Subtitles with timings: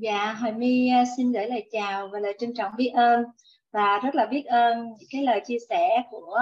[0.00, 3.24] Dạ, Hoài My à, xin gửi lời chào và lời trân trọng biết ơn
[3.72, 6.38] và rất là biết ơn những cái lời chia sẻ của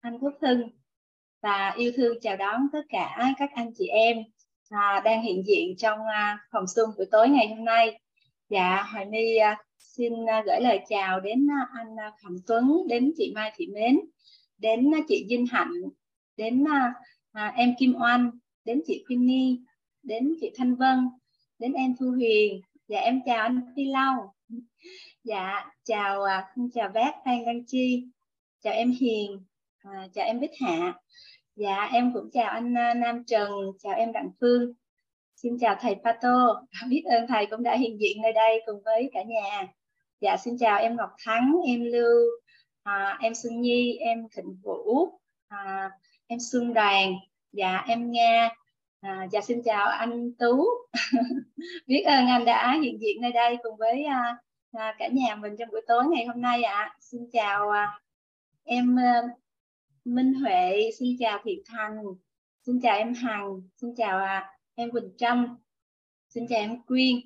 [0.00, 0.62] anh Quốc Hưng
[1.42, 4.16] và yêu thương chào đón tất cả các anh chị em
[4.70, 8.00] à, đang hiện diện trong à, phòng xung buổi tối ngày hôm nay.
[8.48, 12.72] Dạ, Hoài My à, xin à, gửi lời chào đến à, anh à, Phạm Tuấn,
[12.88, 14.00] đến chị Mai Thị Mến,
[14.58, 15.72] đến à, chị Vinh Hạnh,
[16.36, 16.94] đến à,
[17.32, 18.30] à, em Kim Oanh,
[18.64, 19.56] đến chị Queenie,
[20.02, 21.08] đến chị Thanh Vân,
[21.58, 24.32] đến em Thu Huyền, dạ em chào anh Phi Lâu,
[25.24, 28.04] dạ chào à, chào bác Phan Đăng Chi,
[28.60, 29.44] chào em Hiền,
[29.78, 30.94] à, chào em Bích Hạ,
[31.56, 34.72] dạ em cũng chào anh à, Nam Trần, chào em Đặng Phương,
[35.36, 39.10] xin chào thầy Pato, biết ơn thầy cũng đã hiện diện nơi đây cùng với
[39.12, 39.68] cả nhà,
[40.20, 42.26] dạ xin chào em Ngọc Thắng, em Lưu,
[42.82, 45.08] à, em Xuân Nhi, em Thịnh Vũ,
[45.48, 45.90] à,
[46.26, 47.14] em Xuân Đoàn,
[47.52, 48.50] dạ em Nga,
[49.00, 50.64] À, dạ xin chào anh Tú.
[51.86, 54.36] Biết ơn anh đã hiện diện nơi đây cùng với à,
[54.72, 56.74] à, cả nhà mình trong buổi tối ngày hôm nay ạ.
[56.74, 56.96] À.
[57.00, 58.00] xin chào à,
[58.64, 59.22] em à,
[60.04, 61.96] Minh Huệ xin chào Thiện Thành
[62.66, 65.58] xin chào em Hằng xin chào à, em Quỳnh Trâm
[66.28, 67.16] xin chào em Quyên.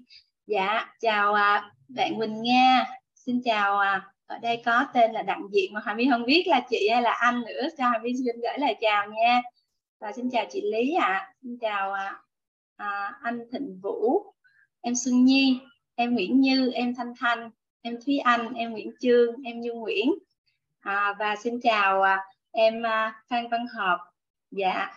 [0.47, 5.43] Dạ chào à, bạn Quỳnh Nga xin chào à, ở đây có tên là Đặng
[5.53, 8.11] Diện mà Hà My không biết là chị hay là anh nữa cho Hà My
[8.17, 9.43] xin gửi lời chào nha
[10.03, 11.07] và xin chào chị Lý ạ.
[11.07, 11.33] À.
[11.43, 12.21] xin chào à,
[12.77, 14.25] à, anh Thịnh Vũ
[14.81, 15.61] em Xuân Nhi
[15.95, 17.51] em Nguyễn Như em Thanh Thanh
[17.83, 20.11] em Thúy Anh em Nguyễn Trương em Như Nguyễn.
[20.81, 22.19] À, và xin chào à,
[22.53, 23.99] em à, Phan Văn Hợp.
[24.51, 24.91] Dạ.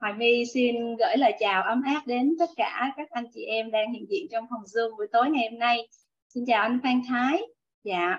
[0.00, 3.70] Hoài My xin gửi lời chào ấm áp đến tất cả các anh chị em
[3.70, 5.88] đang hiện diện trong phòng Zoom buổi tối ngày hôm nay.
[6.28, 7.42] Xin chào anh Phan Thái.
[7.84, 8.18] Dạ.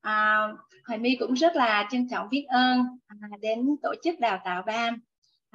[0.00, 0.48] À,
[0.86, 4.62] Hoài My cũng rất là trân trọng biết ơn à, đến tổ chức đào tạo
[4.66, 5.00] BAM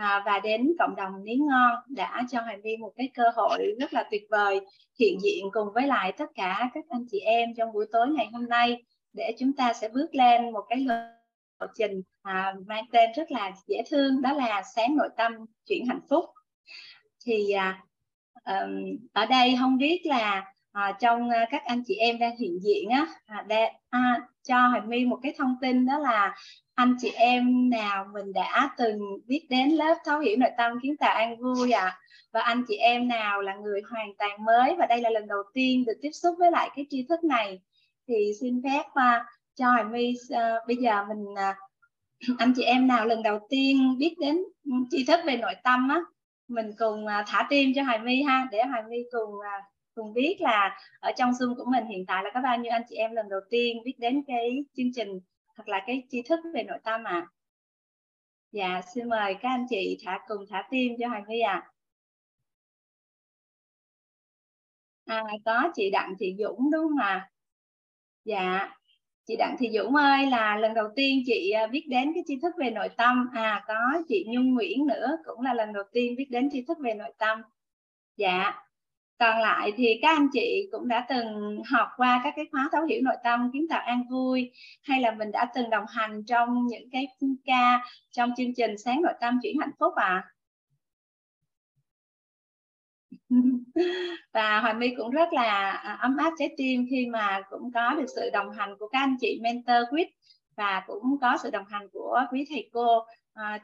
[0.02, 3.76] à, và đến cộng đồng miếng ngon đã cho Hoài My một cái cơ hội
[3.80, 4.62] rất là tuyệt vời
[5.00, 8.30] hiện diện cùng với lại tất cả các anh chị em trong buổi tối ngày
[8.34, 13.10] hôm nay để chúng ta sẽ bước lên một cái lộ trình à, mang tên
[13.16, 15.32] rất là dễ thương đó là sáng nội tâm
[15.66, 16.26] chuyển hạnh phúc.
[17.26, 17.84] Thì à,
[18.46, 22.60] um, ở đây không biết là à, trong à, các anh chị em đang hiện
[22.62, 26.36] diện á à, để, à, cho Hoàng My một cái thông tin đó là
[26.76, 30.98] anh chị em nào mình đã từng biết đến lớp thấu hiểu nội tâm kiến
[30.98, 31.98] tạo an vui ạ à?
[32.34, 35.44] và anh chị em nào là người hoàn toàn mới và đây là lần đầu
[35.54, 37.62] tiên được tiếp xúc với lại cái tri thức này
[38.08, 41.56] thì xin phép uh, cho Hoàng My uh, bây giờ mình uh,
[42.38, 44.38] anh chị em nào lần đầu tiên biết đến
[44.92, 46.02] tri thức về nội tâm á
[46.48, 49.30] mình cùng thả tim cho Hoài My ha để Hoài My cùng
[49.96, 52.84] cùng biết là ở trong Zoom của mình hiện tại là có bao nhiêu anh
[52.90, 55.20] chị em lần đầu tiên biết đến cái chương trình
[55.58, 57.28] hoặc là cái tri thức về nội tâm à
[58.52, 61.72] dạ xin mời các anh chị thả cùng thả tim cho Hoàng My ạ.
[65.06, 65.24] À.
[65.28, 67.30] à có chị Đặng Thị Dũng đúng không ạ?
[68.26, 68.70] Dạ
[69.32, 72.40] chị Đặng Thị Dũng ơi, là lần đầu tiên chị à, biết đến cái tri
[72.42, 73.30] thức về nội tâm.
[73.34, 73.76] À có
[74.08, 77.14] chị Nhung Nguyễn nữa, cũng là lần đầu tiên biết đến tri thức về nội
[77.18, 77.42] tâm.
[78.18, 78.54] Dạ
[79.22, 82.86] còn lại thì các anh chị cũng đã từng học qua các cái khóa thấu
[82.86, 84.52] hiểu nội tâm kiến tạo an vui
[84.84, 87.08] hay là mình đã từng đồng hành trong những cái
[87.46, 90.24] ca trong chương trình sáng nội tâm chuyển hạnh phúc à?
[94.34, 97.94] Và Hoài My cũng rất là à, ấm áp trái tim khi mà cũng có
[97.94, 100.08] được sự đồng hành của các anh chị mentor quýt
[100.56, 103.06] và cũng có sự đồng hành của quý thầy cô uh,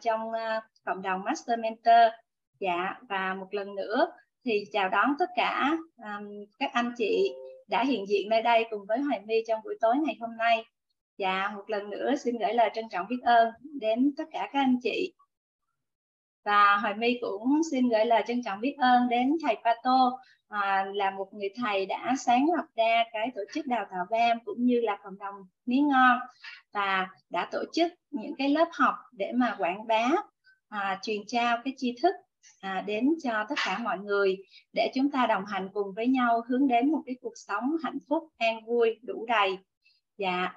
[0.02, 2.14] trong uh, cộng đồng Master Mentor.
[2.60, 4.12] Dạ và một lần nữa
[4.46, 7.30] thì chào đón tất cả um, các anh chị
[7.68, 10.64] đã hiện diện nơi đây cùng với Hoài My trong buổi tối ngày hôm nay.
[11.18, 14.60] Và một lần nữa xin gửi lời trân trọng biết ơn đến tất cả các
[14.60, 15.14] anh chị.
[16.46, 20.86] Và Hoài My cũng xin gửi lời trân trọng biết ơn đến thầy Pato à,
[20.94, 24.66] là một người thầy đã sáng lập ra cái tổ chức đào tạo BAM cũng
[24.66, 26.20] như là cộng đồng miếng ngon
[26.74, 30.12] và đã tổ chức những cái lớp học để mà quảng bá
[30.70, 32.16] à, truyền trao cái tri thức
[32.60, 34.38] à, đến cho tất cả mọi người
[34.74, 37.98] để chúng ta đồng hành cùng với nhau hướng đến một cái cuộc sống hạnh
[38.10, 39.58] phúc an vui đủ đầy.
[40.18, 40.54] Dạ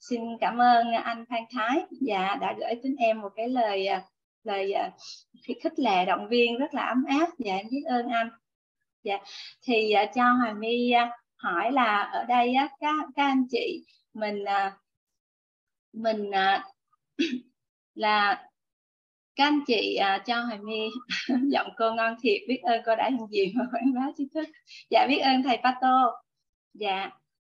[0.00, 1.82] xin cảm ơn anh Phan Thái.
[2.00, 4.02] Dạ đã gửi đến em một cái lời à,
[4.44, 4.90] lời à,
[5.62, 7.28] khích lệ động viên rất là ấm áp.
[7.38, 8.30] Dạ em biết ơn anh.
[9.02, 9.18] Dạ
[9.62, 10.92] thì à, cho Hoàng My
[11.36, 14.44] hỏi là ở đây các các anh chị mình
[15.92, 16.30] mình
[17.94, 18.49] là
[19.40, 20.88] các anh chị uh, cho Hoài My
[21.52, 24.48] giọng cô ngon thiệt biết ơn cô đã hiện diện và quảng bá tri thức
[24.90, 26.22] dạ biết ơn thầy Pato
[26.74, 27.10] dạ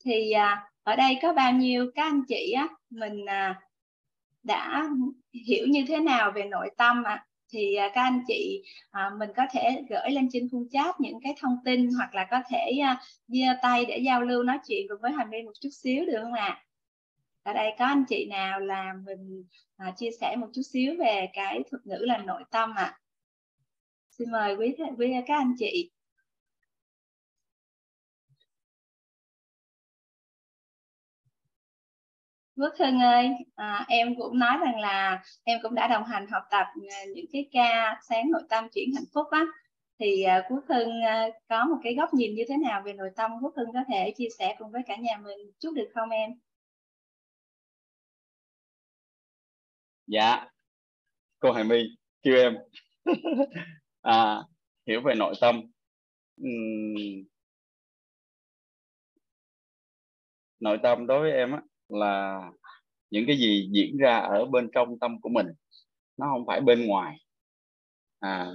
[0.05, 3.55] thì uh, ở đây có bao nhiêu các anh chị á mình uh,
[4.43, 4.89] đã
[5.47, 7.25] hiểu như thế nào về nội tâm ạ à?
[7.53, 11.19] thì uh, các anh chị uh, mình có thể gửi lên trên khung chat những
[11.23, 12.97] cái thông tin hoặc là có thể uh,
[13.27, 16.19] giơ tay để giao lưu nói chuyện cùng với Hoài My một chút xíu được
[16.23, 16.45] không ạ?
[16.45, 16.63] À?
[17.43, 19.43] Ở đây có anh chị nào là mình
[19.77, 22.83] à, chia sẻ một chút xíu về cái thuật ngữ là nội tâm ạ?
[22.83, 22.99] À?
[24.11, 25.91] Xin mời quý quý các anh chị.
[32.57, 36.43] Phước Hưng ơi, à, em cũng nói rằng là em cũng đã đồng hành học
[36.51, 39.45] tập à, những cái ca sáng nội tâm chuyển hạnh phúc á
[39.99, 43.09] thì à, Quốc Hưng à, có một cái góc nhìn như thế nào về nội
[43.15, 46.09] tâm Quốc Hưng có thể chia sẻ cùng với cả nhà mình chút được không
[46.09, 46.31] em?
[50.11, 50.47] Dạ,
[51.39, 51.77] cô Hải My
[52.23, 52.57] kêu em.
[54.01, 54.37] À,
[54.87, 55.61] hiểu về nội tâm.
[56.41, 57.25] Uhm,
[60.59, 62.41] nội tâm đối với em á là
[63.11, 65.47] những cái gì diễn ra ở bên trong tâm của mình
[66.17, 67.17] nó không phải bên ngoài.
[68.19, 68.51] À,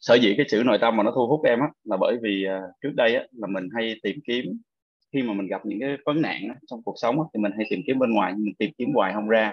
[0.00, 2.46] sở dĩ cái chữ nội tâm mà nó thu hút em á là bởi vì
[2.48, 4.44] uh, trước đây á là mình hay tìm kiếm
[5.12, 7.52] khi mà mình gặp những cái vấn nạn á, trong cuộc sống á, thì mình
[7.56, 9.52] hay tìm kiếm bên ngoài nhưng mình tìm kiếm hoài không ra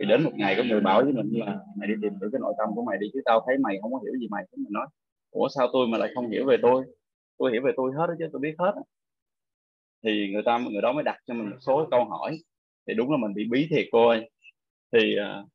[0.00, 2.40] thì đến một ngày có người bảo với mình là mày đi tìm hiểu cái
[2.40, 4.44] nội tâm của mày đi chứ tao thấy mày không có hiểu gì mày.
[4.52, 4.86] Thì mình nói
[5.30, 6.84] ủa sao tôi mà lại không hiểu về tôi?
[7.38, 8.82] Tôi hiểu về tôi hết đó chứ tôi biết hết đó
[10.02, 12.38] thì người ta người đó mới đặt cho mình một số câu hỏi.
[12.86, 14.30] Thì đúng là mình bị bí thiệt cô ơi.
[14.92, 15.48] Thì uh,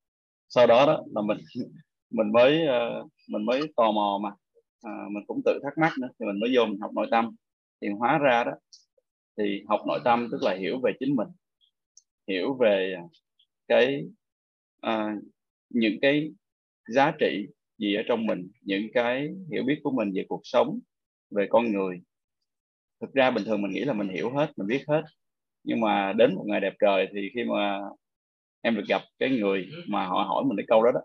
[0.50, 1.38] sau đó đó là mình
[2.10, 4.30] mình mới uh, mình mới tò mò mà
[4.88, 6.08] uh, mình cũng tự thắc mắc nữa.
[6.20, 7.36] Thì mình mới vô mình học nội tâm.
[7.82, 8.52] Thì hóa ra đó
[9.38, 11.28] thì học nội tâm tức là hiểu về chính mình
[12.28, 12.96] hiểu về
[13.68, 14.06] cái
[14.88, 15.24] uh,
[15.70, 16.32] những cái
[16.88, 20.80] giá trị gì ở trong mình những cái hiểu biết của mình về cuộc sống
[21.32, 22.02] về con người.
[23.02, 25.02] Thực ra bình thường mình nghĩ là mình hiểu hết mình biết hết.
[25.64, 27.80] Nhưng mà đến một ngày đẹp trời thì khi mà
[28.62, 31.02] em được gặp cái người mà họ hỏi mình cái câu đó đó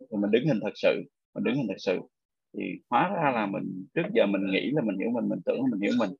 [0.00, 1.02] thì mình đứng hình thật sự
[1.34, 2.00] mình đứng hình thật sự.
[2.58, 5.60] Thì hóa ra là mình trước giờ mình nghĩ là mình hiểu mình mình tưởng
[5.60, 6.10] là mình hiểu mình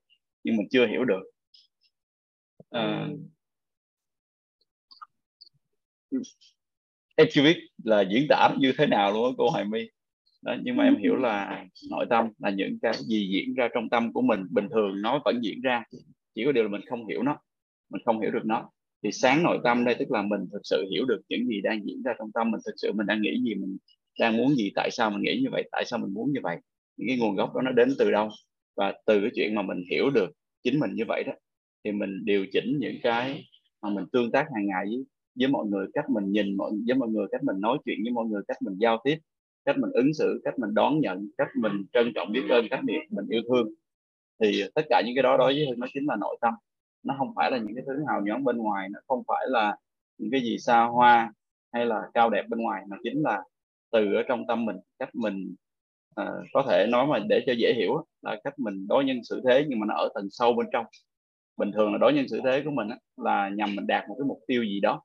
[0.44, 1.22] nhưng mình chưa hiểu được.
[2.70, 3.08] À,
[7.16, 9.88] em chưa biết là diễn tả như thế nào luôn á cô Hoài My.
[10.42, 13.88] Đó, nhưng mà em hiểu là nội tâm là những cái gì diễn ra trong
[13.88, 15.84] tâm của mình bình thường nó vẫn diễn ra.
[16.34, 17.38] Chỉ có điều là mình không hiểu nó
[17.90, 18.70] mình không hiểu được nó.
[19.02, 21.86] Thì sáng nội tâm đây tức là mình thực sự hiểu được những gì đang
[21.86, 23.76] diễn ra trong tâm mình thực sự mình đang nghĩ gì mình
[24.20, 26.56] đang muốn gì tại sao mình nghĩ như vậy tại sao mình muốn như vậy.
[26.96, 28.30] Những cái nguồn gốc đó nó đến từ đâu?
[28.76, 30.30] Và từ cái chuyện mà mình hiểu được
[30.64, 31.32] chính mình như vậy đó
[31.84, 33.44] thì mình điều chỉnh những cái
[33.82, 36.96] mà mình tương tác hàng ngày với, với mọi người cách mình nhìn mọi với
[36.96, 39.18] mọi người cách mình nói chuyện với mọi người cách mình giao tiếp
[39.64, 42.84] cách mình ứng xử cách mình đón nhận cách mình trân trọng biết ơn cách
[42.84, 43.68] mình, mình yêu thương.
[44.40, 46.54] Thì tất cả những cái đó đối với hưng nó chính là nội tâm.
[47.02, 49.76] Nó không phải là những cái thứ hào nhoáng bên ngoài nó không phải là
[50.18, 51.32] những cái gì xa hoa
[51.72, 53.42] hay là cao đẹp bên ngoài mà chính là
[53.92, 55.54] từ ở trong tâm mình cách mình
[56.20, 59.42] uh, có thể nói mà để cho dễ hiểu là cách mình đối nhân xử
[59.48, 60.86] thế nhưng mà nó ở tầng sâu bên trong.
[61.56, 64.26] Bình thường là đối nhân xử thế của mình là nhằm mình đạt một cái
[64.28, 65.02] mục tiêu gì đó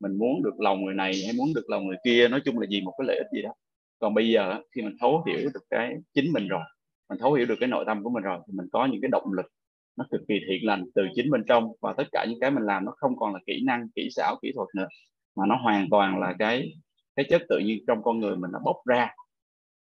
[0.00, 2.66] mình muốn được lòng người này hay muốn được lòng người kia nói chung là
[2.66, 3.54] gì một cái lợi ích gì đó.
[3.98, 6.62] Còn bây giờ khi mình thấu hiểu được cái chính mình rồi
[7.10, 9.08] mình thấu hiểu được cái nội tâm của mình rồi thì mình có những cái
[9.12, 9.46] động lực
[9.96, 12.64] nó cực kỳ thiện lành từ chính bên trong và tất cả những cái mình
[12.64, 14.88] làm nó không còn là kỹ năng kỹ xảo kỹ thuật nữa
[15.36, 16.72] mà nó hoàn toàn là cái
[17.16, 19.14] cái chất tự nhiên trong con người mình nó bốc ra.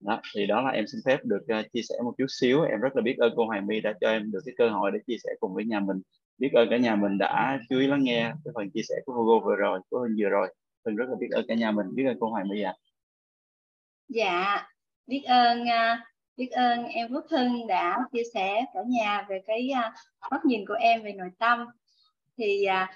[0.01, 2.63] Đó thì đó là em xin phép được uh, chia sẻ một chút xíu.
[2.63, 4.91] Em rất là biết ơn cô Hoàng My đã cho em được cái cơ hội
[4.91, 5.97] để chia sẻ cùng với nhà mình
[6.39, 9.13] biết ơn cả nhà mình đã chú ý lắng nghe cái phần chia sẻ của
[9.13, 10.55] Hugo vừa rồi của Hưng vừa rồi.
[10.87, 12.71] Hưng rất là biết ơn cả nhà mình biết ơn cô Hoàng bây ạ.
[12.71, 12.81] À.
[14.09, 14.69] dạ
[15.07, 16.05] biết ơn à,
[16.37, 19.93] biết ơn em Phước Hưng đã chia sẻ cả nhà về cái à,
[20.31, 21.67] góc nhìn của em về nội tâm.
[22.39, 22.93] Thì à,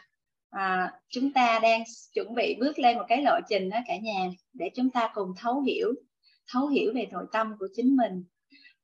[0.50, 1.82] à, chúng ta đang
[2.14, 5.34] chuẩn bị bước lên một cái lộ trình đó cả nhà để chúng ta cùng
[5.36, 5.92] thấu hiểu
[6.52, 8.24] thấu hiểu về nội tâm của chính mình.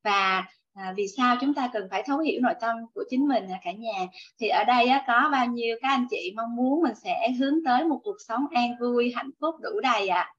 [0.02, 0.44] Và
[0.76, 3.72] à, vì sao chúng ta cần phải thấu hiểu nội tâm của chính mình cả
[3.72, 4.06] nhà
[4.40, 7.54] thì ở đây á, có bao nhiêu các anh chị mong muốn mình sẽ hướng
[7.64, 10.32] tới một cuộc sống an vui hạnh phúc đủ đầy ạ à?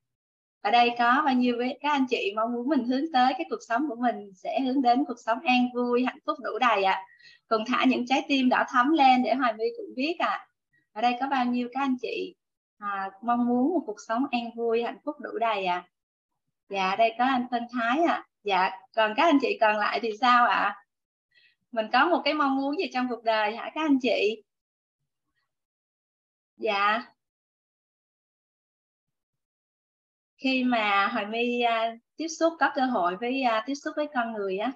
[0.61, 3.45] ở đây có bao nhiêu với các anh chị mong muốn mình hướng tới cái
[3.49, 6.83] cuộc sống của mình sẽ hướng đến cuộc sống an vui hạnh phúc đủ đầy
[6.83, 7.03] ạ à.
[7.47, 10.47] cùng thả những trái tim đỏ thắm lên để hoài my cũng biết ạ à.
[10.93, 12.35] ở đây có bao nhiêu các anh chị
[12.77, 15.87] à, mong muốn một cuộc sống an vui hạnh phúc đủ đầy ạ à.
[16.69, 19.99] dạ đây có anh Tân Thái ạ à dạ còn các anh chị còn lại
[20.01, 20.57] thì sao ạ?
[20.57, 20.83] À?
[21.71, 24.43] mình có một cái mong muốn gì trong cuộc đời hả các anh chị?
[26.57, 27.03] Dạ.
[30.37, 34.07] Khi mà hoài my uh, tiếp xúc có cơ hội với uh, tiếp xúc với
[34.13, 34.71] con người á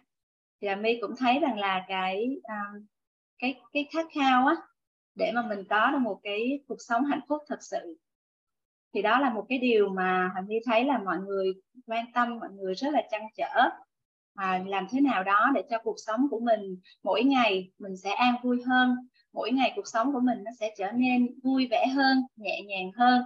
[0.61, 2.85] thì hoài my cũng thấy rằng là cái um,
[3.39, 4.55] cái cái khát khao á
[5.15, 7.97] để mà mình có được một cái cuộc sống hạnh phúc thật sự
[8.93, 11.53] thì đó là một cái điều mà Hằng My thấy là mọi người
[11.87, 13.69] quan tâm mọi người rất là trăn trở.
[14.35, 18.11] À, làm thế nào đó để cho cuộc sống của mình mỗi ngày mình sẽ
[18.11, 18.95] an vui hơn
[19.33, 22.91] mỗi ngày cuộc sống của mình nó sẽ trở nên vui vẻ hơn nhẹ nhàng
[22.97, 23.23] hơn.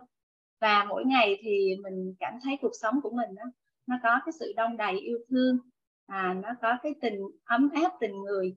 [0.62, 3.44] Và mỗi ngày thì mình cảm thấy cuộc sống của mình nó
[3.88, 5.58] nó có cái sự đông đầy yêu thương
[6.08, 8.56] à, nó có cái tình ấm áp tình người.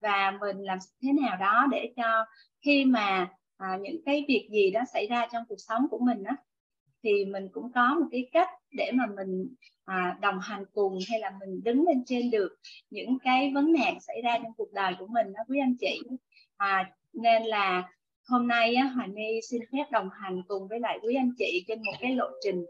[0.00, 2.24] Và mình làm thế nào đó để cho
[2.64, 6.24] khi mà à, những cái việc gì đó xảy ra trong cuộc sống của mình
[6.24, 6.36] á
[7.02, 11.20] thì mình cũng có một cái cách để mà mình à, đồng hành cùng hay
[11.20, 12.56] là mình đứng lên trên được
[12.90, 16.00] những cái vấn nạn xảy ra trong cuộc đời của mình đó quý anh chị.
[16.56, 17.92] À, nên là
[18.28, 21.64] hôm nay á, Hoài My xin phép đồng hành cùng với lại quý anh chị
[21.68, 22.64] trên một cái lộ trình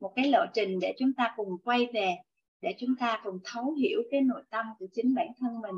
[0.00, 2.16] một cái lộ trình để chúng ta cùng quay về
[2.60, 5.74] để chúng ta cùng thấu hiểu cái nội tâm của chính bản thân mình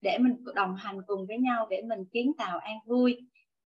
[0.00, 3.18] để mình đồng hành cùng với nhau để mình kiến tạo an vui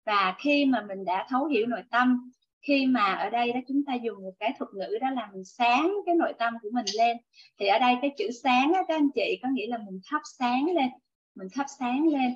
[0.06, 2.32] và khi mà mình đã thấu hiểu nội tâm
[2.62, 5.44] khi mà ở đây đó chúng ta dùng một cái thuật ngữ đó là mình
[5.46, 7.18] sáng cái nội tâm của mình lên.
[7.60, 10.22] Thì ở đây cái chữ sáng đó các anh chị có nghĩa là mình thắp
[10.40, 10.90] sáng lên
[11.36, 12.36] mình thắp sáng lên.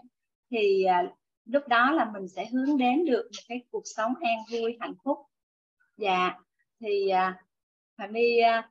[0.52, 1.04] Thì à,
[1.46, 4.94] lúc đó là mình sẽ hướng đến được một cái cuộc sống an vui hạnh
[5.04, 5.18] phúc.
[5.98, 6.34] Dạ
[6.80, 7.40] thì à,
[7.98, 8.70] Hà My à,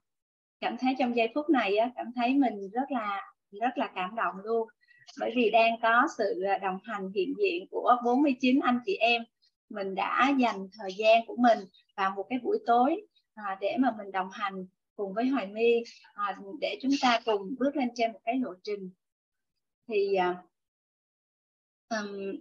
[0.60, 4.14] cảm thấy trong giây phút này á, cảm thấy mình rất là rất là cảm
[4.14, 4.68] động luôn
[5.20, 9.22] bởi vì đang có sự à, đồng hành hiện diện của 49 anh chị em.
[9.68, 11.58] Mình đã dành thời gian của mình
[11.96, 15.82] vào một cái buổi tối à, để mà mình đồng hành cùng với Hoài My
[16.14, 18.90] à, để chúng ta cùng bước lên trên một cái lộ trình.
[19.88, 20.42] Thì à,
[21.88, 22.32] um,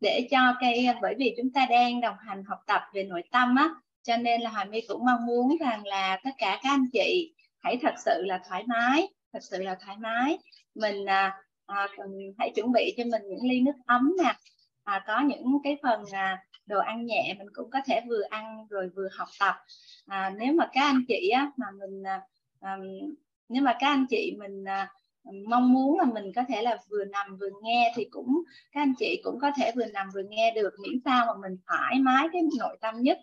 [0.00, 3.22] để cho cái à, bởi vì chúng ta đang đồng hành học tập về nội
[3.30, 3.70] tâm á
[4.02, 7.34] cho nên là Hoài My cũng mong muốn rằng là tất cả các anh chị
[7.58, 10.38] hãy thật sự là thoải mái thật sự là thoải mái.
[10.74, 11.88] Mình à, à,
[12.38, 14.34] hãy chuẩn bị cho mình những ly nước ấm nè.
[14.84, 18.66] À, có những cái phần à, đồ ăn nhẹ mình cũng có thể vừa ăn
[18.70, 19.54] rồi vừa học tập.
[20.06, 22.20] À, nếu mà các anh chị á, mà mình à,
[22.60, 22.76] à,
[23.48, 24.88] nếu mà các anh chị mình à,
[25.48, 28.94] mong muốn là mình có thể là vừa nằm vừa nghe thì cũng các anh
[28.98, 32.28] chị cũng có thể vừa nằm vừa nghe được miễn sao mà mình thoải mái
[32.32, 33.18] cái nội tâm nhất.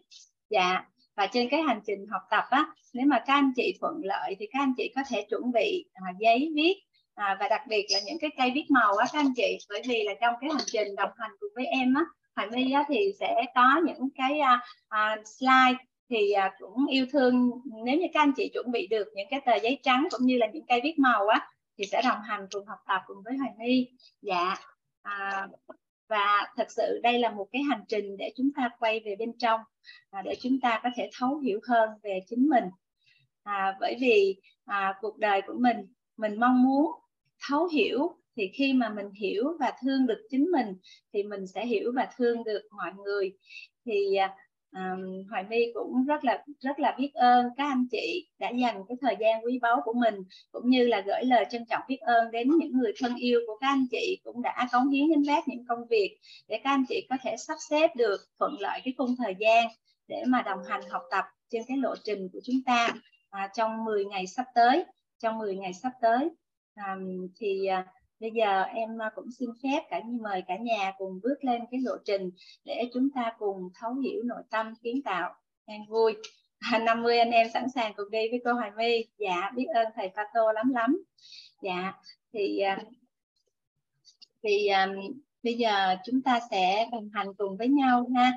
[0.50, 0.86] Dạ.
[1.16, 4.36] Và trên cái hành trình học tập á nếu mà các anh chị thuận lợi
[4.40, 6.85] thì các anh chị có thể chuẩn bị à, giấy viết
[7.16, 9.82] à, và đặc biệt là những cái cây viết màu á các anh chị bởi
[9.88, 12.02] vì là trong cái hành trình đồng hành cùng với em á
[12.36, 14.60] Hoài My á, thì sẽ có những cái uh,
[14.96, 17.52] uh, slide thì uh, cũng yêu thương.
[17.86, 20.38] Nếu như các anh chị chuẩn bị được những cái tờ giấy trắng cũng như
[20.38, 23.38] là những cây viết màu á thì sẽ đồng hành cùng học tập cùng với
[23.38, 23.88] Hoài My.
[24.22, 24.56] Dạ.
[25.02, 25.48] À,
[26.10, 29.38] và thật sự đây là một cái hành trình để chúng ta quay về bên
[29.38, 29.62] trong
[30.12, 32.64] à, để chúng ta có thể thấu hiểu hơn về chính mình.
[33.44, 35.78] À, bởi vì à, cuộc đời của mình
[36.18, 36.92] mình mong muốn
[37.48, 40.76] thấu hiểu thì khi mà mình hiểu và thương được chính mình
[41.14, 43.38] thì mình sẽ hiểu và thương được mọi người.
[43.86, 44.18] Thì
[44.76, 48.84] um, Hoài My cũng rất là rất là biết ơn các anh chị đã dành
[48.88, 50.16] cái thời gian quý báu của mình
[50.52, 53.58] cũng như là gửi lời trân trọng biết ơn đến những người thân yêu của
[53.62, 56.84] các anh chị cũng đã cống hiến đến vác những công việc để các anh
[56.90, 59.68] chị có thể sắp xếp được thuận lợi cái khung thời gian
[60.08, 62.94] để mà đồng hành học tập trên cái lộ trình của chúng ta
[63.30, 64.86] à, trong 10 ngày sắp tới
[65.20, 66.30] trong 10 ngày sắp tới
[66.76, 67.86] um, thì uh,
[68.20, 71.80] bây giờ em à, cũng xin phép cả mời cả nhà cùng bước lên cái
[71.84, 72.30] lộ trình
[72.66, 76.16] để chúng ta cùng thấu hiểu nội tâm kiến tạo an vui.
[76.60, 79.06] À, 50 anh em sẵn sàng cùng đi với cô Hoài My.
[79.18, 80.98] Dạ biết ơn thầy Pato lắm lắm.
[81.62, 81.94] Dạ
[82.34, 82.62] thì
[84.44, 88.32] thì um, bây giờ chúng ta sẽ đồng hành cùng với nhau ha.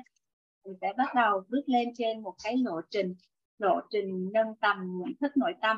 [0.65, 3.15] Mình sẽ bắt đầu bước lên trên một cái lộ trình
[3.59, 5.77] lộ trình nâng tầm nhận thức nội tâm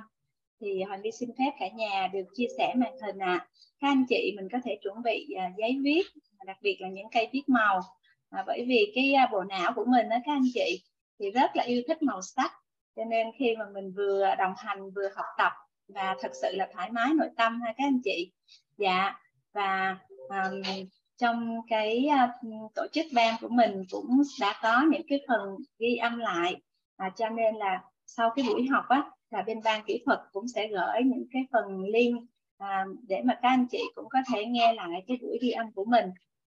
[0.61, 3.31] thì Hoàng đi xin phép cả nhà được chia sẻ màn hình ạ.
[3.31, 3.47] À.
[3.79, 6.03] Các anh chị mình có thể chuẩn bị uh, giấy viết,
[6.45, 7.81] đặc biệt là những cây viết màu.
[8.29, 10.83] À, bởi vì cái uh, bộ não của mình đó các anh chị
[11.19, 12.51] thì rất là yêu thích màu sắc.
[12.95, 15.51] Cho nên khi mà mình vừa đồng hành vừa học tập
[15.87, 18.31] và thật sự là thoải mái nội tâm ha các anh chị.
[18.77, 19.15] Dạ
[19.53, 19.97] và
[20.29, 20.61] um,
[21.17, 22.29] trong cái uh,
[22.75, 25.39] tổ chức ban của mình cũng đã có những cái phần
[25.79, 26.61] ghi âm lại
[26.97, 30.47] à, cho nên là sau cái buổi học á là bên ban kỹ thuật cũng
[30.47, 32.23] sẽ gửi những cái phần link
[32.57, 35.71] à, để mà các anh chị cũng có thể nghe lại cái buổi ghi âm
[35.71, 36.05] của mình.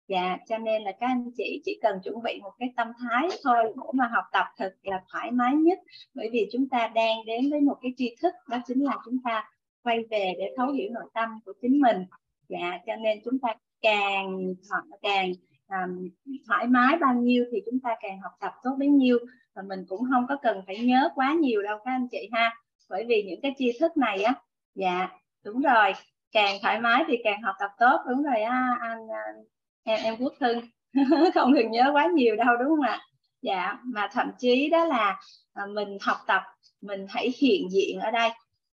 [0.07, 3.29] Dạ cho nên là các anh chị chỉ cần chuẩn bị một cái tâm thái
[3.43, 5.79] thôi để mà học tập thật là thoải mái nhất.
[6.13, 9.17] Bởi vì chúng ta đang đến với một cái tri thức đó chính là chúng
[9.23, 9.49] ta
[9.83, 12.05] quay về để thấu hiểu nội tâm của chính mình.
[12.49, 14.53] Dạ cho nên chúng ta càng
[15.01, 15.31] càng
[15.67, 16.09] um,
[16.47, 19.17] thoải mái bao nhiêu thì chúng ta càng học tập tốt bấy nhiêu.
[19.55, 22.55] Và mình cũng không có cần phải nhớ quá nhiều đâu các anh chị ha
[22.89, 24.33] bởi vì những cái tri thức này á
[24.75, 25.09] dạ
[25.45, 25.93] đúng rồi
[26.31, 29.35] càng thoải mái thì càng học tập tốt đúng rồi á anh, anh
[29.83, 30.61] em em quốc hưng.
[31.33, 33.01] Không cần nhớ quá nhiều đâu đúng không ạ?
[33.41, 35.19] Dạ mà thậm chí đó là
[35.53, 36.41] à, mình học tập
[36.81, 38.29] mình hãy hiện diện ở đây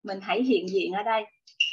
[0.03, 1.25] mình hãy hiện diện ở đây.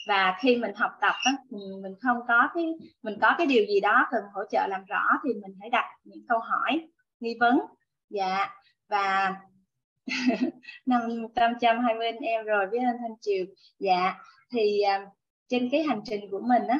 [0.08, 2.64] Và khi mình học tập á, ừ, mình không có cái
[3.02, 5.84] mình có cái điều gì đó cần hỗ trợ làm rõ thì mình hãy đặt
[6.04, 6.88] những câu hỏi
[7.20, 7.60] nghi vấn.
[8.10, 8.50] Dạ
[8.88, 9.34] và
[10.86, 11.00] năm
[11.34, 13.44] trăm trăm hai mươi anh em rồi với anh Thanh Triều.
[13.78, 14.14] Dạ
[14.52, 15.08] thì uh,
[15.48, 16.78] trên cái hành trình của mình á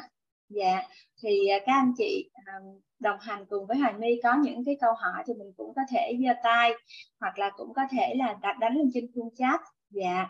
[0.49, 0.83] dạ
[1.23, 4.77] thì uh, các anh chị uh, đồng hành cùng với Hoài My có những cái
[4.81, 6.71] câu hỏi thì mình cũng có thể giơ tay
[7.19, 9.61] hoặc là cũng có thể là đặt đánh lên trên khung chat.
[9.89, 10.27] Dạ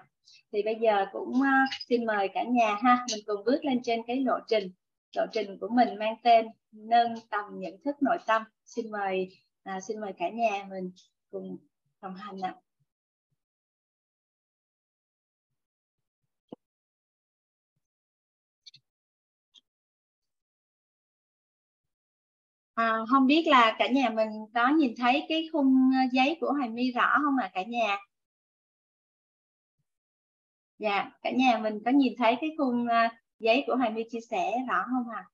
[0.53, 4.01] thì bây giờ cũng uh, xin mời cả nhà ha mình cùng bước lên trên
[4.07, 4.71] cái lộ trình.
[5.15, 8.43] Lộ trình của mình mang tên nâng tầm nhận thức nội tâm.
[8.65, 9.29] Xin mời
[9.63, 10.91] à, xin mời cả nhà mình
[11.31, 11.57] cùng
[12.01, 12.55] đồng hành ạ.
[12.57, 12.64] à,
[22.75, 26.53] Ờ, không biết là cả nhà mình có nhìn thấy cái khung ờ, giấy của
[26.53, 27.97] Hoài My rõ không ạ à, cả nhà
[30.79, 33.07] dạ cả nhà mình có nhìn thấy cái khung ờ,
[33.39, 35.25] giấy của Hoài My chia sẻ rõ không ạ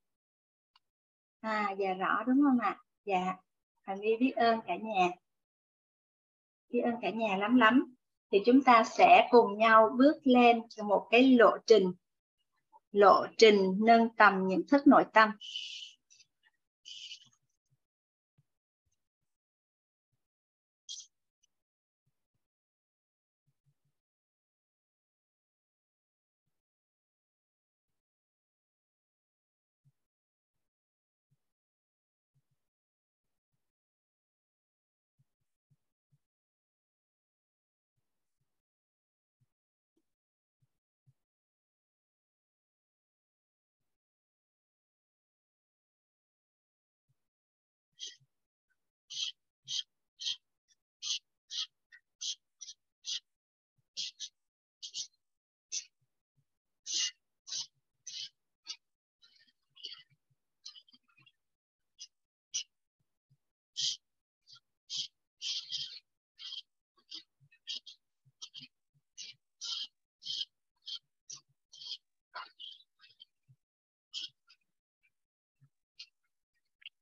[1.39, 1.67] à?
[1.67, 2.81] à dạ rõ đúng không ạ à?
[3.05, 3.35] dạ
[3.85, 5.09] Hoài My biết ơn cả nhà
[6.69, 7.95] biết ơn cả nhà lắm lắm
[8.31, 11.91] thì chúng ta sẽ cùng nhau bước lên một cái lộ trình
[12.91, 15.29] lộ trình nâng tầm nhận thức nội tâm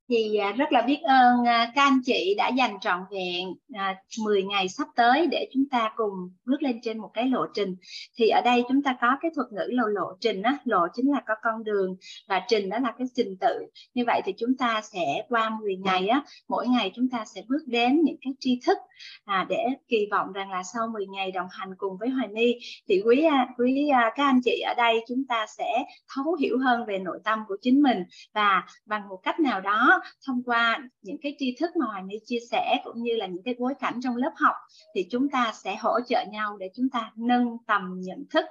[0.10, 3.96] thì à, rất là biết ơn à, các anh chị đã dành trọn vẹn à,
[4.24, 6.14] 10 ngày sắp tới để chúng ta cùng
[6.46, 7.76] bước lên trên một cái lộ trình.
[8.18, 11.12] Thì ở đây chúng ta có cái thuật ngữ là lộ trình á lộ chính
[11.12, 11.96] là có con đường
[12.28, 13.66] và trình đó là cái trình tự.
[13.94, 17.42] Như vậy thì chúng ta sẽ qua 10 ngày á mỗi ngày chúng ta sẽ
[17.48, 18.78] bước đến những cái tri thức
[19.26, 22.56] à, để kỳ vọng rằng là sau 10 ngày đồng hành cùng với Hoài My
[22.88, 27.00] thì quý quý các anh chị ở đây chúng ta sẽ thấu hiểu hơn về
[27.00, 31.36] nội tâm của chính mình và bằng một cách nào đó thông qua những cái
[31.40, 34.16] tri thức mà Hoàng My chia sẻ cũng như là những cái bối cảnh trong
[34.16, 34.56] lớp học
[34.96, 38.46] thì chúng ta sẽ hỗ trợ nhau để chúng ta nâng tầm nhận thức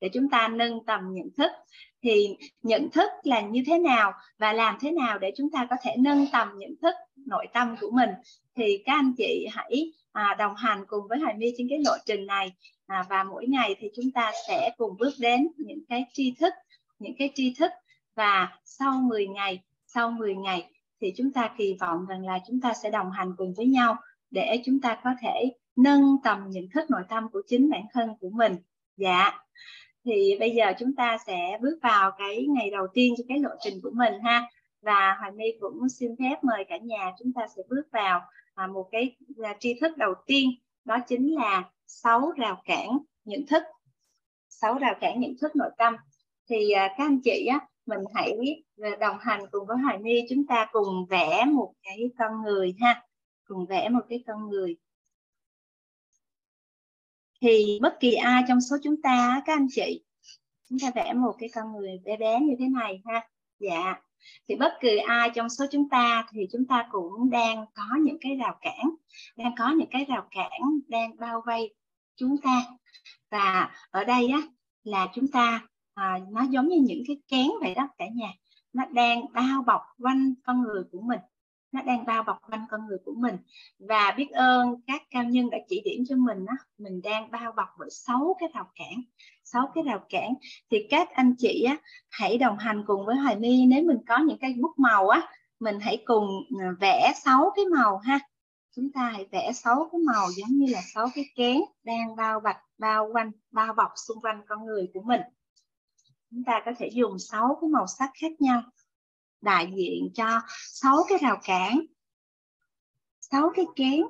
[0.00, 1.50] để chúng ta nâng tầm nhận thức.
[2.02, 5.76] Thì nhận thức là như thế nào và làm thế nào để chúng ta có
[5.82, 6.94] thể nâng tầm nhận thức
[7.26, 8.10] nội tâm của mình?
[8.56, 11.92] Thì các anh chị hãy à, đồng hành cùng với Hoài My trên cái lộ
[12.06, 12.52] trình này
[12.86, 16.52] à, và mỗi ngày thì chúng ta sẽ cùng bước đến những cái tri thức
[16.98, 17.70] những cái tri thức.
[18.14, 22.60] Và sau 10 ngày sau 10 ngày thì chúng ta kỳ vọng rằng là chúng
[22.60, 23.96] ta sẽ đồng hành cùng với nhau
[24.30, 28.10] để chúng ta có thể nâng tầm nhận thức nội tâm của chính bản thân
[28.20, 28.56] của mình.
[28.96, 29.32] Dạ.
[30.04, 33.50] Thì bây giờ chúng ta sẽ bước vào cái ngày đầu tiên cho cái lộ
[33.60, 34.48] trình của mình ha.
[34.82, 38.20] Và Hoàng My cũng xin phép mời cả nhà chúng ta sẽ bước vào
[38.54, 40.50] à, một cái à, tri thức đầu tiên,
[40.84, 43.62] đó chính là sáu rào cản nhận thức,
[44.48, 45.96] sáu rào cản nhận thức nội tâm.
[46.50, 48.32] Thì à, các anh chị á mình hãy
[49.00, 50.20] đồng hành cùng với Hoài My.
[50.30, 53.02] Chúng ta cùng vẽ một cái con người ha.
[53.44, 54.76] Cùng vẽ một cái con người.
[57.40, 60.04] Thì bất kỳ ai trong số chúng ta, các anh chị,
[60.68, 63.28] chúng ta vẽ một cái con người bé bé như thế này ha.
[63.58, 64.00] Dạ.
[64.48, 68.16] Thì bất kỳ ai trong số chúng ta thì chúng ta cũng đang có những
[68.20, 68.90] cái rào cản,
[69.36, 71.74] đang có những cái rào cản đang bao vây
[72.16, 72.64] chúng ta.
[73.30, 74.38] Và ở đây á,
[74.82, 75.66] là chúng ta
[75.98, 78.28] à, nó giống như những cái kén vậy đó cả nhà.
[78.72, 81.20] Nó đang bao bọc quanh con người của mình.
[81.72, 83.36] Nó đang bao bọc quanh con người của mình.
[83.78, 87.52] Và biết ơn các cao nhân đã chỉ điểm cho mình đó, mình đang bao
[87.52, 89.02] bọc bởi sáu cái rào cản
[89.44, 90.34] sáu cái rào cản.
[90.70, 91.76] Thì các anh chị á
[92.10, 93.66] hãy đồng hành cùng với Hoài My.
[93.66, 95.28] Nếu mình có những cái bút màu á
[95.60, 96.28] mình hãy cùng
[96.60, 98.18] à, vẽ sáu cái màu ha.
[98.76, 102.40] Chúng ta hãy vẽ sáu cái màu giống như là sáu cái kén đang bao
[102.40, 105.20] bọc bao quanh bao bọc xung quanh con người của mình
[106.30, 108.62] chúng ta có thể dùng sáu cái màu sắc khác nhau
[109.40, 110.40] đại diện cho
[110.72, 111.80] sáu cái rào cản,
[113.20, 114.02] sáu cái kén,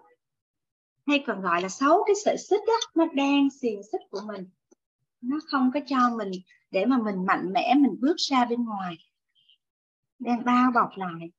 [1.06, 4.46] hay còn gọi là sáu cái sợi xích đó nó đang xiềng xích của mình.
[5.20, 6.30] Nó không có cho mình,
[6.70, 8.96] để mà mình mạnh mẽ mình bước ra bên ngoài,
[10.18, 11.30] đang bao bọc lại.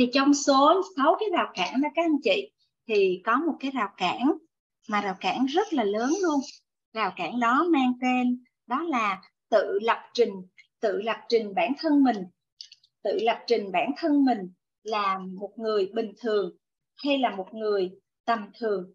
[0.00, 2.52] Thì trong số 6 cái rào cản đó, các anh chị,
[2.88, 4.32] thì có một cái rào cản
[4.88, 6.40] mà rào cản rất là lớn luôn.
[6.92, 10.30] Rào cản đó mang tên đó là tự lập trình,
[10.80, 12.16] tự lập trình bản thân mình.
[13.02, 14.38] Tự lập trình bản thân mình
[14.82, 16.56] là một người bình thường
[17.04, 17.90] hay là một người
[18.24, 18.92] tầm thường?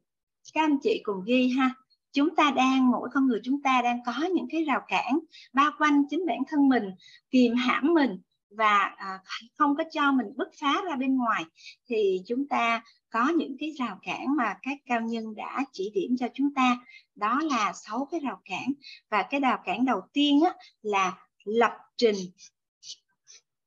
[0.53, 1.69] Các anh chị cùng ghi ha.
[2.13, 5.19] Chúng ta đang, mỗi con người chúng ta đang có những cái rào cản
[5.53, 6.83] bao quanh chính bản thân mình,
[7.31, 8.17] kìm hãm mình
[8.57, 9.19] và à,
[9.55, 11.45] không có cho mình bứt phá ra bên ngoài
[11.87, 16.15] thì chúng ta có những cái rào cản mà các cao nhân đã chỉ điểm
[16.19, 16.77] cho chúng ta.
[17.15, 18.73] Đó là sáu cái rào cản.
[19.09, 22.15] Và cái rào cản đầu tiên á, là lập trình.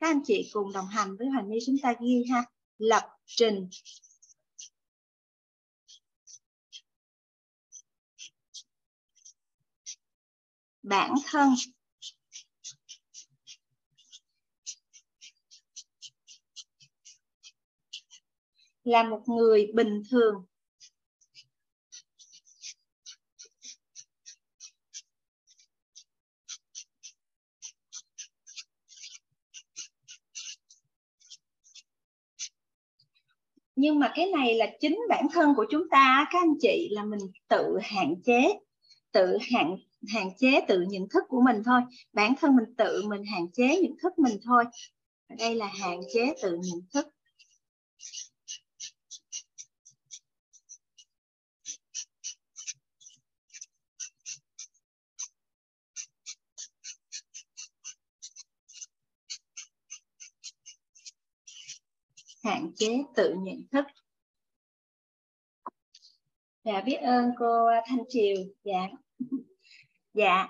[0.01, 2.44] Các anh chị cùng đồng hành với hoàng ni chúng ta ghi ha.
[2.79, 3.68] Lập trình.
[10.83, 11.55] Bản thân.
[18.88, 20.35] Là một người bình thường.
[33.77, 37.05] Nhưng mà cái này là chính bản thân của chúng ta, các anh chị, là
[37.05, 38.59] mình tự hạn chế,
[39.12, 39.77] tự hạn
[40.14, 41.81] hạn chế tự nhận thức của mình thôi.
[42.12, 44.64] Bản thân mình tự mình hạn chế nhận thức mình thôi.
[45.38, 47.07] Đây là hạn chế tự nhận thức.
[62.48, 63.84] Hạn chế tự nhận thức.
[66.64, 68.37] Dạ biết ơn cô thanh triều.
[68.64, 68.88] Dạ.
[70.14, 70.48] Dạ.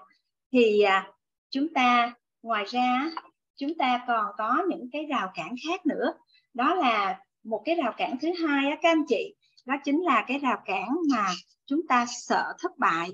[0.53, 1.13] Thì à,
[1.51, 3.11] chúng ta, ngoài ra,
[3.57, 6.13] chúng ta còn có những cái rào cản khác nữa.
[6.55, 9.35] Đó là một cái rào cản thứ hai á, các anh chị,
[9.67, 11.27] đó chính là cái rào cản mà
[11.67, 13.11] chúng ta sợ thất bại.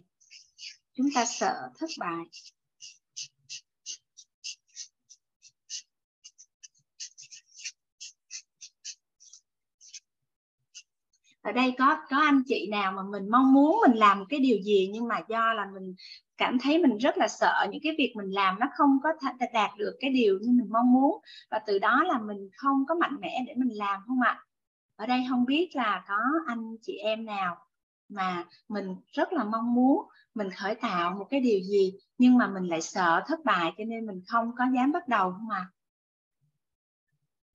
[0.92, 2.25] Chúng ta sợ thất bại.
[11.44, 14.40] Ở đây có có anh chị nào mà mình mong muốn mình làm một cái
[14.40, 15.94] điều gì, nhưng mà do là mình
[16.37, 19.11] cảm thấy mình rất là sợ những cái việc mình làm nó không có
[19.52, 21.18] đạt được cái điều như mình mong muốn,
[21.50, 24.44] và từ đó là mình không có mạnh mẽ để mình làm không ạ
[24.96, 27.57] ở đây không biết là có anh chị em nào
[28.09, 32.46] mà mình rất là mong muốn mình khởi tạo một cái điều gì, nhưng mà
[32.46, 35.59] mình lại sợ thất bại cho nên mình không có dám bắt đầu không ạ
[35.59, 35.70] à?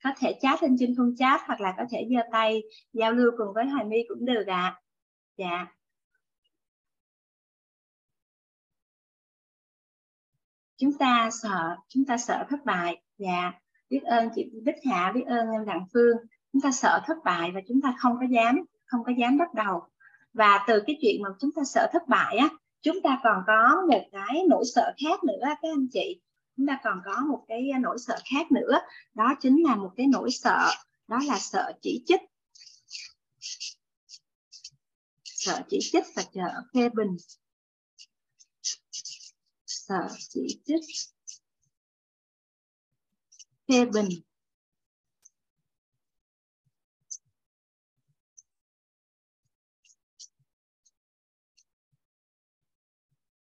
[0.04, 3.32] Có thể chat lên trên khung chat hoặc là có thể giơ tay giao lưu
[3.38, 4.56] cùng với Hoài My cũng được ạ.
[4.56, 4.82] À.
[5.38, 5.68] Dạ.
[10.78, 13.02] Chúng ta sợ, chúng ta sợ thất bại.
[13.18, 13.52] Dạ.
[13.90, 16.18] Biết ơn chị Bích Hạ, biết ơn em Đặng Phương.
[16.54, 19.54] Chúng ta sợ thất bại và chúng ta không có dám, không có dám bắt
[19.54, 19.82] đầu.
[20.34, 22.50] Và từ cái chuyện mà chúng ta sợ thất bại á,
[22.82, 26.22] chúng ta còn có một cái nỗi sợ khác nữa các anh chị
[26.60, 28.80] chúng ta còn có một cái à, nỗi sợ khác nữa.
[29.13, 30.72] Đó chính là một cái nỗi sợ,
[31.08, 32.22] đó là sợ chỉ trích.
[35.24, 37.17] Sợ chỉ trích và sợ phê bình.
[39.65, 40.84] Sợ chỉ trích.
[43.67, 44.10] Phê bình.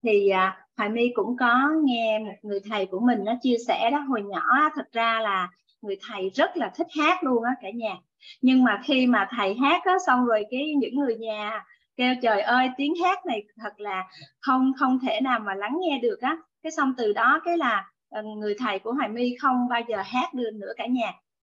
[0.07, 3.90] Thì à, Hoài My cũng có nghe một người thầy của mình nó chia sẻ
[3.90, 5.49] đó hồi nhỏ thật ra là
[5.83, 7.97] người thầy rất là thích hát luôn á cả nhà.
[8.42, 11.64] Nhưng mà khi mà thầy hát á xong rồi cái những người nhà
[11.97, 14.05] kêu trời ơi tiếng hát này thật là
[14.40, 16.37] không không thể nào mà lắng nghe được á.
[16.62, 20.03] Cái xong từ đó cái là ờ, người thầy của Hoài My không bao giờ
[20.05, 21.12] hát được nữa cả nhà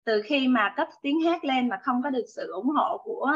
[0.07, 3.31] từ khi mà cất tiếng hát lên mà không có được sự ủng hộ của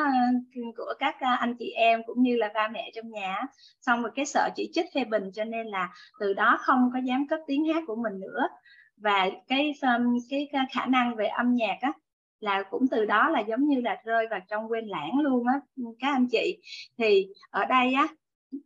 [0.77, 3.41] của các à, anh chị em cũng như là ba mẹ trong nhà
[3.81, 6.99] xong rồi cái sợ chỉ trích phê bình cho nên là từ đó không có
[6.99, 8.47] dám cất tiếng hát của mình nữa.
[8.97, 11.91] Và cái, um, cái à, khả năng về âm nhạc á
[12.39, 15.53] là cũng từ đó là giống như là rơi vào trong quên lãng luôn á
[15.77, 16.57] ừ, các anh chị.
[16.97, 18.07] Thì ở đây á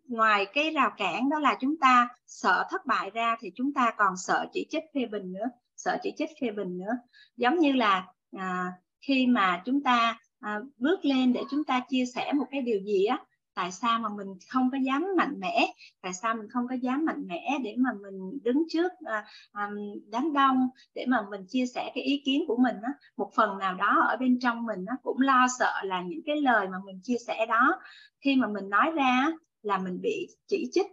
[0.07, 3.93] ngoài cái rào cản đó là chúng ta sợ thất bại ra thì chúng ta
[3.97, 6.91] còn sợ chỉ trích phê bình nữa sợ chỉ trích phê bình nữa.
[7.37, 8.07] Giống như là
[8.37, 12.61] à, khi mà chúng ta à, bước lên để chúng ta chia sẻ một cái
[12.61, 13.19] điều gì á
[13.55, 15.73] tại sao mà mình không có dám mạnh mẽ?
[16.01, 19.69] Tại sao mình không có dám mạnh mẽ để mà mình đứng trước à, à,
[20.07, 22.89] đám đông để mà mình chia sẻ cái ý kiến của mình á?
[23.17, 26.41] Một phần nào đó ở bên trong mình nó cũng lo sợ là những cái
[26.41, 27.81] lời mà mình chia sẻ đó
[28.19, 29.27] khi mà mình nói ra
[29.61, 30.87] là mình bị chỉ trích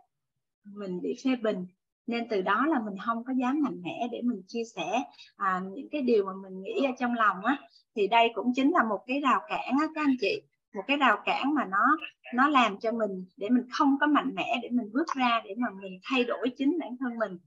[0.64, 1.66] mình bị phê bình
[2.07, 5.03] nên từ đó là mình không có dám mạnh mẽ để mình chia sẻ
[5.37, 7.59] à, những cái điều mà mình nghĩ ở trong lòng á.
[7.97, 10.43] Thì đây cũng chính là một cái rào cản á các anh chị.
[10.75, 11.99] Một cái rào cản mà nó
[12.35, 15.55] nó làm cho mình để mình không có mạnh mẽ để mình bước ra để
[15.59, 17.38] mà mình thay đổi chính bản thân mình.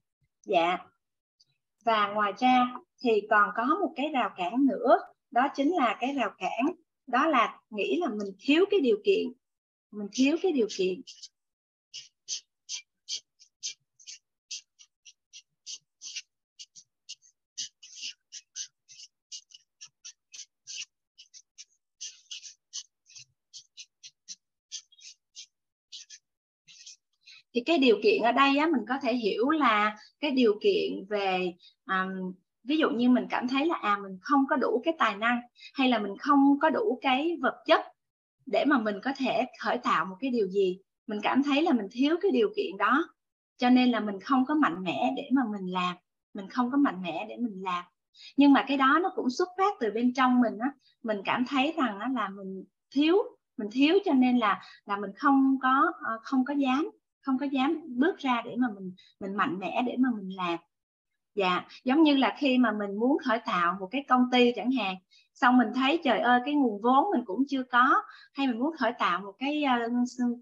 [0.46, 0.78] Dạ.
[1.86, 2.68] Và ngoài ra
[3.04, 4.98] thì còn có một cái rào cản nữa
[5.32, 6.76] đó chính là cái rào cản
[7.08, 9.34] đó là nghĩ là mình thiếu cái điều kiện
[9.96, 11.02] mình thiếu cái điều kiện.
[27.56, 31.06] Thì cái điều kiện ở đây á, mình có thể hiểu là cái điều kiện
[31.10, 31.54] về
[31.88, 35.16] um, ví dụ như mình cảm thấy là à mình không có đủ cái tài
[35.16, 35.42] năng
[35.74, 37.82] hay là mình không có đủ cái vật chất
[38.46, 41.74] để mà mình có thể khởi tạo một cái điều gì mình cảm thấy là
[41.74, 43.10] mình thiếu cái điều kiện đó.
[43.58, 45.96] Cho nên là mình không có mạnh mẽ để mà mình làm
[46.34, 47.84] mình không có mạnh mẽ để mình làm.
[48.38, 50.72] Nhưng mà cái đó nó cũng xuất phát từ bên trong mình á
[51.04, 52.64] mình cảm thấy rằng á, là mình
[52.96, 53.18] thiếu
[53.58, 56.90] mình thiếu cho nên là là mình không có ờ, không có dám
[57.26, 60.60] không có dám bước ra để mà mình mình mạnh mẽ để mà mình làm.
[61.36, 64.72] Dạ giống như là khi mà mình muốn khởi tạo một cái công ty chẳng
[64.72, 64.96] hạn
[65.36, 68.02] xong mình thấy trời ơi cái nguồn vốn mình cũng chưa có.
[68.34, 69.74] Hay mình muốn khởi tạo một cái ờ,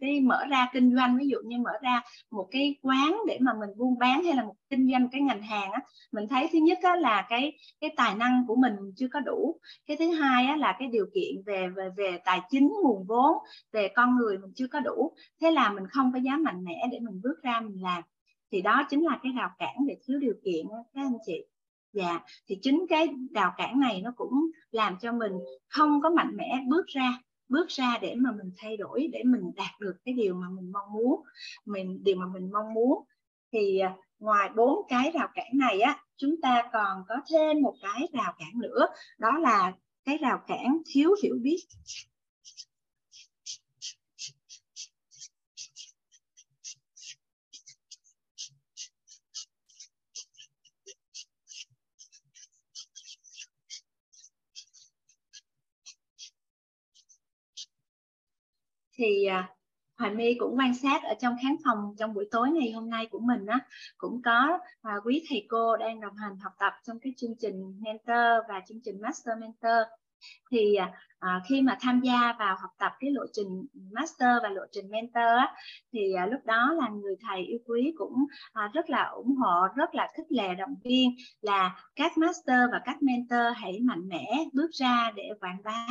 [0.01, 2.01] cái mở ra kinh doanh ví dụ như mở ra
[2.31, 5.41] một cái quán để mà mình buôn bán hay là một kinh doanh cái ngành
[5.41, 5.79] hàng á
[6.11, 9.59] mình thấy thứ nhất á, là cái cái tài năng của mình chưa có đủ.
[9.85, 13.37] Cái thứ hai á, là cái điều kiện về về về tài chính nguồn vốn
[13.71, 15.13] về con người mình chưa có đủ.
[15.41, 18.03] Thế là mình không có dám mạnh mẽ để mình bước ra mình làm.
[18.51, 21.52] Thì đó chính là cái rào cản về thiếu điều kiện đó, các anh chị
[21.93, 24.33] dạ thì chính cái rào cản này nó cũng
[24.71, 25.33] làm cho mình
[25.69, 27.19] không có mạnh mẽ bước ra
[27.53, 30.71] bước ra để mà mình thay đổi, để mình đạt được cái điều mà mình
[30.71, 31.21] mong muốn,
[31.65, 33.03] mình, điều mà mình mong muốn.
[33.51, 37.75] Thì à, ngoài bốn cái rào cản này á, chúng ta còn có thêm một
[37.81, 38.87] cái rào cản nữa,
[39.19, 39.73] đó là
[40.05, 41.59] cái rào cản thiếu hiểu biết.
[58.95, 59.49] Thì à,
[59.97, 63.07] Hoài My cũng quan sát ở trong khán phòng trong buổi tối ngày hôm nay
[63.11, 63.59] của mình á
[63.97, 67.79] cũng có à, quý thầy cô đang đồng hành học tập trong cái chương trình
[67.81, 69.87] mentor và chương trình master mentor
[70.53, 74.49] thì à, à, khi mà tham gia vào học tập cái lộ trình master và
[74.49, 75.53] lộ trình mentor á,
[75.93, 79.67] thì à, lúc đó là người thầy yêu quý cũng à, rất là ủng hộ
[79.75, 81.09] rất là khích lệ động viên
[81.41, 85.87] là các master và các mentor hãy mạnh mẽ bước ra để quảng bá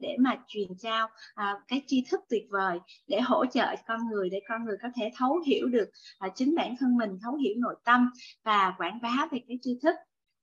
[0.00, 4.30] để mà truyền trao à, cái tri thức tuyệt vời để hỗ trợ con người
[4.30, 7.54] để con người có thể thấu hiểu được à, chính bản thân mình thấu hiểu
[7.58, 8.10] nội tâm
[8.44, 9.94] và quảng bá về cái tri thức.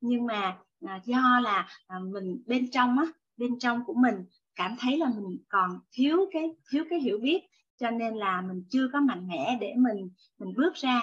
[0.01, 3.05] Nhưng mà à, do là à, mình bên trong á
[3.39, 4.15] bên trong của mình
[4.55, 7.39] cảm thấy là mình còn thiếu cái thiếu cái hiểu biết
[7.79, 11.01] cho nên là mình chưa có mạnh mẽ để mình mình bước ra.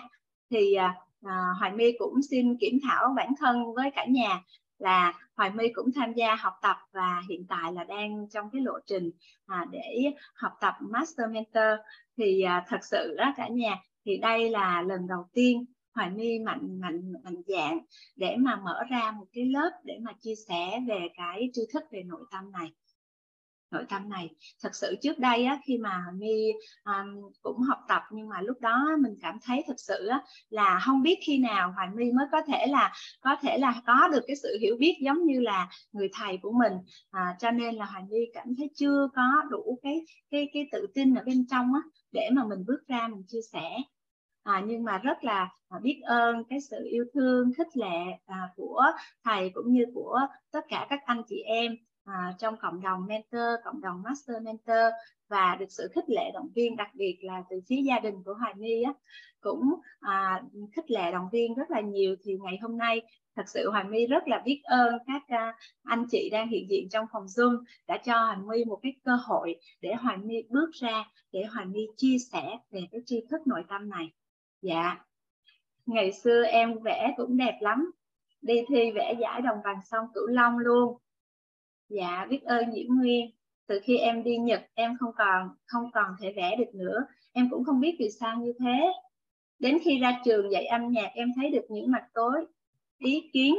[0.51, 4.43] Thì à, à, Hoài My cũng xin kiểm thảo bản thân với cả nhà
[4.79, 8.61] là Hoài My cũng tham gia học tập và hiện tại là đang trong cái
[8.61, 9.11] lộ trình
[9.47, 11.79] à, để học tập Master Mentor.
[12.17, 15.65] Thì à, thật sự đó cả nhà thì đây là lần đầu tiên
[15.97, 17.79] Hoài My mạnh mạnh mạnh dạng
[18.17, 21.83] để mà mở ra một cái lớp để mà chia sẻ về cái tri thức
[21.91, 22.73] về nội tâm này.
[23.71, 24.31] Nội tâm này.
[24.63, 26.53] Thật sự trước đây á, khi mà my
[26.85, 30.81] um, cũng học tập nhưng mà lúc đó mình cảm thấy thật sự á, là
[30.85, 34.25] không biết khi nào hoài my mới có thể là có thể là có được
[34.27, 36.73] cái sự hiểu biết giống như là người thầy của mình.
[37.11, 40.87] À, cho nên là hoài my cảm thấy chưa có đủ cái cái cái tự
[40.95, 41.81] tin ở bên trong á,
[42.13, 43.77] để mà mình bước ra mình chia sẻ
[44.47, 48.49] à, nhưng mà rất là à, biết ơn cái sự yêu thương khích lệ à,
[48.57, 48.83] của
[49.25, 50.21] thầy cũng như của
[50.53, 54.93] tất cả các anh chị em à, trong cộng đồng mentor cộng đồng master mentor
[55.29, 58.35] và được sự khích lệ động viên đặc biệt là từ phía gia đình của
[58.35, 58.93] Hoài My á
[59.41, 60.43] cũng à,
[60.77, 62.17] khích lệ động viên rất là nhiều.
[62.25, 63.03] Thì ngày hôm nay
[63.37, 66.89] thật sự Hoài My rất là biết ơn các à, anh chị đang hiện diện
[66.91, 70.71] trong phòng Zoom đã cho Hoài My một cái cơ hội để Hoài My bước
[70.73, 74.13] ra để Hoài My chia sẻ về cái tri thức nội tâm này
[74.67, 74.97] dạ.
[75.87, 77.91] Ngày xưa em vẽ cũng đẹp lắm.
[78.43, 80.99] Đi thi vẽ giải đồng bằng sông Cửu Long luôn.
[81.89, 83.31] Dạ biết ơn Diễm Nguyên.
[83.67, 86.99] Từ khi em đi Nhật, em không còn không còn thể vẽ được nữa.
[87.33, 88.93] Em cũng không biết vì sao như thế.
[89.59, 92.47] Đến khi ra trường dạy âm nhạc, em thấy được những mặt tối,
[92.99, 93.55] ý kiến.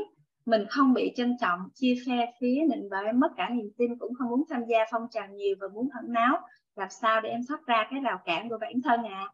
[0.46, 3.98] Mình không bị trân trọng, chia phe phía nịnh bợ em mất cả niềm tin,
[3.98, 6.40] cũng không muốn tham gia phong trào nhiều và muốn ẩn náu.
[6.76, 9.28] Làm sao để em thoát ra cái rào cản của bản thân à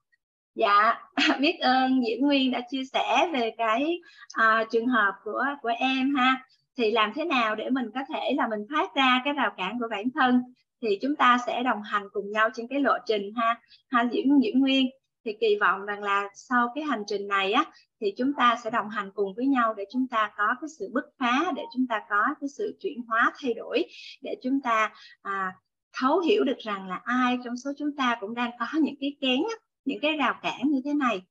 [0.55, 0.93] dạ
[1.39, 3.99] biết ơn Diễm Nguyên đã chia sẻ về cái
[4.41, 6.43] uh, trường hợp của của em ha.
[6.77, 9.79] Thì làm thế nào để mình có thể là mình thoát ra cái rào cản
[9.79, 10.41] của bản thân?
[10.81, 13.61] Thì chúng ta sẽ đồng hành cùng nhau trên cái lộ trình ha.
[13.89, 14.89] Ha Diễm Diễm Nguyên
[15.25, 17.65] thì kỳ vọng rằng là sau cái hành trình này á
[18.01, 20.89] thì chúng ta sẽ đồng hành cùng với nhau để chúng ta có cái sự
[20.93, 23.85] bứt phá để chúng ta có cái sự chuyển hóa thay đổi
[24.21, 25.53] để chúng ta à,
[25.93, 29.15] thấu hiểu được rằng là ai trong số chúng ta cũng đang có những cái
[29.21, 29.39] kén
[29.85, 31.21] những cái rào cản như thế này.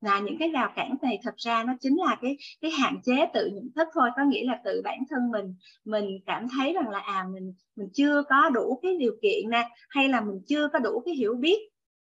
[0.00, 3.26] Là những cái rào cản này thật ra nó chính là cái cái hạn chế
[3.34, 4.10] tự nhận thức thôi.
[4.16, 7.88] Có nghĩa là tự bản thân mình mình cảm thấy rằng là à mình mình
[7.94, 11.34] chưa có đủ cái điều kiện nè hay là mình chưa có đủ cái hiểu
[11.34, 11.58] biết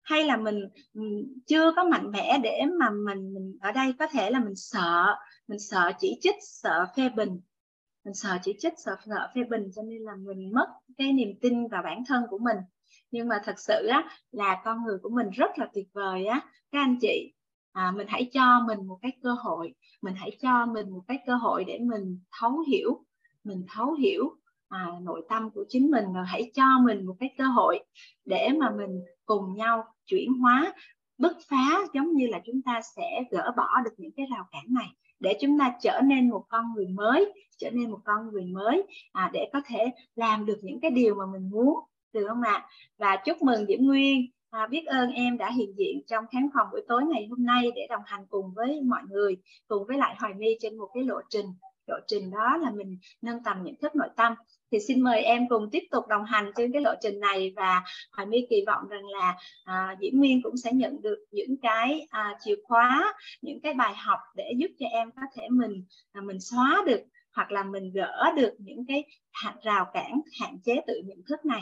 [0.02, 0.60] hay là mình,
[0.94, 4.56] mình chưa có mạnh mẽ để mà mình mình ở đây có thể là mình
[4.56, 5.16] sợ
[5.48, 7.40] mình sợ chỉ trích sợ phê bình.
[8.06, 11.40] Mình sợ chỉ trích sợ, sợ phê bình cho nên là mình mất cái niềm
[11.42, 12.58] tin vào bản thân của mình
[13.12, 16.42] nhưng mà thật sự á là con người của mình rất là tuyệt vời á.
[16.72, 17.34] Các anh chị
[17.72, 21.20] à, mình hãy cho mình một cái cơ hội mình hãy cho mình một cái
[21.26, 23.06] cơ hội để mình thấu hiểu
[23.44, 24.30] mình thấu hiểu
[24.70, 27.80] à, nội tâm của chính mình rồi hãy cho mình một cái cơ hội
[28.26, 30.74] để mà mình cùng nhau chuyển hóa
[31.18, 34.64] bứt phá giống như là chúng ta sẽ gỡ bỏ được những cái rào cản
[34.70, 34.88] này.
[35.20, 38.84] Để chúng ta trở nên một con người mới trở nên một con người mới
[39.12, 41.80] à, để có thể làm được những cái điều mà mình muốn
[42.14, 42.68] được không ạ?
[42.98, 44.32] Và chúc mừng Diễm Nguyên.
[44.50, 47.72] À, biết ơn em đã hiện diện trong khán phòng buổi tối ngày hôm nay
[47.76, 51.04] để đồng hành cùng với mọi người cùng với lại Hoài My trên một cái
[51.04, 51.46] lộ trình.
[51.88, 54.34] Lộ trình đó là mình nâng tầm nhận thức nội tâm.
[54.72, 57.84] Thì xin mời em cùng tiếp tục đồng hành trên cái lộ trình này và
[58.12, 62.08] Hoài My kỳ vọng rằng là à, Diễm Nguyên cũng sẽ nhận được những cái
[62.10, 66.22] à, chìa khóa những cái bài học để giúp cho em có thể mình à,
[66.22, 67.02] mình xóa được
[67.36, 69.04] hoặc là mình gỡ được những cái
[69.64, 71.62] rào cản hạn chế tự nhận thức này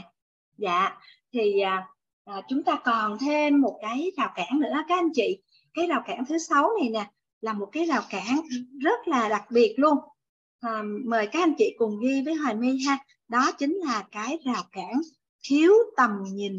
[0.59, 0.97] dạ
[1.33, 1.87] thì à,
[2.25, 5.41] à, chúng ta còn thêm một cái rào cản nữa các anh chị.
[5.73, 8.41] Cái rào cản thứ sáu này nè là một cái rào cản
[8.79, 9.97] rất là đặc biệt luôn.
[10.59, 12.97] À, mời các anh chị cùng ghi với hoài my ha.
[13.27, 15.01] Đó chính là cái rào cản
[15.43, 16.57] thiếu tầm nhìn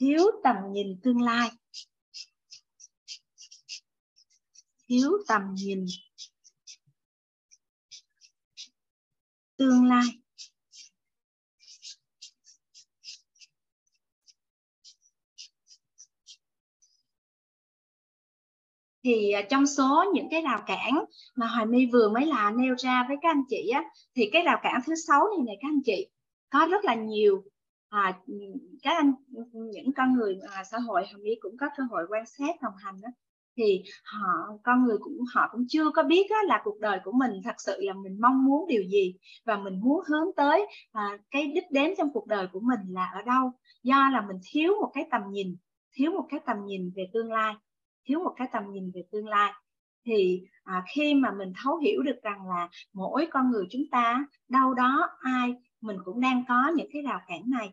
[0.00, 1.50] thiếu tầm nhìn tương lai.
[4.88, 5.86] Thiếu tầm nhìn
[9.56, 10.06] tương lai.
[19.04, 21.04] Thì à, trong số những cái rào cản
[21.36, 23.84] mà Hoài My vừa mới là nêu ra với các anh chị á
[24.16, 26.08] thì cái rào cản thứ sáu này này các anh chị
[26.50, 27.44] có rất là nhiều
[27.88, 28.18] à,
[28.82, 29.12] các anh
[29.52, 32.74] những con người à, xã hội Hoài My cũng có cơ hội quan sát đồng
[32.76, 33.08] hành đó
[33.56, 37.12] thì họ con người cũng họ cũng chưa có biết á, là cuộc đời của
[37.12, 41.18] mình thật sự là mình mong muốn điều gì và mình muốn hướng tới à,
[41.30, 43.52] cái đích đến trong cuộc đời của mình là ở đâu.
[43.82, 45.56] Do là mình thiếu một cái tầm nhìn
[45.92, 47.54] thiếu một cái tầm nhìn về tương lai
[48.04, 49.52] thiếu một cái tầm nhìn về tương lai.
[50.06, 54.24] Thì à, khi mà mình thấu hiểu được rằng là mỗi con người chúng ta
[54.48, 57.72] đâu đó ai mình cũng đang có những cái rào cản này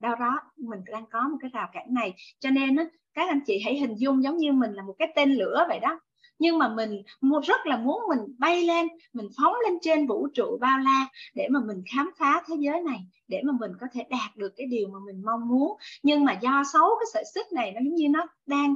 [0.00, 2.14] đâu đó mình đang có một cái rào cản này.
[2.38, 5.08] Cho nên á, các anh chị hãy hình dung giống như mình là một cái
[5.16, 6.00] tên lửa vậy đó
[6.38, 7.02] nhưng mà mình
[7.46, 11.48] rất là muốn mình bay lên mình phóng lên trên vũ trụ bao la để
[11.50, 12.98] mà mình khám phá thế giới này
[13.28, 15.76] để mà mình có thể đạt được cái điều mà mình mong muốn.
[16.02, 18.74] Nhưng mà do xấu cái sợi xích này nó giống như nó đang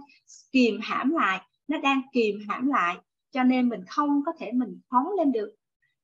[0.53, 2.97] kìm hãm lại nó đang kìm hãm lại
[3.31, 5.55] cho nên mình không có thể mình phóng lên được.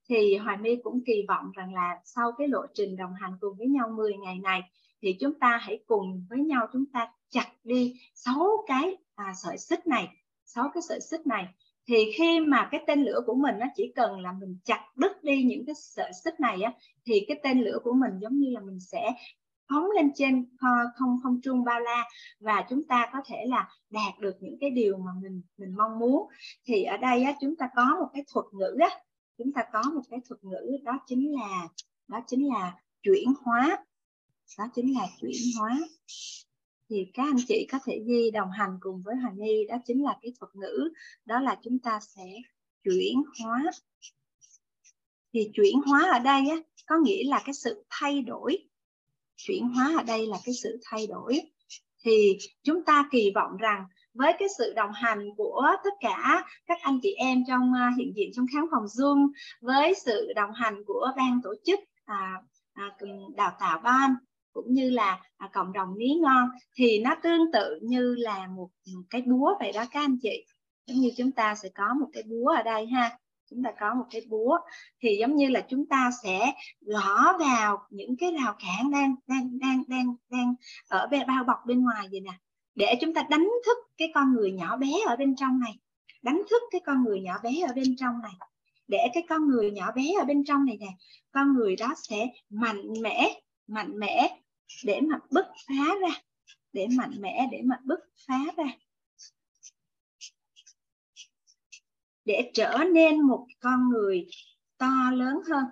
[0.08, 3.56] Thì Hoài My cũng kỳ vọng rằng là sau cái lộ trình đồng hành cùng
[3.58, 4.62] với nhau 10 ngày này
[5.02, 9.58] thì chúng ta hãy cùng với nhau chúng ta chặt đi sáu cái à, sợi
[9.58, 10.08] xích này
[10.54, 11.46] sáu cái sợi xích này
[11.88, 15.24] thì khi mà cái tên lửa của mình nó chỉ cần là mình chặt đứt
[15.24, 16.72] đi những cái sợi xích này á
[17.06, 19.10] thì cái tên lửa của mình giống như là mình sẽ
[19.68, 20.46] phóng lên trên
[20.96, 22.04] không không trung bao la
[22.40, 25.98] và chúng ta có thể là đạt được những cái điều mà mình mình mong
[25.98, 26.28] muốn.
[26.64, 28.88] Thì ở đây á, chúng ta có một cái thuật ngữ á
[29.38, 31.68] chúng ta có một cái thuật ngữ đó chính là
[32.08, 33.84] đó chính là chuyển hóa.
[34.58, 35.78] Đó chính là chuyển hóa
[36.90, 40.04] thì các anh chị có thể ghi đồng hành cùng với Hà Nhi đó chính
[40.04, 40.88] là cái thuật ngữ
[41.24, 42.26] đó là chúng ta sẽ
[42.84, 43.62] chuyển hóa.
[45.32, 48.68] Thì chuyển hóa ở đây á, có nghĩa là cái sự thay đổi.
[49.36, 51.40] Chuyển hóa ở đây là cái sự thay đổi.
[52.04, 53.84] Thì chúng ta kỳ vọng rằng
[54.14, 58.12] với cái sự đồng hành của tất cả các anh chị em trong à, hiện
[58.16, 59.30] diện trong khán phòng Zoom
[59.60, 62.96] với sự đồng hành của ban tổ chức à, à,
[63.36, 64.14] đào tạo ban
[64.62, 68.68] cũng như là à, cộng đồng lý ngon thì nó tương tự như là một,
[68.94, 70.44] một cái búa vậy đó các anh chị.
[70.86, 73.18] Giống như chúng ta sẽ có một cái búa ở đây ha.
[73.50, 74.58] Chúng ta có một cái búa
[75.02, 79.58] thì giống như là chúng ta sẽ gõ vào những cái rào cản đang đang
[79.58, 80.54] đang đang đang
[80.88, 82.32] ở bên bao bọc bên ngoài vậy nè.
[82.74, 85.72] Để chúng ta đánh thức cái con người nhỏ bé ở bên trong này.
[86.22, 88.32] Đánh thức cái con người nhỏ bé ở bên trong này.
[88.88, 90.88] Để cái con người nhỏ bé ở bên trong này nè
[91.32, 94.37] con người đó sẽ mạnh mẽ mạnh mẽ
[94.84, 96.22] để mà bứt phá ra,
[96.72, 98.64] để mạnh mẽ, để mà bứt phá ra.
[102.24, 104.26] Để trở nên một con người
[104.78, 105.64] to lớn hơn,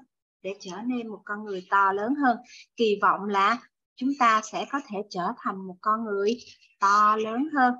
[0.43, 2.39] để trở nên một con người to lớn hơn.
[2.77, 3.59] Kỳ vọng là
[3.97, 6.37] chúng ta sẽ có thể trở thành một con người
[6.81, 7.75] to lớn hơn.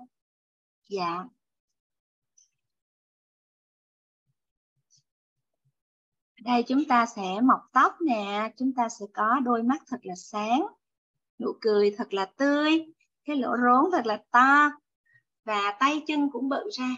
[0.89, 1.25] Dạ.
[6.43, 10.15] Đây chúng ta sẽ mọc tóc nè, chúng ta sẽ có đôi mắt thật là
[10.17, 10.67] sáng
[11.39, 12.87] nụ cười thật là tươi
[13.25, 14.71] cái lỗ rốn thật là to
[15.45, 16.97] và tay chân cũng bự ra.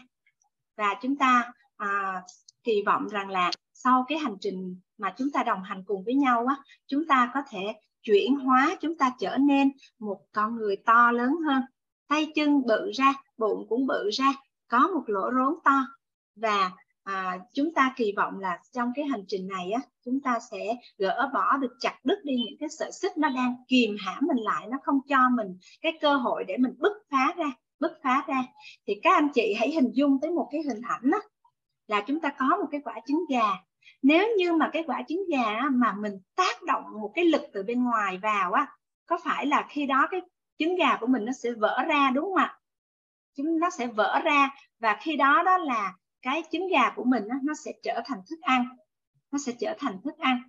[0.76, 2.22] Và chúng ta à,
[2.64, 6.14] kỳ vọng rằng là sau cái hành trình mà chúng ta đồng hành cùng với
[6.14, 10.76] nhau á chúng ta có thể chuyển hóa chúng ta trở nên một con người
[10.76, 11.62] to lớn hơn.
[12.08, 14.32] Tay chân bự ra bụng cũng bự ra
[14.68, 15.82] có một lỗ rốn to.
[16.36, 16.70] Và
[17.08, 20.76] à, chúng ta kỳ vọng là trong cái hành trình này á chúng ta sẽ
[20.98, 24.44] gỡ bỏ được chặt đứt đi những cái sợi xích nó đang kìm hãm mình
[24.44, 28.24] lại nó không cho mình cái cơ hội để mình bứt phá ra bứt phá
[28.26, 28.42] ra.
[28.86, 31.18] Thì các anh chị hãy hình dung tới một cái hình ảnh đó
[31.86, 33.50] là chúng ta có một cái quả trứng gà.
[34.02, 37.62] Nếu như mà cái quả trứng gà mà mình tác động một cái lực từ
[37.62, 38.66] bên ngoài vào á
[39.06, 40.20] có phải là khi đó cái
[40.58, 42.58] trứng gà của mình nó sẽ vỡ ra đúng không ạ?
[43.36, 47.22] Chúng nó sẽ vỡ ra và khi đó đó là cái trứng gà của mình
[47.42, 48.68] nó sẽ trở thành thức ăn
[49.30, 50.42] nó sẽ trở thành thức ăn.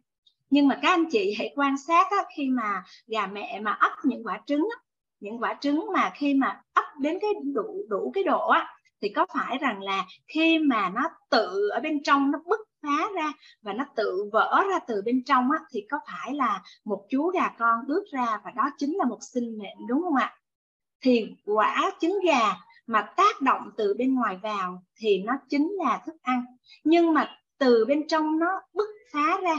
[0.50, 3.92] Nhưng mà các anh chị hãy quan sát á, khi mà gà mẹ mà ấp
[4.04, 4.84] những quả trứng á,
[5.20, 8.68] những quả trứng mà khi mà ấp đến cái đủ đủ cái độ á
[9.02, 13.10] thì có phải rằng là khi mà nó tự ở bên trong nó bứt phá
[13.16, 17.06] ra và nó tự vỡ ra từ bên trong á, thì có phải là một
[17.10, 20.36] chú gà con bước ra và đó chính là một sinh mệnh đúng không ạ?
[21.02, 22.56] Thì quả trứng gà
[22.90, 26.44] mà tác động từ bên ngoài vào thì nó chính là thức ăn.
[26.84, 29.56] Nhưng mà từ bên trong nó bứt phá ra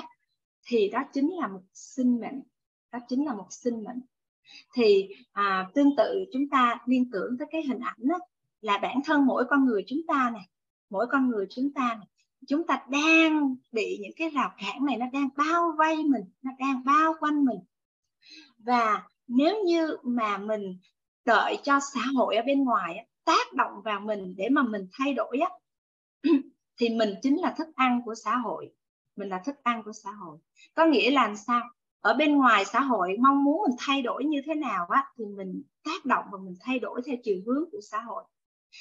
[0.67, 2.43] thì đó chính là một sinh mệnh
[2.93, 4.01] đó chính là một sinh mệnh.
[4.75, 8.19] Thì à, tương tự chúng ta liên tưởng tới cái hình ảnh đó,
[8.61, 10.49] là bản thân mỗi con người chúng ta này
[10.91, 12.07] mỗi con người chúng ta này
[12.49, 16.51] chúng ta đang bị những cái rào cản này nó đang bao vây mình nó
[16.59, 17.59] đang bao quanh mình.
[18.59, 20.79] Và nếu như mà mình
[21.25, 25.15] đợi cho xã hội ở bên ngoài tác động vào mình để mà mình thay
[25.15, 25.51] đổi á,
[26.81, 28.71] thì mình chính là thức ăn của xã hội.
[29.17, 30.39] Mình là thức ăn của xã hội.
[30.75, 31.63] Có nghĩa là sao?
[32.01, 35.25] Ở bên ngoài xã hội, mong muốn mình thay đổi như thế nào á, thì
[35.27, 38.25] mình tác động và mình thay đổi theo chiều hướng của xã hội.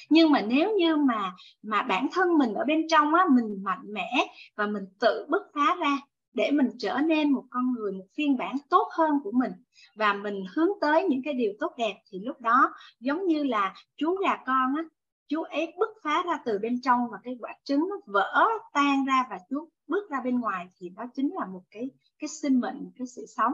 [0.08, 3.92] Nhưng mà nếu như mà mà bản thân mình ở bên trong á, mình mạnh
[3.92, 4.10] mẽ
[4.56, 5.98] và mình tự bứt phá ra
[6.32, 9.52] để mình trở nên một con người, một phiên bản tốt hơn của mình.
[9.94, 13.74] Và mình hướng tới những cái điều tốt đẹp thì lúc đó giống như là
[13.96, 14.82] chú gà con á,
[15.28, 19.04] chú ấy bứt phá ra từ bên trong và cái quả trứng nó vỡ tan
[19.04, 22.60] ra và chú bước ra bên ngoài thì đó chính là một cái cái sinh
[22.60, 23.52] mệnh, cái sự sống.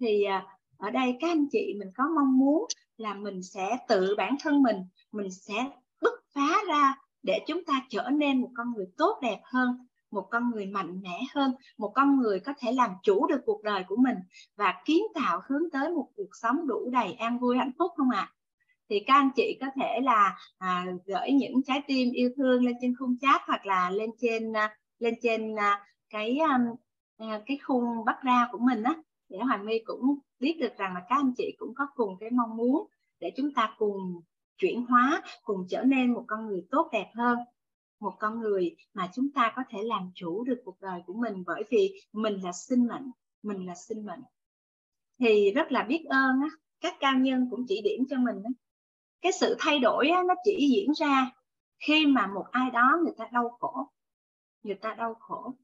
[0.00, 2.66] Thì à, ở đây các anh chị mình có mong muốn
[2.96, 4.76] là mình sẽ tự bản thân mình
[5.12, 5.70] mình sẽ
[6.00, 10.28] bứt phá ra để chúng ta trở nên một con người tốt đẹp hơn một
[10.30, 13.84] con người mạnh mẽ hơn một con người có thể làm chủ được cuộc đời
[13.88, 14.16] của mình
[14.56, 18.10] và kiến tạo hướng tới một cuộc sống đủ đầy an vui hạnh phúc không
[18.10, 18.32] ạ à?
[18.88, 22.74] thì các anh chị có thể là à, gửi những trái tim yêu thương lên
[22.80, 26.76] trên khung chat hoặc là lên trên à, lên trên à, cái um,
[27.28, 28.94] à, cái khung bắt ra của mình á
[29.28, 32.30] để Hoàng My cũng biết được rằng là các anh chị cũng có cùng cái
[32.30, 32.86] mong muốn
[33.20, 34.20] để chúng ta cùng
[34.58, 37.38] chuyển hóa cùng trở nên một con người tốt đẹp hơn
[38.02, 41.44] một con người mà chúng ta có thể làm chủ được cuộc đời của mình
[41.46, 43.10] bởi vì mình là sinh mệnh
[43.42, 44.20] mình là sinh mệnh.
[45.18, 46.48] Thì rất là biết ơn á
[46.80, 48.50] các cao nhân cũng chỉ điểm cho mình á.
[49.20, 51.30] Cái sự thay đổi á, nó chỉ diễn ra
[51.86, 53.88] khi mà một ai đó người ta đau khổ
[54.62, 55.54] người ta đau khổ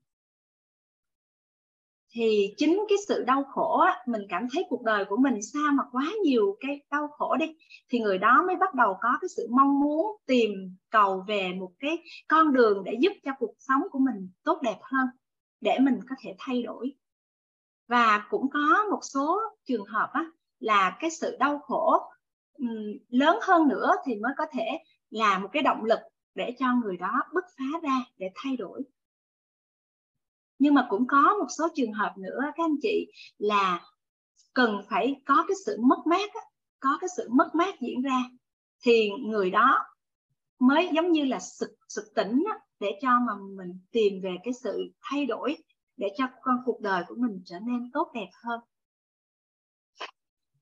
[2.10, 5.72] thì chính cái sự đau khổ á, mình cảm thấy cuộc đời của mình sao
[5.74, 7.46] mà quá nhiều cái đau khổ đi
[7.88, 10.50] thì người đó mới bắt đầu có cái sự mong muốn tìm
[10.90, 11.98] cầu về một cái
[12.28, 15.06] con đường để giúp cho cuộc sống của mình tốt đẹp hơn
[15.60, 16.94] để mình có thể thay đổi.
[17.88, 20.24] Và cũng có một số trường hợp á,
[20.58, 22.00] là cái sự đau khổ
[23.08, 24.66] lớn hơn nữa thì mới có thể
[25.10, 25.98] là một cái động lực
[26.34, 28.82] để cho người đó bứt phá ra để thay đổi
[30.58, 33.80] nhưng mà cũng có một số trường hợp nữa các anh chị là
[34.54, 36.30] cần phải có cái sự mất mát
[36.80, 38.22] có cái sự mất mát diễn ra.
[38.82, 39.86] Thì người đó
[40.58, 42.44] mới giống như là sực sực tỉnh
[42.80, 45.56] để cho mà mình tìm về cái sự thay đổi
[45.96, 48.60] để cho con cuộc đời của mình trở nên tốt đẹp hơn.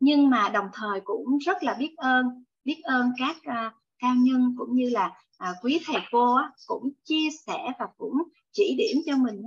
[0.01, 4.15] Nhưng mà đồng thời cũng rất là biết ơn biết ơn các à, uh, cao
[4.19, 5.13] nhân cũng như là
[5.51, 8.23] uh, quý thầy cô á, cũng chia sẻ và cũng
[8.53, 9.43] chỉ điểm cho mình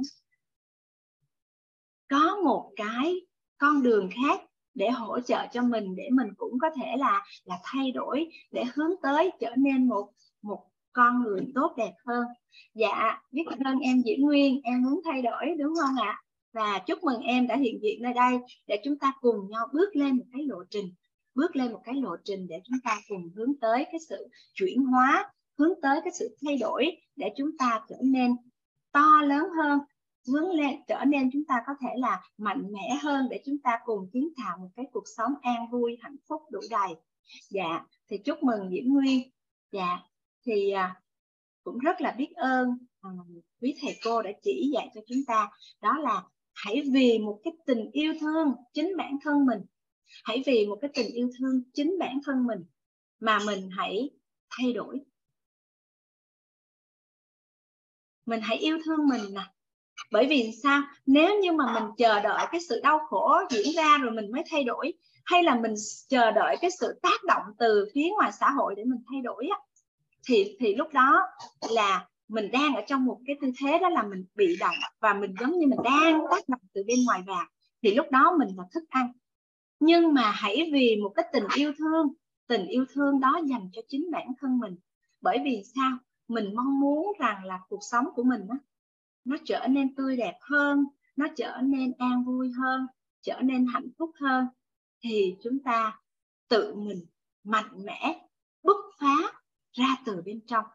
[2.09, 3.15] có một cái
[3.57, 4.41] con đường khác
[4.73, 8.63] để hỗ trợ cho mình, để mình cũng có thể là là thay đổi, để
[8.75, 10.09] hướng tới trở nên một
[10.41, 12.27] một con người tốt đẹp hơn.
[12.73, 16.21] Dạ biết ơn em Diễm Nguyên, em muốn thay đổi, đúng không ạ?
[16.53, 18.37] Và chúc mừng em đã hiện diện nơi đây
[18.67, 20.93] để chúng ta cùng nhau bước lên một cái lộ trình,
[21.35, 24.85] bước lên một cái lộ trình để chúng ta cùng hướng tới cái sự chuyển
[24.85, 28.35] hóa, hướng tới cái sự thay đổi để chúng ta trở nên
[28.91, 29.79] to lớn hơn
[30.27, 33.79] hướng lên trở nên chúng ta có thể là mạnh mẽ hơn để chúng ta
[33.85, 36.89] cùng kiến tạo một cái cuộc sống an vui hạnh phúc đủ đầy.
[37.49, 39.29] Dạ thì chúc mừng Diễm Nguyên.
[39.71, 39.99] Dạ
[40.45, 41.01] thì à,
[41.63, 43.09] cũng rất là biết ơn à,
[43.61, 45.49] quý thầy cô đã chỉ dạy cho chúng ta.
[45.81, 49.61] Đó là hãy vì một cái tình yêu thương chính bản thân mình.
[50.23, 52.63] Hãy vì một cái tình yêu thương chính bản thân mình
[53.19, 54.09] mà mình hãy
[54.49, 54.99] thay đổi.
[58.25, 59.41] Mình hãy yêu thương mình nè
[60.11, 60.81] bởi vì sao?
[61.05, 64.43] Nếu như mà mình chờ đợi cái sự đau khổ diễn ra rồi mình mới
[64.51, 64.93] thay đổi
[65.25, 65.73] hay là mình
[66.07, 69.47] chờ đợi cái sự tác động từ phía ngoài xã hội để mình thay đổi
[69.51, 69.57] á
[70.27, 71.21] thì thì lúc đó
[71.69, 75.13] là mình đang ở trong một cái tư thế đó là mình bị động và
[75.13, 77.45] mình giống như mình đang tác động từ bên ngoài vào
[77.83, 79.11] thì lúc đó mình là thức ăn.
[79.79, 82.07] Nhưng mà hãy vì một cái tình yêu thương
[82.47, 84.75] tình yêu thương đó dành cho chính bản thân mình.
[85.21, 85.97] Bởi vì sao?
[86.27, 88.55] Mình mong muốn rằng là cuộc sống của mình đó,
[89.25, 92.87] nó trở nên tươi đẹp hơn, nó trở nên an vui hơn,
[93.21, 94.45] trở nên hạnh phúc hơn.
[95.01, 96.01] Thì chúng ta
[96.47, 97.05] tự mình
[97.43, 98.27] mạnh mẽ
[98.63, 99.15] bứt phá
[99.71, 100.65] ra từ bên trong,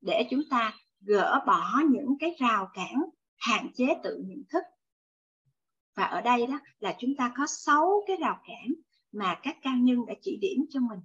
[0.00, 3.02] để chúng ta gỡ bỏ những cái rào cản,
[3.36, 4.62] hạn chế tự nhận thức.
[5.96, 8.74] Và ở đây đó là chúng ta có sáu cái rào cản
[9.12, 11.00] mà các cao nhân đã chỉ điểm cho mình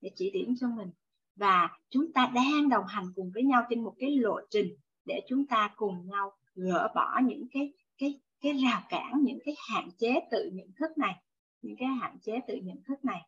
[0.00, 0.90] để chỉ điểm cho mình.
[1.36, 4.76] Và chúng ta đang đồng hành cùng với nhau trên một cái lộ trình
[5.10, 9.54] để chúng ta cùng nhau gỡ bỏ những cái cái cái rào cản, những cái
[9.68, 11.14] hạn chế tự nhận thức này,
[11.62, 13.20] những cái hạn chế tự nhận thức này.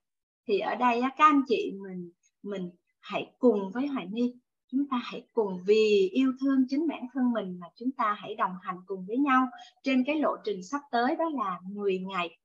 [0.49, 2.13] Thì ở đây các anh chị mình
[2.43, 2.71] mình
[3.01, 4.33] hãy cùng với hoài ni
[4.73, 8.35] chúng ta hãy cùng vì yêu thương chính bản thân mình mà chúng ta hãy
[8.35, 9.49] đồng hành cùng với nhau.
[9.83, 12.39] Trên cái lộ trình sắp tới đó là 10 ngày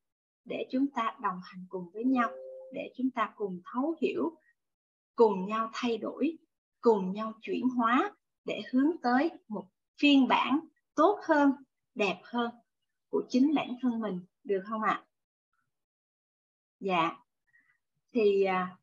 [0.44, 2.30] để chúng ta đồng hành cùng với nhau,
[2.72, 4.32] để chúng ta cùng thấu hiểu,
[5.14, 6.38] cùng nhau thay đổi,
[6.80, 8.12] cùng nhau chuyển hóa
[8.44, 9.64] để hướng tới một
[10.00, 10.60] phiên bản
[10.94, 11.52] tốt hơn
[11.94, 12.50] đẹp hơn
[13.10, 15.04] của chính bản thân mình được không ạ?
[16.80, 17.16] Dạ.
[18.12, 18.76] Thì à,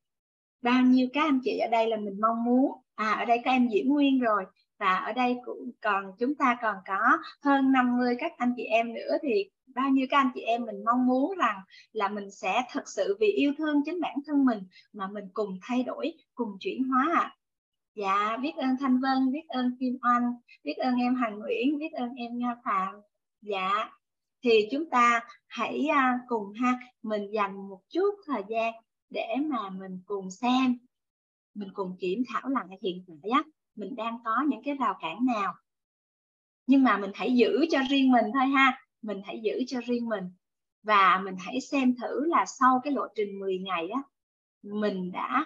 [0.62, 2.72] bao nhiêu các anh chị ở đây là mình mong muốn?
[2.96, 4.46] À ở đây các em Diễm Nguyên rồi.
[4.80, 8.94] Và ở đây cũng còn chúng ta còn có hơn 50 các anh chị em
[8.94, 9.18] nữa.
[9.22, 11.60] Thì bao nhiêu các anh chị em mình mong muốn rằng
[11.94, 15.60] là mình sẽ thật sự vì yêu thương chính bản thân mình mà mình cùng
[15.62, 17.22] thay đổi cùng chuyển hóa ạ.
[17.22, 17.36] à
[17.96, 20.34] dạ biết ơn thanh vân, biết ơn kim oanh,
[20.64, 22.96] biết ơn em hằng nguyễn, biết ơn em nga phạm.
[23.42, 23.90] Dạ
[24.46, 28.74] thì chúng ta hãy à, cùng ha, mình dành một chút thời gian
[29.10, 30.78] để mà mình cùng xem,
[31.54, 33.44] mình cùng kiểm thảo lại hiện tại á,
[33.76, 35.54] mình đang có những cái rào cản nào.
[36.68, 40.10] Nhưng mà mình hãy giữ cho riêng mình thôi ha, mình hãy giữ cho riêng
[40.10, 40.24] mình.
[40.84, 44.02] Và mình hãy xem thử là sau cái lộ trình 10 ngày á,
[44.64, 45.46] mình đã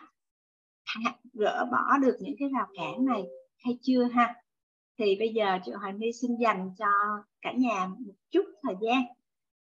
[1.34, 3.24] gỡ bỏ được những cái rào cản này
[3.58, 4.36] hay chưa ha?
[4.98, 6.86] Thì bây giờ chị Hoàng My xin dành cho
[7.42, 9.04] cả nhà một chút thời gian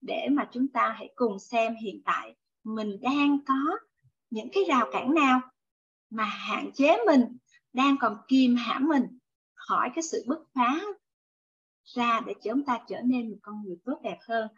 [0.01, 3.79] để mà chúng ta hãy cùng xem hiện tại mình đang có
[4.31, 5.41] những cái rào cản nào
[6.11, 7.37] mà hạn chế mình,
[7.72, 9.18] đang còn kìm hãm mình
[9.55, 10.81] khỏi cái sự bứt phá
[11.85, 14.49] ra để chúng ta trở nên một con người tốt đẹp hơn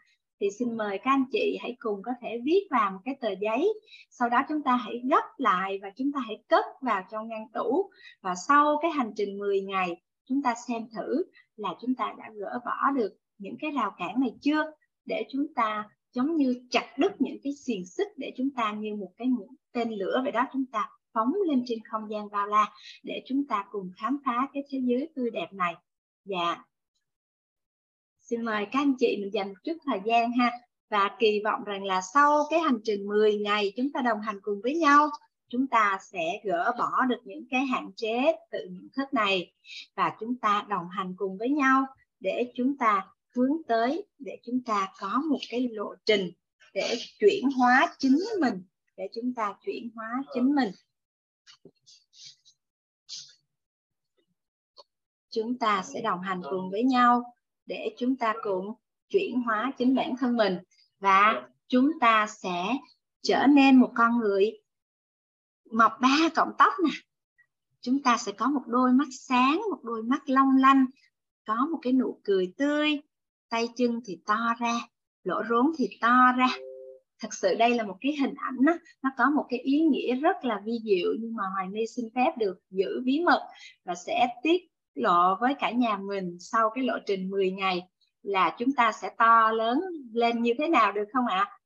[0.41, 3.29] thì xin mời các anh chị hãy cùng có thể viết vào một cái tờ
[3.41, 3.81] giấy.
[4.11, 7.49] Sau đó chúng ta hãy gấp lại và chúng ta hãy cất vào trong ngăn
[7.53, 7.91] tủ.
[8.23, 11.25] Và sau cái hành trình 10 ngày, chúng ta xem thử
[11.57, 14.73] là chúng ta đã gỡ bỏ được những cái rào cản này chưa?
[15.05, 18.95] Để chúng ta giống như chặt đứt những cái xiềng xích để chúng ta như
[18.95, 19.29] một cái
[19.73, 22.73] tên lửa vậy đó, chúng ta phóng lên trên không gian bao la
[23.03, 25.75] để chúng ta cùng khám phá cái thế giới tươi đẹp này.
[26.25, 26.65] Dạ
[28.31, 30.53] xin mời các anh chị mình dành chút thời gian ha.
[30.91, 34.39] Và kỳ vọng rằng là sau cái hành trình 10 ngày chúng ta đồng hành
[34.43, 35.11] cùng với nhau,
[35.49, 39.53] chúng ta sẽ gỡ bỏ được những cái hạn chế tự nhận thức này
[39.95, 41.87] và chúng ta đồng hành cùng với nhau
[42.21, 43.07] để chúng ta
[43.37, 46.31] hướng tới, để chúng ta có một cái lộ trình
[46.75, 48.63] để chuyển hóa chính mình,
[48.97, 50.71] để chúng ta chuyển hóa chính mình.
[55.31, 57.36] Chúng ta sẽ đồng hành cùng với nhau
[57.67, 58.73] để chúng ta cùng
[59.09, 60.59] chuyển hóa chính bản thân mình
[61.01, 62.65] và chúng ta sẽ
[63.23, 64.53] trở nên một con người
[65.73, 66.91] mọc ba cọng tóc nè.
[67.81, 70.87] Chúng ta sẽ có một đôi mắt sáng một đôi mắt long lanh
[71.47, 73.01] có một cái nụ cười tươi
[73.49, 74.81] tay chân thì to ra
[75.25, 76.49] lỗ rốn thì to ra.
[77.21, 80.15] Thật sự đây là một cái hình ảnh đó, nó có một cái ý nghĩa
[80.15, 83.49] rất là vi diệu nhưng mà hoài my xin phép được giữ bí mật
[83.85, 84.63] và sẽ tiết
[84.97, 87.83] lộ với cả nhà mình sau cái lộ trình 10 ngày
[88.23, 89.81] là chúng ta sẽ to lớn
[90.13, 91.59] lên như thế nào được không ạ?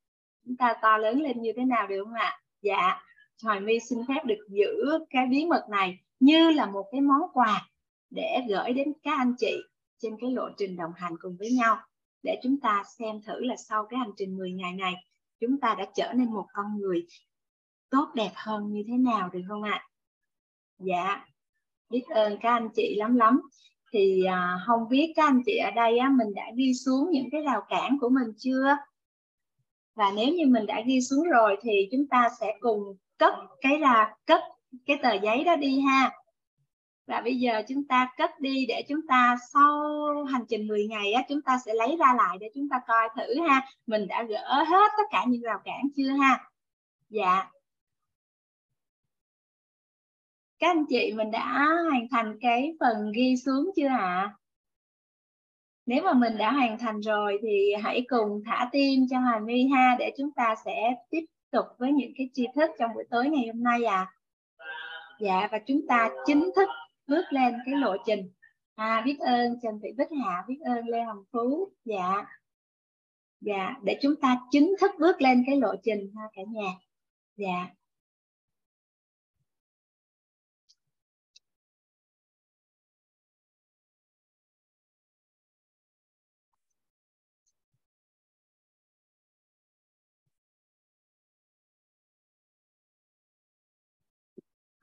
[0.47, 2.41] Chúng ta to lớn lên như thế nào được không ạ?
[2.62, 3.01] Dạ
[3.43, 7.20] hoài my xin phép được giữ cái bí mật này như là một cái món
[7.33, 7.68] quà
[8.11, 9.57] để gửi đến các anh chị
[9.99, 11.76] trên cái lộ trình đồng hành cùng với nhau.
[12.22, 14.95] Để chúng ta xem thử là sau cái hành trình 10 ngày này
[15.41, 17.07] chúng ta đã trở nên một con người
[17.91, 19.89] tốt đẹp hơn như thế nào được không ạ?
[20.78, 21.26] Dạ,
[21.91, 23.41] biết ơn các anh chị lắm lắm.
[23.93, 27.28] Thì à, không biết các anh chị ở đây á, mình đã ghi xuống những
[27.32, 28.76] cái rào cản của mình chưa?
[29.95, 33.78] Và nếu như mình đã ghi xuống rồi thì chúng ta sẽ cùng cất cái
[33.78, 34.41] là cất
[34.86, 36.11] cái tờ giấy đó đi ha
[37.11, 39.82] và bây giờ chúng ta cất đi để chúng ta sau
[40.24, 43.09] hành trình 10 ngày á, chúng ta sẽ lấy ra lại để chúng ta coi
[43.16, 46.51] thử ha mình đã gỡ hết tất cả những rào cản chưa ha
[47.09, 47.51] dạ
[50.61, 54.34] các anh chị mình đã hoàn thành cái phần ghi xuống chưa ạ?
[55.86, 59.68] Nếu mà mình đã hoàn thành rồi thì hãy cùng thả tim cho Hà My
[59.68, 63.28] ha để chúng ta sẽ tiếp tục với những cái tri thức trong buổi tối
[63.28, 64.06] ngày hôm nay à
[65.20, 66.68] dạ và chúng ta chính thức
[67.06, 68.30] bước lên cái lộ trình.
[68.74, 71.72] À, biết ơn trần thị bích hạ biết ơn lê hồng phú.
[71.84, 72.26] Dạ.
[73.40, 76.72] Dạ để chúng ta chính thức bước lên cái lộ trình ha cả nhà.
[77.36, 77.66] Dạ.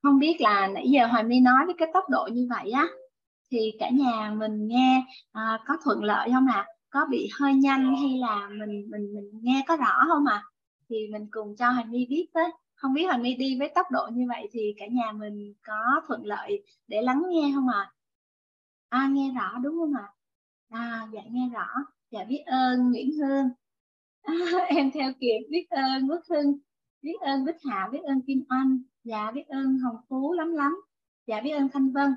[0.03, 2.87] Không biết là nãy giờ Hoài My nói với cái tốc độ như vậy á
[3.51, 6.65] thì cả nhà mình nghe à, có thuận lợi không ạ?
[6.67, 6.67] À?
[6.89, 10.35] Có bị hơi nhanh hay là mình mình mình nghe có rõ không ạ?
[10.35, 10.47] À?
[10.89, 12.51] Thì mình cùng cho Hoài My biết với.
[12.75, 16.01] Không biết Hoài My đi với tốc độ như vậy thì cả nhà mình có
[16.07, 17.91] thuận lợi để lắng nghe không ạ?
[18.89, 18.99] À?
[18.99, 20.13] à nghe rõ đúng không ạ?
[20.69, 20.79] À?
[20.79, 21.67] à dạ nghe rõ.
[22.11, 23.49] Dạ biết ơn Nguyễn Hương.
[24.21, 24.33] À,
[24.67, 26.59] em theo kịp biết ơn Quốc Hưng
[27.01, 30.75] biết ơn Bích Hạ biết ơn Kim Anh dạ biết ơn hồng phú lắm lắm.
[31.27, 32.15] Dạ biết ơn thanh vân.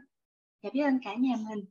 [0.63, 1.65] Dạ biết ơn cả nhà mình.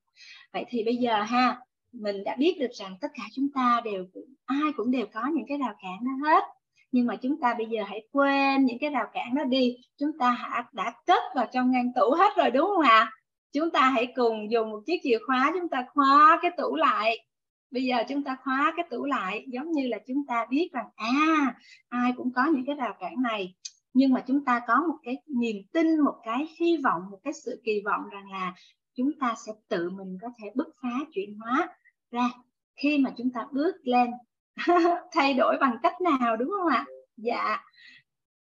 [0.54, 1.60] Vậy thì bây giờ ha,
[1.92, 4.06] mình đã biết được rằng tất cả chúng ta đều
[4.46, 6.44] ai cũng đều có những cái rào cản đó hết.
[6.92, 9.78] Nhưng mà chúng ta bây giờ hãy quên những cái rào cản đó đi.
[9.98, 13.12] Chúng ta đã cất vào trong ngăn tủ hết rồi, đúng không ạ?
[13.54, 17.26] Chúng ta hãy cùng dùng một chiếc chìa khóa chúng ta khóa cái tủ lại.
[17.72, 20.86] Bây giờ chúng ta khóa cái tủ lại, giống như là chúng ta biết rằng
[20.96, 21.56] à
[21.90, 23.56] ai cũng có những cái rào cản này
[23.94, 27.34] nhưng mà chúng ta có một cái niềm tin, một cái hy vọng, một cái
[27.34, 28.54] sự kỳ vọng rằng là
[28.96, 31.70] chúng ta sẽ tự mình có thể bứt phá chuyển hóa
[32.12, 32.30] ra
[32.76, 34.12] khi mà chúng ta bước lên.
[35.12, 36.86] Thay đổi bằng cách nào, đúng không ạ?
[37.18, 37.58] Dạ.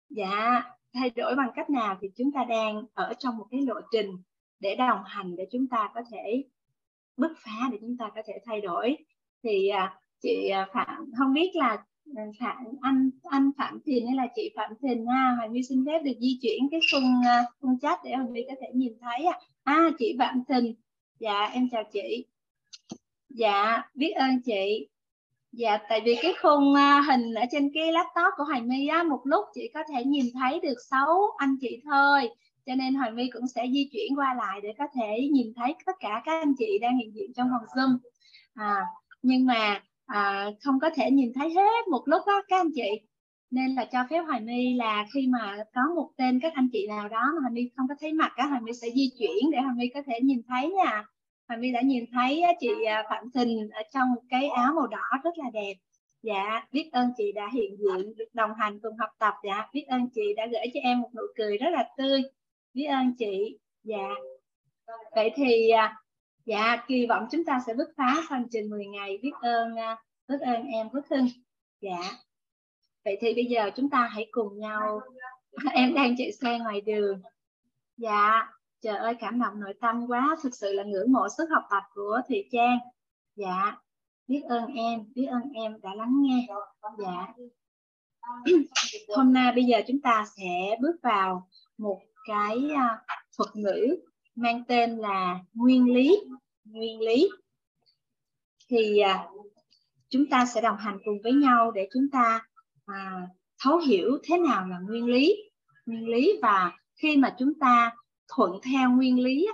[0.09, 0.63] Dạ
[0.93, 4.17] thay đổi bằng cách nào thì chúng ta đang ở trong một cái lộ trình
[4.59, 6.43] để đồng hành để chúng ta có thể
[7.17, 8.97] bứt phá, để chúng ta có thể thay đổi.
[9.43, 11.85] Thì à, chị à, phạm, không biết là
[12.39, 15.85] phạm anh anh phạm thìn hay là chị phạm thìn ha à, hoàng my xin
[15.85, 18.93] phép được di chuyển cái khung à, khung chat để hoàng my có thể nhìn
[19.01, 20.75] thấy à, à chị phạm thìn
[21.23, 22.25] dạ em chào chị.
[23.29, 24.87] Dạ biết ơn chị.
[25.51, 29.03] Dạ tại vì cái khung à, hình ở trên cái laptop của hoàng my á
[29.03, 32.29] một lúc chị có thể nhìn thấy được sáu anh chị thôi.
[32.65, 35.75] Cho nên hoàng my cũng sẽ di chuyển qua lại để có thể nhìn thấy
[35.85, 37.97] tất cả các anh chị đang hiện diện trong phòng zoom.
[38.53, 38.85] À,
[39.21, 39.81] nhưng mà
[40.13, 42.89] à, không có thể nhìn thấy hết một lúc đó các anh chị.
[43.51, 46.87] Nên là cho phép hoài my là khi mà có một tên các anh chị
[46.87, 49.51] nào đó mà hoài my không có thấy mặt á hoài my sẽ di chuyển
[49.51, 51.05] để hoài my có thể nhìn thấy nha.
[51.47, 55.17] Hoài my đã nhìn thấy chị à, phạm thình ở trong cái áo màu đỏ
[55.23, 55.73] rất là đẹp.
[56.23, 59.33] Dạ biết ơn chị đã hiện diện được đồng hành cùng học tập.
[59.43, 62.21] Dạ biết ơn chị đã gửi cho em một nụ cười rất là tươi.
[62.73, 63.57] Biết ơn chị.
[63.83, 64.09] Dạ.
[65.15, 66.02] Vậy thì à,
[66.45, 69.97] dạ kỳ vọng chúng ta sẽ bứt phá hành trình 10 ngày biết ơn à,
[70.27, 71.27] biết ơn em Phước Hưng
[71.81, 72.11] dạ.
[73.05, 75.01] Vậy thì bây giờ chúng ta hãy cùng nhau
[75.73, 77.21] em đang chạy xe ngoài đường.
[77.97, 78.47] Dạ
[78.83, 80.37] trời ơi, cảm động nội tâm quá.
[80.43, 82.77] Thực sự là ngưỡng mộ sức học tập của thùy trang.
[83.35, 83.77] Dạ.
[84.27, 86.47] Biết ơn em, biết ơn em đã lắng nghe.
[86.97, 87.33] Dạ.
[89.15, 93.01] Hôm nay bây giờ chúng ta sẽ bước vào một cái à,
[93.37, 93.97] thuật ngữ
[94.35, 96.19] mang tên là nguyên lý.
[96.65, 97.29] Nguyên lý.
[98.69, 99.27] Thì à,
[100.09, 102.41] chúng ta sẽ đồng hành cùng với nhau để chúng ta
[102.85, 103.27] à,
[103.63, 105.35] thấu hiểu thế nào là nguyên lý.
[105.85, 106.71] Nguyên lý và
[107.01, 107.91] khi mà chúng ta
[108.35, 109.47] thuận theo nguyên lý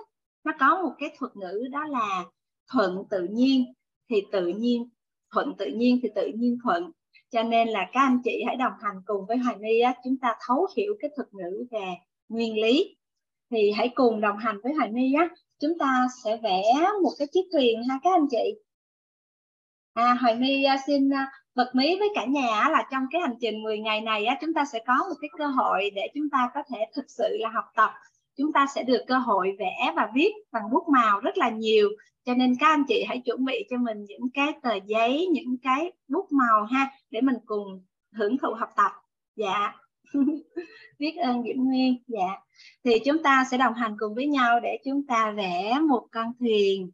[0.44, 2.26] nó có một cái thuật ngữ đó là
[2.72, 3.74] thuận tự nhiên.
[4.10, 4.90] Thì tự nhiên
[5.32, 6.92] thuận tự nhiên thì tự nhiên thuận.
[7.32, 10.18] Cho nên là các anh chị hãy đồng hành cùng với Hoài My á, chúng
[10.22, 11.94] ta thấu hiểu cái thuật ngữ về
[12.30, 12.96] nguyên lý
[13.52, 15.30] thì hãy cùng đồng hành với Hoài My á.
[15.60, 16.64] Chúng ta sẽ vẽ
[17.04, 18.56] một cái chiếc thuyền ha các anh chị.
[19.94, 23.36] À, Hoài My à, xin à, bật mí với cả nhà là trong cái hành
[23.42, 26.30] trình 10 ngày này á, chúng ta sẽ có một cái cơ hội để chúng
[26.30, 27.90] ta có thể thực sự là học tập.
[28.38, 31.90] Chúng ta sẽ được cơ hội vẽ và viết bằng bút màu rất là nhiều.
[32.26, 35.58] Cho nên các anh chị hãy chuẩn bị cho mình những cái tờ giấy những
[35.62, 37.84] cái bút màu ha để mình cùng
[38.14, 38.92] hưởng thụ học tập.
[39.36, 39.74] Dạ.
[41.00, 42.30] biết ơn Diễm Nguyên dạ.
[42.84, 46.34] Thì chúng ta sẽ đồng hành cùng với nhau để chúng ta vẽ một con
[46.40, 46.92] thuyền.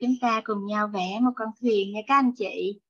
[0.00, 2.80] Chúng ta cùng nhau vẽ một con thuyền nha các anh chị.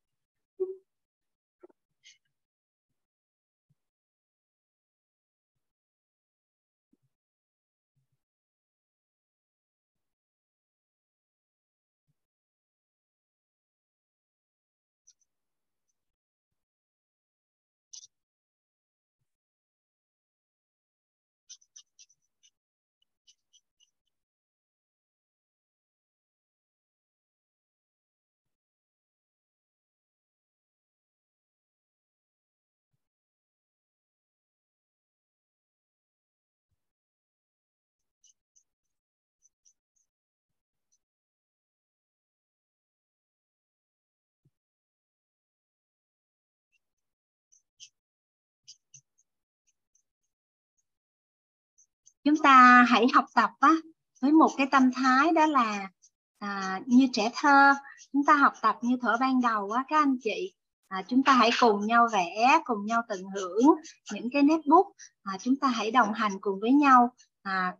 [52.26, 53.72] Chúng ta hãy học tập á,
[54.22, 55.88] với một cái tâm thái đó là
[56.38, 57.74] à, như trẻ thơ.
[58.12, 60.52] Chúng ta học tập như thở ban đầu á các anh chị.
[60.88, 63.64] À, chúng ta hãy cùng nhau vẽ cùng nhau tận hưởng
[64.12, 64.86] những cái nét bút.
[65.22, 67.10] À, chúng ta hãy đồng hành cùng với nhau
[67.42, 67.74] à,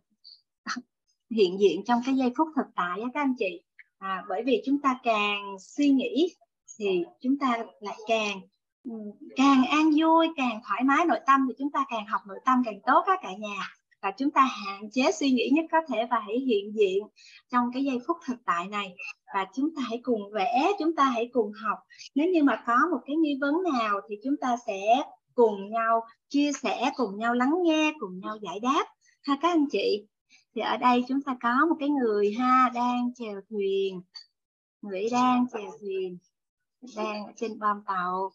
[1.31, 3.61] hiện diện trong cái giây phút thực tại á các anh chị.
[3.97, 6.35] À, bởi vì chúng ta càng suy nghĩ
[6.79, 8.41] thì chúng ta lại càng
[8.83, 8.91] ừ,
[9.35, 12.61] càng an vui càng thoải mái nội tâm thì chúng ta càng học nội tâm
[12.65, 16.07] càng tốt á cả nhà và chúng ta hạn chế suy nghĩ nhất có thể
[16.11, 17.03] và hãy hiện diện
[17.51, 18.95] trong cái giây phút thực tại này.
[19.33, 21.79] Và chúng ta hãy cùng vẽ, chúng ta hãy cùng học.
[22.15, 26.01] Nếu như mà có một cái nghi vấn nào thì chúng ta sẽ cùng nhau
[26.29, 28.85] chia sẻ, cùng nhau lắng nghe, cùng nhau giải đáp.
[29.23, 30.05] Ha, các anh chị,
[30.55, 34.01] thì ở đây chúng ta có một cái người ha, đang chèo thuyền.
[34.81, 36.17] Người đang chèo thuyền,
[36.95, 38.31] đang ở trên bom tàu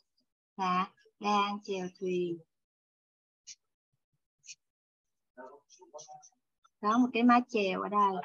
[0.57, 0.87] và
[1.21, 2.39] đang chèo thuyền.
[6.83, 8.23] Có một cái mái chèo ở đây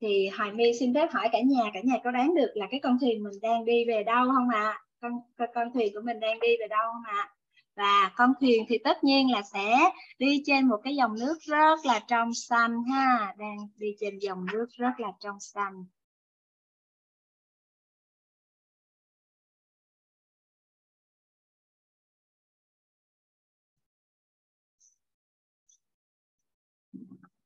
[0.00, 2.80] thì Hoài My xin phép hỏi cả nhà cả nhà có đoán được là cái
[2.82, 4.82] con thuyền mình đang đi về đâu không ạ à?
[5.00, 7.34] con, con con thuyền của mình đang đi về đâu không ạ à?
[7.76, 11.76] và con thuyền thì tất nhiên là sẽ đi trên một cái dòng nước rất
[11.84, 15.84] là trong xanh ha đang đi trên dòng nước rất là trong xanh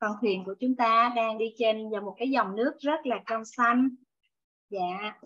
[0.02, 3.22] con thuyền của chúng ta đang đi trên vào một cái dòng nước rất là
[3.26, 3.88] trong xanh.
[4.70, 5.20] Dạ.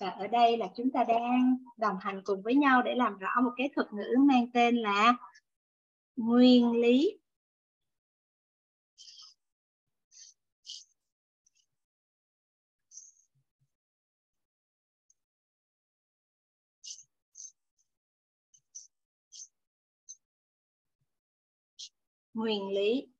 [0.00, 3.40] Và ở đây là chúng ta đang đồng hành cùng với nhau để làm rõ
[3.44, 5.14] một cái thuật ngữ mang tên là
[6.16, 7.18] nguyên lý.
[22.34, 23.15] Nguyên lý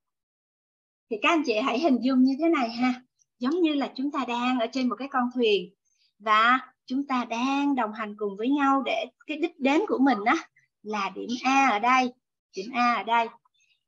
[1.10, 3.02] thì các anh chị hãy hình dung như thế này ha.
[3.38, 5.74] Giống như là chúng ta đang ở trên một cái con thuyền
[6.18, 10.18] và chúng ta đang đồng hành cùng với nhau để cái đích đến của mình
[10.24, 10.36] á
[10.82, 12.12] là điểm A ở đây
[12.56, 13.28] điểm A ở đây.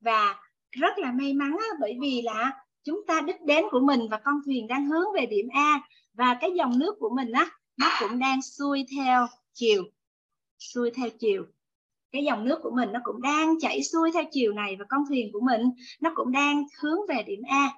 [0.01, 0.37] Và
[0.71, 2.53] rất là may mắn á, bởi vì là
[2.85, 5.81] chúng ta đích đến của mình và con thuyền đang hướng về điểm A
[6.15, 9.85] và cái dòng nước của mình á nó cũng đang xuôi theo chiều
[10.59, 11.45] xuôi theo chiều
[12.13, 15.05] cái dòng nước của mình nó cũng đang chảy xuôi theo chiều này và con
[15.09, 15.63] thuyền của mình
[16.01, 17.71] nó cũng đang hướng về điểm A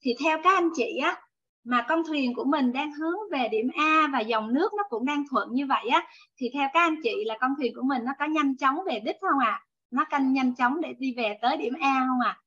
[0.00, 1.16] thì theo các anh chị á
[1.64, 5.04] mà con thuyền của mình đang hướng về điểm A và dòng nước nó cũng
[5.04, 6.06] đang thuận như vậy á
[6.36, 9.00] thì theo các anh chị là con thuyền của mình nó có nhanh chóng về
[9.00, 9.64] đích không ạ à?
[9.90, 12.40] nó canh nhanh chóng để đi về tới điểm A không ạ à?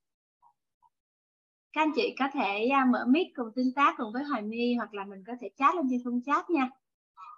[1.73, 4.75] các anh chị có thể à, mở mic cùng tương tác cùng với Hoài My
[4.75, 6.69] hoặc là mình có thể chat lên trên phương chat nha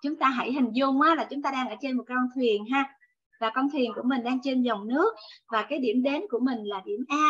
[0.01, 2.65] chúng ta hãy hình dung á, là chúng ta đang ở trên một con thuyền
[2.65, 2.95] ha
[3.39, 5.15] và con thuyền của mình đang trên dòng nước
[5.51, 7.29] và cái điểm đến của mình là điểm A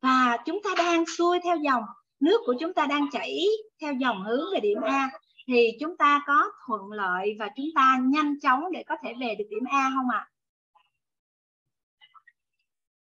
[0.00, 1.82] và chúng ta đang xuôi theo dòng
[2.20, 3.44] nước của chúng ta đang chảy
[3.80, 5.10] theo dòng hướng về điểm A
[5.46, 9.34] thì chúng ta có thuận lợi và chúng ta nhanh chóng để có thể về
[9.38, 10.18] được điểm A không ạ?
[10.18, 10.30] À?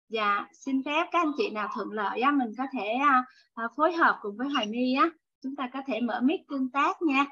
[0.09, 3.65] Dạ, xin phép các anh chị nào thuận lợi á, mình có thể à, à,
[3.77, 5.11] phối hợp cùng với Hoài My á,
[5.43, 7.27] chúng ta có thể mở mic tương tác nha.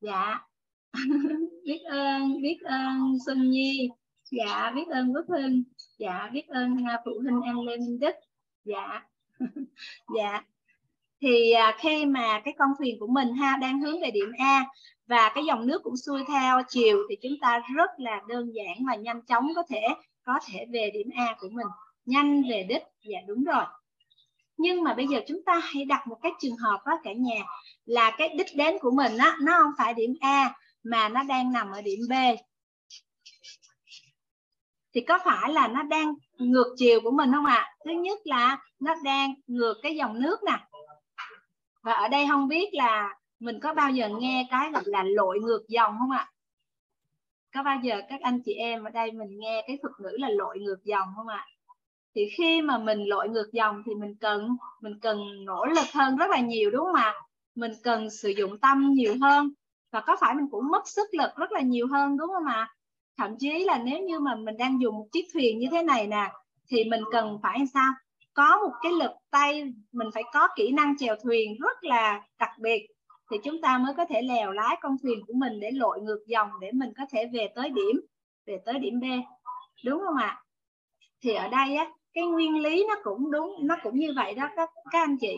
[0.00, 0.40] Dạ.
[1.64, 3.88] biết ơn, biết ơn Xuân Nhi.
[4.30, 5.62] Dạ, biết ơn Quốc Hưng.
[5.98, 8.14] Dạ, biết ơn phụ huynh em Lê Minh Đức.
[8.64, 9.02] Dạ.
[10.16, 10.42] dạ.
[11.20, 14.64] Thì à, khi mà cái con thuyền của mình ha đang hướng về điểm A
[15.06, 18.86] và cái dòng nước cũng xuôi theo chiều thì chúng ta rất là đơn giản
[18.88, 19.82] và nhanh chóng có thể
[20.24, 21.66] có thể về điểm A của mình
[22.04, 23.64] nhanh về đích dạ đúng rồi
[24.56, 27.44] nhưng mà bây giờ chúng ta hãy đặt một cái trường hợp đó cả nhà
[27.84, 30.54] là cái đích đến của mình á nó không phải điểm A
[30.90, 32.12] mà nó đang nằm ở điểm B
[34.94, 37.74] thì có phải là nó đang ngược chiều của mình không ạ à?
[37.84, 40.66] thứ nhất là nó đang ngược cái dòng nước nè
[41.82, 45.40] và ở đây không biết là mình có bao giờ nghe cái gọi là lội
[45.40, 46.32] ngược dòng không ạ à?
[47.54, 50.28] có bao giờ các anh chị em ở đây mình nghe cái thuật ngữ là
[50.28, 51.46] lội ngược dòng không ạ à?
[52.14, 56.16] thì khi mà mình lội ngược dòng thì mình cần mình cần nỗ lực hơn
[56.16, 57.14] rất là nhiều, đúng không ạ
[57.54, 59.50] mình cần sử dụng tâm nhiều hơn
[59.96, 62.74] và có phải mình cũng mất sức lực rất là nhiều hơn đúng không ạ?
[63.18, 66.06] Thậm chí là nếu như mà mình đang dùng một chiếc thuyền như thế này
[66.06, 66.32] nè
[66.70, 67.92] thì mình cần phải sao?
[68.34, 72.50] Có một cái lực tay mình phải có kỹ năng chèo thuyền rất là đặc
[72.58, 72.86] biệt
[73.30, 76.24] thì chúng ta mới có thể lèo lái con thuyền của mình để lội ngược
[76.26, 78.00] dòng để mình có thể về tới điểm
[78.46, 79.04] về tới điểm B
[79.84, 80.42] đúng không ạ?
[81.22, 84.48] Thì ở đây á cái nguyên lý nó cũng đúng nó cũng như vậy đó
[84.56, 85.36] các các anh chị.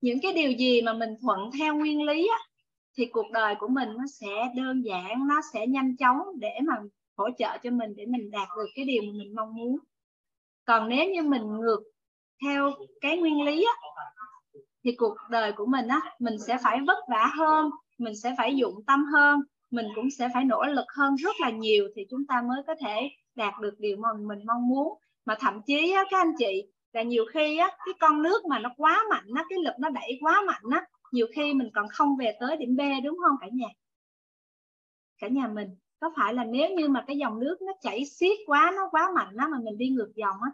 [0.00, 2.49] Những cái điều gì mà mình thuận theo nguyên lý á,
[2.98, 6.74] thì cuộc đời của mình nó sẽ đơn giản nó sẽ nhanh chóng để mà
[7.16, 9.78] hỗ trợ cho mình để mình đạt được cái điều mà mình mong muốn.
[10.64, 11.82] Còn nếu như mình ngược
[12.44, 13.72] theo cái nguyên lý á,
[14.84, 18.56] thì cuộc đời của mình á mình sẽ phải vất vả hơn mình sẽ phải
[18.56, 22.26] dụng tâm hơn mình cũng sẽ phải nỗ lực hơn rất là nhiều thì chúng
[22.26, 24.98] ta mới có thể đạt được điều mà mình mong muốn.
[25.24, 26.62] Mà thậm chí á, các anh chị
[26.92, 29.88] là nhiều khi á, cái con nước mà nó quá mạnh á, cái lực nó
[29.90, 33.36] đẩy quá mạnh á, nhiều khi mình còn không về tới điểm B đúng không
[33.40, 33.68] cả nhà?
[35.18, 35.68] Cả nhà mình
[36.00, 39.10] có phải là nếu như mà cái dòng nước nó chảy xiết quá nó quá
[39.14, 40.50] mạnh á, mà mình đi ngược dòng á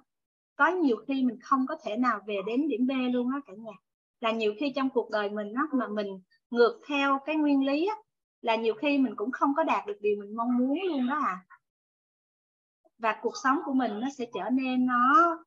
[0.57, 3.53] có nhiều khi mình không có thể nào về đến điểm B luôn á cả
[3.57, 3.73] nhà.
[4.21, 6.07] Là nhiều khi trong cuộc đời mình á mà mình
[6.51, 7.95] ngược theo cái nguyên lý á
[8.43, 11.19] là nhiều khi mình cũng không có đạt được điều mình mong muốn luôn đó
[11.19, 11.47] à.
[12.99, 15.39] Và cuộc sống của mình nó sẽ trở nên nó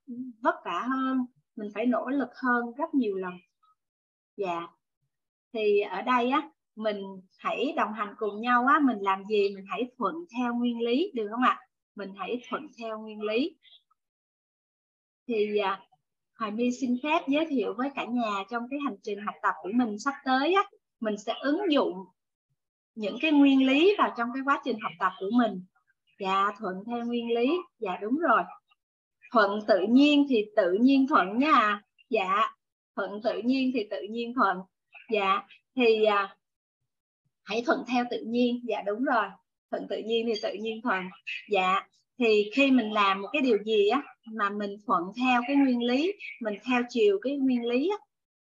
[0.41, 3.33] vất vả hơn mình phải nỗ lực hơn rất nhiều lần.
[4.37, 4.67] Dạ
[5.53, 7.01] thì ở đây á mình
[7.37, 11.11] hãy đồng hành cùng nhau á mình làm gì mình hãy thuận theo nguyên lý
[11.15, 11.59] được không ạ?
[11.95, 13.55] Mình hãy thuận theo nguyên lý.
[15.27, 15.79] Thì à,
[16.39, 19.53] Hoài My xin phép giới thiệu với cả nhà trong cái hành trình học tập
[19.61, 20.63] của mình sắp tới á
[20.99, 21.93] mình sẽ ứng dụng
[22.95, 25.65] những cái nguyên lý vào trong cái quá trình học tập của mình.
[26.19, 27.57] Dạ thuận theo nguyên lý.
[27.79, 28.41] Dạ đúng rồi.
[29.31, 31.81] Thuận tự nhiên thì tự nhiên thuận nha.
[32.09, 32.55] Dạ
[32.95, 34.57] thuận tự nhiên thì tự nhiên thuận
[35.11, 35.43] dạ.
[35.75, 36.35] Thì à,
[37.43, 38.61] hãy thuận theo tự nhiên.
[38.67, 39.25] Dạ đúng rồi.
[39.71, 41.03] Thuận tự nhiên thì tự nhiên thuận
[41.49, 41.87] dạ.
[42.19, 44.03] Thì khi mình làm một cái điều gì á
[44.33, 47.97] mà mình thuận theo cái nguyên lý mình theo chiều cái nguyên lý á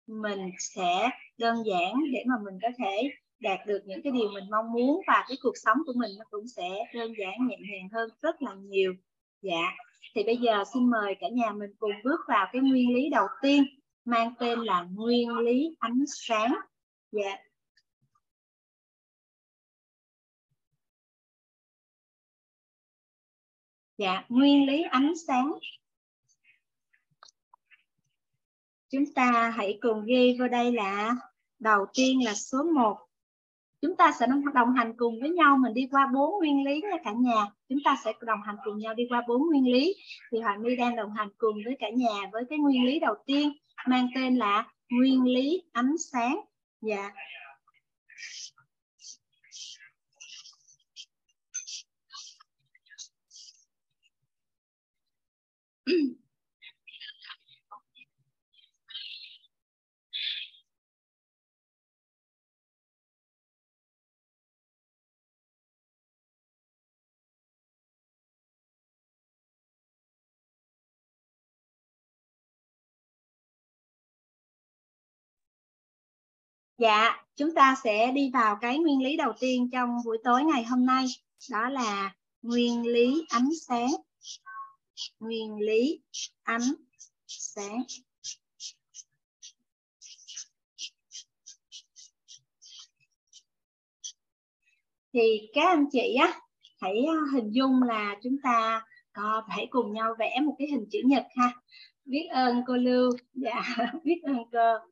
[0.08, 4.44] mình sẽ đơn giản để mà mình có thể đạt được những cái điều mình
[4.52, 7.90] mong muốn và cái cuộc sống của mình nó cũng sẽ đơn giản nhẹ nhàng
[7.94, 8.94] hơn rất là nhiều.
[9.42, 9.72] Dạ.
[10.16, 13.28] Thì bây giờ xin mời cả nhà mình cùng bước vào cái nguyên lý đầu
[13.42, 13.64] tiên
[14.10, 16.54] mang tên là nguyên lý ánh sáng.
[17.12, 17.38] Dạ.
[23.98, 25.52] Dạ nguyên lý ánh sáng.
[28.90, 31.16] Chúng ta hãy cùng ghi vào đây là
[31.60, 33.10] đầu tiên là số 1
[33.82, 36.98] chúng ta sẽ đồng hành cùng với nhau, mình đi qua bốn nguyên lý nha
[37.04, 37.46] cả nhà.
[37.70, 39.96] Chúng ta sẽ đồng hành cùng nhau đi qua bốn nguyên lý.
[40.32, 43.16] Thì Hoàng My đang đồng hành cùng với cả nhà với cái nguyên lý đầu
[43.26, 43.54] tiên
[43.88, 46.40] mang tên là nguyên lý ánh sáng.
[46.82, 47.12] Dạ.
[76.80, 80.64] Dạ, chúng ta sẽ đi vào cái nguyên lý đầu tiên trong buổi tối ngày
[80.64, 81.06] hôm nay,
[81.52, 83.90] đó là nguyên lý ánh sáng.
[85.20, 86.00] Nguyên lý
[86.44, 86.74] ánh
[87.28, 87.84] sáng.
[95.14, 96.42] Thì các anh chị á,
[96.82, 101.00] hãy hình dung là chúng ta có hãy cùng nhau vẽ một cái hình chữ
[101.06, 101.52] nhật ha.
[102.06, 103.62] Biết ơn cô Lưu, dạ,
[104.04, 104.90] biết ơn cô.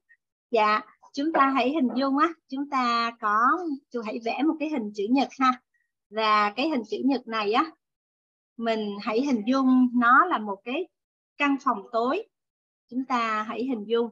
[0.51, 0.81] Dạ,
[1.17, 3.39] chúng ta hãy hình dung á, chúng ta có
[3.91, 5.61] chúng hãy vẽ một cái hình chữ nhật ha.
[6.09, 7.71] Và cái hình chữ nhật này á,
[8.57, 10.87] mình hãy hình dung nó là một cái
[11.37, 12.23] căn phòng tối.
[12.89, 14.09] Chúng ta hãy hình dung,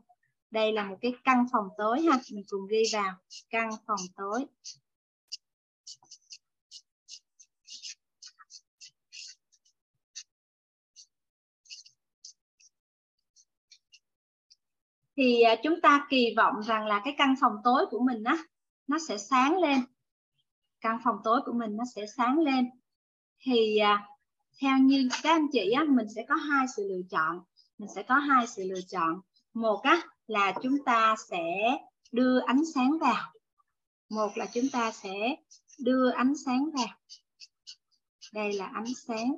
[0.51, 2.20] đây là một cái căn phòng tối ha.
[2.34, 3.14] Mình cùng ghi vào,
[3.49, 4.45] căn phòng tối.
[15.18, 18.38] Thì à, chúng ta kỳ vọng rằng là cái căn phòng tối của mình á,
[18.88, 19.80] nó sẽ sáng lên.
[20.82, 22.70] Căn phòng tối của mình nó sẽ sáng lên.
[23.39, 24.07] Thì à,
[24.61, 27.39] theo như các anh chị á, mình sẽ có hai sự lựa chọn.
[27.78, 29.22] Mình sẽ có hai sự lựa chọn.
[29.53, 31.78] Một á, là chúng ta sẽ
[32.11, 33.34] đưa ánh sáng vào.
[34.09, 35.36] Một là chúng ta sẽ
[35.80, 36.97] đưa ánh sáng vào.
[38.34, 39.36] Đây là ánh sáng.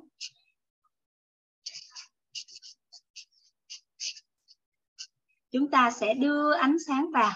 [5.50, 7.32] Chúng ta sẽ đưa ánh sáng vào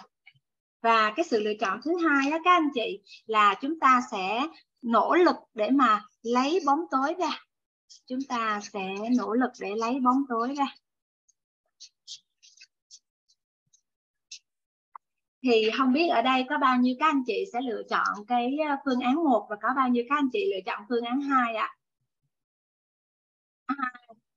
[0.82, 4.46] và cái sự lựa chọn thứ hai đó các anh chị là chúng ta sẽ
[4.82, 7.30] nỗ lực để mà lấy bóng tối ra
[8.06, 10.66] chúng ta sẽ nỗ lực để lấy bóng tối ra
[15.42, 18.58] thì không biết ở đây có bao nhiêu các anh chị sẽ lựa chọn cái
[18.68, 21.20] ờ, phương án 1 và có bao nhiêu các anh chị lựa chọn phương án
[21.20, 21.76] 2 ạ?
[23.66, 23.74] À,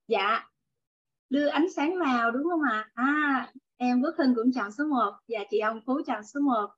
[0.08, 0.50] dạ,
[1.30, 2.90] đưa ánh sáng vào đúng không ạ?
[2.94, 3.06] À?
[3.06, 6.70] à, em Quốc Hưng cũng chọn số 1 và chị ông Phú chọn số 1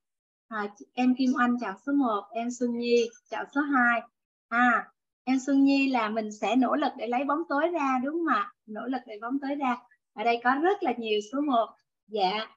[0.47, 4.01] à, em Kim Oanh chọn số 1 em Xuân Nhi chọn số 2
[4.47, 4.91] à
[5.23, 8.27] em Xuân Nhi là mình sẽ nỗ lực để lấy bóng tối ra đúng không
[8.35, 8.53] ạ?
[8.65, 9.77] Nỗ lực để bóng tối ra.
[10.13, 11.65] Ở đây có rất là nhiều số 1
[12.07, 12.47] dạ.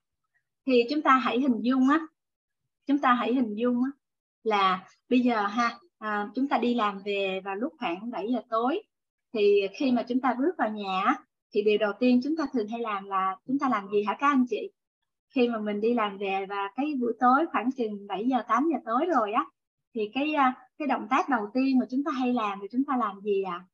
[0.66, 2.00] Thì chúng ta hãy hình dung á.
[2.86, 3.90] Chúng ta hãy hình dung á
[4.42, 8.40] là bây giờ ha à, chúng ta đi làm về vào lúc khoảng 7 giờ
[8.48, 8.82] tối.
[9.32, 11.14] Thì khi mà chúng ta bước vào nhà
[11.52, 14.16] thì điều đầu tiên chúng ta thường hay làm là chúng ta làm gì hả
[14.20, 14.70] các anh chị?
[15.34, 18.68] Khi mà mình đi làm về và cái buổi tối khoảng chừng 7 giờ 8
[18.72, 19.44] giờ tối rồi á
[19.94, 22.84] thì cái à, cái động tác đầu tiên mà chúng ta hay làm thì chúng
[22.84, 23.52] ta làm gì ạ?
[23.52, 23.66] À?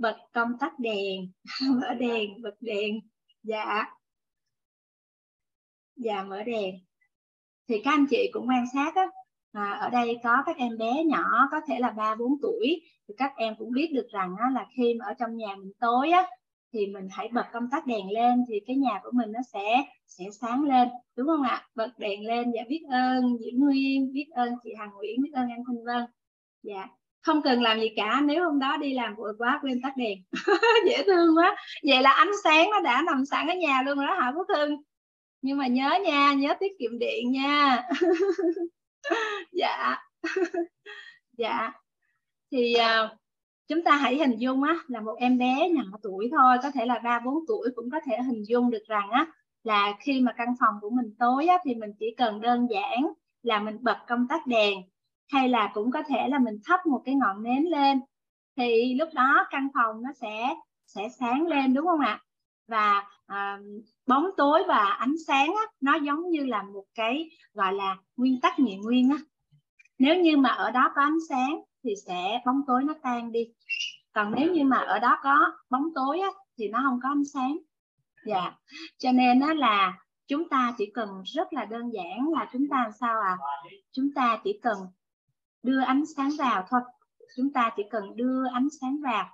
[0.00, 1.30] bật công tắc đèn
[1.70, 3.00] mở đèn bật đèn.
[3.42, 3.84] Dạ.
[5.96, 6.74] Dạ mở đèn.
[7.68, 9.06] Thì các anh chị cũng quan sát á
[9.52, 12.82] à, ở đây có các em bé nhỏ có thể là ba bốn tuổi.
[13.08, 15.72] Thì các em cũng biết được rằng á, là khi mà ở trong nhà mình
[15.80, 16.26] tối á
[16.72, 19.84] thì mình hãy bật công tắc đèn lên thì cái nhà của mình nó sẽ
[20.06, 21.68] sẽ sáng lên đúng không ạ?
[21.74, 25.50] Bật đèn lên dạ biết ơn Diễm Nguyên biết ơn chị Hằng Nguyễn biết ơn
[25.50, 26.10] anh Thanh Vân.
[26.62, 26.88] Dạ.
[27.22, 30.18] Không cần làm gì cả nếu hôm đó đi làm vội quá quên tắt đèn.
[30.86, 31.56] Dễ thương quá.
[31.88, 34.46] Vậy là ánh sáng nó đã nằm sẵn ở nhà luôn rồi đó hả Phúc
[34.56, 34.76] Hưng?
[35.42, 37.82] Nhưng mà nhớ nha nhớ tiết kiệm điện nha.
[39.52, 39.96] Dạ.
[41.38, 41.72] Dạ.
[42.52, 43.19] Thì uh,
[43.70, 46.86] chúng ta hãy hình dung á là một em bé nhỏ tuổi thôi có thể
[46.86, 49.26] là ba bốn tuổi cũng có thể hình dung được rằng á
[49.64, 53.12] là khi mà căn phòng của mình tối á, thì mình chỉ cần đơn giản
[53.42, 54.78] là mình bật công tắc đèn
[55.32, 58.00] hay là cũng có thể là mình thắp một cái ngọn nến lên.
[58.56, 60.54] Thì lúc đó căn phòng nó sẽ
[60.86, 62.22] sẽ sáng lên đúng không ạ?
[62.68, 63.58] Và à,
[64.06, 68.40] bóng tối và ánh sáng á, nó giống như là một cái gọi là nguyên
[68.40, 69.16] tắc nhị nguyên á.
[69.98, 73.52] Nếu như mà ở đó có ánh sáng thì sẽ bóng tối nó tan đi.
[74.12, 76.28] Còn nếu như mà ở đó có bóng tối á,
[76.58, 77.58] thì nó không có ánh sáng.
[78.26, 78.52] Dạ.
[78.98, 82.82] Cho nên đó là chúng ta chỉ cần rất là đơn giản là chúng ta
[82.82, 83.38] làm sao à?
[83.92, 84.78] Chúng ta chỉ cần
[85.62, 86.80] đưa ánh sáng vào thôi.
[87.36, 89.28] Chúng ta chỉ cần đưa ánh sáng vào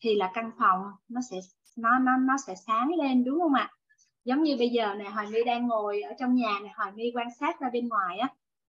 [0.00, 1.36] thì là căn phòng nó sẽ
[1.76, 3.70] nó nó nó sẽ sáng lên đúng không ạ?
[4.24, 7.04] Giống như bây giờ này hoài my đang ngồi ở trong nhà này hoài my
[7.14, 8.28] quan sát ra bên ngoài á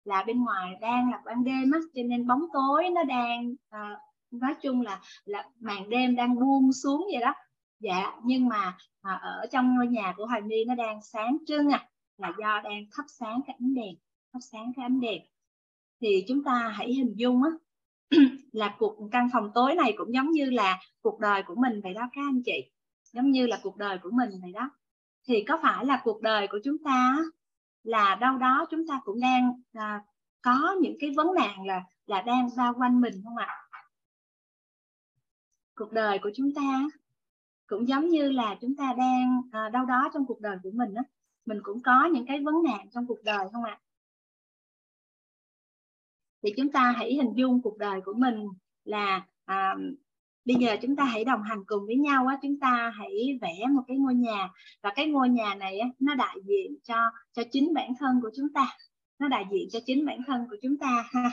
[0.04, 4.00] là bên ngoài đang là ban đêm á cho nên bóng tối nó đang à,
[4.30, 7.34] nói chung là là màn đêm đang buông xuống vậy đó.
[7.80, 11.68] Dạ nhưng mà à, ở trong ngôi nhà của hoài my nó đang sáng trưng
[11.68, 11.88] à
[12.18, 13.94] là do đang thắp sáng cái ánh đèn
[14.32, 15.22] thắp sáng cái ánh đèn.
[16.00, 17.50] Thì chúng ta hãy hình dung á
[18.52, 21.94] là cuộc căn phòng tối này cũng giống như là cuộc đời của mình vậy
[21.94, 22.70] đó các anh chị
[23.12, 24.70] giống như là cuộc đời của mình vậy đó.
[25.28, 27.18] Thì có phải là cuộc đời của chúng ta
[27.84, 30.04] là đâu đó chúng ta cũng đang à,
[30.42, 33.48] có những cái vấn nạn là là đang bao quanh mình không ạ?
[35.74, 36.88] Cuộc đời của chúng ta
[37.66, 40.94] cũng giống như là chúng ta đang à, đâu đó trong cuộc đời của mình
[40.94, 41.02] á
[41.46, 43.80] mình cũng có những cái vấn nạn trong cuộc đời không ạ?
[46.42, 48.48] Thì chúng ta hãy hình dung cuộc đời của mình
[48.84, 49.76] là à,
[50.44, 53.66] bây giờ chúng ta hãy đồng hành cùng với nhau á chúng ta hãy vẽ
[53.70, 54.48] một cái ngôi nhà.
[54.82, 58.30] Và cái ngôi nhà này á, nó đại diện cho cho chính bản thân của
[58.36, 58.76] chúng ta.
[59.18, 61.30] Nó đại diện cho chính bản thân của chúng ta ha.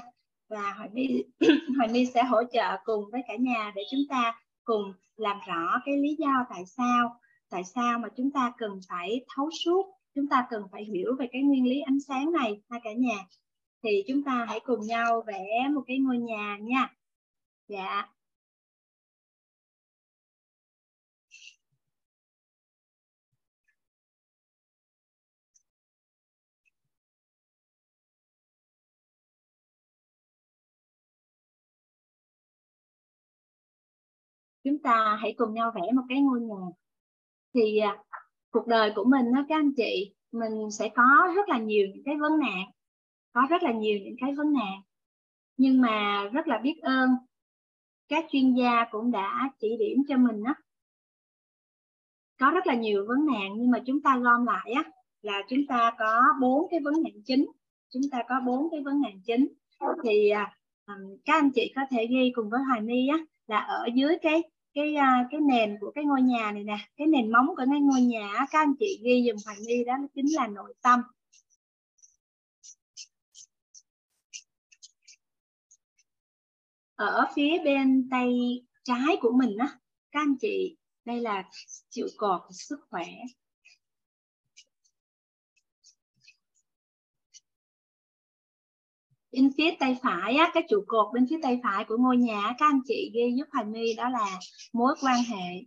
[0.49, 1.23] Và hoài my
[1.77, 5.81] hoài my sẽ hỗ trợ cùng với cả nhà để chúng ta cùng làm rõ
[5.85, 9.85] cái lý do tại sao tại sao mà chúng ta cần phải thấu suốt
[10.15, 13.25] chúng ta cần phải hiểu về cái nguyên lý ánh sáng này ha cả nhà.
[13.83, 16.89] Thì chúng ta hãy cùng nhau vẽ một cái ngôi nhà nha.
[17.67, 18.07] Dạ.
[34.63, 36.65] Chúng ta hãy cùng nhau vẽ một cái ngôi nhà.
[37.53, 37.97] Thì à,
[38.51, 42.03] cuộc đời của mình đó các anh chị, mình sẽ có rất là nhiều những
[42.05, 42.71] cái vấn nạn,
[43.33, 44.81] có rất là nhiều những cái vấn nạn.
[45.57, 47.09] Nhưng mà rất là biết ơn,
[48.07, 50.53] các chuyên gia cũng đã chỉ điểm cho mình đó
[52.41, 54.83] có rất là nhiều vấn nạn, nhưng mà chúng ta gom lại á,
[55.21, 57.45] là chúng ta có bốn cái vấn nạn chính.
[57.89, 59.47] Chúng ta có bốn cái vấn nạn chính.
[60.03, 60.55] Thì à,
[61.25, 64.43] các anh chị có thể ghi cùng với hoài my á, là ở dưới cái
[64.73, 67.81] cái à, cái nền của cái ngôi nhà này nè, cái nền móng của cái
[67.81, 71.01] ngôi nhà các anh chị ghi dùm hoài ni đó chính là nội tâm.
[76.95, 78.31] Ở phía bên tay
[78.83, 79.79] trái của mình á,
[80.11, 81.49] các anh chị, đây là
[81.89, 83.05] chịu cột sức khỏe.
[89.31, 92.53] Bên phía tay phải á, cái trụ cột bên phía tay phải của ngôi nhà
[92.57, 94.39] các anh chị ghi giúp Hoài My đó là
[94.73, 95.63] mối quan hệ.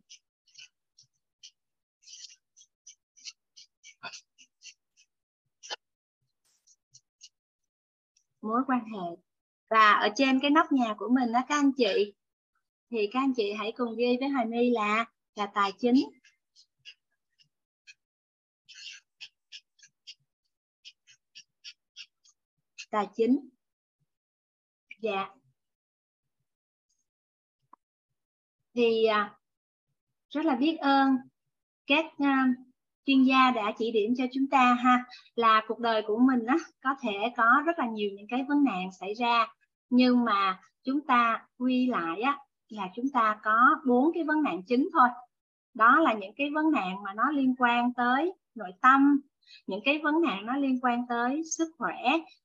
[8.42, 9.16] Mối quan hệ.
[9.70, 12.14] Và ở trên cái nóc nhà của mình đó các anh chị
[12.90, 15.04] thì các anh chị hãy cùng ghi với Hoài My là
[15.34, 15.96] là tài chính.
[22.90, 23.53] Tài chính
[25.04, 25.28] dạ.
[28.74, 29.34] Thì à,
[30.30, 31.16] rất là biết ơn
[31.86, 32.48] các à,
[33.06, 36.56] chuyên gia đã chỉ điểm cho chúng ta ha, là cuộc đời của mình á,
[36.82, 39.46] có thể có rất là nhiều những cái vấn nạn xảy ra,
[39.90, 42.38] nhưng mà chúng ta quy lại á,
[42.68, 45.08] là chúng ta có bốn cái vấn nạn chính thôi.
[45.74, 49.20] Đó là những cái vấn nạn mà nó liên quan tới nội tâm
[49.66, 51.96] những cái vấn nạn nó liên quan tới sức khỏe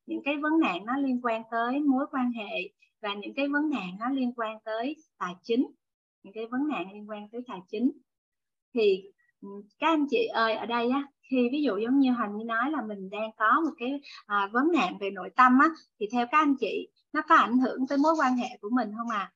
[0.10, 2.70] những cái vấn nạn nó liên quan tới mối quan hệ
[3.02, 5.68] và những cái vấn nạn nó liên quan tới tài chính.
[6.24, 7.92] Những cái vấn nạn liên quan tới tài chính.
[8.74, 9.04] Thì
[9.42, 9.48] ừ,
[9.80, 12.72] các anh chị ơi ở đây á khi ví dụ giống như hành như nói
[12.72, 15.70] là mình đang có một cái à, vấn nạn về nội tâm á
[16.00, 18.92] thì theo các anh chị nó có ảnh hưởng tới mối quan hệ của mình
[18.98, 19.32] không à?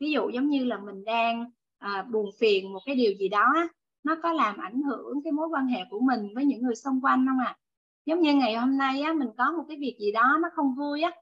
[0.00, 3.44] Ví dụ giống như là mình đang à, buồn phiền một cái điều gì đó
[3.54, 3.68] á
[4.08, 7.00] nó có làm ảnh hưởng cái mối quan hệ của mình với những người xung
[7.00, 7.56] quanh không ạ?
[7.56, 7.58] À?
[8.06, 10.74] giống như ngày hôm nay á, mình có một cái việc gì đó nó không
[10.74, 11.12] vui á,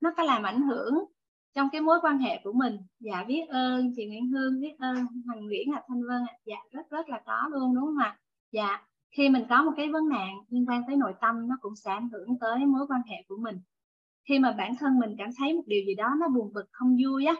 [0.00, 0.94] nó có làm ảnh hưởng
[1.54, 2.76] trong cái mối quan hệ của mình.
[3.00, 4.96] Dạ biết ơn chị Nguyễn Hương, biết ơn
[5.26, 8.18] Hoàng Nguyễn Ngọc Thanh Vân dạ rất rất là có luôn, đúng không ạ?
[8.52, 8.82] Dạ
[9.16, 11.90] khi mình có một cái vấn nạn liên quan tới nội tâm, nó cũng sẽ
[11.90, 13.60] ảnh hưởng tới mối quan hệ của mình.
[14.28, 16.96] Khi mà bản thân mình cảm thấy một điều gì đó nó buồn bực, không
[17.04, 17.34] vui á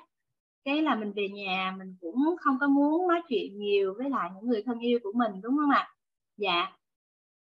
[0.64, 4.30] cái là mình về nhà mình cũng không có muốn nói chuyện nhiều với lại
[4.34, 5.88] những người thân yêu của mình, đúng không ạ?
[6.36, 6.72] Dạ.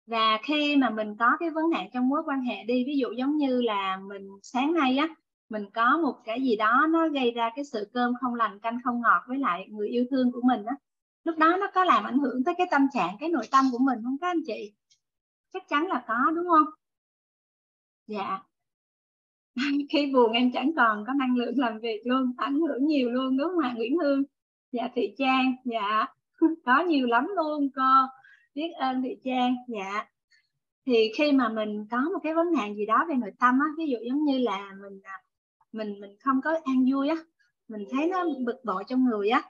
[0.07, 3.09] Và khi mà mình có cái vấn nạn trong mối quan hệ đi, ví dụ
[3.13, 5.09] giống như là mình sáng nay á,
[5.49, 8.79] mình có một cái gì đó nó gây ra cái sự cơm không lành, canh
[8.85, 10.77] không ngọt với lại người yêu thương của mình á,
[11.25, 13.79] lúc đó nó có làm ảnh hưởng tới cái tâm trạng, cái nội tâm của
[13.79, 14.73] mình không các anh chị?
[15.53, 16.65] Chắc chắn là có, đúng không?
[18.07, 18.50] Dạ.
[19.91, 23.37] khi buồn em chẳng còn có năng lượng làm việc luôn, ảnh hưởng nhiều luôn,
[23.37, 24.23] đúng không ạ, Nguyễn Hương?
[24.73, 26.07] Dạ Thị Trang dạ.
[26.67, 28.07] Có nhiều lắm luôn, cô.
[28.55, 30.07] Biết ơn Thị Trang dạ.
[30.87, 33.67] Thì khi mà mình có một cái vấn nạn gì đó về nội tâm á,
[33.79, 35.19] ví dụ giống như là mình à,
[35.73, 37.17] mình mình không có an vui á,
[37.69, 39.43] mình thấy nó bực bội trong người á,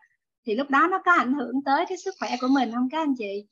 [0.47, 2.99] thì lúc đó nó có ảnh hưởng tới cái sức khỏe của mình không các
[2.99, 3.47] anh chị?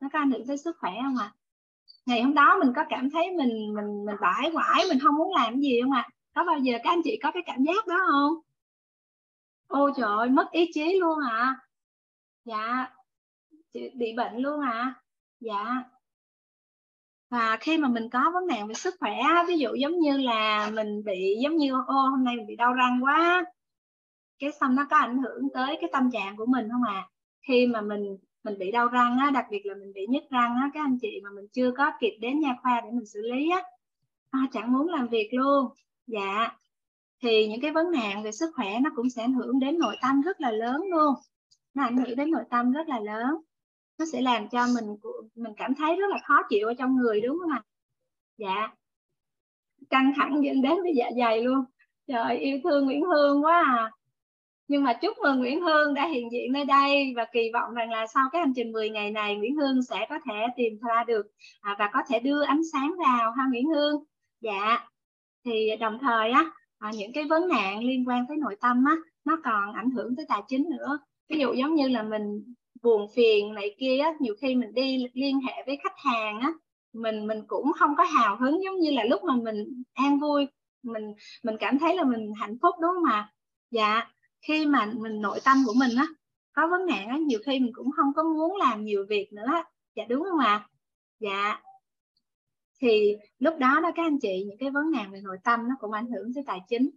[0.00, 1.32] Nó có ảnh hưởng tới sức khỏe không ạ?
[1.34, 1.37] à?
[2.08, 5.32] Ngày hôm đó mình có cảm thấy mình mình mình bãi quải, mình không muốn
[5.34, 6.04] làm gì không ạ?
[6.08, 6.10] À?
[6.34, 8.34] có bao giờ các anh chị có cái cảm giác đó không?
[9.66, 11.56] Ôi trời ơi, mất ý chí luôn à
[12.44, 12.86] dạ.
[13.72, 14.94] Chị bị bệnh luôn à
[15.40, 15.84] dạ.
[17.30, 19.16] Và khi mà mình có vấn đề về sức khỏe,
[19.48, 22.72] ví dụ giống như là mình bị, giống như, ô, hôm nay mình bị đau
[22.72, 23.44] răng quá,
[24.38, 27.08] cái xong nó có ảnh hưởng tới cái tâm trạng của mình không à
[27.48, 28.18] khi mà mình
[28.48, 30.98] mình bị đau răng á đặc biệt là mình bị nhức răng á các anh
[31.02, 33.62] chị mà mình chưa có kịp đến nha khoa để mình xử lý á.
[34.30, 35.66] À, chẳng muốn làm việc luôn.
[36.06, 36.56] Dạ.
[37.22, 39.96] Thì những cái vấn nạn về sức khỏe nó cũng sẽ ảnh hưởng đến nội
[40.02, 41.14] tâm rất là lớn luôn.
[41.74, 43.36] Nó ảnh hưởng đến nội tâm rất là lớn.
[43.98, 44.96] Nó sẽ làm cho mình
[45.34, 47.62] mình cảm thấy rất là khó chịu ở trong người đúng không ạ?
[48.36, 48.68] Dạ.
[49.90, 51.64] Căng thẳng dẫn đến với dạ dày luôn.
[52.06, 53.90] Trời yêu thương Nguyễn Hương quá à
[54.68, 57.90] nhưng mà chúc mừng Nguyễn Hương đã hiện diện nơi đây và kỳ vọng rằng
[57.90, 61.04] là sau cái hành trình 10 ngày này Nguyễn Hương sẽ có thể tìm ra
[61.04, 61.26] được
[61.60, 64.04] à, và có thể đưa ánh sáng vào ha Nguyễn Hương?
[64.40, 64.88] Dạ.
[65.44, 68.96] Thì đồng thời á à, những cái vấn nạn liên quan tới nội tâm á
[69.24, 70.98] nó còn ảnh hưởng tới tài chính nữa.
[71.28, 75.06] Ví dụ giống như là mình buồn phiền này kia á, nhiều khi mình đi
[75.14, 76.52] liên hệ với khách hàng á
[76.92, 80.46] mình mình cũng không có hào hứng giống như là lúc mà mình an vui
[80.82, 83.32] mình mình cảm thấy là mình hạnh phúc đúng không ạ?
[83.70, 84.08] Dạ
[84.40, 86.06] khi mà mình nội tâm của mình á
[86.52, 89.62] có vấn nạn á nhiều khi mình cũng không có muốn làm nhiều việc nữa
[89.98, 90.68] dạ đúng không ạ?
[91.20, 91.60] Dạ.
[92.80, 95.74] Thì lúc đó đó các anh chị những cái vấn nạn về nội tâm nó
[95.80, 96.90] cũng ảnh hưởng tới tài chính.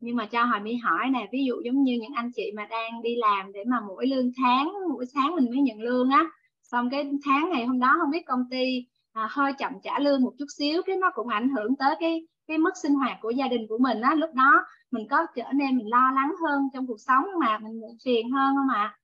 [0.00, 2.66] Nhưng mà cho hỏi mi hỏi nè ví dụ giống như những anh chị mà
[2.66, 6.30] đang đi làm để mà mỗi lương tháng mỗi tháng mình mới nhận lương á.
[6.62, 10.22] Xong cái tháng ngày hôm đó không biết công ty à, hơi chậm trả lương
[10.22, 13.30] một chút xíu cái nó cũng ảnh hưởng tới cái cái mức sinh hoạt của
[13.30, 16.62] gia đình của mình á lúc đó mình có trở nên mình lo lắng hơn
[16.74, 18.96] trong cuộc sống mà mình phiền hơn không ạ?
[18.96, 18.98] À?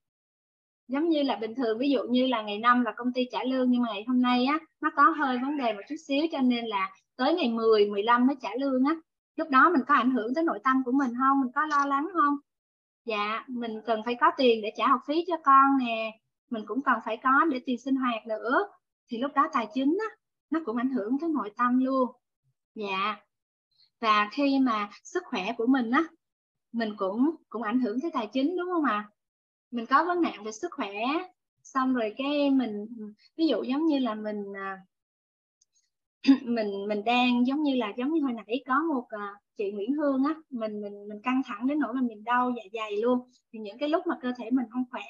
[0.88, 3.44] giống như là bình thường ví dụ như là ngày năm là công ty trả
[3.44, 6.26] lương nhưng mà ngày hôm nay á nó có hơi vấn đề một chút xíu
[6.32, 8.94] cho nên là tới ngày 10, 15 mới trả lương á.
[9.36, 11.40] Lúc đó mình có ảnh hưởng tới nội tâm của mình không?
[11.40, 12.36] Mình có lo lắng không?
[13.04, 16.20] Dạ mình cần phải có tiền để trả học phí cho con nè.
[16.50, 18.68] Mình cũng cần phải có để tiền sinh hoạt nữa.
[19.10, 20.16] Thì lúc đó tài chính á
[20.50, 22.08] nó cũng ảnh hưởng tới nội tâm luôn.
[22.74, 23.16] Dạ
[24.00, 26.04] và khi mà sức khỏe của mình á
[26.72, 29.10] mình cũng cũng ảnh hưởng tới tài chính đúng không ạ à?
[29.70, 30.92] mình có vấn nạn về sức khỏe
[31.62, 32.86] xong rồi cái mình
[33.36, 34.78] ví dụ giống như là mình à,
[36.42, 39.92] mình mình đang giống như là giống như hồi nãy có một uh, chị Nguyễn
[39.92, 43.30] Hương á mình mình mình căng thẳng đến nỗi mà mình đau dạ dày luôn
[43.52, 45.02] thì những cái lúc mà cơ thể mình không khỏe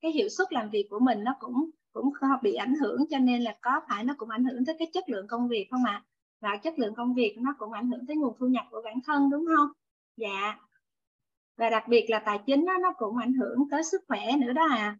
[0.00, 2.12] cái hiệu suất làm việc của mình nó cũng cũng
[2.42, 5.08] bị ảnh hưởng cho nên là có phải nó cũng ảnh hưởng tới cái chất
[5.08, 6.04] lượng công việc không ạ à?
[6.40, 8.98] Và chất lượng công việc nó cũng ảnh hưởng tới nguồn thu nhập của bản
[9.06, 9.68] thân đúng không?
[10.16, 10.58] Dạ.
[11.56, 14.52] Và đặc biệt là tài chính đó, nó cũng ảnh hưởng tới sức khỏe nữa
[14.52, 14.98] đó à.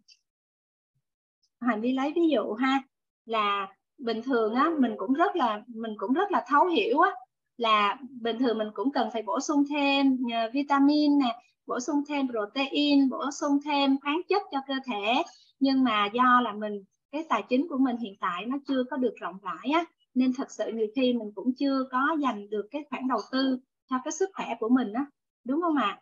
[1.61, 2.83] Hành đi lấy ví dụ ha
[3.25, 3.67] là
[3.97, 7.11] bình thường á mình cũng rất là mình cũng rất là thấu hiểu á
[7.57, 11.35] là bình thường mình cũng cần phải bổ sung thêm ờ, vitamin nè
[11.67, 15.23] bổ sung thêm protein bổ sung thêm khoáng chất cho cơ thể.
[15.59, 18.97] Nhưng mà do là mình cái tài chính của mình hiện tại nó chưa có
[18.97, 19.85] được rộng rãi á
[20.19, 23.59] nên thật sự nhiều khi mình cũng chưa có dành được cái khoản đầu tư
[23.89, 25.05] cho cái sức khỏe của mình á
[25.43, 26.01] đúng không ạ à?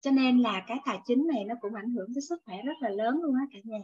[0.00, 2.72] cho nên là cái tài chính này nó cũng ảnh hưởng tới sức khỏe rất
[2.80, 3.78] là lớn luôn á cả nhà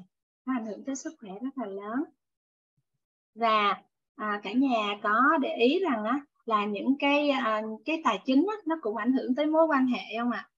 [0.47, 2.05] nó ảnh hưởng tới sức khỏe rất là lớn
[3.35, 3.83] và
[4.17, 8.47] à, cả nhà có để ý rằng á là những cái à, cái tài chính
[8.51, 10.51] á, nó cũng ảnh hưởng tới mối quan hệ không ạ à?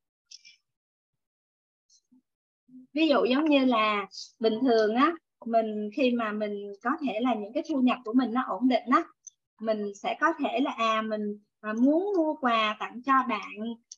[2.93, 4.07] ví dụ giống như là
[4.41, 5.13] bình thường á
[5.47, 8.69] mình khi mà mình có thể là những cái thu nhập của mình nó ổn
[8.69, 9.05] định đó,
[9.61, 11.21] mình sẽ có thể là à mình
[11.63, 13.51] mà muốn mua quà tặng cho bạn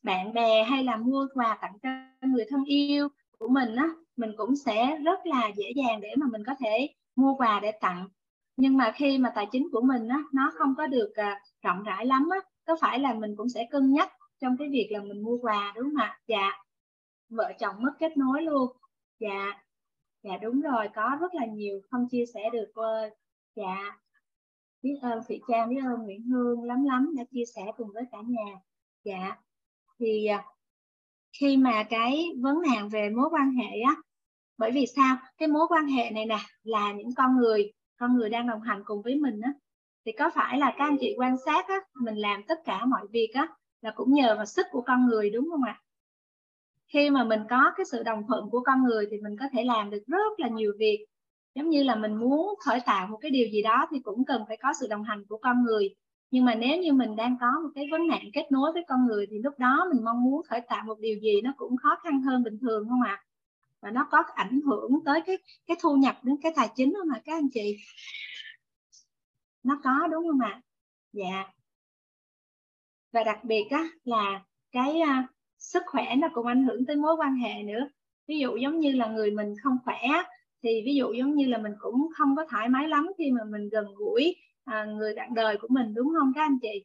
[0.04, 1.88] bạn bè hay là mua quà tặng cho
[2.28, 3.08] người thân yêu
[3.38, 6.88] của mình á mình cũng sẽ rất là dễ dàng để mà mình có thể
[7.16, 8.08] mua quà để tặng.
[8.56, 11.82] Nhưng mà khi mà tài chính của mình á nó không có được à, rộng
[11.82, 15.00] rãi lắm á có phải là mình cũng sẽ cân nhắc trong cái việc là
[15.02, 16.18] mình mua quà đúng không ạ?
[16.26, 16.52] Dạ.
[17.30, 18.72] Vợ chồng mất kết nối luôn.
[19.20, 19.52] Dạ
[20.22, 23.10] dạ đúng rồi, có rất là nhiều không chia sẻ được cô ơi
[23.56, 23.98] dạ.
[24.82, 28.04] Biết ơn thị trang, biết ơn nguyễn hương lắm lắm đã chia sẻ cùng với
[28.12, 28.60] cả nhà.
[29.04, 29.36] Dạ
[29.98, 30.38] thì ờ,
[31.40, 33.96] khi mà cái vấn nạn về mối quan hệ á,
[34.58, 35.16] bởi vì sao?
[35.38, 38.82] Cái mối quan hệ này nè là những con người con người đang đồng hành
[38.84, 39.52] cùng với mình á.
[40.06, 43.06] Thì có phải là các anh chị quan sát á, mình làm tất cả mọi
[43.12, 43.48] việc á,
[43.80, 45.82] là cũng nhờ vào sức của con người, đúng không ạ?
[46.92, 49.64] Khi mà mình có cái sự đồng thuận của con người thì mình có thể
[49.64, 51.06] làm được rất là nhiều việc
[51.54, 54.42] giống như là mình muốn khởi tạo một cái điều gì đó thì cũng cần
[54.48, 55.94] phải có sự đồng hành của con người
[56.30, 59.06] nhưng mà nếu như mình đang có một cái vấn nạn kết nối với con
[59.06, 61.98] người thì lúc đó mình mong muốn khởi tạo một điều gì nó cũng khó
[62.02, 63.24] khăn hơn bình thường không ạ à?
[63.80, 67.08] và nó có ảnh hưởng tới cái cái thu nhập đến cái tài chính không
[67.14, 67.76] ạ, các anh chị
[69.62, 70.62] nó có, đúng không ạ à?
[71.12, 71.44] dạ
[73.12, 75.28] và đặc biệt á là cái à,
[75.58, 77.88] sức khỏe nó cũng ảnh hưởng tới mối quan hệ nữa.
[78.28, 79.98] Ví dụ giống như là người mình không khỏe
[80.62, 83.44] thì ví dụ giống như là mình cũng không có thoải mái lắm khi mà
[83.44, 86.84] mình gần gũi à, người bạn đời của mình đúng không các anh chị?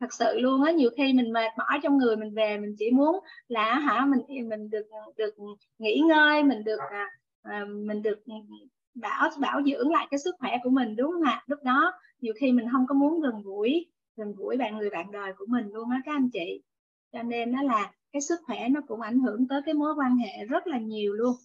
[0.00, 2.90] Thật sự luôn á nhiều khi mình mệt mỏi trong người mình về mình chỉ
[2.90, 4.86] muốn là hả mình mình được
[5.16, 5.34] được
[5.78, 7.06] nghỉ ngơi mình được à,
[7.42, 8.18] à, mình được
[8.94, 11.44] bảo bảo dưỡng lại cái sức khỏe của mình đúng không ạ?
[11.46, 13.86] Lúc đó nhiều khi mình không có muốn gần gũi
[14.16, 16.62] gần gũi bạn người bạn đời của mình luôn á các anh chị
[17.12, 20.16] cho nên nó là cái sức khỏe nó cũng ảnh hưởng tới cái mối quan
[20.16, 21.36] hệ rất là nhiều luôn.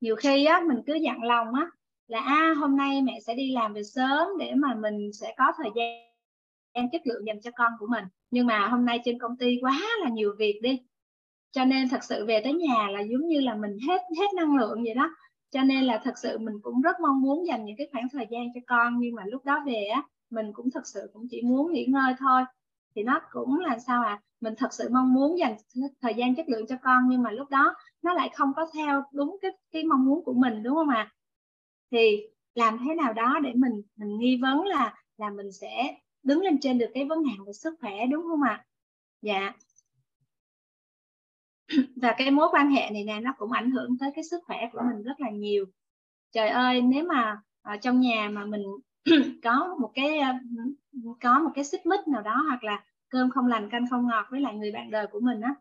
[0.00, 1.70] Nhiều khi á mình cứ dặn lòng á
[2.06, 5.52] là à, hôm nay mẹ sẽ đi làm về sớm để mà mình sẽ có
[5.56, 8.04] thời gian chất lượng dành cho con của mình.
[8.30, 10.80] Nhưng mà hôm nay trên công ty quá là nhiều việc đi.
[11.52, 14.56] Cho nên thật sự về tới nhà là giống như là mình hết hết năng
[14.56, 15.10] lượng vậy đó.
[15.50, 18.26] Cho nên là thật sự mình cũng rất mong muốn dành những cái khoảng thời
[18.30, 21.42] gian cho con nhưng mà lúc đó về á mình cũng thật sự cũng chỉ
[21.42, 22.42] muốn nghỉ ngơi thôi
[22.94, 25.56] thì nó cũng là sao à mình thật sự mong muốn dành
[26.00, 29.02] thời gian chất lượng cho con, nhưng mà lúc đó nó lại không có theo
[29.12, 31.12] đúng cái cái mong muốn của mình, đúng không ạ à?
[31.90, 32.22] thì
[32.54, 36.60] làm thế nào đó để mình mình nghi vấn là là mình sẽ đứng lên
[36.60, 38.64] trên được cái vấn nạn về sức khỏe, đúng không ạ à?
[39.22, 39.52] dạ
[41.96, 44.68] và cái mối quan hệ này nè, nó cũng ảnh hưởng tới cái sức khỏe
[44.72, 45.64] của mình rất là nhiều
[46.32, 48.62] trời ơi, nếu mà ở trong nhà mà mình
[49.42, 50.20] có một cái
[51.20, 54.26] có một cái xích mích nào đó hoặc là cơm không lành, canh không ngọt
[54.30, 55.54] với lại người bạn đời của mình á.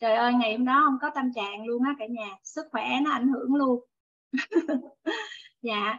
[0.00, 2.28] Trời ơi, ngày hôm đó không có tâm trạng luôn á cả nhà.
[2.44, 3.84] Sức khỏe nó ảnh hưởng luôn.
[5.62, 5.98] Dạ.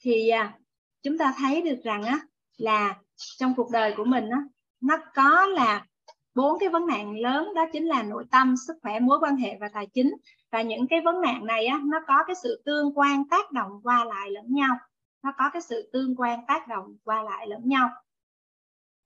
[0.00, 0.58] Thì à,
[1.02, 2.18] chúng ta thấy được rằng á
[2.56, 2.96] là
[3.38, 4.44] trong cuộc đời của mình á,
[4.80, 5.86] nó có là
[6.34, 9.56] bốn cái vấn nạn lớn, đó chính là nội tâm, sức khỏe, mối quan hệ
[9.60, 10.16] và tài chính.
[10.52, 13.80] Và những cái vấn nạn này á, nó có cái sự tương quan, tác động
[13.82, 14.76] qua lại lẫn nhau
[15.26, 17.88] nó có cái sự tương quan tác động qua lại lẫn nhau.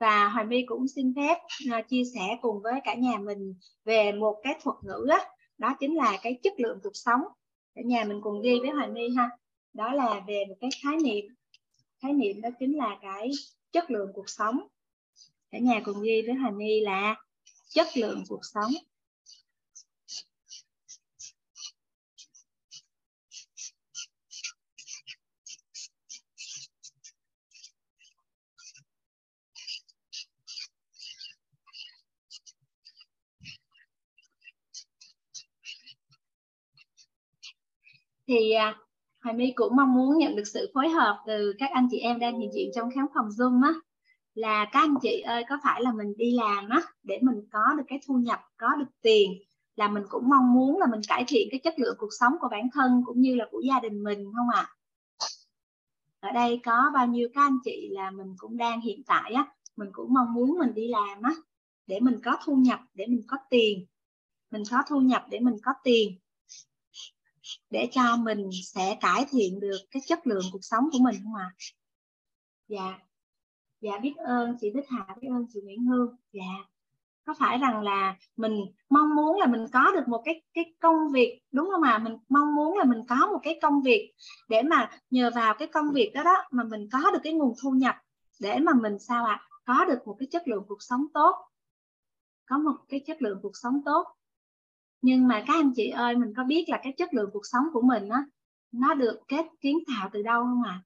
[0.01, 1.39] Và Hoài My cũng xin phép
[1.79, 5.19] uh, chia sẻ cùng với cả nhà mình về một cái thuật ngữ đó,
[5.59, 7.21] đó chính là cái chất lượng cuộc sống.
[7.75, 9.31] Cả nhà mình cùng ghi với Hoài My ha.
[9.73, 11.25] Đó là về một cái khái niệm.
[12.03, 13.31] Khái niệm đó chính là cái
[13.73, 14.61] chất lượng cuộc sống.
[15.51, 17.17] Cả nhà cùng ghi với Hoài My là
[17.69, 18.71] chất lượng cuộc sống.
[38.31, 38.79] Thì à,
[39.23, 42.19] Hoài My cũng mong muốn nhận được sự phối hợp từ các anh chị em
[42.19, 43.75] đang hiện diện trong khám phòng Zoom á
[44.35, 47.75] là các anh chị ơi có phải là mình đi làm á để mình có
[47.77, 49.33] được cái thu nhập có được tiền
[49.77, 52.49] là mình cũng mong muốn là mình cải thiện cái chất lượng cuộc sống của
[52.51, 54.67] bản thân cũng như là của gia đình mình không ạ
[55.19, 55.27] à?
[56.21, 59.47] ở đây có bao nhiêu các anh chị là mình cũng đang hiện tại á
[59.77, 61.33] mình cũng mong muốn mình đi làm á
[61.87, 63.87] để mình có thu nhập để mình có tiền
[64.51, 66.19] mình có thu nhập để mình có tiền
[67.71, 71.35] để cho mình sẽ cải thiện được cái chất lượng cuộc sống của mình không
[71.35, 71.57] ạ à?
[72.69, 72.99] dạ
[73.81, 76.71] dạ biết ơn chị Bích Hà, biết ơn chị Nguyễn Hương dạ
[77.27, 81.13] có phải rằng là mình mong muốn là mình có được một cái cái công
[81.13, 81.99] việc, đúng không ạ à?
[81.99, 84.13] mình mong muốn là mình có một cái công việc
[84.49, 87.55] để mà nhờ vào cái công việc đó đó mà mình có được cái nguồn
[87.63, 87.97] thu nhập
[88.41, 89.47] để mà mình sao ạ à?
[89.67, 91.35] có được một cái chất lượng cuộc sống tốt
[92.47, 94.07] có một cái chất lượng cuộc sống tốt
[95.03, 97.65] nhưng mà các anh chị ơi, mình có biết là cái chất lượng cuộc sống
[97.73, 98.25] của mình á,
[98.73, 100.85] nó được kết kiến tạo từ đâu không ạ à?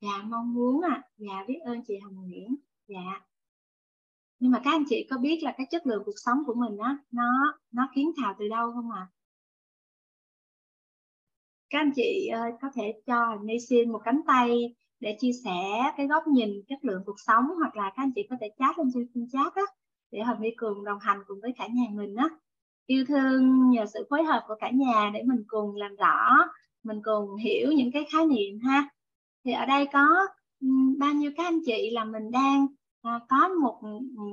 [0.00, 1.08] dạ mong muốn ạ à.
[1.16, 2.56] dạ biết ơn chị hồng nguyễn
[2.86, 3.26] dạ
[4.38, 6.78] nhưng mà các anh chị có biết là cái chất lượng cuộc sống của mình
[6.78, 9.10] á, nó nó kiến tạo từ đâu không ạ à?
[11.70, 15.92] các anh chị ơi có thể cho Ni xin một cánh tay để chia sẻ
[15.96, 18.78] cái góc nhìn, chất lượng cuộc sống, hoặc là các anh chị có thể chat
[18.78, 19.62] lên trên chat á,
[20.10, 22.28] để Hồng đi Cường đồng hành cùng với cả nhà mình á
[22.90, 26.36] yêu thương nhờ sự phối hợp của cả nhà để mình cùng làm rõ
[26.82, 28.88] mình cùng hiểu những cái khái niệm ha
[29.44, 30.06] thì ở đây có
[30.98, 32.66] bao nhiêu các anh chị là mình đang
[33.02, 33.80] à, có một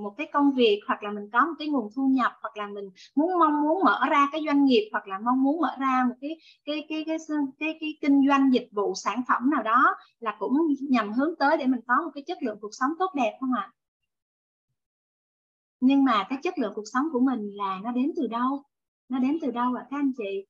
[0.01, 2.67] một cái công việc hoặc là mình có một cái nguồn thu nhập hoặc là
[2.67, 2.85] mình
[3.15, 6.15] muốn mong muốn mở ra cái doanh nghiệp hoặc là mong muốn mở ra một
[6.21, 6.31] cái
[6.65, 10.35] cái cái cái cái, cái, cái kinh doanh dịch vụ sản phẩm nào đó là
[10.39, 10.53] cũng
[10.89, 13.53] nhằm hướng tới để mình có một cái chất lượng cuộc sống tốt đẹp không
[13.53, 13.73] ạ à?
[15.87, 18.63] Nhưng mà cái chất lượng cuộc sống của mình là nó đến từ đâu?
[19.09, 20.45] Nó đến từ đâu ạ các anh chị?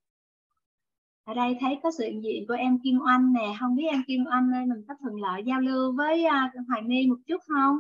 [1.24, 4.04] Ở đây thấy có sự hiện diện của em Kim Oanh nè không biết em
[4.08, 7.38] Kim Oanh ơi mình có thuận lợi giao lưu với uh, Hoài My một chút
[7.48, 7.80] không?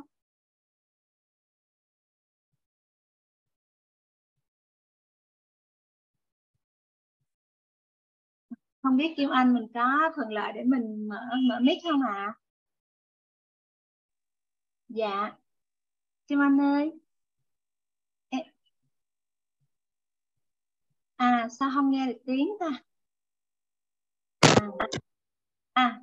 [8.87, 11.17] Không biết Kim Anh mình có thuận lợi để mình mở
[11.49, 12.13] mở mic không ạ?
[12.13, 12.33] À?
[14.89, 15.31] dạ.
[16.27, 16.91] Kim Anh ơi.
[21.17, 22.69] À sao không nghe được tiếng ta?
[24.39, 24.67] À,
[25.73, 25.99] à.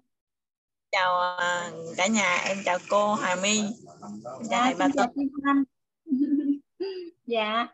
[0.93, 3.63] chào à, cả nhà em chào cô Hà My.
[4.01, 5.65] Chào dạ, bà chào Kim Anh
[7.27, 7.67] dạ.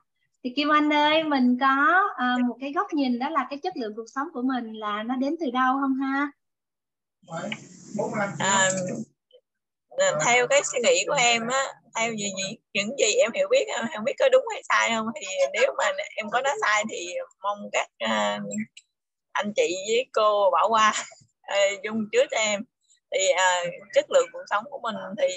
[0.44, 3.76] Thì Kim Anh ơi mình có uh, một cái góc nhìn đó là cái chất
[3.76, 6.30] lượng cuộc sống của mình là nó đến từ đâu không ha?
[8.38, 8.70] À,
[10.26, 11.64] theo cái suy nghĩ của em á
[11.96, 14.90] theo gì, gì những gì em hiểu biết em không biết có đúng hay sai
[14.90, 15.06] không?
[15.20, 15.84] Thì nếu mà
[16.16, 18.42] em có nói sai thì mong các uh,
[19.32, 20.92] anh chị với cô bỏ qua
[21.52, 22.60] uh, dung trước em.
[23.14, 25.28] Thì uh, chất lượng cuộc sống của mình thì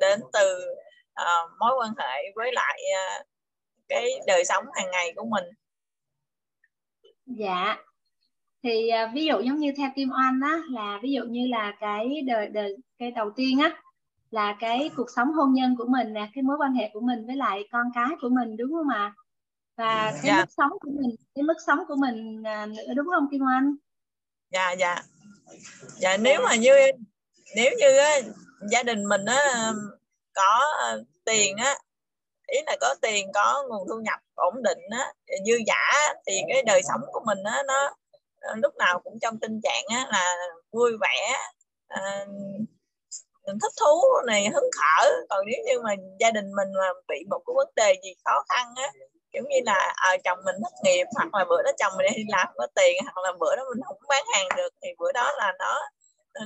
[0.00, 0.64] đến từ
[1.22, 3.26] uh, mối quan hệ với lại uh,
[3.88, 5.44] cái đời sống hàng ngày của mình.
[7.26, 7.76] Dạ.
[8.62, 11.72] Thì uh, ví dụ giống như theo Kim Oanh á là ví dụ như là
[11.80, 13.82] cái đời đời cái đầu tiên á
[14.30, 17.26] là cái cuộc sống hôn nhân của mình nè cái mối quan hệ của mình
[17.26, 19.14] với lại con cái của mình đúng không ạ
[19.76, 20.24] và cái yeah.
[20.24, 20.40] Dạ.
[20.40, 23.74] mức sống của mình cái mức sống của mình à, nữa đúng không Kim Oanh
[24.50, 25.02] dạ dạ
[26.00, 26.72] dạ nếu mà như
[27.56, 28.14] nếu như á,
[28.70, 29.72] gia đình mình á
[30.34, 30.60] có
[31.24, 31.74] tiền á
[32.46, 35.12] ý là có tiền có nguồn thu nhập ổn định á
[35.46, 37.94] dư giả thì cái đời sống của mình á nó
[38.56, 40.36] lúc nào cũng trong tình trạng á là
[40.72, 41.36] vui vẻ
[41.88, 42.26] à,
[43.46, 45.12] thích thú này hứng khởi.
[45.28, 48.44] Còn nếu như mà gia đình mình mà bị một cái vấn đề gì khó
[48.48, 48.88] khăn á
[49.36, 52.24] giống như là à, chồng mình thất nghiệp hoặc là bữa đó chồng mình đi
[52.28, 55.32] làm có tiền hoặc là bữa đó mình không bán hàng được thì bữa đó
[55.38, 55.80] là nó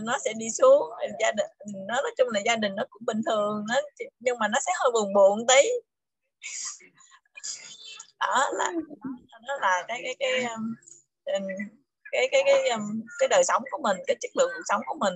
[0.03, 0.91] nó sẽ đi xuống.
[1.21, 1.47] Gia đình
[1.89, 3.75] nó nói chung là gia đình nó cũng bình thường nó
[4.21, 5.69] nhưng mà nó sẽ hơi buồn buồn tí.
[8.21, 8.73] Đó là
[9.49, 10.75] đó là cái cái cái um,
[12.13, 14.81] cái cái cái cái, um, cái đời sống của mình cái chất lượng cuộc sống
[14.87, 15.15] của mình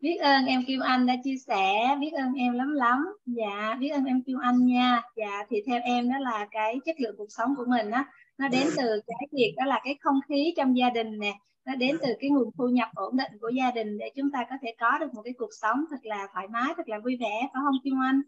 [0.00, 3.06] biết ơn em Kim Anh đã chia sẻ biết ơn em lắm lắm.
[3.26, 5.02] Dạ biết ơn em Kim Anh nha.
[5.16, 8.04] Dạ thì theo em đó là cái chất lượng cuộc sống của mình á
[8.38, 11.32] nó đến từ cái việc đó là cái không khí trong gia đình nè
[11.64, 14.46] nó đến từ cái nguồn thu nhập ổn định của gia đình để chúng ta
[14.50, 17.16] có thể có được một cái cuộc sống thật là thoải mái thật là vui
[17.20, 18.22] vẻ phải không Kim Anh?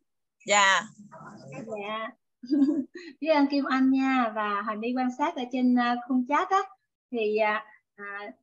[0.47, 0.81] Dạ.
[1.67, 2.11] Dạ.
[3.21, 4.33] Biết ơn Kim Anh nha.
[4.35, 6.63] Và Hoài My quan sát ở trên uh, khung chat á
[7.11, 7.63] thì uh,
[8.03, 8.35] uh,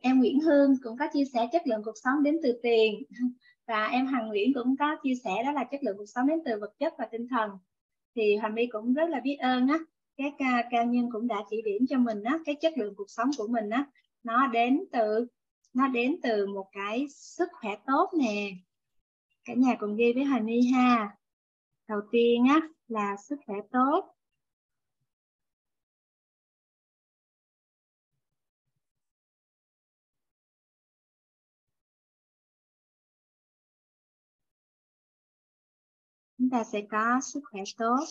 [0.00, 3.02] em Nguyễn Hương cũng có chia sẻ chất lượng cuộc sống đến từ tiền.
[3.66, 6.38] Và em Hằng Nguyễn cũng có chia sẻ đó là chất lượng cuộc sống đến
[6.44, 7.50] từ vật chất và tinh thần.
[8.14, 9.78] Thì Hoàng My cũng rất là biết ơn á
[10.16, 13.10] các uh, cao nhân cũng đã chỉ điểm cho mình á cái chất lượng cuộc
[13.10, 13.86] sống của mình á.
[14.22, 15.26] Nó đến từ
[15.74, 18.50] nó đến từ một cái sức khỏe tốt nè.
[19.44, 21.16] Cả nhà cùng ghi với Hoàng My ha.
[21.88, 24.15] Đầu tiên á là sức khỏe tốt.
[36.46, 38.04] Chúng ta sẽ có sức khỏe tốt.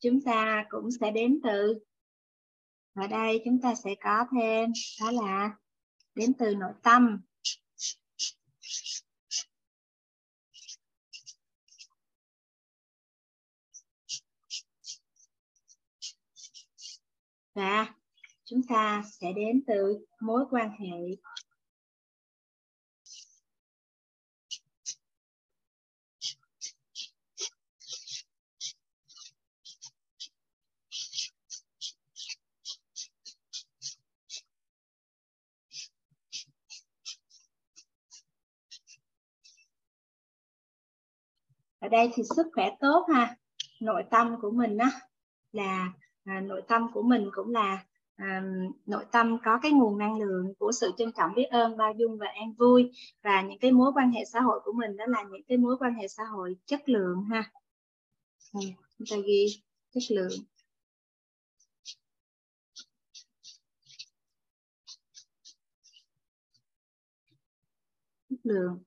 [0.00, 1.78] Chúng ta cũng sẽ đến từ,
[2.94, 5.56] ở đây chúng ta sẽ có thêm, đó là
[6.14, 7.20] đến từ nội tâm.
[17.54, 17.94] Và
[18.44, 21.16] chúng ta sẽ đến từ mối quan hệ
[41.82, 43.36] ở đây thì sức khỏe tốt ha.
[43.80, 44.90] Nội tâm của mình á
[45.52, 45.92] là
[46.24, 47.84] à, nội tâm của mình cũng là
[48.16, 48.42] à,
[48.86, 52.18] nội tâm có cái nguồn năng lượng của sự trân trọng biết ơn bao dung
[52.18, 52.90] và an vui.
[53.22, 55.76] Và những cái mối quan hệ xã hội của mình đó là những cái mối
[55.80, 57.52] quan hệ xã hội chất lượng ha.
[58.52, 58.60] Ừ,
[58.98, 59.46] chúng ta ghi
[59.94, 60.32] chất lượng.
[68.30, 68.82] Chất lượng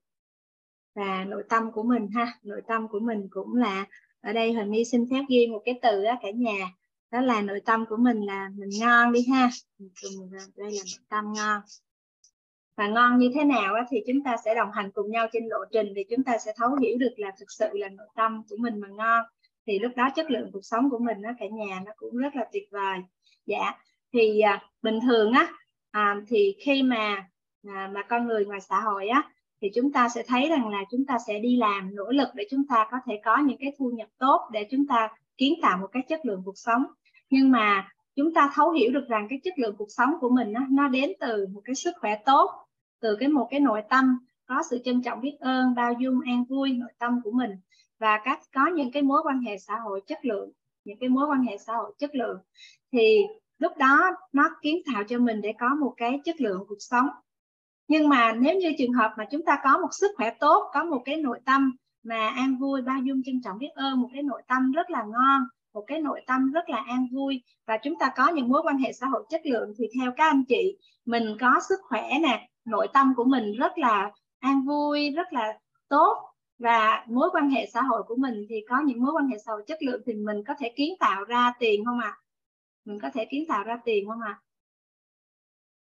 [0.95, 3.85] và nội tâm của mình ha nội tâm của mình cũng là
[4.21, 6.71] ở đây hình như xin phép ghi một cái từ đó cả nhà.
[7.11, 9.49] Đó là nội tâm của mình là mình ngon đi ha.
[10.55, 11.61] Đây là nội tâm ngon.
[12.77, 15.47] Và ngon như thế nào á, thì chúng ta sẽ đồng hành cùng nhau trên
[15.47, 18.43] lộ trình thì chúng ta sẽ thấu hiểu được là thực sự là nội tâm
[18.49, 19.25] của mình mà ngon.
[19.67, 22.35] Thì lúc đó chất lượng cuộc sống của mình nó cả nhà nó cũng rất
[22.35, 22.99] là tuyệt vời.
[23.45, 23.71] Dạ.
[24.13, 25.53] Thì à, bình thường á
[25.91, 27.27] à, thì khi mà
[27.67, 29.31] à, mà con người ngoài xã hội á
[29.61, 32.47] thì chúng ta sẽ thấy rằng là chúng ta sẽ đi làm nỗ lực để
[32.51, 35.77] chúng ta có thể có những cái thu nhập tốt để chúng ta kiến tạo
[35.77, 36.83] một cái chất lượng cuộc sống.
[37.29, 40.53] Nhưng mà chúng ta thấu hiểu được rằng cái chất lượng cuộc sống của mình
[40.69, 42.51] nó đến từ một cái sức khỏe tốt,
[42.99, 46.43] từ cái một cái nội tâm, có sự trân trọng biết ơn, bao dung, an
[46.49, 47.51] vui nội tâm của mình.
[47.99, 50.51] Và các, có những cái mối quan hệ xã hội chất lượng,
[50.83, 52.37] những cái mối quan hệ xã hội chất lượng,
[52.91, 53.25] thì
[53.59, 57.07] lúc đó nó kiến tạo cho mình để có một cái chất lượng cuộc sống
[57.87, 60.83] nhưng mà nếu như trường hợp mà chúng ta có một sức khỏe tốt, có
[60.83, 64.23] một cái nội tâm mà an vui bao dung trân trọng biết ơn, một cái
[64.23, 65.41] nội tâm rất là ngon,
[65.73, 68.77] một cái nội tâm rất là an vui, và chúng ta có những mối quan
[68.77, 72.49] hệ xã hội chất lượng, thì theo các anh chị, mình có sức khỏe nè,
[72.65, 75.53] nội tâm của mình rất là an vui, rất là
[75.89, 76.17] tốt,
[76.59, 79.51] và mối quan hệ xã hội của mình thì có những mối quan hệ xã
[79.51, 82.21] hội chất lượng thì mình có thể kiến tạo ra tiền không ạ à?
[82.85, 84.41] mình có thể kiến tạo ra tiền không ạ à?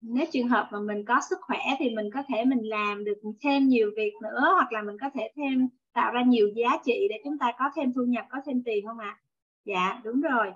[0.02, 3.18] Nếu trường hợp mà mình có sức khỏe thì mình có thể mình làm được
[3.44, 7.08] thêm nhiều việc nữa, hoặc là mình có thể thêm tạo ra nhiều giá trị
[7.10, 9.18] để chúng ta có thêm thu nhập, có thêm tiền không ạ?
[9.18, 9.22] À?
[9.66, 10.52] dạ đúng rồi.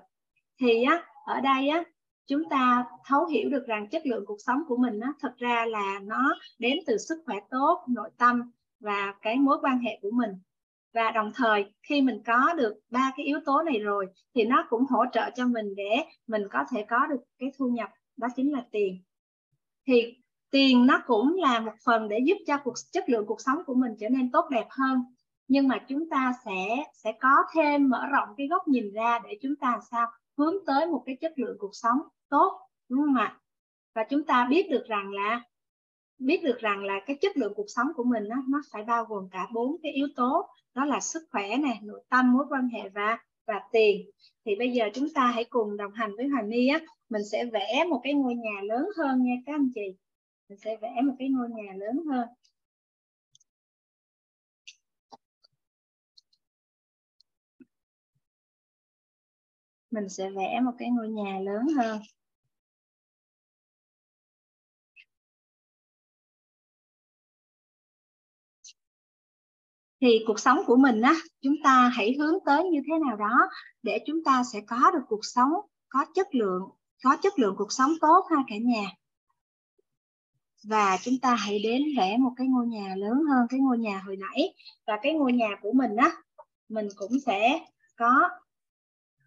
[0.60, 1.84] Thì á, ở đây á,
[2.26, 5.66] chúng ta thấu hiểu được rằng chất lượng cuộc sống của mình á, thật ra
[5.66, 10.10] là nó đến từ sức khỏe tốt, nội tâm và cái mối quan hệ của
[10.10, 10.30] mình.
[10.94, 14.66] Và đồng thời, khi mình có được ba cái yếu tố này rồi, thì nó
[14.70, 18.28] cũng hỗ trợ cho mình để mình có thể có được cái thu nhập, đó
[18.36, 19.02] chính là tiền
[19.86, 20.14] thì
[20.50, 23.74] tiền nó cũng là một phần để giúp cho cuộc chất lượng cuộc sống của
[23.74, 24.98] mình trở nên tốt đẹp hơn.
[25.48, 29.38] Nhưng mà chúng ta sẽ sẽ có thêm mở rộng cái góc nhìn ra để
[29.42, 30.06] chúng ta sao
[30.38, 31.98] hướng tới một cái chất lượng cuộc sống
[32.28, 33.40] tốt đúng không ạ?
[33.94, 35.42] Và chúng ta biết được rằng là
[36.18, 39.04] biết được rằng là cái chất lượng cuộc sống của mình đó, nó phải bao
[39.04, 42.68] gồm cả bốn cái yếu tố đó là sức khỏe này nội tâm mối quan
[42.68, 44.10] hệ và và tiền.
[44.44, 46.80] Thì bây giờ chúng ta hãy cùng đồng hành với Hoàng My á
[47.14, 49.96] mình sẽ vẽ một cái ngôi nhà lớn hơn nha các anh chị.
[50.48, 52.28] Mình sẽ vẽ một cái ngôi nhà lớn hơn.
[59.90, 62.00] Mình sẽ vẽ một cái ngôi nhà lớn hơn.
[70.00, 73.48] Thì cuộc sống của mình á, chúng ta hãy hướng tới như thế nào đó
[73.82, 75.52] để chúng ta sẽ có được cuộc sống
[75.88, 76.70] có chất lượng
[77.04, 78.92] có chất lượng cuộc sống tốt ha cả nhà.
[80.64, 84.02] Và chúng ta hãy đến vẽ một cái ngôi nhà lớn hơn, cái ngôi nhà
[84.06, 84.54] hồi nãy.
[84.86, 86.12] Và cái ngôi nhà của mình á,
[86.68, 87.66] mình cũng sẽ
[87.96, 88.28] có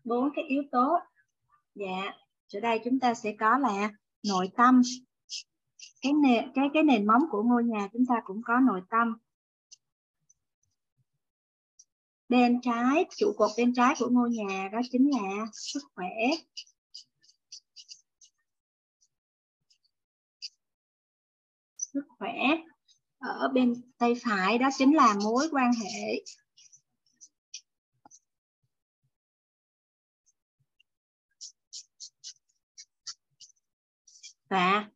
[0.04, 0.98] bốn cái yếu tố.
[1.76, 2.14] Dạ
[2.48, 3.92] chỗ đây chúng ta sẽ có là
[4.24, 4.82] nội tâm.
[6.02, 9.18] Cái nền cái cái nền móng của ngôi nhà chúng ta cũng có nội tâm.
[12.30, 16.10] Bên trái, trụ cột bên trái của ngôi nhà đó chính là sức khỏe.
[22.20, 22.34] Khỏe
[23.20, 26.24] ở bên tay phải, đó chính là mối quan hệ.
[34.50, 34.90] Và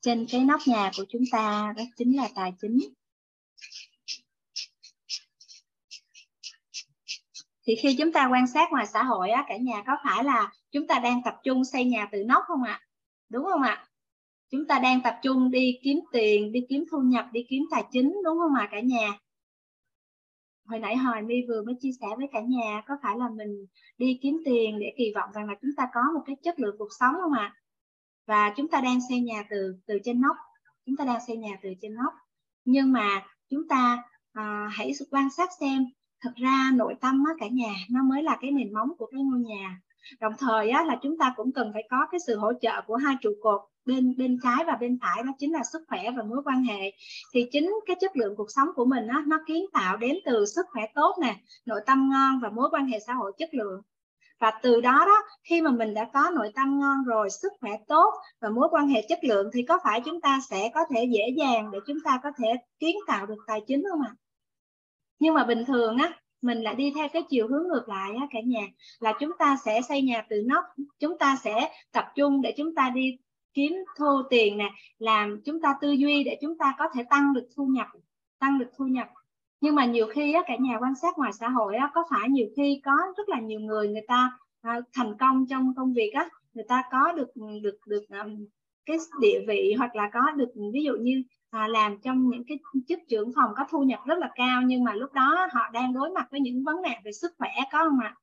[0.00, 2.78] trên cái nóc nhà của chúng ta, đó chính là tài chính.
[7.66, 10.52] Thì khi chúng ta quan sát ngoài xã hội á, cả nhà có phải là
[10.70, 12.80] chúng ta đang tập trung xây nhà từ nóc không ạ?
[13.28, 13.88] Đúng không ạ?
[14.52, 17.84] Chúng ta đang tập trung đi kiếm tiền đi kiếm thu nhập đi kiếm tài
[17.92, 19.18] chính đúng không ạ cả nhà?
[20.66, 23.66] Hồi nãy hồi my vừa mới chia sẻ với cả nhà có phải là mình
[23.98, 26.76] đi kiếm tiền để kỳ vọng rằng là chúng ta có một cái chất lượng
[26.78, 27.54] cuộc sống không ạ?
[28.26, 30.36] Và chúng ta đang xây nhà từ từ trên nóc
[30.86, 32.12] chúng ta đang xây nhà từ trên nóc
[32.64, 34.02] nhưng mà chúng ta
[34.32, 35.86] à, hãy quan sát xem
[36.20, 39.22] thật ra nội tâm á, cả nhà nó mới là cái nền móng của cái
[39.22, 39.80] ngôi nhà.
[40.20, 42.96] Đồng thời á, là chúng ta cũng cần phải có cái sự hỗ trợ của
[42.96, 46.22] hai trụ cột bên bên trái và bên phải đó chính là sức khỏe và
[46.22, 46.92] mối quan hệ.
[47.34, 50.46] Thì chính cái chất lượng cuộc sống của mình đó, nó kiến tạo đến từ
[50.46, 51.36] sức khỏe tốt nè
[51.66, 53.82] nội tâm ngon và mối quan hệ xã hội chất lượng.
[54.40, 57.70] Và từ đó đó khi mà mình đã có nội tâm ngon rồi sức khỏe
[57.88, 61.04] tốt và mối quan hệ chất lượng thì có phải chúng ta sẽ có thể
[61.04, 62.48] dễ dàng để chúng ta có thể
[62.78, 64.14] kiến tạo được tài chính không ạ?
[65.18, 68.26] Nhưng mà bình thường á mình lại đi theo cái chiều hướng ngược lại á
[68.30, 68.66] cả nhà
[69.00, 70.64] là chúng ta sẽ xây nhà từ nóc
[70.98, 73.18] chúng ta sẽ tập trung để chúng ta đi
[73.54, 77.34] kiếm thu tiền nè làm chúng ta tư duy để chúng ta có thể tăng
[77.34, 77.86] được thu nhập
[78.42, 79.08] tăng được thu nhập.
[79.60, 82.28] Nhưng mà nhiều khi á, cả nhà quan sát ngoài xã hội á, có phải
[82.28, 84.30] nhiều khi có rất là nhiều người người ta
[84.62, 87.28] à, thành công trong công việc á người ta có được
[87.62, 88.46] được được um,
[88.86, 92.58] cái địa vị hoặc là có được ví dụ như à, làm trong những cái
[92.88, 95.92] chức trưởng phòng có thu nhập rất là cao nhưng mà lúc đó họ đang
[95.92, 98.14] đối mặt với những vấn nạn về sức khỏe có không ạ?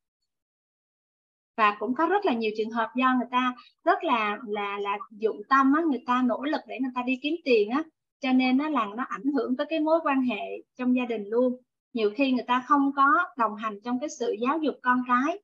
[1.59, 4.97] Và cũng có rất là nhiều trường hợp do người ta rất là là là
[5.11, 7.83] dụng tâm á, người ta nỗ lực để người ta đi kiếm tiền á
[8.19, 10.41] cho nên nó là nó ảnh hưởng tới cái mối quan hệ
[10.77, 11.61] trong gia đình luôn.
[11.93, 13.07] Nhiều khi người ta không có
[13.37, 15.39] đồng hành trong cái sự giáo dục con cái.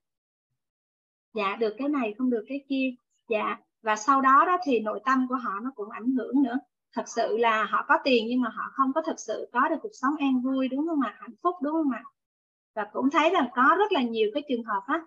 [1.34, 2.90] Dạ được cái này không được cái kia.
[3.30, 6.58] Dạ và sau đó đó thì nội tâm của họ nó cũng ảnh hưởng nữa.
[6.94, 9.78] Thật sự là họ có tiền nhưng mà họ không có thật sự có được
[9.82, 11.16] cuộc sống an vui đúng không ạ?
[11.20, 12.04] Hạnh phúc đúng không ạ?
[12.76, 15.02] Và cũng thấy rằng có rất là nhiều cái trường hợp á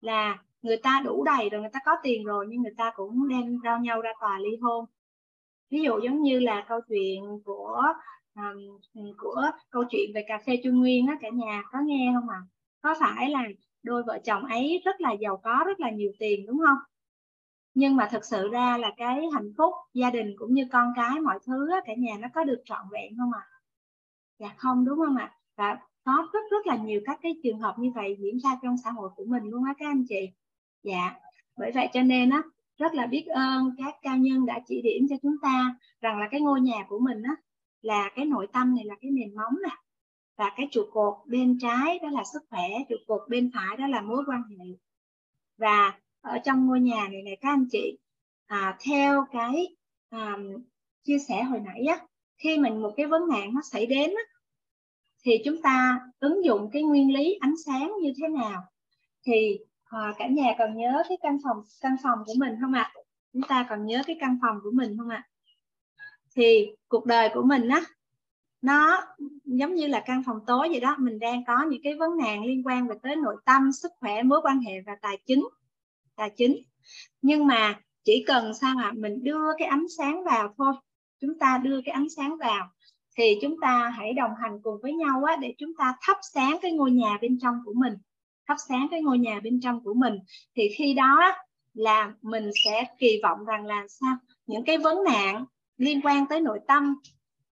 [0.00, 3.28] là người ta đủ đầy rồi người ta có tiền rồi nhưng người ta cũng
[3.28, 4.84] đem rao nhau ra tòa ly hôn
[5.70, 7.82] ví dụ giống như là câu chuyện của
[8.34, 8.78] um,
[9.18, 12.36] của câu chuyện về cà phê Trung Nguyên á cả nhà có nghe không ạ
[12.36, 12.46] à?
[12.82, 13.44] có phải là
[13.82, 16.78] đôi vợ chồng ấy rất là giàu có rất là nhiều tiền đúng không
[17.74, 21.20] nhưng mà thực sự ra là cái hạnh phúc gia đình cũng như con cái
[21.20, 23.58] mọi thứ á, cả nhà nó có được trọn vẹn không ạ à?
[24.38, 25.36] dạ không đúng không ạ à?
[25.56, 28.76] và có rất rất là nhiều các cái trường hợp như vậy diễn ra trong
[28.84, 30.30] xã hội của mình luôn á các anh chị
[30.82, 31.14] dạ.
[31.56, 32.42] Bởi vậy cho nên á
[32.78, 36.28] rất là biết ơn các cao nhân đã chỉ điểm cho chúng ta rằng là
[36.30, 37.34] cái ngôi nhà của mình á
[37.82, 39.76] là cái nội tâm này là cái nền móng nè.
[40.36, 43.86] Và cái trụ cột bên trái đó là sức khỏe trụ cột bên phải đó
[43.86, 44.66] là mối quan hệ.
[45.58, 47.98] Và ở trong ngôi nhà này này các anh chị
[48.46, 49.76] à, theo cái
[50.10, 50.36] à,
[51.04, 52.06] chia sẻ hồi nãy á
[52.38, 54.22] khi mình một cái vấn nạn nó xảy đến á,
[55.24, 58.62] thì chúng ta ứng dụng cái nguyên lý ánh sáng như thế nào?
[59.26, 59.58] Thì
[59.92, 62.92] à, cả nhà còn nhớ cái căn phòng căn phòng của mình không ạ?
[62.94, 63.00] À?
[63.32, 65.26] chúng ta còn nhớ cái căn phòng của mình không ạ?
[65.26, 65.28] À?
[66.34, 67.82] thì cuộc đời của mình á
[68.62, 69.00] nó
[69.44, 70.96] giống như là căn phòng tối vậy đó.
[70.98, 74.22] Mình đang có những cái vấn nạn liên quan về tới nội tâm sức khỏe
[74.22, 75.44] mối quan hệ và tài chính
[76.16, 76.56] tài chính.
[77.22, 80.72] Nhưng mà chỉ cần sao mà mình đưa cái ánh sáng vào thôi.
[81.20, 82.70] Chúng ta đưa cái ánh sáng vào
[83.16, 86.58] thì chúng ta hãy đồng hành cùng với nhau á, để chúng ta thắp sáng
[86.62, 87.94] cái ngôi nhà bên trong của mình
[88.52, 90.18] thắp sáng cái ngôi nhà bên trong của mình
[90.56, 91.34] thì khi đó
[91.74, 94.16] là mình sẽ kỳ vọng rằng là sao?
[94.46, 95.44] Những cái vấn nạn
[95.76, 96.94] liên quan tới nội tâm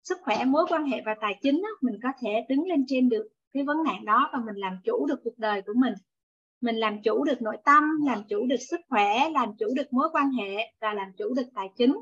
[0.04, 3.08] sức khỏe mối quan hệ và tài chính đó, mình có thể đứng lên trên
[3.08, 5.94] được cái vấn nạn đó và mình làm chủ được cuộc đời của mình.
[6.60, 10.08] Mình làm chủ được nội tâm làm chủ được sức khỏe làm chủ được mối
[10.12, 11.96] quan hệ và làm chủ được tài chính.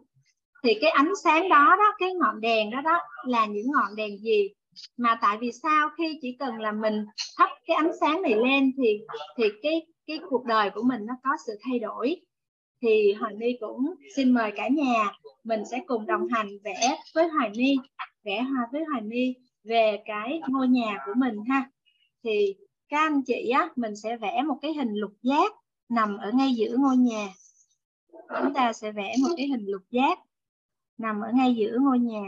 [0.65, 4.19] Thì cái ánh sáng đó đó cái ngọn đèn đó đó là những ngọn đèn
[4.19, 4.49] gì?
[4.97, 5.89] Mà tại vì sao?
[5.99, 7.05] Khi chỉ cần là mình
[7.39, 8.99] thắp cái ánh sáng này lên thì
[9.37, 12.21] thì cái cái cuộc đời của mình nó có sự thay đổi.
[12.83, 15.13] Thì Hoài My cũng xin mời cả nhà
[15.45, 17.77] mình sẽ cùng đồng hành vẽ với Hoài My,
[18.25, 19.35] vẽ hoa với Hoài My
[19.65, 21.71] về cái ngôi nhà của mình ha.
[22.25, 22.55] Thì
[22.89, 25.53] các anh chị á, mình sẽ vẽ một cái hình lục giác
[25.89, 27.29] nằm ở ngay giữa ngôi nhà.
[28.13, 30.19] Chúng ta sẽ vẽ một cái hình lục giác
[30.99, 32.23] nằm ở ngay giữa ngôi nhà.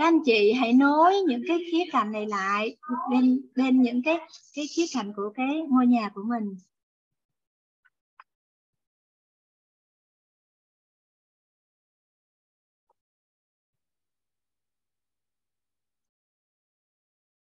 [0.00, 2.76] Các anh chị hãy nối những cái khía cạnh này lại
[3.10, 4.18] lên lên những cái
[4.54, 6.56] cái khía cạnh của cái ngôi nhà của mình.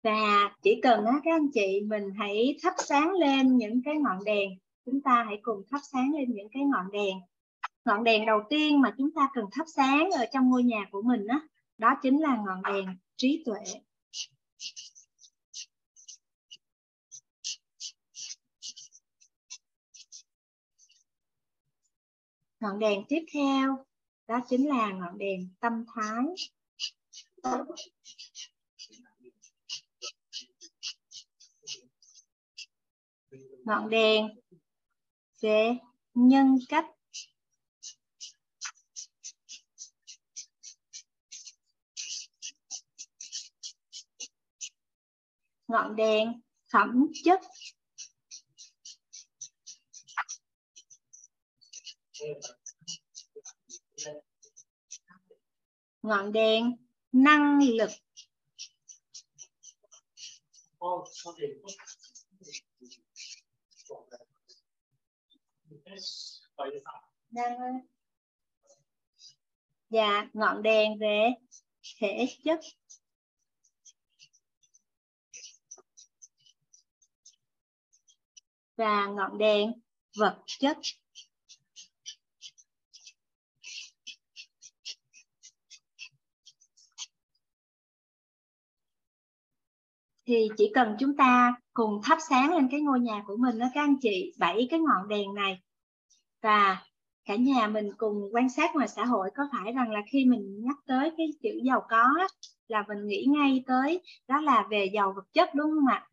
[0.03, 4.25] Và chỉ cần á, các anh chị mình hãy thắp sáng lên những cái ngọn
[4.25, 4.51] đèn,
[4.87, 7.17] chúng ta hãy cùng thắp sáng lên những cái ngọn đèn.
[7.85, 11.03] Ngọn đèn đầu tiên mà chúng ta cần thắp sáng ở trong ngôi nhà của
[11.03, 11.41] mình á
[11.79, 13.61] đó chính là ngọn đèn trí tuệ.
[22.61, 23.85] Ngọn đèn tiếp theo,
[24.27, 26.25] đó chính là ngọn đèn tâm thái.
[33.65, 34.27] Ngọn đèn
[35.41, 35.77] về
[36.15, 36.96] nhân cách
[45.69, 46.41] ngọn đèn
[46.73, 47.41] phẩm chất.
[56.03, 56.77] Ngọn đèn
[57.13, 57.91] năng lực.
[67.31, 67.81] Đang và
[69.91, 71.29] dạ, ngọn đèn về
[72.01, 72.61] thể chất.
[78.77, 79.73] Và ngọn đèn
[80.19, 80.79] vật chất.
[90.27, 93.67] Thì chỉ cần chúng ta cùng thắp sáng lên cái ngôi nhà của mình đó
[93.75, 95.61] các anh chị, bảy cái ngọn đèn này
[96.43, 96.85] và
[97.25, 100.65] cả nhà mình cùng quan sát ngoài xã hội có phải rằng là khi mình
[100.65, 102.05] nhắc tới cái chữ giàu có
[102.69, 106.09] là mình nghĩ ngay tới đó là về giàu vật chất đúng không ạ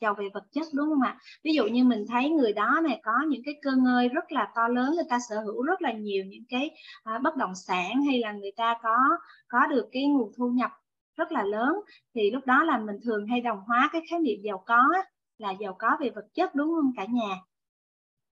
[0.00, 1.18] giàu về vật chất đúng không ạ?
[1.44, 4.52] Ví dụ như mình thấy người đó này có những cái cơ ngơi rất là
[4.54, 6.70] to lớn người ta sở hữu rất là nhiều những cái
[7.04, 8.96] à, bất động sản hay là người ta có
[9.48, 10.70] có được cái nguồn thu nhập
[11.16, 11.74] rất là lớn
[12.14, 14.82] thì lúc đó là mình thường hay đồng hóa cái khái niệm giàu có
[15.38, 16.92] là giàu có về vật chất đúng không?
[16.96, 17.36] Cả nhà.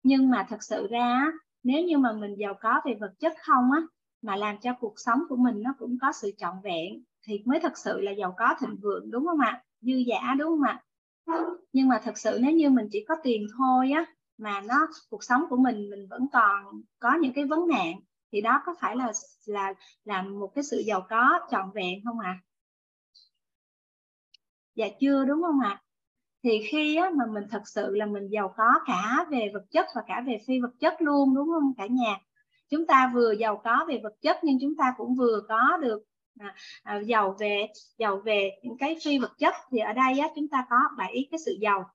[0.03, 1.31] Nhưng mà thật sự ra
[1.63, 3.81] nếu như mà mình giàu có về vật chất không á
[4.21, 7.59] mà làm cho cuộc sống của mình nó cũng có sự trọn vẹn thì mới
[7.59, 9.63] thật sự là giàu có thịnh vượng đúng không ạ?
[9.81, 10.83] Dư giả đúng không ạ?
[11.73, 14.05] Nhưng mà thật sự nếu như mình chỉ có tiền thôi á
[14.37, 17.99] mà nó cuộc sống của mình mình vẫn còn có những cái vấn nạn
[18.31, 19.11] thì đó có phải là
[19.45, 19.73] là
[20.03, 22.41] là một cái sự giàu có trọn vẹn không ạ à?
[24.75, 25.81] dạ chưa đúng không ạ à?
[26.43, 29.85] thì khi á, mà mình thật sự là mình giàu có cả về vật chất
[29.95, 32.17] và cả về phi vật chất luôn đúng không cả nhà
[32.69, 36.03] chúng ta vừa giàu có về vật chất nhưng chúng ta cũng vừa có được
[36.41, 40.27] à, à, giàu về giàu về những cái phi vật chất thì ở đây á,
[40.35, 41.89] chúng ta có bảy cái sự giàu.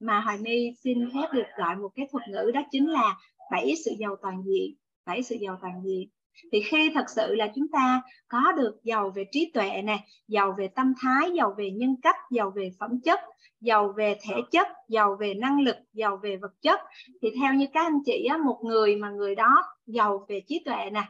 [0.00, 3.16] Mà hoài my xin phép được gọi một cái thuật ngữ đó chính là
[3.50, 4.74] bảy sự giàu toàn diện
[5.08, 6.08] bảy sự giàu toàn diện.
[6.52, 10.54] Thì khi thật sự là chúng ta có được giàu về trí tuệ này giàu
[10.58, 13.20] về tâm thái giàu về nhân cách giàu về phẩm chất
[13.60, 16.80] giàu về thể chất giàu về năng lực giàu về vật chất
[17.22, 20.62] thì theo như các anh chị á, một người mà người đó giàu về trí
[20.64, 21.02] tuệ nè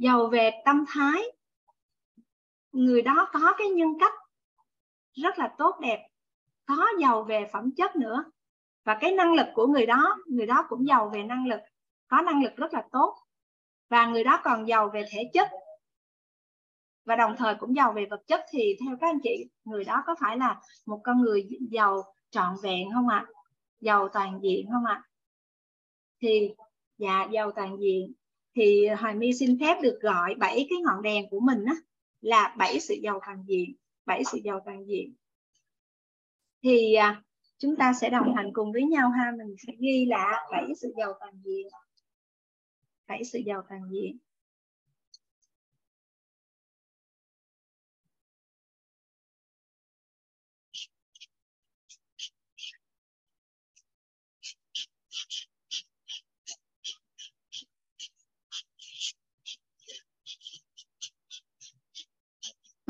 [0.00, 1.22] giàu về tâm thái.
[2.72, 4.12] Người đó có cái nhân cách
[5.12, 6.08] rất là tốt đẹp,
[6.66, 8.24] có giàu về phẩm chất nữa.
[8.84, 11.60] Và cái năng lực của người đó người đó cũng giàu về năng lực,
[12.08, 13.16] có năng lực rất là tốt.
[13.88, 15.50] Và người đó còn giàu về thể chất
[17.04, 20.02] và đồng thời cũng giàu về vật chất thì theo các anh chị, người đó
[20.06, 23.26] có phải là một con người giàu trọn vẹn không ạ?
[23.80, 25.02] Giàu toàn diện không ạ?
[26.20, 26.50] Thì
[26.98, 28.12] dạ giàu toàn diện
[28.56, 31.74] thì hoài my xin phép được gọi bảy cái ngọn đèn của mình á
[32.20, 33.74] là bảy sự giàu toàn diện
[34.10, 35.14] bảy sự giàu toàn diện.
[36.62, 37.22] Thì à,
[37.58, 39.32] chúng ta sẽ đồng hành cùng với nhau ha.
[39.38, 41.66] Mình sẽ ghi là bảy sự giàu toàn diện.
[43.08, 44.18] Bảy sự giàu toàn diện.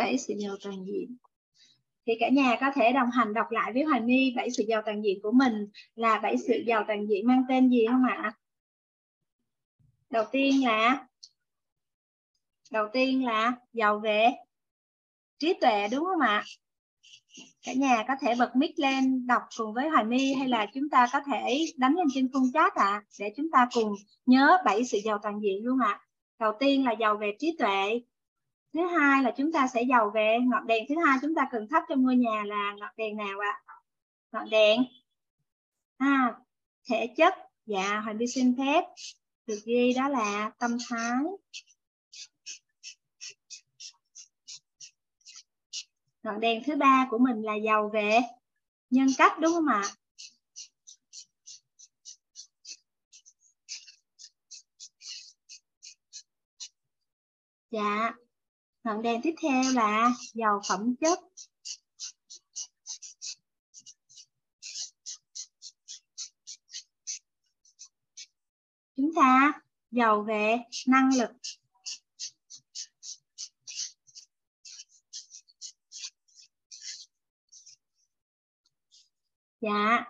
[0.00, 1.16] Bảy sự giàu toàn diện
[2.06, 4.82] thì cả nhà có thể đồng hành đọc lại với Hoài My bảy sự giàu
[4.86, 8.34] toàn diện của mình là bảy sự giàu toàn diện mang tên gì không ạ?
[10.10, 11.06] Đầu tiên là
[12.70, 14.28] đầu tiên là giàu về
[15.38, 16.44] trí tuệ đúng không ạ?
[17.62, 20.90] Cả nhà có thể bật mic lên đọc cùng với Hoài My hay là chúng
[20.90, 23.94] ta có thể đánh lên trên khung chat ạ à, để chúng ta cùng
[24.26, 25.88] nhớ bảy sự giàu toàn diện luôn ạ.
[25.88, 26.00] À.
[26.38, 28.00] Đầu tiên là giàu về trí tuệ,
[28.74, 31.68] thứ hai là chúng ta sẽ giàu về ngọn đèn thứ hai chúng ta cần
[31.70, 33.62] thắp trong ngôi nhà là ngọn đèn nào ạ?
[33.66, 33.74] À?
[34.32, 34.84] ngọn đèn.
[35.98, 36.34] À,
[36.88, 37.34] thể chất.
[37.66, 38.84] Dạ hoàng my xin phép.
[39.46, 41.22] Được ghi đó là tâm thái.
[46.22, 48.20] Ngọn đèn thứ ba của mình là giàu về
[48.90, 49.82] nhân cách đúng không ạ?
[57.70, 58.12] Dạ
[58.84, 61.18] ngọn đèn tiếp theo là dầu phẩm chất.
[68.96, 69.52] Chúng ta
[69.90, 71.30] dầu về năng lực.
[79.60, 80.04] Dạ.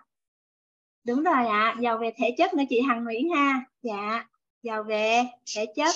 [1.04, 1.76] Đúng rồi ạ à.
[1.80, 3.64] dầu về thể chất nữa chị hằng nguyễn ha.
[3.82, 4.26] Dạ
[4.62, 5.22] dầu về
[5.56, 5.94] thể chất.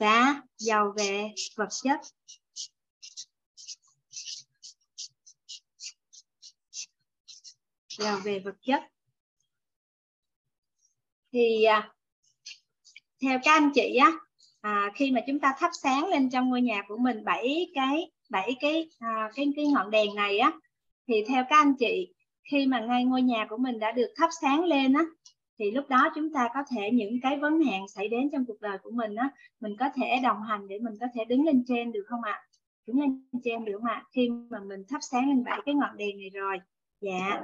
[0.00, 2.00] Và giàu về vật chất.
[7.98, 8.82] Giàu về vật chất.
[11.32, 11.92] Thì à,
[13.22, 14.12] theo các anh chị á,
[14.60, 18.10] à, khi mà chúng ta thắp sáng lên trong ngôi nhà của mình bảy cái
[18.30, 20.52] bảy cái à, cái cái ngọn đèn này á,
[21.08, 22.14] thì theo các anh chị
[22.50, 25.04] khi mà ngay ngôi nhà của mình đã được thắp sáng lên á
[25.60, 28.60] thì lúc đó chúng ta có thể những cái vấn nạn xảy đến trong cuộc
[28.60, 29.30] đời của mình á,
[29.60, 32.42] mình có thể đồng hành để mình có thể đứng lên trên được không ạ?
[32.86, 34.04] Đứng lên trên được không ạ?
[34.12, 36.56] Khi mà mình thắp sáng lên bảy cái ngọn đèn này rồi.
[37.00, 37.42] Dạ.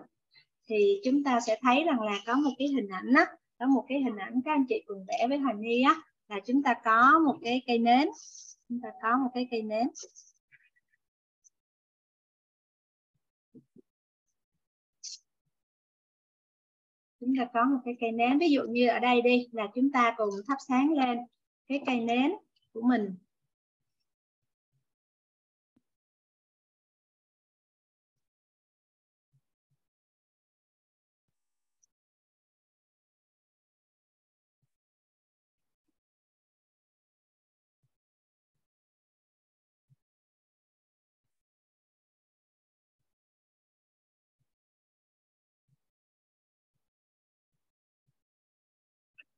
[0.68, 3.26] Thì chúng ta sẽ thấy rằng là có một cái hình ảnh á,
[3.58, 5.94] có một cái hình ảnh các anh chị cùng vẽ với hoàng Nhi á,
[6.28, 8.08] là chúng ta có một cái cây nến.
[8.68, 9.86] Chúng ta có một cái cây nến.
[17.26, 18.38] Chúng ta có một cái cây nến.
[18.38, 21.18] Ví dụ như ở đây đi, là chúng ta cùng thắp sáng lên
[21.68, 22.32] cái cây nến
[22.72, 23.14] của mình.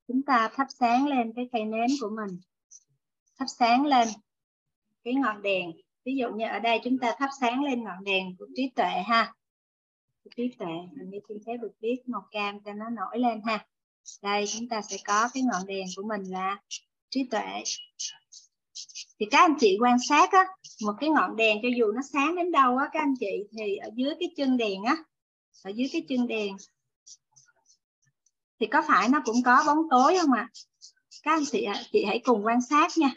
[0.08, 2.40] Chúng ta thắp sáng lên cái cây nến của mình.
[3.38, 4.08] Thắp sáng lên
[5.04, 5.72] cái ngọn đèn.
[6.04, 9.02] Ví dụ như ở đây chúng ta thắp sáng lên ngọn đèn của trí tuệ
[9.06, 9.34] ha.
[10.36, 13.66] Trí tuệ mình như xin phép được biết màu cam cho nó nổi lên ha.
[14.22, 16.60] Đây, chúng ta sẽ có cái ngọn đèn của mình là
[17.10, 17.62] trí tuệ.
[19.20, 20.44] Thì các anh chị quan sát á,
[20.84, 23.76] một cái ngọn đèn cho dù nó sáng đến đâu á, các anh chị, thì
[23.76, 24.96] ở dưới cái chân đèn á,
[25.64, 26.56] ở dưới cái chân đèn
[28.60, 30.52] thì có phải nó cũng có bóng tối không ạ à?
[31.22, 33.10] các anh chị chị hãy cùng quan sát nha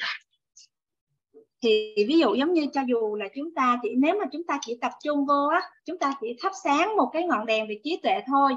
[1.62, 4.60] thì ví dụ giống như cho dù là chúng ta chỉ, nếu mà chúng ta
[4.62, 7.80] chỉ tập trung vô á, chúng ta chỉ thắp sáng một cái ngọn đèn về
[7.84, 8.52] trí tuệ thôi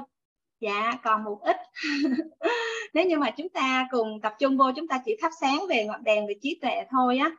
[0.59, 1.57] dạ còn một ít
[2.93, 5.85] nếu như mà chúng ta cùng tập trung vô, chúng ta chỉ thắp sáng về
[5.85, 7.31] ngọn đèn về trí tuệ thôi á,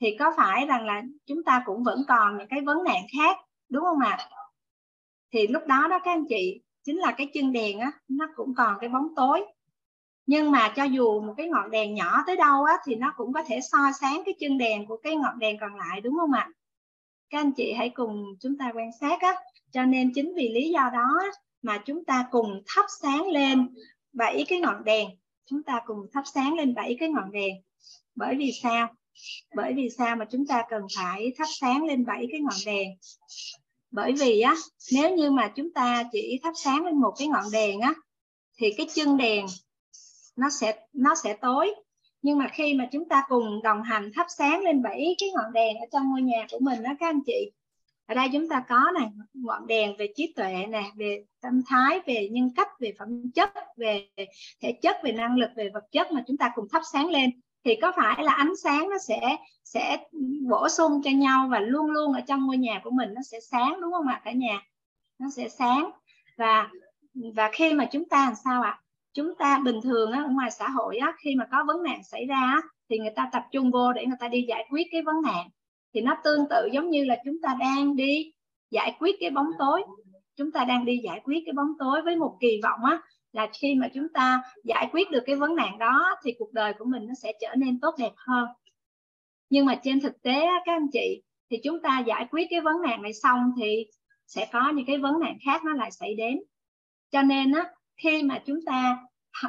[0.00, 3.36] thì có phải rằng là chúng ta cũng vẫn còn những cái vấn nạn khác,
[3.68, 4.28] đúng không ạ à?
[5.32, 8.54] thì lúc đó đó các anh chị chính là cái chân đèn á, nó cũng
[8.54, 9.44] còn cái bóng tối.
[10.26, 13.32] Nhưng mà cho dù một cái ngọn đèn nhỏ tới đâu á, thì nó cũng
[13.32, 16.32] có thể soi sáng cái chân đèn của cái ngọn đèn còn lại, đúng không
[16.32, 16.48] ạ?
[17.30, 19.34] Các anh chị hãy cùng chúng ta quan sát á.
[19.72, 21.08] Cho nên chính vì lý do đó
[21.62, 23.74] mà chúng ta cùng thắp sáng lên
[24.12, 25.08] bảy cái ngọn đèn.
[25.50, 27.54] Chúng ta cùng thắp sáng lên bảy cái ngọn đèn.
[28.14, 28.94] Bởi vì sao?
[29.56, 32.88] Bởi vì sao mà chúng ta cần phải thắp sáng lên bảy cái ngọn đèn?
[33.90, 34.54] Bởi vì á,
[34.92, 37.94] nếu như mà chúng ta chỉ thắp sáng lên một cái ngọn đèn á,
[38.58, 39.46] thì cái chân đèn
[40.36, 41.74] nó sẽ nó sẽ tối.
[42.22, 45.52] Nhưng mà khi mà chúng ta cùng đồng hành thắp sáng lên bảy cái ngọn
[45.52, 47.50] đèn ở trong ngôi nhà của mình đó các anh chị,
[48.06, 52.00] ở đây chúng ta có này ngọn đèn về trí tuệ nè, về tâm thái,
[52.06, 54.08] về nhân cách, về phẩm chất, về
[54.60, 57.30] thể chất, về năng lực, về vật chất mà chúng ta cùng thắp sáng lên
[57.68, 59.98] thì có phải là ánh sáng nó sẽ sẽ
[60.48, 63.40] bổ sung cho nhau và luôn luôn ở trong ngôi nhà của mình nó sẽ
[63.40, 64.20] sáng đúng không ạ?
[64.24, 64.62] Cả nhà
[65.18, 65.90] nó sẽ sáng.
[66.36, 66.68] Và
[67.34, 68.80] và khi mà chúng ta làm sao ạ?
[69.14, 72.04] Chúng ta bình thường á, ở ngoài xã hội á, khi mà có vấn nạn
[72.04, 72.54] xảy ra
[72.90, 75.48] thì người ta tập trung vô để người ta đi giải quyết cái vấn nạn.
[75.94, 78.32] Thì nó tương tự giống như là chúng ta đang đi
[78.70, 79.82] giải quyết cái bóng tối.
[80.36, 83.48] Chúng ta đang đi giải quyết cái bóng tối với một kỳ vọng á là
[83.60, 86.84] khi mà chúng ta giải quyết được cái vấn nạn đó thì cuộc đời của
[86.84, 88.48] mình nó sẽ trở nên tốt đẹp hơn
[89.50, 92.82] nhưng mà trên thực tế các anh chị, thì chúng ta giải quyết cái vấn
[92.82, 93.86] nạn này xong thì
[94.26, 96.42] sẽ có những cái vấn nạn khác nó lại xảy đến
[97.10, 97.64] cho nên á,
[97.96, 98.98] khi mà chúng ta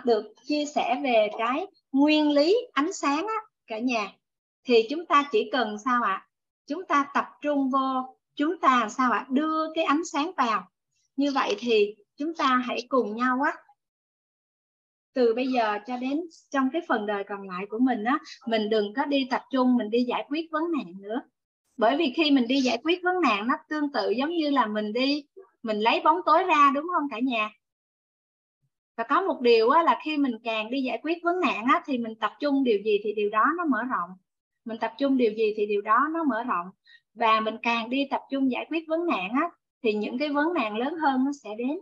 [0.05, 3.35] được chia sẻ về cái nguyên lý ánh sáng á,
[3.67, 4.11] cả nhà,
[4.63, 6.27] thì chúng ta chỉ cần sao ạ à?
[6.67, 9.27] chúng ta tập trung vô, chúng ta sao ạ à?
[9.29, 10.69] đưa cái ánh sáng vào
[11.15, 13.53] như vậy thì chúng ta hãy cùng nhau á
[15.13, 16.21] từ bây giờ cho đến
[16.51, 19.77] trong cái phần đời còn lại của mình á mình đừng có đi tập trung
[19.77, 21.21] mình đi giải quyết vấn nạn nữa.
[21.77, 24.65] Bởi vì khi mình đi giải quyết vấn nạn nó tương tự giống như là
[24.65, 25.23] mình đi
[25.63, 27.49] mình lấy bóng tối ra đúng không cả nhà?
[28.97, 31.81] Và có một điều á, là khi mình càng đi giải quyết vấn nạn á,
[31.85, 34.09] thì mình tập trung điều gì thì điều đó nó mở rộng.
[34.65, 36.67] Mình tập trung điều gì thì điều đó nó mở rộng.
[37.13, 39.49] Và mình càng đi tập trung giải quyết vấn nạn á,
[39.83, 41.79] thì những cái vấn nạn lớn hơn nó sẽ đến.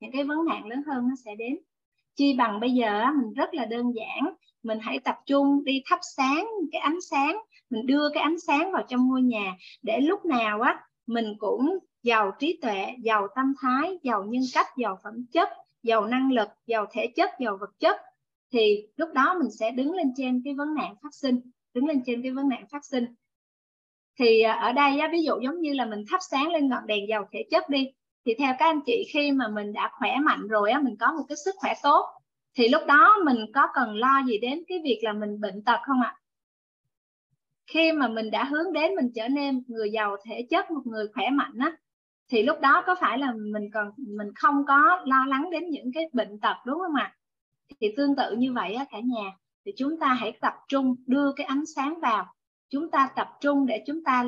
[0.00, 1.58] Những cái vấn nạn lớn hơn nó sẽ đến
[2.18, 4.34] chi bằng bây giờ mình rất là đơn giản.
[4.62, 7.38] Mình hãy tập trung đi thắp sáng cái ánh sáng.
[7.70, 11.78] Mình đưa cái ánh sáng vào trong ngôi nhà để lúc nào á mình cũng
[12.02, 15.48] giàu trí tuệ giàu tâm thái giàu nhân cách giàu phẩm chất
[15.82, 17.96] giàu năng lực giàu thể chất giàu vật chất.
[18.52, 21.40] Thì lúc đó mình sẽ đứng lên trên cái vấn nạn phát sinh
[21.74, 23.04] đứng lên trên cái vấn nạn phát sinh.
[24.18, 26.86] Thì à, ở đây á, ví dụ giống như là mình thắp sáng lên ngọn
[26.86, 27.90] đèn giàu thể chất đi
[28.28, 31.12] thì theo các anh chị, khi mà mình đã khỏe mạnh rồi á, mình có
[31.12, 32.06] một cái sức khỏe tốt,
[32.56, 35.80] thì lúc đó mình có cần lo gì đến cái việc là mình bệnh tật
[35.86, 36.16] không ạ?
[37.66, 41.06] Khi mà mình đã hướng đến mình trở nên người giàu thể chất, một người
[41.14, 41.76] khỏe mạnh á,
[42.30, 45.92] thì lúc đó có phải là mình còn, mình không có lo lắng đến những
[45.94, 47.16] cái bệnh tật, đúng không ạ?
[47.80, 49.30] Thì tương tự như vậy á cả nhà.
[49.66, 52.26] Thì chúng ta hãy tập trung đưa cái ánh sáng vào.
[52.70, 54.24] Chúng ta tập trung để chúng ta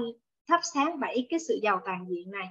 [0.48, 2.46] thắp sáng bảy cái sự giàu toàn diện này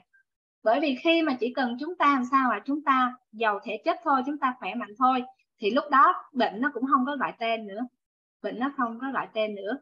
[0.64, 3.82] bởi vì khi mà chỉ cần chúng ta làm sao là chúng ta giàu thể
[3.86, 5.24] chất thôi, chúng ta khỏe mạnh thôi,
[5.60, 7.82] thì lúc đó bệnh nó cũng không có gọi tên nữa.
[8.42, 9.78] Bệnh nó không có gọi tên nữa.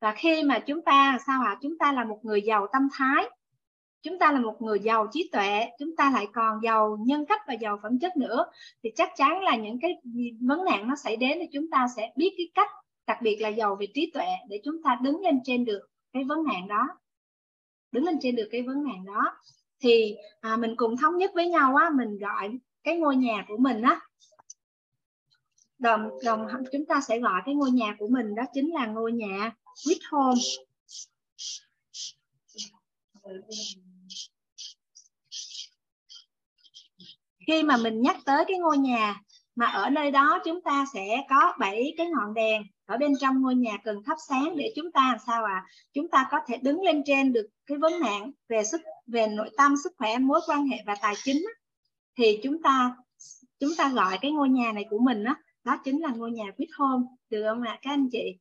[0.00, 3.24] Và khi mà chúng ta sao ạ chúng ta là một người giàu tâm thái,
[4.02, 7.40] chúng ta là một người giàu trí tuệ, chúng ta lại còn giàu nhân cách
[7.48, 8.44] và giàu phẩm chất nữa,
[8.84, 9.94] thì chắc chắn là những cái
[10.40, 12.68] vấn nạn nó xảy đến thì chúng ta sẽ biết cái cách,
[13.06, 15.80] đặc biệt là giàu về trí tuệ để chúng ta đứng lên trên được
[16.12, 16.88] cái vấn nạn đó
[17.92, 19.36] đứng lên trên được cái vấn nạn đó.
[19.80, 23.56] Thì à, mình cùng thống nhất với nhau á mình gọi cái ngôi nhà của
[23.56, 24.00] mình á.
[25.78, 29.12] Đồng đồng chúng ta sẽ gọi cái ngôi nhà của mình đó chính là ngôi
[29.12, 30.40] nhà with home.
[37.46, 39.20] Khi mà mình nhắc tới cái ngôi nhà
[39.54, 42.62] mà ở nơi đó chúng ta sẽ có bảy cái ngọn đèn.
[42.86, 46.08] Ở bên trong ngôi nhà cần thắp sáng để chúng ta làm sao à chúng
[46.08, 49.74] ta có thể đứng lên trên được cái vấn nạn về sức về nội tâm
[49.84, 51.42] sức khỏe mối quan hệ và tài chính
[52.18, 52.96] thì chúng ta
[53.60, 56.44] chúng ta gọi cái ngôi nhà này của mình đó, đó chính là ngôi nhà
[56.56, 57.06] quýt hôn.
[57.30, 58.38] Được không ạ các anh chị?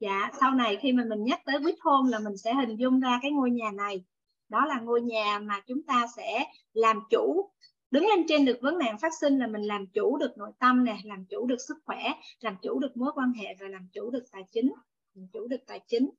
[0.00, 3.00] Dạ sau này khi mà mình nhắc tới quýt hôn là mình sẽ hình dung
[3.00, 4.04] ra cái ngôi nhà này.
[4.48, 7.50] Đó là ngôi nhà mà chúng ta sẽ làm chủ
[7.94, 10.84] đứng lên trên được vấn nạn phát sinh là mình làm chủ được nội tâm
[10.84, 14.10] nè làm chủ được sức khỏe làm chủ được mối quan hệ và làm chủ
[14.10, 14.72] được tài chính
[15.14, 16.10] làm chủ được tài chính.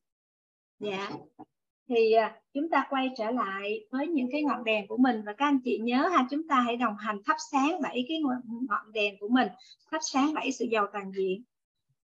[0.78, 1.10] Dạ.
[1.88, 5.32] Thì à, chúng ta quay trở lại với những cái ngọn đèn của mình và
[5.32, 8.18] các anh chị nhớ ha chúng ta hãy đồng hành thắp sáng bảy cái
[8.68, 9.48] ngọn đèn của mình
[9.90, 11.42] thắp sáng bảy sự giàu toàn diện.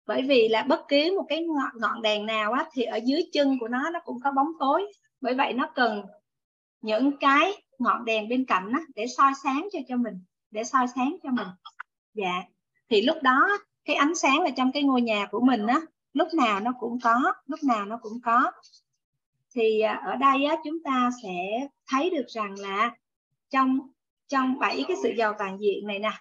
[0.06, 3.22] Bởi vì là bất kỳ một cái ngọn, ngọn đèn nào á thì ở dưới
[3.32, 4.92] chân của nó nó cũng có bóng tối.
[5.20, 6.02] Bởi vậy nó cần
[6.80, 10.14] những cái ngọn đèn bên cạnh á, để soi sáng cho cho mình
[10.50, 11.46] để soi sáng cho mình.
[12.14, 12.42] Dạ.
[12.90, 13.48] Thì lúc đó
[13.84, 15.80] cái ánh sáng ở trong cái ngôi nhà của mình á
[16.12, 18.52] lúc nào nó cũng có lúc nào nó cũng có.
[19.54, 22.96] Thì à, ở đây á, chúng ta sẽ thấy được rằng là
[23.50, 23.78] trong
[24.28, 26.12] trong bảy cái sự giàu toàn diện này nè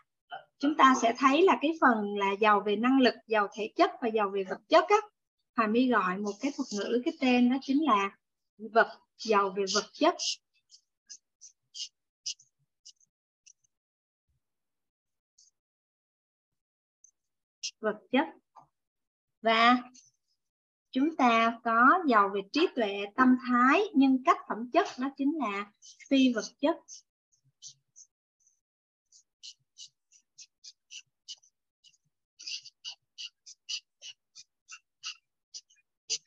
[0.59, 3.91] chúng ta sẽ thấy là cái phần là giàu về năng lực giàu thể chất
[4.01, 4.97] và giàu về vật chất á.
[5.55, 8.11] Hà My gọi một cái thuật ngữ cái tên đó chính là
[8.57, 10.15] vật giàu về vật chất.
[17.82, 18.28] Vật chất.
[19.41, 19.78] Và
[20.91, 25.38] chúng ta có giàu về trí tuệ, tâm thái nhân cách phẩm chất đó chính
[25.38, 25.72] là
[26.10, 26.76] phi vật chất.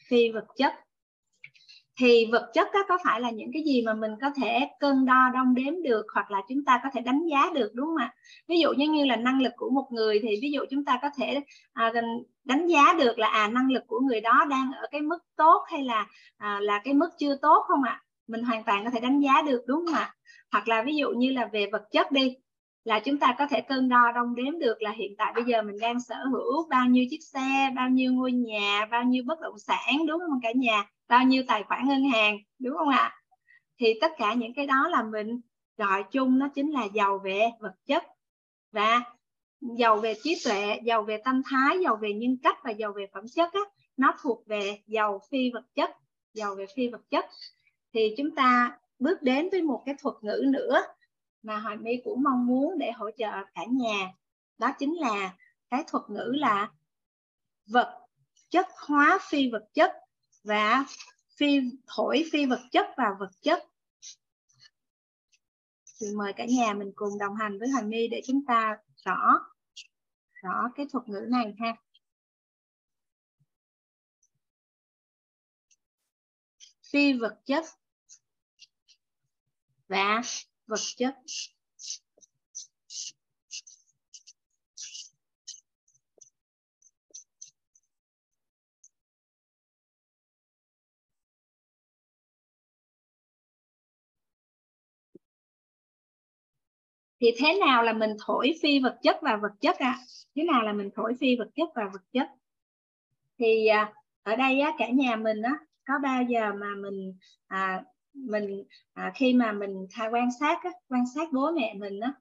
[0.08, 0.72] Phi vật chất.
[1.96, 5.06] Thì vật chất đó có phải là những cái gì mà mình có thể cân
[5.06, 7.96] đo, đong đếm được, hoặc là chúng ta có thể đánh giá được, đúng không
[7.96, 8.14] ạ?
[8.48, 10.98] Ví dụ như như là năng lực của một người thì ví dụ chúng ta
[11.02, 11.40] có thể
[11.72, 11.92] à,
[12.44, 15.64] đánh giá được là à năng lực của người đó đang ở cái mức tốt
[15.70, 16.06] hay là
[16.36, 18.02] à, là cái mức chưa tốt không ạ?
[18.26, 20.14] Mình hoàn toàn có thể đánh giá được đúng không ạ?
[20.52, 22.36] Hoặc là ví dụ như là về vật chất đi
[22.84, 25.62] là chúng ta có thể cân đo đong đếm được là hiện tại bây giờ
[25.62, 29.40] mình đang sở hữu bao nhiêu chiếc xe bao nhiêu ngôi nhà bao nhiêu bất
[29.40, 30.84] động sản đúng không cả nhà?
[31.08, 33.12] Bao nhiêu tài khoản ngân hàng đúng không ạ?
[33.80, 35.40] Thì tất cả những cái đó là mình
[35.78, 38.04] gọi chung nó chính là giàu về vật chất
[38.74, 39.02] và
[39.60, 43.06] giàu về trí tuệ giàu về tâm thái giàu về nhân cách và giàu về
[43.12, 43.60] phẩm chất á,
[43.96, 45.90] nó thuộc về giàu phi vật chất
[46.32, 47.24] giàu về phi vật chất.
[47.92, 50.82] Thì chúng ta bước đến với một cái thuật ngữ nữa
[51.42, 54.12] mà Hoài My cũng mong muốn để hỗ trợ cả nhà.
[54.58, 55.34] Đó chính là
[55.70, 56.70] cái thuật ngữ là
[57.66, 58.00] vật
[58.50, 59.92] chất hóa phi vật chất
[60.44, 60.84] và
[61.36, 63.62] phi thổi phi vật chất và vật chất
[66.04, 69.16] thì mời cả nhà mình cùng đồng hành với Hoàng My để chúng ta rõ
[70.42, 71.76] rõ cái thuật ngữ này ha.
[76.92, 77.64] Phi vật chất
[79.88, 80.22] và
[80.66, 81.14] vật chất.
[97.24, 100.02] Thì thế nào là mình thổi phi vật chất và vật chất ạ à?
[100.36, 102.28] thế nào là mình thổi phi vật chất và vật chất
[103.38, 103.92] thì à,
[104.22, 107.14] ở đây á, cả nhà mình á có bao giờ mà mình
[107.46, 107.84] à,
[108.14, 112.12] mình à, khi mà mình thay quan sát á, quan sát bố mẹ mình á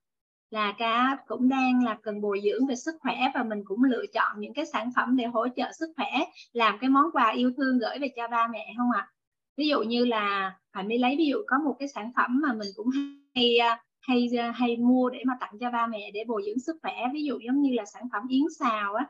[0.50, 4.06] là cả cũng đang là cần bồi dưỡng về sức khỏe và mình cũng lựa
[4.14, 6.12] chọn những cái sản phẩm để hỗ trợ sức khỏe
[6.54, 9.12] làm cái món quà yêu thương gửi về cho ba mẹ không ạ à?
[9.58, 12.42] ví dụ như là à, phải mới lấy ví dụ có một cái sản phẩm
[12.42, 12.90] mà mình cũng
[13.36, 16.60] hay à, hay ờ, hay mua để mà tặng cho ba mẹ để bồi dưỡng
[16.60, 19.06] sức khỏe, ví dụ giống như là sản phẩm yến xào á.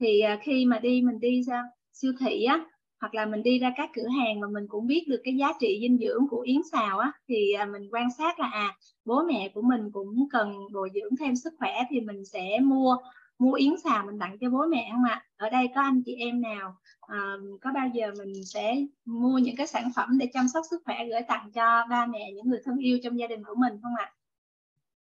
[0.00, 1.62] Thì ờ, khi mà đi, mình đi ra
[1.92, 2.64] siêu thị á,
[3.00, 5.52] hoặc là mình đi ra các cửa hàng mà mình cũng biết được cái giá
[5.60, 9.22] trị dinh dưỡng của yến xào á, thì ờ, mình quan sát là à bố
[9.28, 12.96] mẹ của mình cũng cần bồi dưỡng thêm sức khỏe thì mình sẽ mua
[13.38, 15.24] mua yến xào mình tặng cho bố mẹ không ạ?
[15.36, 17.18] Ở đây có anh chị em nào à,
[17.60, 21.06] có bao giờ mình sẽ mua những cái sản phẩm để chăm sóc sức khỏe
[21.08, 23.94] gửi tặng cho ba mẹ những người thân yêu trong gia đình của mình không
[23.98, 24.12] ạ?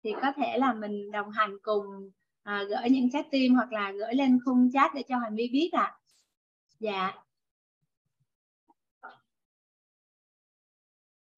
[0.04, 1.86] Thì có thể là mình đồng hành cùng
[2.44, 5.50] à, gửi những trái tim hoặc là gửi lên khung chat để cho Hoàng My
[5.52, 5.82] biết ạ.
[5.82, 5.98] À.
[6.80, 7.14] dạ.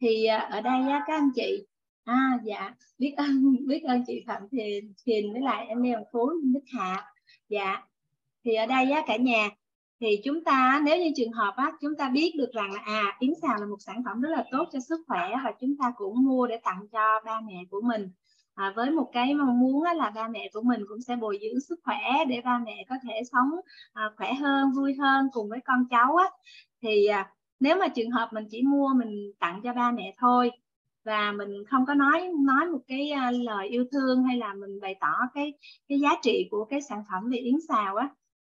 [0.01, 1.68] Thì ờ, ở đây các anh chị
[2.09, 2.73] à dạ.
[2.97, 7.05] Biết ơn biết ơn chị phạm thiền thiền với lại anh lê phú đức hạ.
[7.49, 7.83] Dạ.
[8.43, 9.49] Thì ở đây á, cả nhà
[10.01, 13.17] thì chúng ta nếu như trường hợp á, chúng ta biết được rằng là à
[13.19, 15.93] yến xào là một sản phẩm rất là tốt cho sức khỏe và chúng ta
[15.97, 18.09] cũng mua để tặng cho ba mẹ của mình.
[18.55, 21.59] À, với một cái mong muốn là ba mẹ của mình cũng sẽ bồi dưỡng
[21.69, 23.49] sức khỏe để ba mẹ có thể sống
[23.93, 26.25] à, khỏe hơn vui hơn cùng với con cháu á.
[26.81, 30.51] Thì à, nếu mà trường hợp mình chỉ mua mình tặng cho ba mẹ thôi
[31.09, 34.79] và mình không có nói nói một cái à, lời yêu thương hay là mình
[34.81, 35.53] bày tỏ cái
[35.89, 38.09] cái giá trị của cái sản phẩm về yến xào á,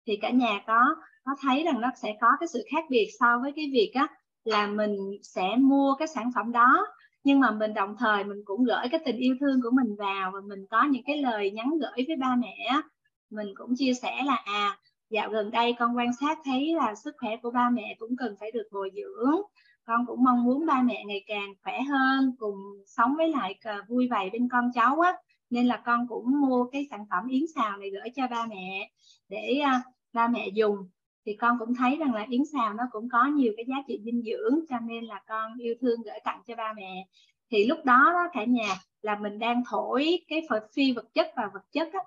[0.08, 3.40] thì cả nhà có có thấy rằng nó sẽ có cái sự khác biệt so
[3.42, 4.08] với cái việc á,
[4.44, 6.88] là mình sẽ mua cái sản phẩm đó,
[7.24, 10.32] nhưng mà mình đồng thời mình cũng gửi cái tình yêu thương của mình vào
[10.34, 12.82] và mình có những cái lời nhắn gửi với ba mẹ
[13.30, 14.78] mình cũng chia sẻ là à
[15.10, 18.36] dạo gần đây con quan sát thấy là sức khỏe của ba mẹ cũng cần
[18.40, 19.42] phải được bồi dưỡng
[19.88, 22.56] con cũng mong muốn ba mẹ ngày càng khỏe hơn cùng
[22.86, 25.14] sống với lại à, vui vẻ bên con cháu á.
[25.50, 28.92] Nên là con cũng mua cái sản phẩm yến xào này gửi cho ba mẹ
[29.30, 30.78] để uh, ba mẹ dùng.
[31.26, 34.02] Thì con cũng thấy rằng là yến xào nó cũng có nhiều cái giá trị
[34.06, 37.08] dinh dưỡng cho nên là con yêu thương gửi tặng cho ba mẹ.
[37.52, 41.50] Thì lúc đó, đó cả nhà là mình đang thổi cái phi vật chất và
[41.54, 42.00] vật chất á.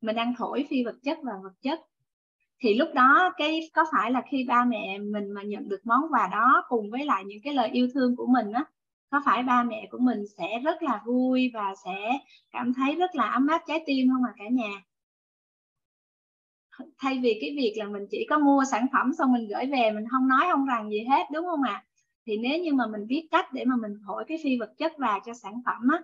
[0.00, 1.80] Mình đang thổi phi vật chất và vật chất
[2.60, 6.00] thì lúc đó cái, có phải là khi ba mẹ mình mà nhận được món
[6.10, 8.64] quà đó cùng với lại những cái lời yêu thương của mình á,
[9.10, 12.18] có phải ba mẹ của mình sẽ rất là vui và sẽ
[12.50, 14.82] cảm thấy rất là ấm áp trái tim không à cả nhà
[16.98, 19.90] thay vì cái việc là mình chỉ có mua sản phẩm xong mình gửi về,
[19.90, 21.84] mình không nói không rằng gì hết, đúng không ạ à?
[22.26, 24.92] thì nếu như mà mình biết cách để mà mình thổi cái phi vật chất
[24.98, 25.98] vào cho sản phẩm á,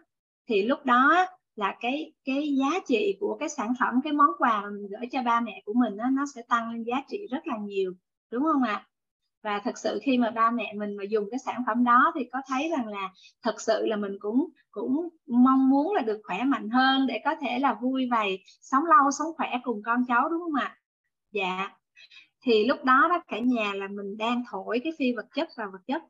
[0.49, 1.27] thì lúc đó
[1.57, 5.09] là cái cái giá trị của cái sản phẩm cái món quà mà mình gửi
[5.13, 7.93] cho ba mẹ của mình đó, nó sẽ tăng lên giá trị rất là nhiều
[8.31, 8.87] đúng không ạ?
[9.43, 12.29] Và thật sự khi mà ba mẹ mình mà dùng cái sản phẩm đó thì
[12.33, 13.13] có thấy rằng là
[13.43, 17.35] thật sự là mình cũng cũng mong muốn là được khỏe mạnh hơn để có
[17.41, 20.77] thể là vui vầy sống lâu sống khỏe cùng con cháu đúng không ạ?
[21.33, 21.71] Dạ.
[22.45, 25.65] Thì lúc đó đó cả nhà là mình đang thổi cái phi vật chất và
[25.73, 26.03] vật chất.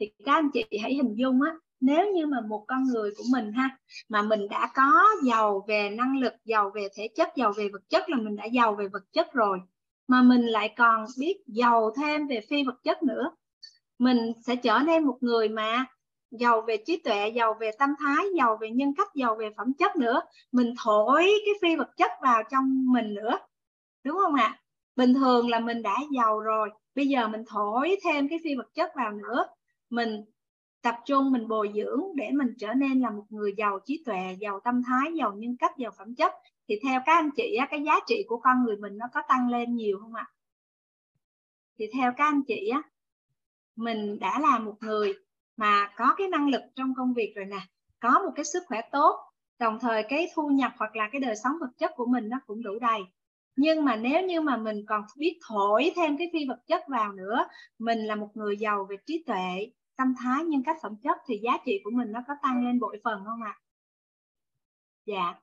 [0.00, 3.24] Thì các anh chị hãy hình dung á nếu như mà một con người của
[3.32, 3.78] mình ha,
[4.08, 7.82] mà mình đã có giàu về năng lực, giàu về thể chất, giàu về vật
[7.88, 9.58] chất là mình đã giàu về vật chất rồi,
[10.08, 13.32] mà mình lại còn biết giàu thêm về phi vật chất nữa,
[13.98, 15.86] mình sẽ trở nên một người mà
[16.30, 19.72] giàu về trí tuệ, giàu về tâm thái, giàu về nhân cách, giàu về phẩm
[19.78, 20.20] chất nữa.
[20.52, 23.38] Mình thổi cái phi vật chất vào trong mình nữa,
[24.04, 24.60] đúng không ạ?
[24.96, 28.74] Bình thường là mình đã giàu rồi, bây giờ mình thổi thêm cái phi vật
[28.74, 29.46] chất vào nữa,
[29.90, 30.24] mình
[30.82, 34.36] tập trung, mình bồi dưỡng để mình trở nên là một người giàu trí tuệ,
[34.40, 36.32] giàu tâm thái, giàu nhân cách, giàu phẩm chất.
[36.68, 39.48] Thì theo các anh chị cái giá trị của con người mình nó có tăng
[39.48, 40.26] lên nhiều không ạ?
[41.78, 42.82] Thì theo các anh chị á,
[43.76, 45.14] mình đã là một người
[45.56, 47.60] mà có cái năng lực trong công việc rồi nè,
[48.00, 49.20] có một cái sức khỏe tốt,
[49.58, 52.40] đồng thời cái thu nhập hoặc là cái đời sống vật chất của mình nó
[52.46, 53.00] cũng đủ đầy.
[53.56, 57.12] Nhưng mà nếu như mà mình còn biết thổi thêm cái phi vật chất vào
[57.12, 57.46] nữa,
[57.78, 59.70] mình là một người giàu về trí tuệ
[60.00, 62.80] tâm thái nhân cách phẩm chất thì giá trị của mình nó có tăng lên
[62.80, 63.58] bội phần không ạ?
[65.06, 65.34] Dạ.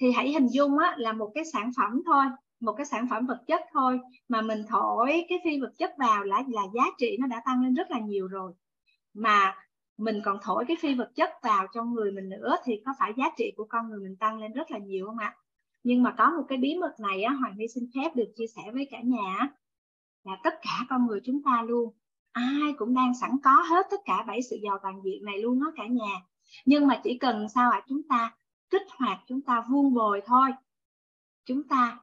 [0.00, 2.24] Thì hãy hình dung á, là một cái sản phẩm thôi
[2.60, 6.24] một cái sản phẩm vật chất thôi mà mình thổi cái phi vật chất vào
[6.24, 8.52] là là giá trị nó đã tăng lên rất là nhiều rồi.
[9.14, 9.54] Mà
[9.96, 13.12] mình còn thổi cái phi vật chất vào trong người mình nữa thì có phải
[13.16, 15.36] giá trị của con người mình tăng lên rất là nhiều không ạ?
[15.82, 18.46] Nhưng mà có một cái bí mật này á hoàng my xin phép được chia
[18.46, 19.48] sẻ với cả nhà
[20.24, 21.94] là tất cả con người chúng ta luôn.
[22.32, 25.60] Ai cũng đang sẵn có hết tất cả bảy sự giàu toàn diện này luôn
[25.60, 26.22] đó cả nhà.
[26.64, 27.78] Nhưng mà chỉ cần sao ạ?
[27.78, 28.36] À, chúng ta
[28.70, 30.50] kích hoạt chúng ta vuông bồi thôi.
[31.44, 31.98] Chúng ta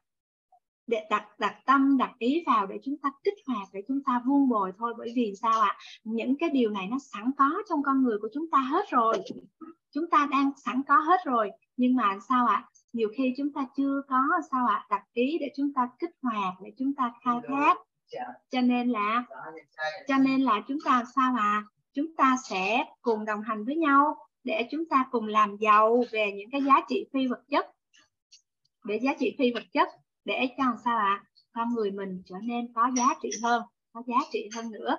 [0.87, 4.21] để đặt đặt tâm đặt ý vào để chúng ta kích hoạt để chúng ta
[4.25, 4.93] vuông bồi thôi.
[4.97, 5.77] Bởi vì sao ạ?
[5.77, 5.79] À?
[6.03, 9.17] những cái điều này nó sẵn có trong con người của chúng ta hết rồi.
[9.91, 11.51] Chúng ta đang sẵn có hết rồi.
[11.77, 12.55] Nhưng mà sao ạ?
[12.55, 12.69] À?
[12.93, 14.21] nhiều khi chúng ta chưa có
[14.51, 14.75] sao ạ?
[14.75, 14.87] À?
[14.89, 17.77] đặt ý để chúng ta kích hoạt để chúng ta khai thác
[18.51, 19.23] cho nên là
[20.07, 21.63] cho nên là chúng ta sao à
[21.93, 26.31] chúng ta sẽ cùng đồng hành với nhau để chúng ta cùng làm giàu về
[26.31, 27.65] những cái giá trị phi vật chất.
[28.85, 29.89] Để giá trị phi vật chất
[30.25, 31.23] để cho sao ạ?
[31.23, 31.23] À?
[31.53, 33.61] con người mình trở nên có giá trị hơn
[33.93, 34.95] có giá trị hơn nữa.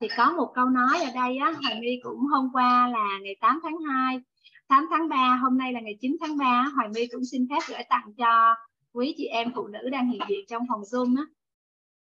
[0.00, 3.36] Thì có một câu nói ở đây á Hoài My cũng hôm qua là ngày
[3.40, 4.20] 8 tháng 2
[4.68, 7.58] 8 tháng 3 hôm nay là ngày 9 tháng 3 Hoài My cũng xin phép
[7.68, 8.54] gửi tặng cho
[8.92, 11.24] quý chị em phụ nữ đang hiện diện trong phòng Zoom á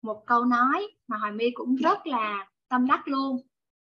[0.07, 3.41] một câu nói mà Hoài My cũng rất là tâm đắc luôn.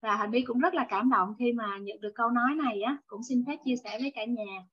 [0.03, 2.83] Và Hoài My cũng rất là cảm động khi mà nhận được câu nói này
[2.83, 2.97] á.
[3.07, 4.67] Cũng xin phép chia sẻ với cả nhà.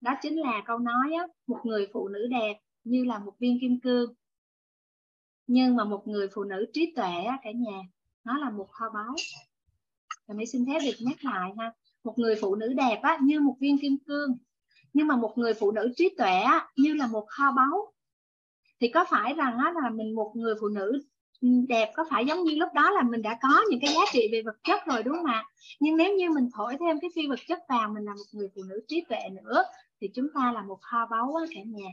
[0.00, 2.54] Đó chính là câu nói á một người phụ nữ đẹp
[2.84, 4.14] như là một viên kim cương.
[5.46, 7.80] Nhưng mà một người phụ nữ trí tuệ á, cả nhà
[8.24, 9.14] nó là một kho báu.
[10.26, 11.72] Và My xin phép được nhắc lại ha.
[12.04, 14.38] Một người phụ nữ đẹp á, như một viên kim cương.
[14.92, 17.92] Nhưng mà một người phụ nữ trí tuệ á, như là một kho báu
[18.80, 21.02] thì có phải rằng á, là mình một người phụ nữ
[21.40, 24.00] ừ, đẹp có phải giống như lúc đó là mình đã có những cái giá
[24.12, 25.44] trị về vật chất rồi đúng không ạ?
[25.80, 28.48] Nhưng nếu như mình thổi thêm cái phi vật chất vào mình là một người
[28.54, 29.62] phụ nữ trí tuệ nữa
[30.00, 31.88] thì chúng ta là một kho báu á, cả nhà.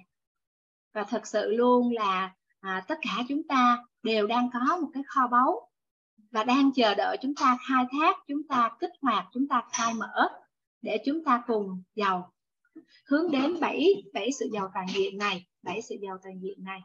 [0.94, 5.04] Và thật sự luôn là à, tất cả chúng ta đều đang có một cái
[5.08, 5.70] kho báu
[6.32, 9.94] và đang chờ đợi chúng ta khai thác chúng ta kích hoạt chúng ta khai
[9.94, 10.30] mở
[10.82, 12.32] để chúng ta cùng giàu.
[13.06, 16.80] Hướng đến bảy bảy sự giàu toàn diện này bảy sự giàu toàn diện này.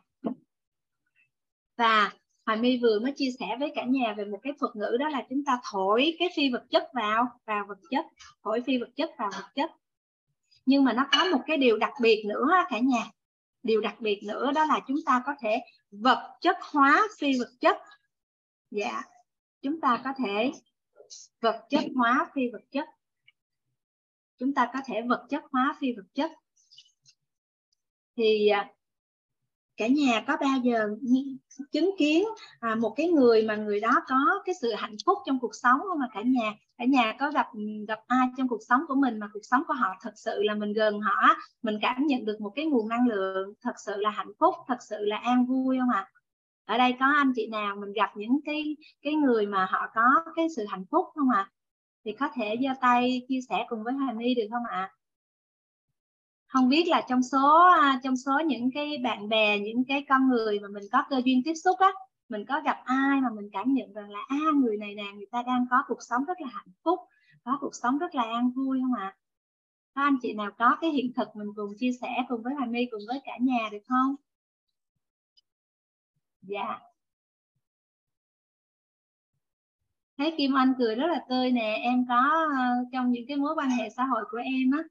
[1.77, 2.13] Và
[2.47, 5.09] Hoài My vừa mới chia sẻ với cả nhà về một cái thuật ngữ đó
[5.09, 8.07] là chúng ta thổi cái phi vật chất vào vào vật chất,
[8.43, 9.71] thổi phi vật chất vào vật chất.
[10.67, 13.05] Nhưng mà nó có một cái điều đặc biệt nữa cả nhà.
[13.63, 17.51] Điều đặc biệt nữa đó là chúng ta có thể vật chất hóa phi vật
[17.61, 17.77] chất.
[18.71, 19.03] Dạ
[19.63, 20.53] chúng ta có thể
[21.41, 22.89] vật chất hóa phi vật chất.
[24.39, 26.31] Chúng ta có thể vật chất hóa phi vật chất
[28.17, 28.71] thì à,
[29.81, 30.89] cả nhà có bao giờ
[31.73, 32.25] chứng kiến
[32.61, 35.81] à, một cái người mà người đó có cái sự hạnh phúc trong cuộc sống
[35.89, 37.47] không mà cả nhà cả nhà có gặp
[37.89, 40.55] gặp ai trong cuộc sống của mình mà cuộc sống của họ thật sự là
[40.55, 44.11] mình gần họ mình cảm nhận được một cái nguồn năng lượng thật sự là
[44.11, 46.11] hạnh phúc, thật sự là an vui không ạ à?
[46.65, 50.33] ở đây có anh chị nào mình gặp những cái cái người mà họ có
[50.37, 51.51] cái sự hạnh phúc không ạ à?
[52.05, 54.93] thì có thể giơ tay chia sẻ cùng với Hà My được không ạ à?
[56.51, 60.29] Không biết là trong số à, trong số những cái bạn bè những cái con
[60.29, 61.93] người mà mình có cơ duyên tiếp xúc á
[62.29, 65.05] mình có gặp ai mà mình cảm nhận rằng là a à, người này nè
[65.15, 67.01] người ta đang có cuộc sống rất là hạnh phúc
[67.45, 69.05] có cuộc sống rất là an vui không ạ?
[69.05, 69.17] À?
[69.95, 72.67] có anh chị nào có cái hiện thực mình cùng chia sẻ cùng với Hà
[72.67, 74.15] My cùng với cả nhà được không?
[76.43, 76.79] Dạ.
[80.19, 83.55] Thấy Kim Anh cười rất là tươi nè em có ờ, trong những cái mối
[83.57, 84.83] quan hệ xã hội của em á.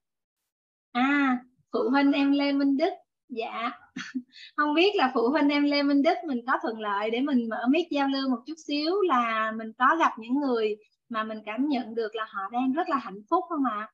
[0.92, 1.40] À
[1.72, 2.94] phụ huynh em Lê Minh Đức
[3.30, 3.72] dạ
[4.56, 7.50] không biết là phụ huynh em Lê Minh Đức mình có thuận lợi để mình
[7.50, 10.78] mở mic giao lưu một chút xíu là mình có gặp những người
[11.10, 13.92] mà mình cảm nhận được là họ đang rất là hạnh phúc không ạ à?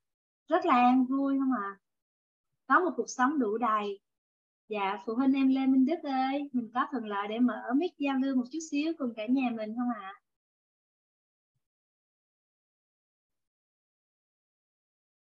[0.47, 1.77] rất là an vui không ạ à?
[2.67, 3.99] có một cuộc sống đủ đầy
[4.69, 7.91] dạ phụ huynh em Lê Minh Đức ơi, mình có thuận lợi để mở mic
[7.97, 10.13] giao lưu một chút xíu cùng cả nhà mình không ạ à?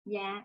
[0.05, 0.43] dạ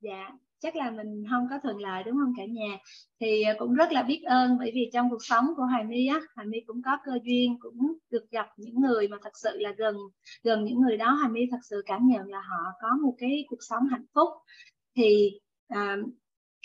[0.00, 0.30] dạ
[0.62, 2.78] chắc là mình không có thuận lợi đúng không cả nhà?
[3.20, 6.06] Thì à, cũng rất là biết ơn bởi vì trong cuộc sống của Hoài My
[6.06, 9.50] á Hoài My cũng có cơ duyên cũng được gặp những người mà thật sự
[9.58, 9.96] là gần
[10.42, 11.10] gần những người đó.
[11.10, 14.28] Hoài My thật sự cảm nhận là họ có một cái cuộc sống hạnh phúc.
[14.96, 15.30] Thì
[15.68, 15.96] à,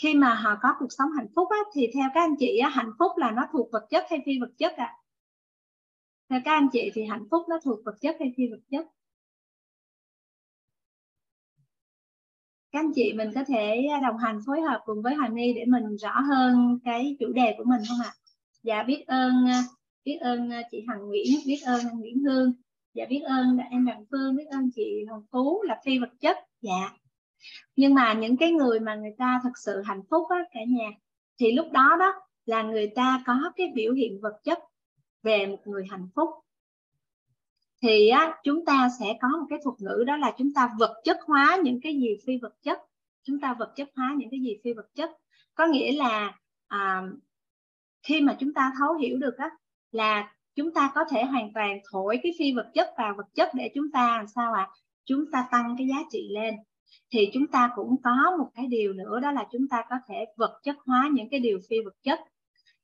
[0.02, 2.70] khi mà họ có cuộc sống hạnh phúc á, thì theo các anh chị á,
[2.70, 4.86] hạnh phúc là nó thuộc vật chất hay phi vật chất ạ?
[4.86, 4.98] À?
[6.30, 8.88] theo các anh chị thì hạnh phúc nó thuộc vật chất hay phi vật chất?
[12.72, 15.53] Các anh chị mình có thể à, đồng hành phối hợp cùng với Hoàng My
[15.53, 18.11] để mình rõ hơn cái chủ đề của mình không ạ?
[18.64, 19.64] Dạ biết ơn à,
[20.06, 22.53] biết ơn à, chị Hằng Nguyễn, biết ơn anh Nguyễn Hương,
[22.94, 26.38] dạ biết ơn em Đặng Phương, biết ơn chị Hồng Phú là phi vật chất.
[26.61, 26.89] Dạ.
[27.76, 30.89] Nhưng mà những cái người mà người ta thật sự hạnh phúc á cả nhà
[31.39, 32.14] thì lúc đó đó
[32.45, 34.60] là người ta có cái biểu hiện vật chất
[35.23, 36.30] về một người hạnh phúc
[37.82, 41.02] thì á, chúng ta sẽ có một cái thuật ngữ đó là chúng ta vật
[41.04, 42.80] chất hóa những cái gì phi vật chất.
[43.24, 45.10] Chúng ta vật chất hóa những cái gì phi vật chất.
[45.56, 46.38] Có nghĩa là
[46.68, 47.02] à,
[48.04, 49.49] khi mà chúng ta thấu hiểu được á
[49.91, 53.49] là chúng ta có thể hoàn toàn thổi cái phi vật chất vào vật chất
[53.54, 54.68] để chúng ta làm sao ạ?
[54.72, 54.74] À?
[55.08, 56.56] chúng ta tăng cái giá trị lên.
[57.12, 60.26] Thì chúng ta cũng có một cái điều nữa đó là chúng ta có thể
[60.38, 62.20] vật chất hóa những cái điều phi vật chất.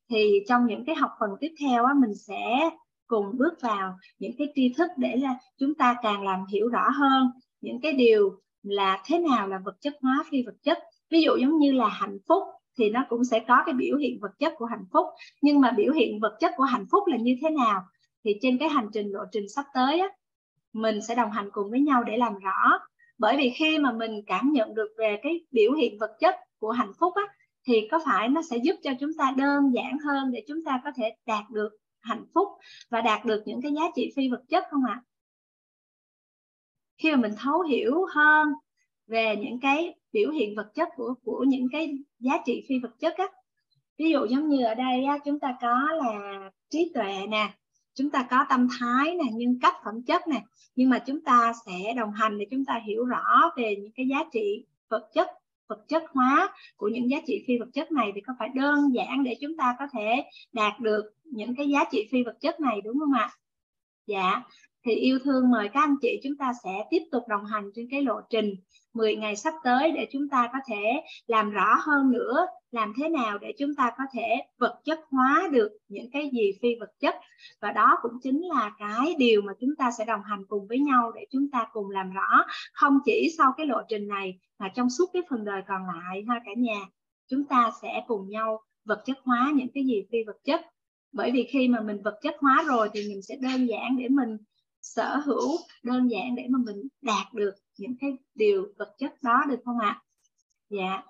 [0.09, 2.69] Thì trong những cái học phần tiếp theo á mình sẽ
[3.13, 6.89] cùng bước vào những cái tri thức để là chúng ta càng làm hiểu rõ
[6.89, 7.27] hơn
[7.61, 10.77] những cái điều là thế nào là vật chất hóa phi vật chất.
[11.11, 12.43] Ví dụ giống như là hạnh phúc
[12.77, 15.05] thì nó cũng sẽ có cái biểu hiện vật chất của hạnh phúc.
[15.41, 17.81] Nhưng mà biểu hiện vật chất của hạnh phúc là như thế nào
[18.25, 20.07] thì trên cái hành trình lộ trình sắp tới á,
[20.73, 22.79] mình sẽ đồng hành cùng với nhau để làm rõ.
[23.17, 26.71] Bởi vì khi mà mình cảm nhận được về cái biểu hiện vật chất của
[26.71, 27.23] hạnh phúc á,
[27.67, 30.81] thì có phải nó sẽ giúp cho chúng ta đơn giản hơn để chúng ta
[30.83, 31.69] có thể đạt được
[32.03, 32.47] hạnh phúc
[32.89, 35.01] và đạt được những cái giá trị phi vật chất không ạ?
[36.97, 38.47] khi mà mình thấu hiểu hơn
[39.07, 42.99] về những cái biểu hiện vật chất của của những cái giá trị phi vật
[42.99, 43.27] chất á
[43.97, 47.53] ví dụ giống như ở đây á, chúng ta có là trí tuệ nè
[47.93, 50.43] chúng ta có tâm thái nè nhân cách phẩm chất nè
[50.75, 54.07] nhưng mà chúng ta sẽ đồng hành để chúng ta hiểu rõ về những cái
[54.07, 55.27] giá trị vật chất
[55.67, 58.93] vật chất hóa của những giá trị phi vật chất này thì có phải đơn
[58.93, 60.23] giản để chúng ta có thể
[60.53, 63.29] đạt được những cái giá trị phi vật chất này, đúng không ạ?
[64.07, 64.43] Dạ.
[64.85, 67.87] Thì yêu thương mời các anh chị chúng ta sẽ tiếp tục đồng hành trên
[67.91, 68.55] cái lộ trình.
[68.93, 73.09] 10 ngày sắp tới để chúng ta có thể làm rõ hơn nữa làm thế
[73.09, 76.91] nào để chúng ta có thể vật chất hóa được những cái gì phi vật
[76.99, 77.15] chất.
[77.61, 80.79] Và đó cũng chính là cái điều mà chúng ta sẽ đồng hành cùng với
[80.79, 84.69] nhau để chúng ta cùng làm rõ, không chỉ sau cái lộ trình này mà
[84.75, 86.85] trong suốt cái phần đời còn lại ha cả nhà.
[87.29, 90.61] Chúng ta sẽ cùng nhau vật chất hóa những cái gì phi vật chất.
[91.11, 94.07] Bởi vì khi mà mình vật chất hóa rồi thì mình sẽ đơn giản để
[94.09, 94.37] mình
[94.83, 99.43] sở hữu đơn giản để mà mình đạt được những cái điều vật chất đó
[99.49, 100.01] được không ạ?
[100.69, 101.03] Dạ.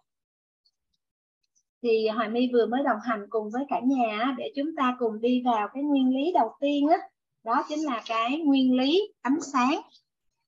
[1.81, 5.21] Thì Hoài My vừa mới đồng hành cùng với cả nhà để chúng ta cùng
[5.21, 6.97] đi vào cái nguyên lý đầu tiên đó,
[7.43, 9.81] đó chính là cái nguyên lý ánh sáng.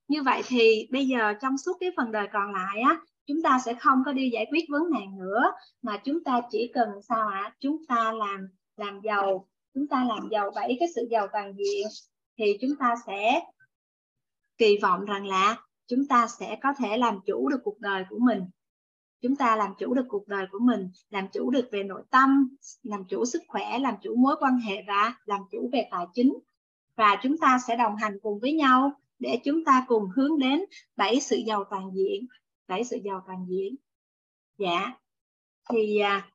[0.08, 3.58] Như vậy thì bây giờ trong suốt cái phần đời còn lại á chúng ta
[3.64, 7.28] sẽ không có đi giải quyết vấn nạn nữa mà chúng ta chỉ cần sao
[7.28, 7.54] ạ?
[7.60, 11.86] Chúng ta làm làm giàu chúng ta làm giàu bảy cái sự giàu toàn diện
[12.38, 13.40] thì chúng ta sẽ
[14.58, 15.56] kỳ vọng rằng là
[15.86, 18.42] chúng ta sẽ có thể làm chủ được cuộc đời của mình.
[19.20, 22.56] Chúng ta làm chủ được cuộc đời của mình làm chủ được về nội tâm
[22.82, 26.38] làm chủ sức khỏe làm chủ mối quan hệ và làm chủ về tài chính.
[26.96, 30.60] Và chúng ta sẽ đồng hành cùng với nhau để chúng ta cùng hướng đến
[30.96, 32.26] bảy sự giàu toàn diện
[32.68, 33.74] bảy sự giàu toàn diện.
[34.58, 34.92] Dạ.
[35.70, 36.28] Thì à,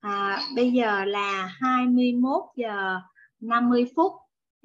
[0.00, 3.00] à bây giờ là 21 giờ
[3.40, 4.12] 50 phút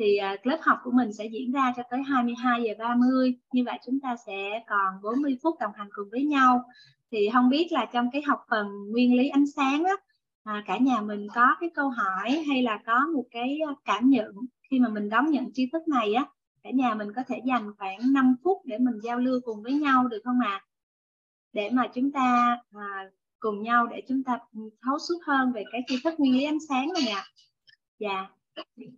[0.03, 3.63] thì uh, lớp học của mình sẽ diễn ra cho tới 22 giờ 30 như
[3.65, 6.63] vậy chúng ta sẽ còn 40 phút đồng hành cùng với nhau.
[7.11, 9.93] Thì không biết là trong cái học phần nguyên lý ánh sáng á
[10.43, 14.09] à, cả nhà mình có cái câu hỏi hay là có một cái à, cảm
[14.09, 14.31] nhận
[14.71, 16.25] khi mà mình đón nhận tri thức này á
[16.63, 19.73] cả nhà mình có thể dành khoảng 5 phút để mình giao lưu cùng với
[19.73, 20.61] nhau được không ạ?
[20.63, 20.65] À?
[21.53, 23.09] để mà chúng ta à,
[23.39, 24.39] cùng nhau để chúng ta
[24.85, 27.23] thấu suốt hơn về cái tri thức nguyên lý ánh sáng này ạ.
[27.99, 28.27] Dạ.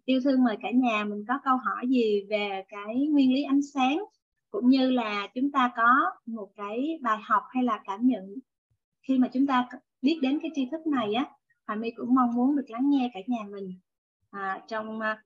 [0.05, 3.61] Tiêu thương mời cả nhà mình có câu hỏi gì về cái nguyên lý ánh
[3.73, 4.03] sáng
[4.51, 8.35] cũng như là chúng ta có một cái bài học hay là cảm nhận
[9.07, 9.67] khi mà chúng ta
[10.01, 11.25] biết đến cái tri thức này á
[11.67, 13.79] Hà My cũng mong muốn được lắng nghe cả nhà mình
[14.31, 15.23] à, trong à,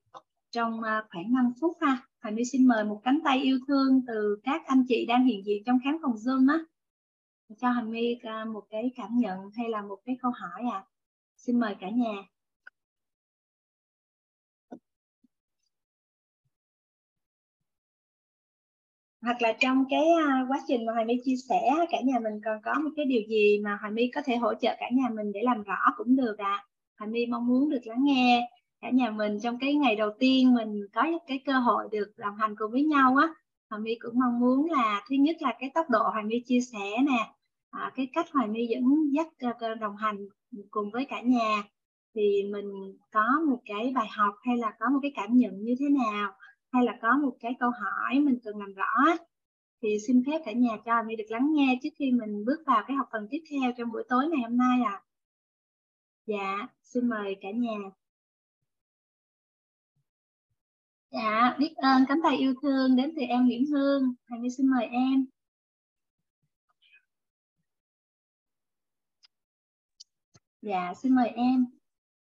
[0.51, 2.01] trong à, khoảng 5 phút ha.
[2.19, 5.45] Hà My xin mời một cánh tay yêu thương từ các anh chị đang hiện
[5.45, 6.59] diện trong khán phòng Zoom á.
[7.57, 10.85] Cho Hà My à, một cái cảm nhận hay là một cái câu hỏi à
[11.37, 12.13] xin mời cả nhà.
[19.21, 22.33] Hoặc là trong cái à, quá trình mà Hoài My chia sẻ cả nhà mình
[22.45, 25.09] còn có một cái điều gì mà Hoài My có thể hỗ trợ cả nhà
[25.15, 26.45] mình để làm rõ cũng được ạ.
[26.45, 26.65] À.
[26.99, 28.49] Hoài My mong muốn được lắng nghe
[28.81, 32.35] cả nhà mình trong cái ngày đầu tiên mình có cái cơ hội được đồng
[32.35, 33.27] hành cùng với nhau á.
[33.69, 36.59] Hoài My cũng mong muốn là thứ nhất là cái tốc độ Hoài My chia
[36.73, 37.33] sẻ nè,
[37.71, 38.83] à, cái cách Hoài My dẫn
[39.13, 40.27] dắt à, đồng hành
[40.71, 41.63] cùng với cả nhà
[42.15, 45.75] thì mình có một cái bài học hay là có một cái cảm nhận như
[45.79, 46.31] thế nào
[46.71, 49.15] hay là có một cái câu hỏi mình cần làm rõ
[49.81, 52.83] thì xin phép cả nhà cho mình được lắng nghe trước khi mình bước vào
[52.87, 54.91] cái học phần tiếp theo trong buổi tối ngày hôm nay ạ.
[54.91, 55.03] À.
[56.25, 57.77] Dạ, xin mời cả nhà.
[61.11, 64.13] Dạ, biết ơn cánh tay yêu thương đến từ em Nguyễn Hương.
[64.27, 65.25] Thầy xin mời em.
[70.61, 71.65] Dạ, xin mời em.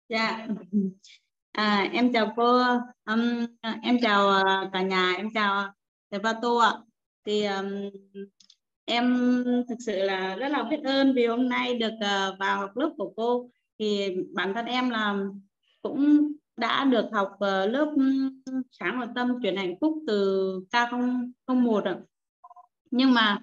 [0.09, 0.47] Dạ,
[1.59, 2.61] À, em chào cô,
[3.05, 3.45] um,
[3.83, 5.73] em chào ờ, cả nhà, em chào
[6.11, 6.73] thầy Pato ạ.
[7.25, 7.89] Thì um,
[8.85, 12.77] em thực sự là rất là biết ơn vì hôm nay được uh, vào học
[12.77, 13.49] lớp của cô.
[13.79, 15.15] Thì bản thân em là
[15.81, 17.95] cũng đã được học uh, lớp
[18.71, 21.95] sáng và tâm chuyển hạnh phúc từ K001 ạ.
[22.91, 23.37] Nhưng mà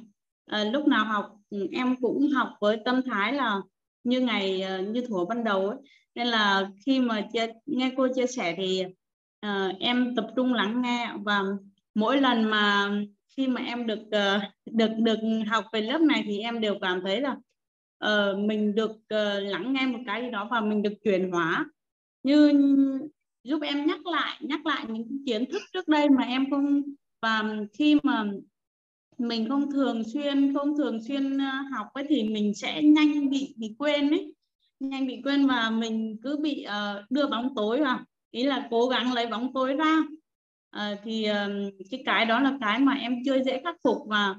[0.53, 1.39] uh, lúc nào học
[1.73, 3.61] em cũng học với tâm thái là
[4.05, 5.79] như ngày uh, như thuở ban đầu ấy
[6.17, 8.85] nên là khi mà chia, nghe cô chia sẻ thì
[9.47, 11.43] uh, em tập trung lắng nghe và
[11.95, 12.91] mỗi lần mà
[13.37, 17.01] khi mà em được uh, được được học về lớp này thì em đều cảm
[17.05, 17.37] thấy là
[18.05, 21.67] uh, mình được uh, lắng nghe một cái gì đó và mình được chuyển hóa.
[22.23, 22.53] Như
[23.45, 26.83] giúp em nhắc lại nhắc lại những kiến thức trước đây mà em không
[27.23, 27.43] và
[27.79, 28.25] khi mà
[29.19, 31.39] mình không thường xuyên không thường xuyên
[31.73, 34.36] học ấy thì mình sẽ nhanh bị bị quên ấy
[34.81, 38.01] nhanh bị quên và mình cứ bị uh, đưa bóng tối vào.
[38.31, 40.03] Ý là cố gắng lấy bóng tối ra.
[40.77, 44.31] Uh, thì um, cái cái đó là cái mà em chưa dễ khắc phục và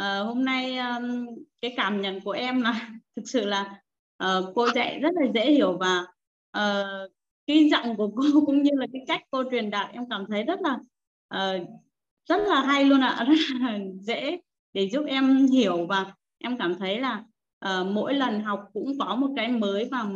[0.00, 1.26] uh, hôm nay um,
[1.60, 3.80] cái cảm nhận của em là thực sự là
[4.24, 6.04] uh, cô dạy rất là dễ hiểu và
[6.58, 7.12] uh,
[7.46, 10.42] cái giọng của cô cũng như là cái cách cô truyền đạt em cảm thấy
[10.42, 10.78] rất là
[11.34, 11.68] uh,
[12.28, 13.24] rất là hay luôn ạ.
[13.28, 14.38] Rất là dễ
[14.72, 17.24] để giúp em hiểu và em cảm thấy là
[17.58, 20.06] à, mỗi lần học cũng có một cái mới và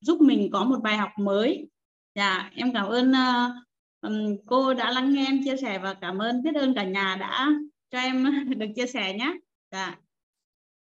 [0.00, 1.68] giúp mình có một bài học mới.
[2.14, 6.42] Dạ em cảm ơn uh, cô đã lắng nghe em chia sẻ và cảm ơn
[6.42, 7.50] biết ơn cả nhà đã
[7.90, 8.24] cho em
[8.58, 9.34] được chia sẻ nhé
[9.70, 9.96] dạ.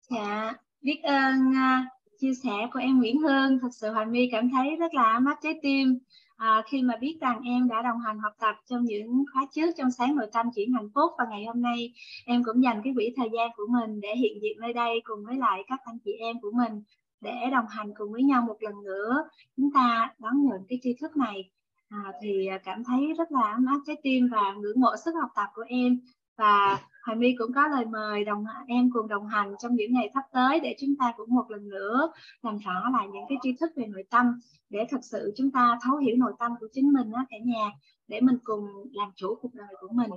[0.09, 1.87] Dạ biết ơn uh,
[2.19, 5.37] chia sẻ của em Nguyễn Hương thật sự Hoàng My cảm thấy rất là mát
[5.41, 5.99] trái tim
[6.37, 9.71] à, khi mà biết rằng em đã đồng hành học tập trong những khóa trước
[9.77, 11.93] trong sáng nội tâm chuyển hạnh phúc và ngày hôm nay
[12.25, 15.25] em cũng dành cái quỹ thời gian của mình để hiện diện nơi đây cùng
[15.25, 16.83] với lại các anh chị em của mình
[17.21, 19.29] để đồng hành cùng với nhau một lần nữa.
[19.57, 21.51] Chúng ta đón nhận cái tri thức này.
[21.89, 25.29] À, thì cảm thấy rất là ấm áp trái tim và ngưỡng mộ sức học
[25.35, 25.99] tập của em
[26.37, 30.09] và Hoài My cũng có lời mời đồng em cùng đồng hành trong những ngày
[30.13, 32.11] sắp tới để chúng ta cũng một lần nữa
[32.41, 34.39] làm rõ lại những cái tri thức về nội tâm
[34.69, 37.71] để thật sự chúng ta thấu hiểu nội tâm của chính mình đó cả nhà
[38.07, 40.09] để mình cùng làm chủ cuộc đời của mình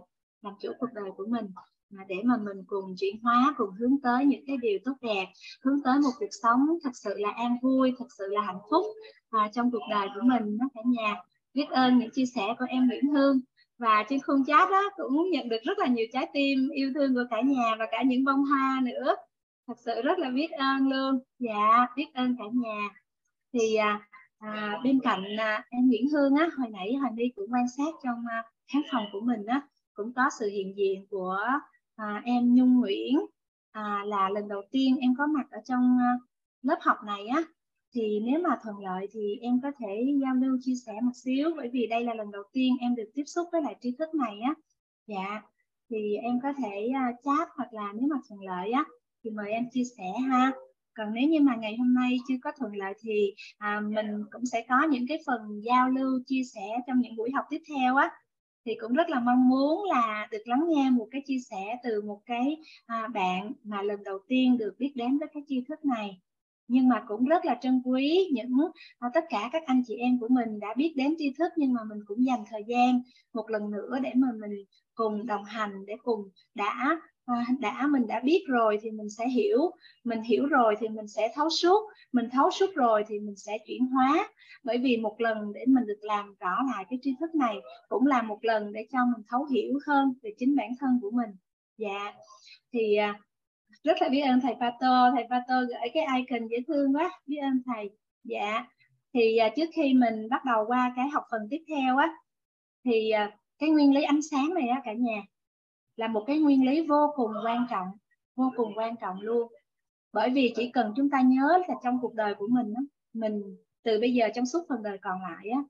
[0.43, 1.47] làm chủ cuộc đời của mình.
[1.91, 5.27] Mà để mà mình cùng chuyển hóa cùng hướng tới những cái điều tốt đẹp
[5.65, 8.87] hướng tới một cuộc sống thật sự là an vui thật sự là hạnh phúc
[9.31, 11.17] à, trong cuộc đời của mình đó cả nhà.
[11.55, 13.41] Biết ơn những chia sẻ của em Nguyễn Hương
[13.81, 17.15] và trên khung chat đó cũng nhận được rất là nhiều trái tim yêu thương
[17.15, 19.15] của cả nhà và cả những bông hoa nữa.
[19.69, 21.19] Thật sự rất là biết ơn luôn.
[21.39, 22.89] Dạ biết ơn cả nhà.
[23.53, 24.09] Thì à,
[24.39, 27.95] à bên cạnh à, em Nguyễn Hương á hồi nãy hồi đi cũng quan sát
[28.05, 29.63] trong à, khán phòng của mình á
[29.95, 31.39] cũng có sự hiện diện của
[31.97, 33.19] à, em Nhung Nguyễn.
[33.73, 36.11] À, là lần đầu tiên em có mặt ở trong à,
[36.63, 37.43] lớp học này á
[37.95, 41.51] thì nếu mà thuận lợi thì em có thể giao lưu chia sẻ một xíu
[41.57, 44.15] bởi vì đây là lần đầu tiên em được tiếp xúc với lại tri thức
[44.15, 44.55] này á.
[45.07, 45.43] Dạ
[45.91, 48.85] thì em có thể à, chat hoặc là nếu mà thuận lợi á
[49.25, 50.53] thì mời em chia sẻ ha.
[50.95, 54.47] Còn nếu như mà ngày hôm nay chưa có thuận lợi thì à, mình cũng
[54.47, 57.97] sẽ có những cái phần giao lưu chia sẻ trong những buổi học tiếp theo
[57.97, 58.11] á.
[58.67, 62.03] Thì cũng rất là mong muốn là được lắng nghe một cái chia sẻ từ
[62.03, 62.57] một cái
[62.87, 66.21] à, bạn mà lần đầu tiên được biết đến với cái tri thức này
[66.71, 68.51] nhưng mà cũng rất là trân quý những
[68.99, 71.73] à, tất cả các anh chị em của mình đã biết đến tri thức, nhưng
[71.73, 73.03] mà mình cũng dành thời gian
[73.35, 74.65] một lần nữa để mà mình
[74.95, 76.21] cùng đồng hành, để cùng
[76.55, 79.59] đã à, đã mình đã biết rồi thì mình sẽ hiểu.
[80.05, 81.91] Mình hiểu rồi thì mình sẽ thấu suốt.
[82.13, 84.29] Mình thấu suốt rồi thì mình sẽ chuyển hóa.
[84.65, 87.57] Bởi vì một lần để mình được làm rõ lại cái tri thức này
[87.89, 91.11] cũng là một lần để cho mình thấu hiểu hơn về chính bản thân của
[91.11, 91.31] mình.
[91.79, 92.13] Dạ.
[92.73, 93.21] Thì à,
[93.85, 95.11] rất là biết ơn thầy Pato.
[95.15, 97.11] Thầy Pato gửi cái icon dễ thương quá.
[97.27, 97.91] Biết ơn thầy.
[98.25, 98.67] Dạ.
[99.15, 102.15] Thì à, trước khi mình bắt đầu qua cái học phần tiếp theo á
[102.85, 105.23] thì à, cái nguyên lý ánh sáng này á cả nhà
[105.97, 107.89] là một cái nguyên lý vô cùng quan trọng
[108.37, 109.53] vô cùng quan trọng luôn.
[110.13, 112.83] Bởi vì chỉ cần chúng ta nhớ là trong cuộc đời của mình á
[113.13, 115.61] mình từ bây giờ trong suốt phần đời còn lại á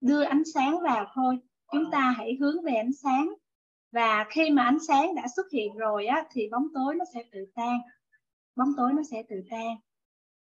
[0.00, 1.38] đưa ánh sáng vào thôi.
[1.72, 3.34] Chúng ta hãy hướng về ánh sáng
[3.92, 7.22] và khi mà ánh sáng đã xuất hiện rồi á thì bóng tối nó sẽ
[7.32, 7.78] tự tan.
[8.56, 9.76] Bóng tối nó sẽ tự tan.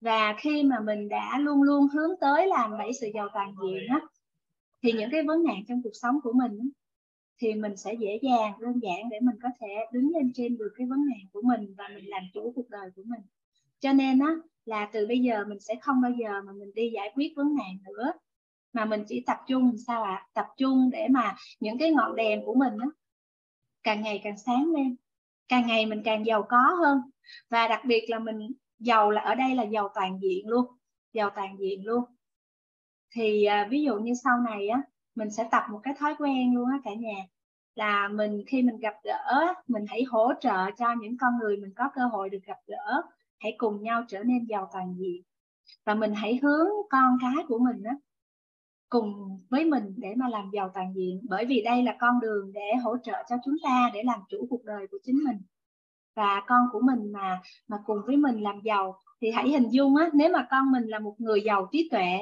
[0.02, 3.88] Và khi mà mình đã luôn luôn hướng tới làm bảy sự giàu toàn diện
[3.90, 4.02] á
[4.84, 6.66] thì những cái vấn nạn trong cuộc sống của mình á,
[7.42, 10.72] thì mình sẽ dễ dàng đơn giản để mình có thể đứng lên trên được
[10.78, 13.22] cái vấn nạn của mình và mình làm chủ cuộc đời của mình.
[13.80, 16.92] Cho nên á là từ bây giờ mình sẽ không bao giờ mà mình đi
[16.94, 18.12] giải quyết vấn nạn nữa
[18.74, 20.16] mà mình chỉ tập trung sao ạ?
[20.16, 20.28] À?
[20.34, 22.88] tập trung để mà những cái ngọn đèn của mình á,
[23.84, 24.96] càng ngày càng sáng lên
[25.48, 27.02] càng ngày mình càng giàu có hơn.
[27.50, 30.66] Và đặc biệt là mình giàu là ở đây là giàu toàn diện luôn
[31.14, 32.04] giàu toàn diện luôn.
[33.16, 34.82] Thì à, ví dụ như sau này á
[35.16, 37.26] mình sẽ tập một cái thói quen luôn á cả nhà
[37.76, 41.74] là mình khi mình gặp gỡ mình hãy hỗ trợ cho những con người mình
[41.76, 43.02] có cơ hội được gặp gỡ
[43.40, 45.24] hãy cùng nhau trở nên giàu toàn diện.
[45.86, 47.96] Và mình hãy hướng con cái của mình á
[48.92, 51.22] cùng với mình để mà làm giàu toàn diện.
[51.30, 54.48] Bởi vì đây là con đường để hỗ trợ cho chúng ta, để làm chủ
[54.50, 55.38] cuộc đời của chính mình.
[56.16, 59.96] Và con của mình mà mà cùng với mình làm giàu, thì hãy hình dung
[59.96, 62.18] á, nếu mà con mình là một người giàu trí tuệ,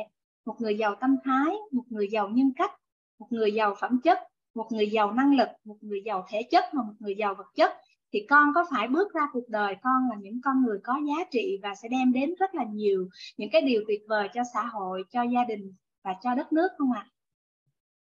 [0.46, 2.72] một người giàu tâm thái, một người giàu nhân cách,
[3.20, 4.18] một người giàu phẩm chất,
[4.56, 7.48] một người giàu năng lực, một người giàu thể chất và một người giàu vật
[7.56, 7.72] chất,
[8.14, 11.24] thì con có phải bước ra cuộc đời con là những con người có giá
[11.32, 14.66] trị và sẽ đem đến rất là nhiều những cái điều tuyệt vời cho xã
[14.66, 17.08] hội, cho gia đình và cho đất nước không ạ?
[17.08, 17.12] À?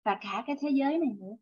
[0.04, 1.36] Và cả cái thế giới này nữa.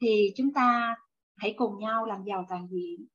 [0.00, 0.96] Thì chúng ta
[1.36, 3.06] hãy cùng nhau làm giàu toàn diện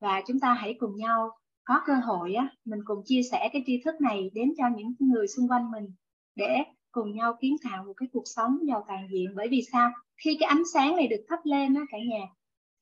[0.00, 1.30] và chúng ta hãy cùng nhau
[1.64, 4.94] có cơ hội á mình cùng chia sẻ cái tri thức này đến cho những
[4.98, 5.94] người xung quanh mình
[6.34, 6.56] để
[6.92, 9.90] cùng nhau kiến tạo một cái cuộc sống giàu toàn diện bởi vì sao
[10.24, 12.26] khi cái ánh sáng này được thắp lên á cả nhà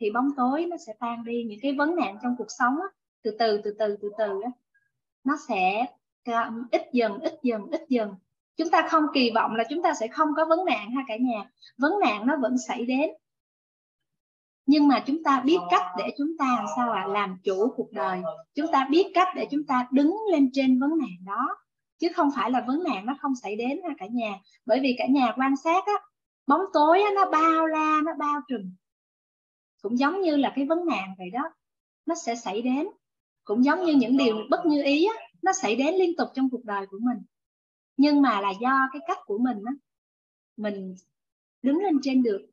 [0.01, 2.89] thì bóng tối nó sẽ tan đi những cái vấn nạn trong cuộc sống á,
[3.23, 4.51] từ từ từ từ từ từ á,
[5.25, 5.87] nó sẽ
[6.29, 8.15] Dạ, ít dần ít dần ít dần.
[8.57, 11.17] Chúng ta không kỳ vọng là chúng ta sẽ không có vấn nạn ha cả
[11.17, 11.51] nhà.
[11.79, 13.11] Vấn nạn nó vẫn xảy đến.
[14.67, 17.05] Nhưng mà chúng ta biết cách để chúng ta làm sao ạ?
[17.07, 18.23] À, làm chủ cuộc đời.
[18.55, 21.57] Chúng ta biết cách để chúng ta đứng lên trên vấn nạn đó.
[21.99, 24.39] Chứ không phải là vấn nạn nó không xảy đến ha cả nhà.
[24.67, 25.95] Bởi vì cả nhà quan sát á
[26.47, 28.73] bóng tối á, nó bao la nó bao trùm.
[29.83, 31.51] Cũng giống như là cái vấn nạn vậy đó.
[32.07, 32.87] Nó sẽ xảy đến.
[33.45, 36.51] Cũng giống như những điều bất như ý á, nó xảy đến liên tục trong
[36.51, 37.19] cuộc đời của mình.
[37.97, 39.73] Nhưng mà là do cái cách của mình á
[40.57, 40.95] mình
[41.63, 42.47] đứng lên trên được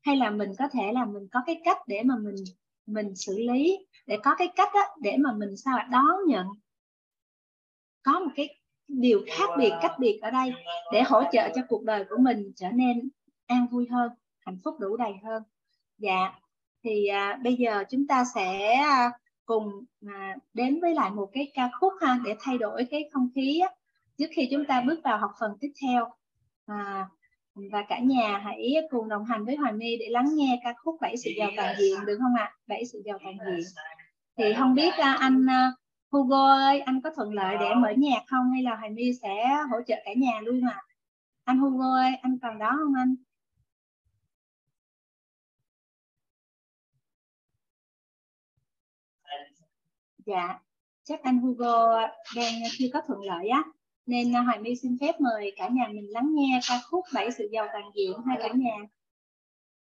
[0.00, 2.34] hay là mình có thể là mình có cái cách để mà mình
[2.86, 6.46] mình xử lý để có cái cách á, để mà mình sao đón nhận.
[8.02, 8.58] Có một cái
[8.88, 10.52] điều khác biệt cách biệt ở đây
[10.92, 13.08] để hỗ trợ cho cuộc đời của mình trở nên
[13.46, 15.42] an vui hơn hạnh phúc đủ đầy hơn.
[15.98, 16.32] Dạ
[16.84, 19.10] thì à, bây giờ chúng ta sẽ à,
[19.48, 23.28] cùng à, đến với lại một cái ca khúc ha để thay đổi cái không
[23.34, 23.68] khí á,
[24.18, 26.08] trước khi chúng ta bước vào học phần tiếp theo
[26.66, 27.08] à,
[27.54, 30.96] và cả nhà hãy cùng đồng hành với Hoài My để lắng nghe ca khúc
[31.00, 32.52] bảy sự giàu toàn diện được không ạ?
[32.66, 33.64] Bảy sự giàu toàn diện.
[34.38, 35.72] Thì không biết à, anh à,
[36.12, 39.46] Hugo ơi, anh có thuận lợi để mở nhạc không hay là Hoài My sẽ
[39.70, 40.74] hỗ trợ cả nhà luôn ạ?
[40.74, 40.82] À?
[41.44, 43.14] Anh Hugo ơi, anh còn đó không anh?
[50.28, 50.58] Dạ,
[51.04, 52.00] chắc anh Hugo
[52.36, 53.64] đang chưa có thuận lợi á
[54.06, 57.04] nên à, Hoàng Hoài My xin phép mời cả nhà mình lắng nghe ca khúc
[57.14, 58.76] Bảy sự giàu toàn diện hai cả nhà.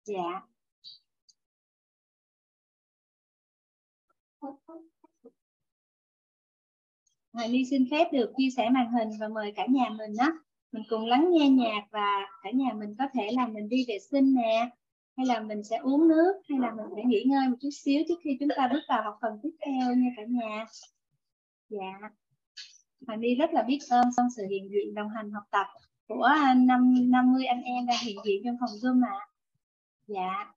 [0.06, 0.42] Dạ.
[7.34, 10.32] Hoài My xin phép được chia sẻ màn hình và mời cả nhà mình á
[10.72, 14.00] mình cùng lắng nghe nhạc và cả nhà mình có thể là mình đi vệ
[14.00, 14.70] sinh nè
[15.18, 18.04] hay là mình sẽ uống nước, hay là mình sẽ nghỉ ngơi một chút xíu
[18.08, 20.66] trước khi chúng ta bước vào học phần tiếp theo nha cả nhà.
[21.70, 22.10] Dạ.
[23.08, 25.68] Hoàng My rất là biết ơn trong sự hiện diện đồng hành học tập
[26.08, 29.18] của năm 50 anh em đang hiện diện trong phòng Zoom ạ.
[29.20, 29.28] À.
[30.08, 30.54] Dạ.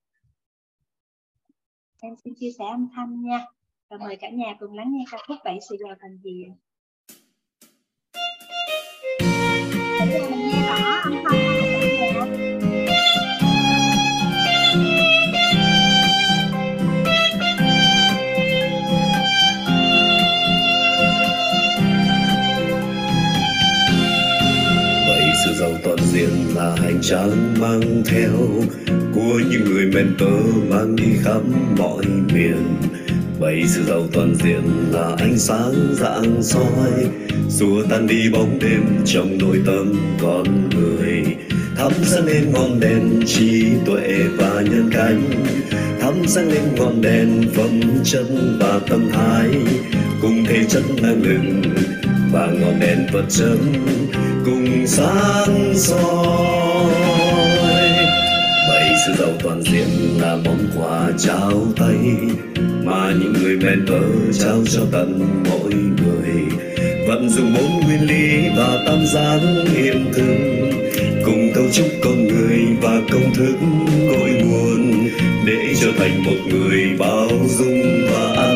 [2.02, 3.44] Em xin chia sẻ âm thanh nha.
[3.88, 6.54] Và mời cả nhà cùng lắng nghe ca khúc Bảy sự giàu thành diện.
[10.00, 10.97] Mình nghe rõ
[25.58, 28.32] giàu toàn diện là hành trang mang theo
[29.14, 31.40] của những người mentor mang đi khắp
[31.78, 32.04] mọi
[32.34, 32.76] miền.
[33.40, 36.90] Bảy sự giàu toàn diện là ánh sáng dạng soi,
[37.48, 41.36] xua tan đi bóng đêm trong nội tâm con người.
[41.76, 45.16] Thắp sáng lên ngọn đèn trí tuệ và nhân cách.
[46.00, 48.26] Thắp sáng lên ngọn đèn phẩm chất
[48.60, 49.48] và tâm thái.
[50.22, 51.62] Cùng thể chất năng lượng
[52.32, 53.58] và ngọn đèn vật chất
[54.88, 55.98] sáng soi.
[58.68, 59.88] Bảy sự giàu toàn diện
[60.20, 61.98] là món quà trao tay,
[62.84, 66.32] mà những người mentor trao cho tận mỗi người.
[67.08, 69.38] Vận dụng bốn nguyên lý và tam giác
[69.74, 70.36] hiện thực
[71.24, 73.54] cùng cấu trúc con người và công thức
[74.10, 75.08] cội nguồn,
[75.46, 78.47] để trở thành một người bao dung và an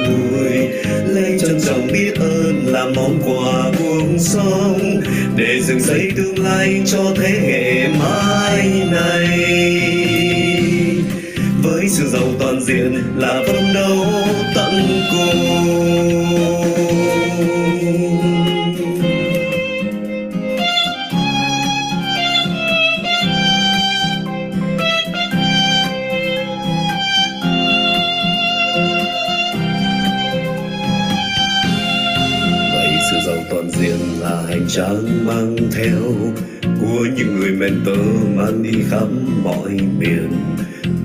[1.42, 5.00] trân trọng biết ơn là món quà cuộc sống
[5.36, 9.40] để dựng xây tương lai cho thế hệ mai này.
[11.62, 14.06] Với sự giàu toàn diện là phấn đấu
[14.54, 16.61] tận cùng.
[37.60, 38.02] Của tơ
[38.36, 39.06] mang đi khắp
[39.44, 40.32] mọi miền.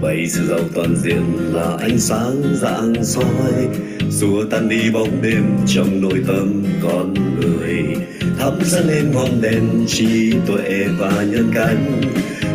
[0.01, 1.21] Bảy sự giàu toàn diện
[1.53, 3.67] là ánh sáng dạng soi.
[4.09, 7.83] Xua tan đi bóng đêm trong nội tâm con người.
[8.39, 11.77] Thắp sáng lên ngọn đèn trí tuệ và nhân cách.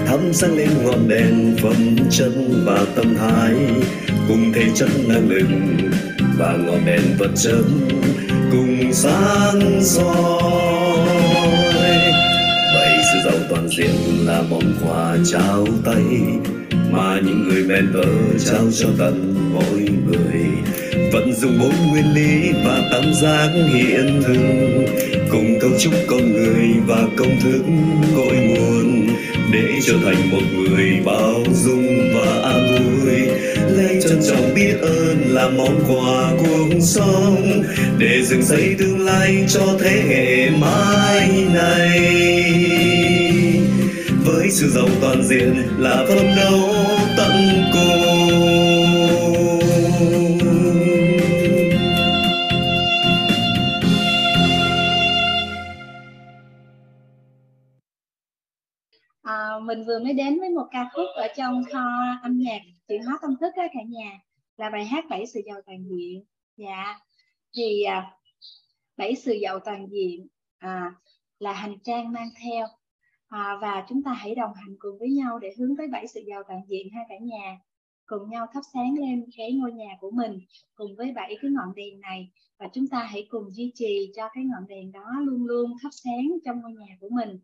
[0.07, 2.33] Thắp sáng lên ngọn đèn phẩm chất
[2.65, 3.55] và tâm thái.
[4.29, 5.47] Cùng thể chất năng lực
[6.39, 7.65] và ngọn đèn vật chất
[8.53, 10.62] cùng sáng soi
[13.53, 16.05] toàn diện là món quà trao tay,
[16.91, 20.43] mà những người mentor trao cho tận mỗi người.
[21.13, 24.37] Vẫn dùng bốn nguyên lý và tam giác hiện thực,
[25.31, 27.63] cùng cấu trúc con người và công thức
[28.17, 29.07] cội nguồn,
[29.53, 33.17] để trở thành một người bao dung và an vui.
[33.69, 37.63] Lấy trân trọng biết ơn là món quà cuộc sống
[37.99, 43.12] để dựng xây tương lai cho thế hệ mai này
[44.53, 46.59] sự giàu toàn diện là phấn đấu
[47.17, 47.33] tận
[47.73, 47.93] cùng.
[59.23, 61.81] À, mình vừa mới đến với một ca khúc ở trong kho
[62.23, 64.19] âm nhạc chuyển hóa tâm thức đó cả nhà.
[64.57, 66.25] Là bài hát bảy sự giàu toàn diện.
[66.57, 66.99] Dạ.
[67.57, 68.11] Thì à,
[68.97, 70.27] bảy sự giàu toàn diện
[70.59, 70.93] à,
[71.39, 72.67] là hành trang mang theo
[73.33, 76.21] à, và chúng ta hãy đồng hành cùng với nhau để hướng tới bảy sự
[76.27, 77.59] giàu toàn diện hai cả nhà
[78.07, 80.41] cùng nhau thắp sáng lên cái ngôi nhà của mình
[80.75, 82.31] cùng với bảy cái ngọn đèn này.
[82.59, 85.89] Và chúng ta hãy cùng duy trì cho cái ngọn đèn đó luôn luôn thắp
[85.93, 87.39] sáng trong ngôi nhà của mình.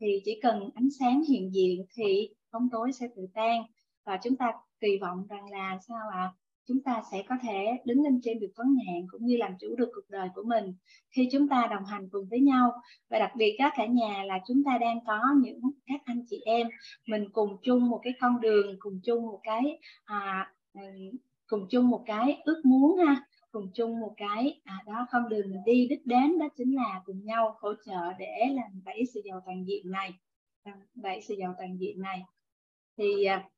[0.00, 3.62] Thì chỉ cần ánh sáng hiện diện thì bóng tối sẽ tự tan.
[4.04, 6.18] Và chúng ta kỳ vọng rằng là sao ạ?
[6.18, 6.34] à?
[6.68, 9.76] Chúng ta sẽ có thể đứng lên trên được vấn nạn cũng như làm chủ
[9.76, 10.74] được cuộc đời của mình
[11.10, 12.72] khi chúng ta đồng hành cùng với nhau.
[13.10, 16.40] Và đặc biệt các cả nhà là chúng ta đang có những các anh chị
[16.44, 16.68] em
[17.06, 20.80] mình cùng chung một cái con đường cùng chung một cái à, ừ,
[21.46, 25.50] cùng chung một cái ước muốn ha cùng chung một cái à, đó con đường
[25.50, 29.20] mình đi đích đến đó chính là cùng nhau hỗ trợ để làm bảy sự
[29.24, 30.12] giàu toàn diện này
[30.94, 32.22] bảy sự giàu toàn diện này.
[32.96, 33.48] Thì à,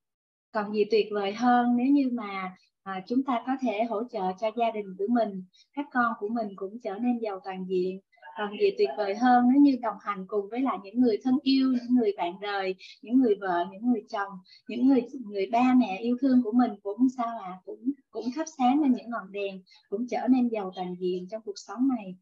[0.52, 4.32] còn gì tuyệt vời hơn nếu như mà à, chúng ta có thể hỗ trợ
[4.40, 5.44] cho gia đình của mình
[5.74, 8.00] các con của mình cũng trở nên giàu toàn diện.
[8.38, 11.38] Còn gì tuyệt vời hơn nếu như đồng hành cùng với lại những người thân
[11.42, 14.32] yêu những người bạn đời những người vợ những người chồng
[14.68, 18.44] những người người ba mẹ yêu thương của mình cũng sao à cũng cũng thắp
[18.58, 22.16] sáng lên những ngọn đèn cũng trở nên giàu toàn diện trong cuộc sống này.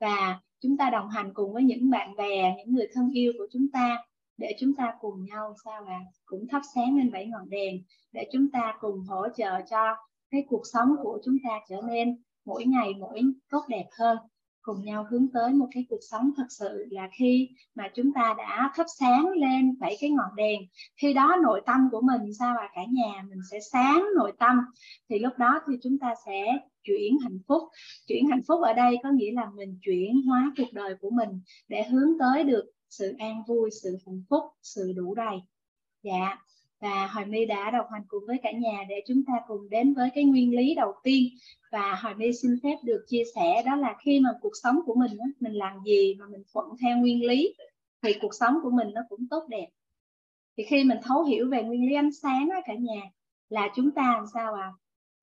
[0.00, 3.46] Và chúng ta đồng hành cùng với những bạn bè những người thân yêu của
[3.52, 3.98] chúng ta
[4.38, 7.82] để chúng ta cùng nhau sao à cũng thắp sáng lên bảy ngọn đèn,
[8.12, 9.96] để chúng ta cùng hỗ trợ cho
[10.30, 13.20] cái cuộc sống của chúng ta trở nên mỗi ngày mỗi
[13.50, 14.18] tốt đẹp hơn.
[14.62, 18.34] Cùng nhau hướng tới một cái cuộc sống thật sự là khi mà chúng ta
[18.38, 20.60] đã thắp sáng lên bảy cái ngọn đèn.
[20.96, 24.58] Khi đó nội tâm của mình sao là cả nhà mình sẽ sáng nội tâm.
[25.10, 27.62] Thì lúc đó thì chúng ta sẽ chuyển hạnh phúc.
[28.06, 31.40] Chuyển hạnh phúc ở đây có nghĩa là mình chuyển hóa cuộc đời của mình
[31.68, 35.36] để hướng tới được sự an vui, sự hạnh phúc, sự đủ đầy.
[36.02, 36.38] Dạ.
[36.80, 39.94] Và Hoài My đã đồng hành cùng với cả nhà để chúng ta cùng đến
[39.94, 41.28] với cái nguyên lý đầu tiên.
[41.72, 44.94] Và Hoài My xin phép được chia sẻ đó là khi mà cuộc sống của
[44.94, 45.10] mình
[45.40, 47.54] mình làm gì mà mình thuận theo nguyên lý,
[48.02, 49.66] thì cuộc sống của mình nó cũng tốt đẹp.
[50.56, 53.02] Thì khi mình thấu hiểu về nguyên lý ánh sáng á cả nhà,
[53.48, 54.72] là chúng ta làm sao à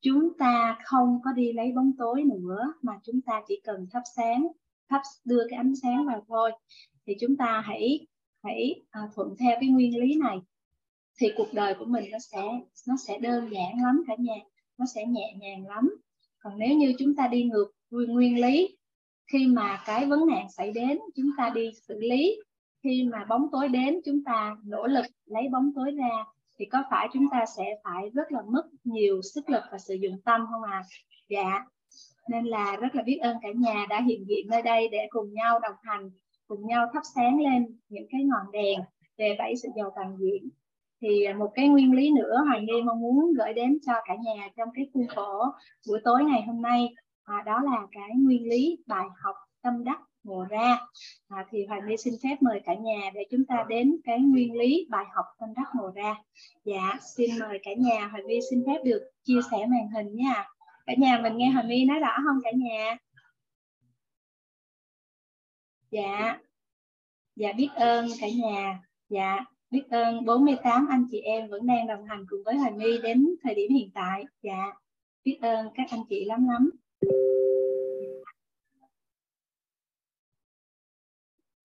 [0.06, 4.02] chúng ta không có đi lấy bóng tối nữa, mà chúng ta chỉ cần thắp
[4.16, 4.48] sáng,
[4.90, 6.52] thắp đưa cái ánh sáng vào thôi
[7.08, 8.08] thì chúng ta hãy
[8.44, 10.38] hãy à, thuận theo cái nguyên lý này.
[11.20, 12.42] Thì cuộc đời của mình nó sẽ
[12.88, 14.36] nó sẽ đơn giản lắm cả nhà
[14.78, 15.96] nó sẽ nhẹ nhàng lắm.
[16.40, 18.78] Còn nếu như chúng ta đi ngược nguyên, nguyên lý
[19.32, 22.42] khi mà cái vấn nạn xảy đến chúng ta đi xử lý.
[22.84, 26.24] Khi mà bóng tối đến chúng ta nỗ lực lấy bóng tối ra
[26.60, 29.94] thì có phải chúng ta sẽ phải rất là mất nhiều sức lực và sử
[29.94, 30.84] dụng tâm không à
[31.30, 31.66] dạ.
[32.30, 35.34] Nên là rất là biết ơn cả nhà đã hiện diện nơi đây để cùng
[35.34, 36.10] nhau đồng hành
[36.48, 38.80] cùng nhau thắp sáng lên những cái ngọn đèn
[39.18, 40.50] về bảy sự giàu toàn diện.
[41.02, 44.16] Thì à, một cái nguyên lý nữa Hoàng Nghi mong muốn gửi đến cho cả
[44.16, 45.46] nhà trong cái khuôn khổ
[45.88, 46.94] buổi tối ngày hôm nay
[47.24, 50.80] à, đó là cái nguyên lý bài học tâm đắc ngộ ra.
[51.30, 54.54] À, thì Hoàng Nghi xin phép mời cả nhà để chúng ta đến cái nguyên
[54.54, 56.16] lý bài học tâm đắc ngộ ra.
[56.66, 60.46] Dạ xin mời cả nhà Hoàng Nghi xin phép được chia sẻ màn hình nha.
[60.86, 62.98] Cả nhà mình nghe Hoàng Nghi nói rõ không cả nhà
[65.96, 66.40] dạ
[67.36, 72.06] dạ biết ơn cả nhà dạ biết ơn 48 anh chị em vẫn đang đồng
[72.06, 74.24] hành cùng với Hoài My đến thời điểm hiện tại.
[74.42, 74.74] Dạ,
[75.24, 76.70] biết ơn các anh chị lắm lắm.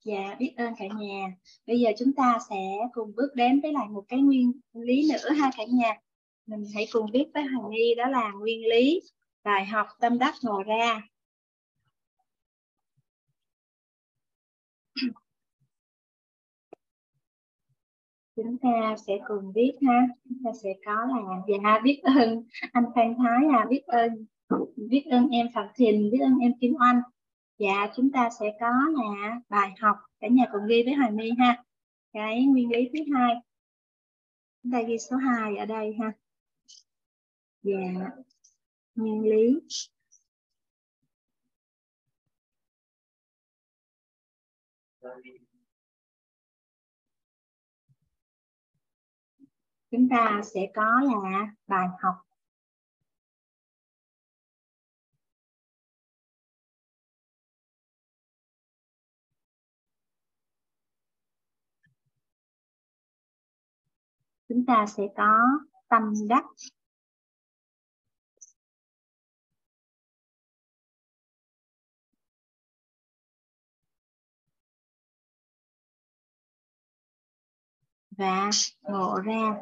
[0.04, 1.36] Dạ, biết ơn cả nhà.
[1.66, 2.56] Bây giờ chúng ta sẽ
[2.92, 5.94] cùng bước đến với lại một cái nguyên lý nữa ha cả nhà.
[6.46, 9.00] Mình hãy cùng biết với Hoài My đó là nguyên lý
[9.44, 11.02] bài học tâm đắc ngộ ra.
[18.36, 20.08] Chúng ta sẽ cùng viết ha.
[20.28, 22.44] Chúng ta sẽ có là dạ biết ơn.
[22.72, 24.26] Anh Phan Thái à biết ơn.
[24.76, 27.00] Biết ơn em Phạm Thìn biết ơn em Kim Oanh.
[27.58, 29.96] Dạ chúng ta sẽ có là bài học.
[30.20, 31.64] Cả nhà cùng ghi với Hoài My ha.
[32.12, 33.34] Cái nguyên lý thứ hai.
[34.62, 36.12] Chúng ta ghi số 2 ở đây ha.
[37.62, 38.10] Dạ
[38.94, 39.60] nguyên lý.
[49.90, 52.14] Chúng ta sẽ có là bài học.
[64.48, 65.38] Chúng ta sẽ có
[65.88, 66.44] tâm đắc.
[78.20, 78.50] Và
[78.82, 79.56] ngộ ra.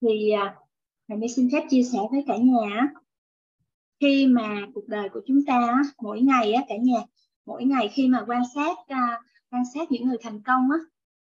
[0.00, 0.56] Thì à,
[1.08, 2.88] mình xin phép chia sẻ với cả nhà
[4.00, 7.00] khi mà cuộc đời của chúng ta mỗi ngày á cả nhà
[7.46, 10.93] mỗi ngày khi mà quan sát à, quan sát những người thành công á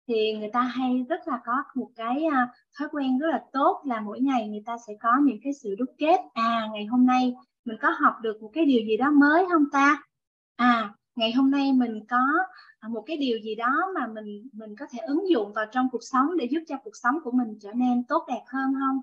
[0.08, 2.48] thì người ta hay rất là có một cái à,
[2.80, 5.75] thói quen rất là tốt là mỗi ngày người ta sẽ có những cái sự
[5.75, 6.19] đúc kết.
[6.34, 7.35] À ngày hôm nay
[7.66, 10.03] mình có học được một cái điều gì đó mới không ta?
[10.56, 12.17] À ngày hôm nay mình có
[12.80, 15.90] à, một cái điều gì đó mà mình mình có thể ứng dụng vào trong
[15.92, 19.01] cuộc sống để giúp cho cuộc sống của mình trở nên tốt đẹp hơn không?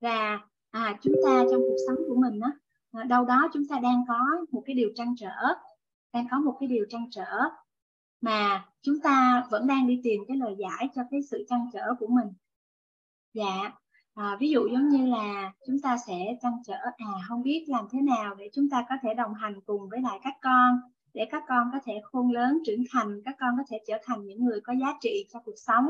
[0.00, 2.50] Và à chúng ta trong cuộc sống của mình á
[2.92, 4.18] à, đâu đó chúng ta đang có
[4.52, 5.54] một cái điều trăn trở,
[6.12, 7.40] đang có một cái điều trăn trở
[8.20, 11.94] mà chúng ta vẫn đang đi tìm cái lời giải cho cái sự trăn trở
[11.98, 12.28] của mình.
[13.34, 13.70] Dạ
[14.14, 17.86] à, ví dụ giống như là chúng ta sẽ trăn trở à không biết làm
[17.90, 20.80] thế nào để chúng ta có thể đồng hành cùng với lại các con
[21.14, 24.26] để các con có thể khôn lớn trưởng thành các con có thể trở thành
[24.26, 25.86] những người có giá trị cho cuộc sống.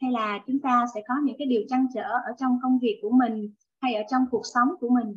[0.00, 2.98] Hay là chúng ta sẽ có những cái điều trăn trở ở trong công việc
[3.02, 5.16] của mình hay ở trong cuộc sống của mình.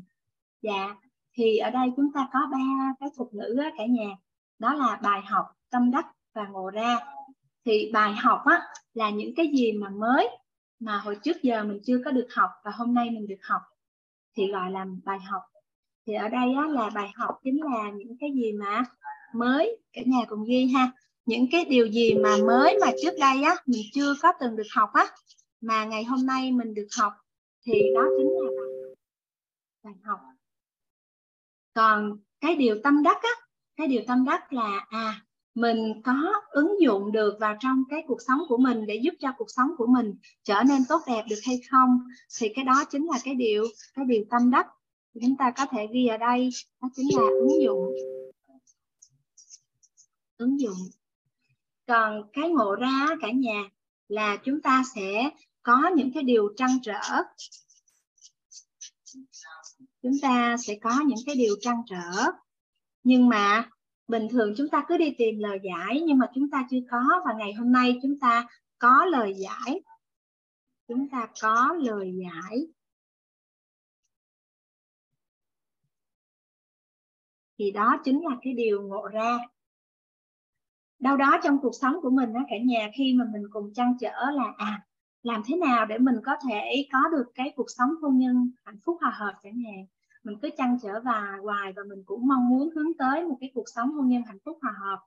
[0.62, 0.96] Dạ
[1.34, 4.18] thì ở đây chúng ta có ba cái thuật ngữ cả nhà.
[4.60, 7.00] Đó là bài học tâm đắc và ngộ ra.
[7.66, 8.62] Thì bài học á
[8.94, 10.30] là những cái gì mà mới
[10.80, 13.62] mà hồi trước giờ mình chưa có được học và hôm nay mình được học
[14.38, 15.42] thì gọi là bài học.
[16.08, 18.84] Thì ở đây á, là bài học chính là những cái gì mà
[19.36, 20.92] mới cả nhà cùng ghi ha.
[21.26, 24.68] Những cái điều gì mà mới mà trước đây á mình chưa có từng được
[24.76, 25.06] học á
[25.62, 27.14] mà ngày hôm nay mình được học
[27.66, 28.96] thì đó chính là bài,
[29.84, 30.20] bài học.
[31.74, 33.30] Còn cái điều tâm đắc á
[33.76, 35.22] cái điều tâm đắc là à
[35.56, 39.30] mình có ứng dụng được vào trong cái cuộc sống của mình để giúp cho
[39.38, 42.00] cuộc sống của mình trở nên tốt đẹp được hay không?
[42.40, 44.68] Thì cái đó chính là cái điều cái điều tâm đắc.
[45.22, 46.50] Chúng ta có thể ghi ở đây,
[46.82, 47.94] đó chính là ứng dụng.
[50.38, 50.78] Ứng dụng.
[51.88, 53.70] Còn cái ngộ ra cả nhà,
[54.08, 55.30] là chúng ta sẽ
[55.64, 57.02] có những cái điều trăn trở.
[60.04, 62.32] Chúng ta sẽ có những cái điều trăn trở.
[63.04, 63.70] Nhưng mà
[64.12, 67.22] bình thường chúng ta cứ đi tìm lời giải, nhưng mà chúng ta chưa có.
[67.26, 68.48] Và ngày hôm nay chúng ta
[68.80, 69.82] có lời giải.
[70.88, 72.68] Chúng ta có lời giải.
[77.60, 79.38] Thì đó chính là cái điều ngộ ra.
[81.00, 84.14] Đâu đó trong cuộc sống của mình cả nhà, khi mà mình cùng chăn trở
[84.32, 84.88] là à
[85.24, 88.80] làm thế nào để mình có thể có được cái cuộc sống hôn nhân hạnh
[88.86, 89.86] phúc hòa hợp chẳng hạn
[90.24, 93.52] mình cứ chăn trở và hoài và mình cũng mong muốn hướng tới một cái
[93.54, 95.00] cuộc sống hôn nhân hạnh phúc hòa hợp.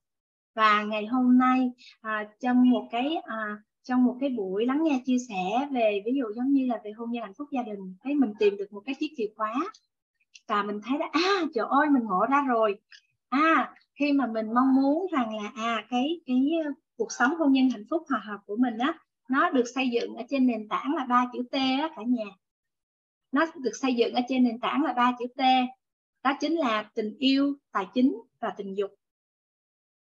[0.55, 5.03] Và ngày hôm nay à, trong một cái à, trong một cái buổi lắng nghe
[5.05, 7.95] chia sẻ về ví dụ giống như là về hôn nhân hạnh phúc gia đình
[8.03, 9.55] thấy mình tìm được một cái chiếc chìa khóa
[10.49, 12.81] và mình thấy là à trời ơi mình ngộ ra rồi.
[13.29, 16.51] À khi mà mình mong muốn rằng là à cái cái
[16.97, 20.15] cuộc sống hôn nhân hạnh phúc hòa hợp của mình á nó được xây dựng
[20.15, 22.25] ở trên nền tảng là ba chữ T á cả nhà
[23.35, 25.41] nó được xây dựng ở trên nền tảng là ba chữ T.
[26.25, 28.91] Đó chính là tình yêu tài chính và tình dục.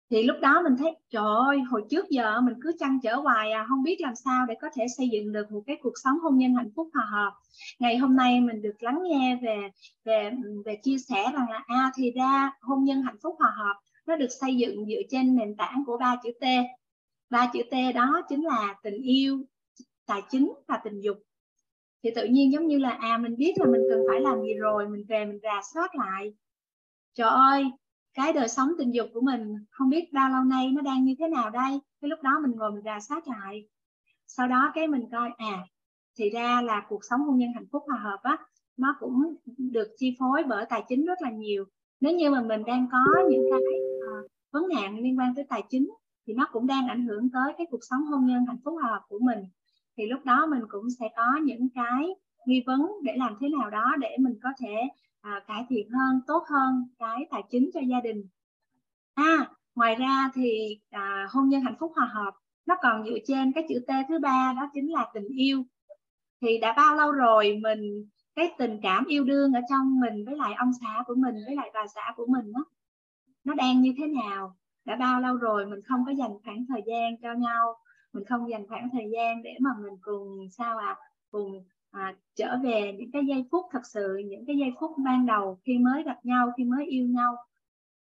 [0.09, 3.51] Thì lúc đó mình thấy trời ơi hồi trước giờ mình cứ chăn trở hoài
[3.51, 6.19] à không biết làm sao để có thể xây dựng được một cái cuộc sống
[6.19, 7.33] hôn nhân hạnh phúc hòa hợp.
[7.79, 9.69] Ngày hôm nay mình được lắng nghe về
[10.05, 10.31] về
[10.65, 13.75] về chia sẻ rằng là a à, thì ra hôn nhân hạnh phúc hòa hợp
[14.05, 16.45] nó được xây dựng dựa trên nền tảng của ba chữ T.
[17.29, 19.45] Ba chữ T đó chính là tình yêu
[20.05, 21.17] tài chính và tình dục
[22.03, 24.53] thì tự nhiên giống như là à mình biết là mình cần phải làm gì
[24.53, 26.33] rồi mình về mình rà soát lại.
[27.13, 27.65] Trời ơi
[28.13, 31.15] cái đời sống tình dục của mình không biết bao lâu nay nó đang như
[31.19, 31.79] thế nào đây.
[32.01, 33.67] Cái lúc đó mình ngồi mình rà soát lại.
[34.27, 35.65] Sau đó cái mình coi à
[36.17, 38.37] thì ra là cuộc sống hôn nhân hạnh phúc hòa hợp á
[38.77, 41.65] nó cũng được chi phối bởi tài chính rất là nhiều.
[41.99, 45.63] Nếu như mà mình đang có những cái uh, vấn nạn liên quan tới tài
[45.69, 45.89] chính
[46.27, 48.91] thì nó cũng đang ảnh hưởng tới cái cuộc sống hôn nhân hạnh phúc hòa
[48.91, 49.39] hợp của mình
[49.97, 52.07] thì lúc đó mình cũng sẽ có những cái
[52.45, 54.75] nghi vấn để làm thế nào đó để mình có thể
[55.21, 58.27] à, cải thiện hơn tốt hơn cái tài chính cho gia đình.
[59.13, 62.31] À ngoài ra thì à, hôn nhân hạnh phúc hòa hợp
[62.65, 65.63] nó còn dựa trên cái chữ T thứ ba đó chính là tình yêu.
[66.41, 70.35] Thì đã bao lâu rồi mình cái tình cảm yêu đương ở trong mình với
[70.37, 72.65] lại ông xã của mình với lại bà xã của mình đó,
[73.43, 74.55] nó đang như thế nào?
[74.85, 77.75] Đã bao lâu rồi mình không có dành khoảng thời gian cho nhau?
[78.13, 80.97] Mình không dành khoảng thời gian để mà mình cùng sao à
[81.31, 85.25] cùng à, trở về những cái giây phút thật sự những cái giây phút ban
[85.25, 87.35] đầu khi mới gặp nhau khi mới yêu nhau.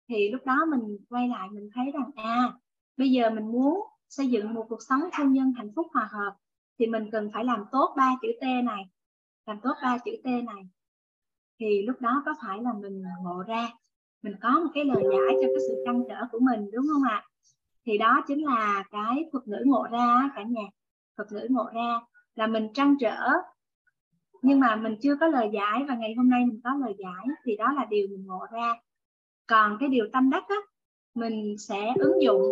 [0.09, 2.53] Thì lúc đó mình quay lại mình thấy rằng à
[2.97, 6.37] bây giờ mình muốn xây dựng một cuộc sống hôn nhân hạnh phúc hòa hợp
[6.79, 8.85] thì mình cần phải làm tốt ba chữ T này
[9.47, 10.69] làm tốt ba chữ T này.
[11.61, 13.71] Thì lúc đó có phải là mình ngộ ra
[14.23, 17.03] mình có một cái lời giải cho cái sự trăn trở của mình đúng không
[17.03, 17.28] ạ?
[17.89, 20.63] Thì đó chính là cái thuật ngữ ngộ ra cả nhà.
[21.17, 22.01] Thuật ngữ ngộ ra
[22.35, 23.31] là mình trăn trở,
[24.43, 27.37] nhưng mà mình chưa có lời giải và ngày hôm nay mình có lời giải
[27.45, 28.75] thì đó là điều mình ngộ ra.
[29.47, 30.57] Còn cái điều tâm đắc á,
[31.15, 32.43] mình sẽ ứng dụng.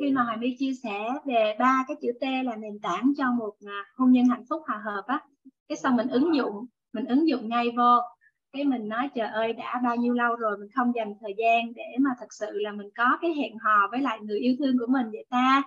[0.00, 3.30] Khi mà Hoài My chia sẻ về ba cái chữ T là nền tảng cho
[3.30, 5.20] một à, hôn nhân hạnh phúc hòa hợp á,
[5.68, 8.00] cái sau mình ứng dụng, mình ứng dụng ngay vô
[8.52, 11.74] cái mình nói trời ơi đã bao nhiêu lâu rồi mình không dành thời gian
[11.74, 14.78] để mà thật sự là mình có cái hẹn hò với lại người yêu thương
[14.78, 15.62] của mình vậy ta?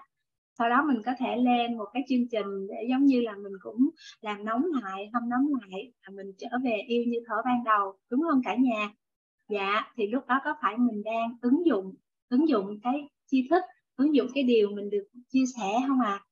[0.58, 3.54] Sau đó mình có thể lên một cái chương trình để giống như là mình
[3.62, 3.90] cũng
[4.22, 7.94] làm nóng lại không nóng lại và mình trở về yêu như thở ban đầu
[8.10, 8.90] đúng không cả nhà?
[9.50, 11.96] Dạ thì lúc đó có phải mình đang ứng dụng
[12.30, 13.64] ứng dụng cái tri thức
[13.96, 16.20] ứng dụng cái điều mình được chia sẻ không ạ?
[16.20, 16.26] À?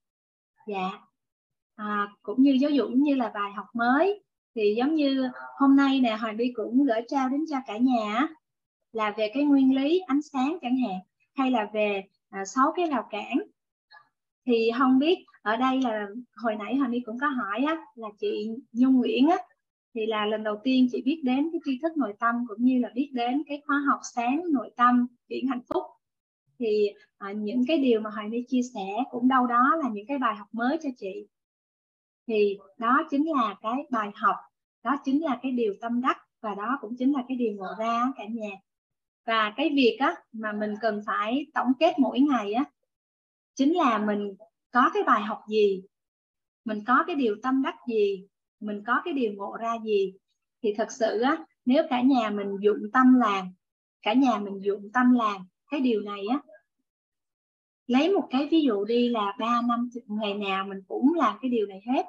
[0.67, 0.89] dạ.
[1.75, 4.23] À, cũng như giáo dục như là bài học mới
[4.55, 8.27] thì giống như hôm nay nè Hoàng My cũng gửi trao đến cho cả nhà
[8.91, 10.99] là về cái nguyên lý ánh sáng chẳng hạn
[11.35, 13.37] hay là về à, sáu cái rào cản.
[14.45, 18.07] Thì không biết ở đây là hồi nãy Hoàng My cũng có hỏi á, là
[18.19, 19.37] chị Nhung Nguyễn á,
[19.95, 22.79] thì là lần đầu tiên chị biết đến cái tri thức nội tâm cũng như
[22.79, 25.83] là biết đến cái khóa học sáng nội tâm chuyển hạnh phúc.
[26.59, 30.05] Thì à, những cái điều mà Hoàng My chia sẻ cũng đâu đó là những
[30.07, 31.27] cái bài học mới cho chị
[32.31, 34.35] thì đó chính là cái bài học,
[34.83, 37.67] đó chính là cái điều tâm đắc và đó cũng chính là cái điều ngộ
[37.79, 38.49] ra cả nhà.
[39.25, 42.63] Và cái việc á mà mình cần phải tổng kết mỗi ngày á
[43.55, 44.35] chính là mình
[44.71, 45.83] có cái bài học gì,
[46.65, 48.27] mình có cái điều tâm đắc gì,
[48.59, 50.13] mình có cái điều ngộ ra gì.
[50.63, 53.45] Thì thật sự á, nếu cả nhà mình dụng tâm làm,
[54.01, 56.41] cả nhà mình dụng tâm làm cái điều này á,
[57.87, 61.51] lấy một cái ví dụ đi là 3 năm, ngày nào mình cũng làm cái
[61.51, 62.05] điều này hết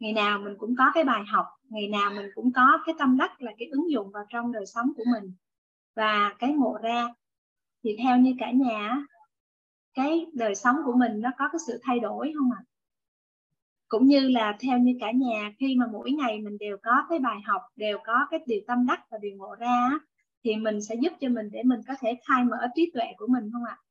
[0.00, 3.16] ngày nào mình cũng có cái bài học, ngày nào mình cũng có cái tâm
[3.16, 5.32] đắc là cái ứng dụng vào trong đời sống của mình
[5.96, 7.08] và cái ngộ ra
[7.84, 9.02] thì theo như cả nhà
[9.94, 12.68] cái đời sống của mình nó có cái sự thay đổi không ạ à?
[13.88, 17.18] cũng như là theo như cả nhà, khi mà mỗi ngày mình đều có cái
[17.18, 19.90] bài học, đều có cái điều tâm đắc và điều ngộ ra
[20.44, 23.26] thì mình sẽ giúp cho mình để mình có thể khai mở trí tuệ của
[23.26, 23.82] mình không ạ à?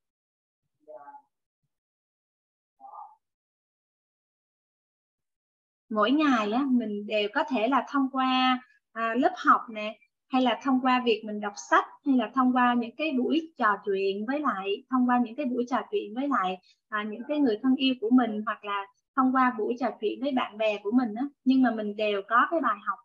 [5.90, 8.60] Mỗi ngày á mình đều có thể là thông qua
[8.94, 12.54] à, lớp học nè hay là thông qua việc mình đọc sách hay là thông
[12.56, 16.14] qua những cái buổi trò chuyện với lại thông qua những cái buổi trò chuyện
[16.16, 16.58] với lại
[16.90, 18.86] à, những cái người thân yêu của mình hoặc là
[19.16, 21.24] thông qua buổi trò chuyện với bạn bè của mình á.
[21.46, 23.00] Nhưng mà mình đều có cái bài học.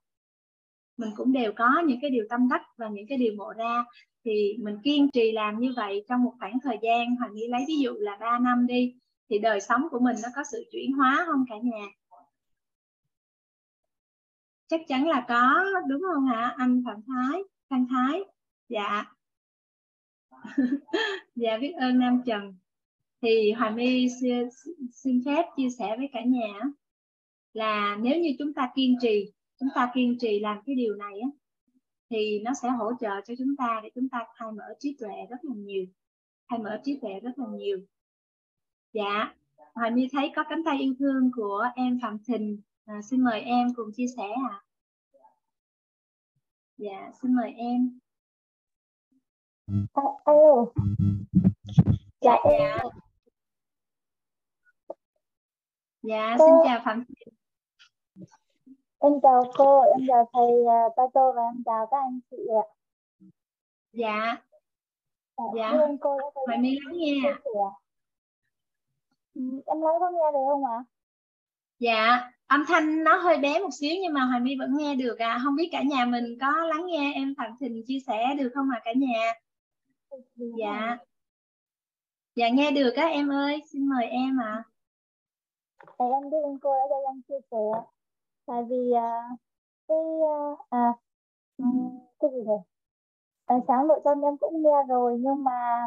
[0.96, 3.84] Mình cũng đều có những cái điều tâm đắc và những cái điều ngộ ra.
[4.24, 7.64] Thì mình kiên trì làm như vậy trong một khoảng thời gian hoặc như lấy
[7.68, 8.94] ví dụ là 3 năm đi
[9.30, 11.86] thì đời sống của mình nó có sự chuyển hóa không cả nhà
[14.66, 16.54] chắc chắn là có, đúng không hả?
[16.58, 18.20] Anh phạm thái, phan thái.
[18.68, 19.04] Dạ.
[21.34, 22.54] Dạ biết ơn nam trần.
[23.22, 24.08] Thì Hòa My
[24.92, 26.60] xin phép chia sẻ với cả nhà
[27.52, 31.20] là nếu như chúng ta kiên trì, chúng ta kiên trì làm cái điều này
[31.20, 31.28] á,
[32.10, 35.26] thì nó sẽ hỗ trợ cho chúng ta để chúng ta khai mở trí tuệ
[35.30, 35.84] rất là nhiều,
[36.50, 37.78] khai mở trí tuệ rất là nhiều.
[38.92, 39.34] Dạ.
[39.74, 43.40] Hoài My thấy có cánh tay yêu thương của em Phạm Thình à, xin mời
[43.40, 44.48] em cùng chia sẻ ạ.
[44.50, 44.64] À.
[46.76, 47.98] dạ xin mời em.
[49.92, 50.66] À, alo
[52.20, 52.78] dạ em.
[56.02, 57.04] Dạ xin chào Phạm
[58.98, 62.66] em chào cô em chào thầy uh, Pato và em chào các anh chị ạ.
[63.92, 64.36] Dạ.
[65.36, 65.72] Dạ, dạ.
[66.00, 67.32] cô Hoài My lắng nghe
[69.34, 70.84] ừ, em nói có nghe được không ạ?
[71.78, 75.18] Dạ âm thanh nó hơi bé một xíu nhưng mà Hoài My vẫn nghe được
[75.18, 75.40] à.
[75.44, 78.68] Không biết cả nhà mình có lắng nghe em Phạm Thình chia sẻ được không
[78.70, 79.32] à, cả nhà?
[80.36, 80.96] Dạ.
[82.36, 83.62] Dạ nghe được á em ơi.
[83.72, 84.64] Xin mời em ạ.
[85.98, 86.06] À.
[86.06, 87.80] Em biết ơn cô đã cho em chia sẻ.
[88.46, 89.38] Tại vì uh,
[89.88, 90.92] cái uh, à
[92.20, 92.56] cái gì này
[93.46, 95.86] à, sáng nội tâm em cũng nghe rồi nhưng mà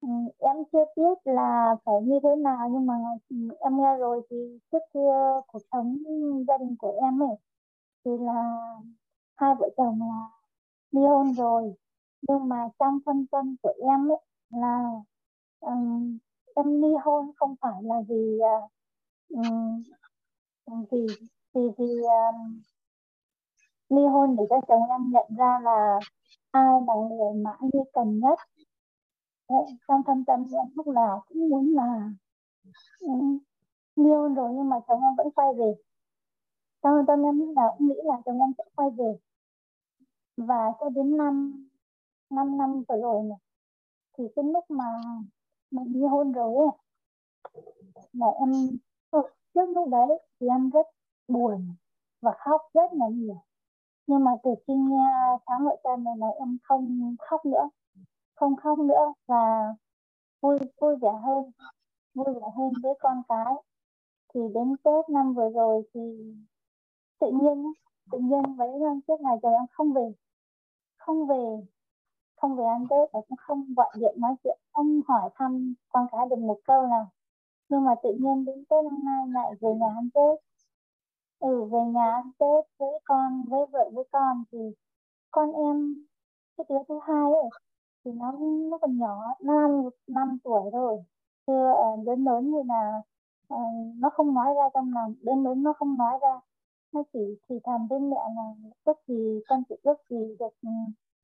[0.00, 0.08] Ừ,
[0.38, 2.94] em chưa biết là phải như thế nào nhưng mà
[3.30, 4.36] ừ, em nghe rồi thì
[4.72, 5.98] trước kia cuộc sống
[6.48, 7.36] gia đình của em ấy
[8.04, 8.58] thì là
[9.36, 10.28] hai vợ chồng là
[10.92, 11.74] ly hôn rồi.
[12.28, 14.18] Nhưng mà trong phân tâm của em ấy
[14.50, 14.84] là
[15.60, 16.18] um,
[16.56, 18.40] em ly hôn không phải là vì
[19.28, 19.82] um,
[20.90, 21.06] vì
[21.54, 22.60] vì vì um,
[23.88, 25.98] ly hôn để cho chồng em nhận ra là
[26.50, 28.38] ai là người mà anh cần nhất.
[29.48, 32.10] Đấy, trong thâm tâm em lúc nào cũng muốn là
[33.00, 33.38] um,
[34.34, 35.74] rồi nhưng mà chồng em vẫn quay về.
[36.82, 39.18] Trong tâm em lúc nào cũng nghĩ là chồng em sẽ quay về.
[40.36, 41.66] Và cho đến năm
[42.30, 43.38] năm năm vừa rồi này
[44.18, 44.84] thì cái lúc mà
[45.70, 46.68] mình ly hôn rồi ấy
[48.12, 48.52] là em
[49.10, 49.22] ừ,
[49.54, 50.06] trước lúc đấy
[50.40, 50.86] thì em rất
[51.28, 51.74] buồn
[52.20, 53.42] và khóc rất là nhiều.
[54.06, 55.06] Nhưng mà từ khi nghe
[55.46, 57.68] sáng nội tâm này là em không khóc nữa
[58.36, 59.74] không khóc nữa và
[60.40, 61.50] vui vui vẻ hơn,
[62.14, 63.54] vui vẻ hơn với con cái.
[64.34, 66.00] Thì đến tết năm vừa rồi thì
[67.20, 67.72] tự nhiên
[68.12, 70.12] tự nhiên mấy năm trước này trời em không về
[70.96, 71.66] không về
[72.36, 76.06] không về ăn tết và cũng không gọi điện nói chuyện, không hỏi thăm con
[76.12, 77.08] cái được một câu nào.
[77.68, 80.40] Nhưng mà tự nhiên đến tết năm nay lại về nhà ăn tết.
[81.38, 84.58] Ừ về nhà ăn tết với con, với vợ, với con thì
[85.30, 85.94] con em,
[86.56, 87.50] cái đứa thứ hai ấy
[88.06, 88.32] thì nó
[88.70, 89.70] nó còn nhỏ năm
[90.06, 91.04] năm tuổi thôi.
[91.46, 93.02] Chưa uh, ờ, lớn lớn như là
[93.54, 95.14] uh, nó không nói ra trong lòng.
[95.22, 96.40] Đến lớn nó không nói ra.
[96.92, 98.54] Nó chỉ thì thầm với mẹ là
[98.84, 100.68] ước gì con chỉ ước gì được ừ,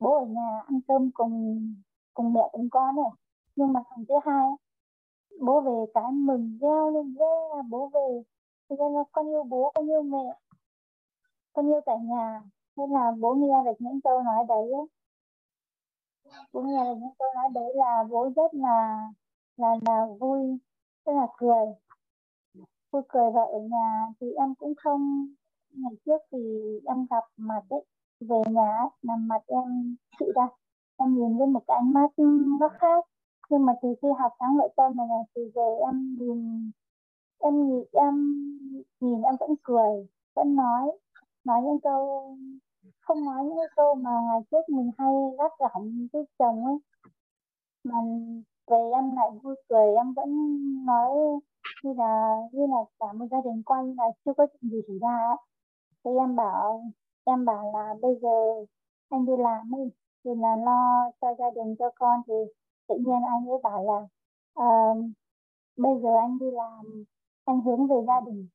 [0.00, 1.74] bố ở nhà ăn cơm cùng
[2.14, 3.10] cùng mẹ cùng con này
[3.56, 4.50] nhưng mà thằng thứ hai
[5.40, 8.22] bố về cái mừng reo lên yeah, bố về.
[8.70, 10.38] Thì là con yêu bố con yêu mẹ
[11.52, 12.42] con yêu cả nhà.
[12.76, 14.72] Nên là bố nghe được những câu nói đấy
[16.52, 19.08] cũng nghe được những câu nói đấy là bố rất là
[19.56, 20.58] là là vui
[21.06, 21.66] rất là cười.
[22.90, 25.26] Vui cười và ở nhà thì em cũng không,
[25.70, 26.38] ngày trước thì
[26.86, 27.84] em gặp mặt ấy,
[28.20, 30.48] về nhà nằm mặt em, chị ra,
[30.96, 32.10] em nhìn với một cái ánh mắt
[32.60, 33.04] nó khác.
[33.50, 36.70] Nhưng mà từ khi học sáng nội tâm này này thì về em nhìn
[37.38, 38.14] em nhìn em
[39.00, 40.92] nhìn, em vẫn cười, vẫn nói
[41.44, 42.36] nói những câu
[43.00, 46.78] không nói những câu mà ngày trước mình hay gắt gỏng với chồng ấy
[47.84, 47.94] mà
[48.66, 50.30] về em lại vui cười em vẫn
[50.84, 51.10] nói
[51.82, 54.98] như là như là cả một gia đình quanh là chưa có chuyện gì xảy
[54.98, 55.36] ra ấy.
[56.04, 56.82] thì em bảo
[57.24, 58.64] em bảo là bây giờ
[59.08, 59.90] anh đi làm đi
[60.24, 62.34] thì là lo cho gia đình cho con thì
[62.88, 64.00] tự nhiên anh ấy bảo là
[64.64, 65.04] uh,
[65.76, 67.04] bây giờ anh đi làm
[67.44, 68.48] anh hướng về gia đình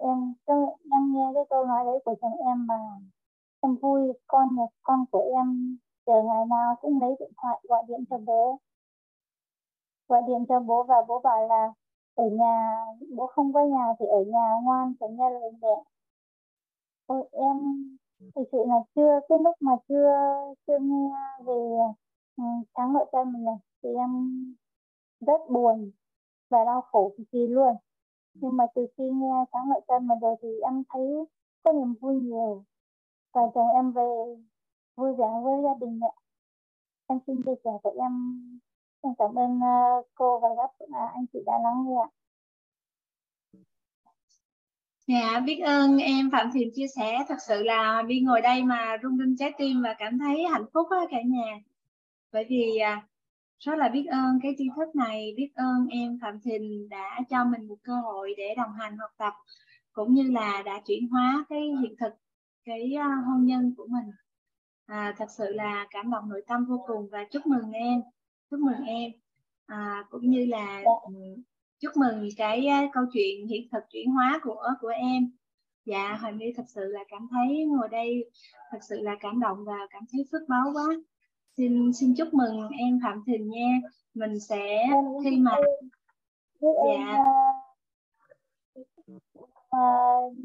[0.00, 0.34] em
[0.92, 2.74] em nghe cái câu nói đấy của chồng em mà
[3.60, 7.82] em vui con nhà con của em chờ ngày nào cũng lấy điện thoại gọi
[7.88, 8.58] điện cho bố.
[10.08, 11.72] Gọi điện cho bố và bố bảo là
[12.14, 12.84] ở nhà
[13.16, 15.82] bố không có nhà thì ở nhà ngoan phải nghe lời mẹ.
[17.06, 17.56] Ôi, em
[18.34, 20.12] thực sự là chưa cái lúc mà chưa
[20.66, 21.10] chưa nghe
[21.44, 21.54] về
[22.36, 24.34] thắng tháng nội tâm mình này thì em
[25.20, 25.90] rất buồn
[26.48, 27.76] và đau khổ cực kỳ luôn
[28.40, 31.06] nhưng mà từ khi nghe sáng nội tâm mình rồi thì em thấy
[31.62, 32.64] có niềm vui nhiều
[33.32, 34.02] và chồng em về
[34.96, 36.12] vui vẻ với gia đình ạ
[37.06, 38.12] em xin chia sẻ với em
[39.02, 42.08] em cảm ơn ờ, cô và các à, anh chị đã lắng nghe ạ
[45.08, 47.18] Dạ, biết ơn em Phạm Thiền chia sẻ.
[47.28, 50.64] Thật sự là Vi ngồi đây mà rung rinh trái tim và cảm thấy hạnh
[50.74, 51.58] phúc á cả nhà.
[52.32, 53.07] Bởi vì à,
[53.60, 57.44] rất là biết ơn cái tri thức này, biết ơn em Phạm Thìn đã cho
[57.44, 59.32] mình một cơ hội để đồng hành học tập
[59.92, 62.12] cũng như là đã chuyển hóa cái hiện thực
[62.64, 64.10] cái à, hôn nhân của mình.
[64.86, 68.02] À, thật sự là cảm động nội tâm vô cùng và chúc mừng em,
[68.50, 69.12] chúc mừng em.
[69.66, 71.42] À, cũng như là ừ,
[71.78, 75.30] chúc mừng cái à, câu chuyện hiện thực chuyển hóa của của em
[75.84, 78.30] dạ hoàng my thật sự là cảm thấy ngồi đây
[78.70, 80.86] thật sự là cảm động và cảm thấy phước báo quá
[81.58, 83.80] xin xin chúc mừng em phạm thìn nha.
[84.14, 84.86] Mình sẽ
[85.24, 85.56] khi mà
[86.60, 87.24] dạ.
[89.76, 90.36] uh,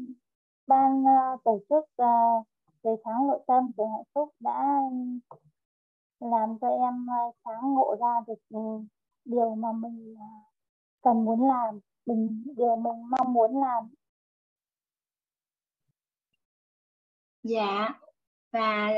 [0.66, 2.46] ban uh, tổ chức uh,
[2.82, 4.78] về tháng nội tâm về hạnh phúc đã
[6.20, 8.82] làm cho em uh, sáng ngộ ra được uh,
[9.24, 10.52] điều mà mình uh,
[11.02, 13.88] cần muốn làm mình điều mình mong muốn làm.
[17.42, 18.03] Dạ
[18.54, 18.90] và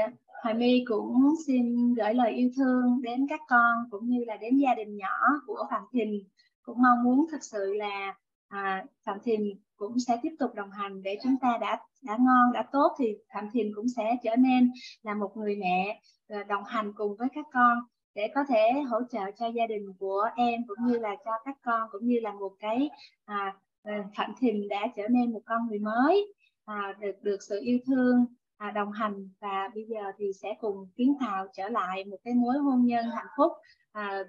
[0.42, 4.58] Hoài My cũng xin gửi lời yêu thương đến các con cũng như là đến
[4.58, 6.22] gia đình nhỏ của Phạm Thìn.
[6.62, 8.14] Cũng mong muốn thật sự là
[8.48, 9.40] à, Phạm Thìn
[9.76, 13.06] cũng sẽ tiếp tục đồng hành để chúng ta đã đã ngon đã tốt thì
[13.34, 14.70] Phạm Thìn cũng sẽ trở nên
[15.02, 17.78] là một người mẹ à, đồng hành cùng với các con
[18.14, 21.56] để có thể hỗ trợ cho gia đình của em cũng như là cho các
[21.62, 22.90] con cũng như là một cái
[23.24, 27.60] à, à Phạm Thìn đã trở nên một con người mới à, được được sự
[27.62, 28.26] yêu thương
[28.56, 29.28] à, đồng hành.
[29.40, 33.06] Và bây giờ thì sẽ cùng kiến tạo trở lại một cái mối hôn nhân
[33.14, 33.52] hạnh phúc
[33.92, 34.24] à,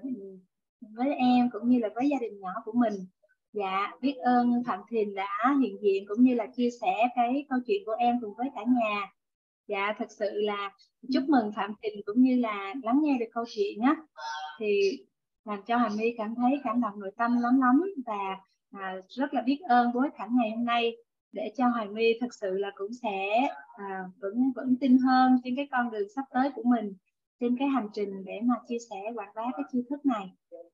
[0.82, 2.94] với em cũng như là với gia đình nhỏ của mình.
[3.54, 7.60] Dạ biết ơn phạm thìn đã hiện diện cũng như là chia sẻ cái câu
[7.68, 9.12] chuyện của em cùng với cả nhà.
[9.68, 10.72] Dạ thật sự là
[11.14, 13.96] chúc mừng phạm thìn cũng như là lắng nghe được câu chuyện á.
[14.60, 15.00] Thì
[15.46, 18.38] làm cho hàm my cảm thấy cảm động nội tâm lắm lắm và
[18.72, 20.98] à, rất là biết ơn với cảnh ngày hôm nay
[21.38, 25.56] để cho Hoài My thực sự là cũng sẽ à, vẫn vẫn tin hơn trên
[25.56, 26.94] cái con đường sắp tới của mình
[27.40, 30.34] trên cái hành trình để mà chia sẻ quảng bá cái tri thức này.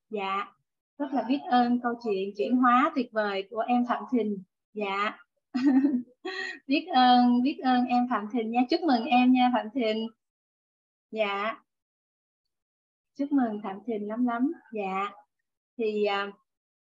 [0.09, 0.53] Dạ
[0.97, 4.43] rất là biết ơn câu chuyện chuyển hóa tuyệt vời của em Phạm Thìn.
[4.73, 5.19] Dạ.
[6.67, 8.61] Biết ơn biết ơn em Phạm Thìn nha.
[8.69, 9.97] Chúc mừng em nha Phạm Thìn.
[11.11, 11.63] Dạ.
[13.15, 14.51] Chúc mừng Phạm Thìn lắm lắm.
[14.73, 15.11] Dạ.
[15.77, 16.31] Thì à,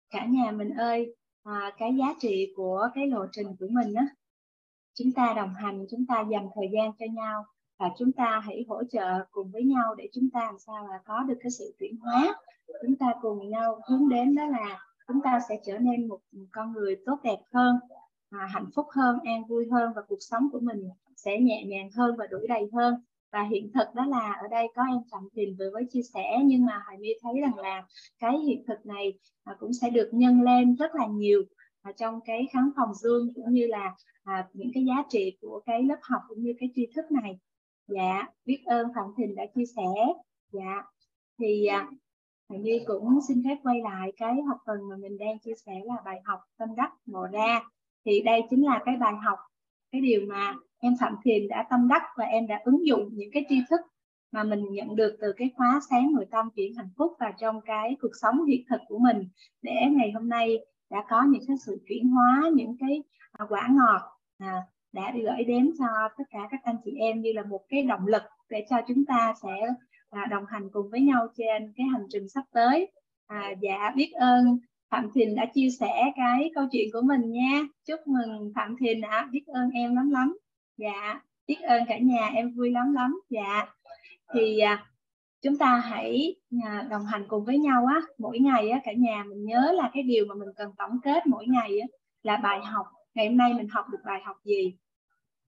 [0.10, 1.16] cả nhà mình ơi
[1.48, 4.08] à, cái giá trị của cái lộ trình của mình á.
[4.94, 7.46] Chúng ta đồng hành chúng ta dành thời gian cho nhau
[7.80, 11.00] và chúng ta hãy hỗ trợ cùng với nhau để chúng ta làm sao là
[11.06, 12.36] có được cái sự chuyển hóa.
[12.82, 16.20] Chúng ta cùng nhau hướng đến đó là chúng ta sẽ trở nên một
[16.52, 17.76] con người tốt đẹp hơn
[18.30, 21.90] à, hạnh phúc hơn an vui hơn và cuộc sống của mình sẽ nhẹ nhàng
[21.96, 22.94] hơn và đủ đầy hơn
[23.38, 26.40] và hiện thực đó là ở đây có em Phạm Thìn vừa mới chia sẻ
[26.46, 27.84] nhưng mà Hoài My thấy rằng là
[28.20, 31.44] cái hiện thực này à, cũng sẽ được nhân lên rất là nhiều
[31.82, 35.62] à, trong cái kháng phòng dương cũng như là à, những cái giá trị của
[35.66, 37.40] cái lớp học cũng như cái tri thức này.
[37.88, 40.14] Dạ biết ơn Phạm Thìn đã chia sẻ.
[40.52, 40.84] Dạ
[41.40, 41.90] thì à,
[42.50, 45.74] Hoài My cũng xin phép quay lại cái học phần mà mình đang chia sẻ
[45.86, 47.62] là bài học tâm đắc ngộ ra.
[48.06, 49.40] Thì đây chính là cái bài học
[49.92, 53.30] cái điều mà em Phạm Thiền đã tâm đắc và em đã ứng dụng những
[53.34, 53.82] cái tri thức
[54.32, 57.62] mà mình nhận được từ cái khóa sáng nội tâm chuyển hạnh phúc vào trong
[57.62, 59.28] cái cuộc sống hiện thực của mình.
[59.62, 60.58] Để ngày hôm nay
[60.90, 64.02] đã có những cái sự chuyển hóa những cái à, quả ngọt
[64.38, 65.86] à, đã gửi đến cho
[66.18, 69.06] tất cả các anh chị em như là một cái động lực để cho chúng
[69.06, 69.68] ta sẽ
[70.10, 72.92] à, đồng hành cùng với nhau trên cái hành trình sắp tới.
[73.28, 77.62] À, dạ biết ơn Phạm Thìn đã chia sẻ cái câu chuyện của mình nha.
[77.88, 80.38] Chúc mừng Phạm Thìn đã biết ơn em lắm lắm
[80.78, 83.66] dạ biết ơn cả nhà, em vui lắm lắm dạ.
[84.34, 84.86] Thì à,
[85.42, 88.02] chúng ta hãy à, đồng hành cùng với nhau á.
[88.18, 91.28] Mỗi ngày á, cả nhà mình nhớ là cái điều mà mình cần tổng kết
[91.28, 91.88] mỗi ngày á,
[92.24, 92.86] là bài học.
[93.14, 94.76] Ngày hôm nay mình học được bài học gì?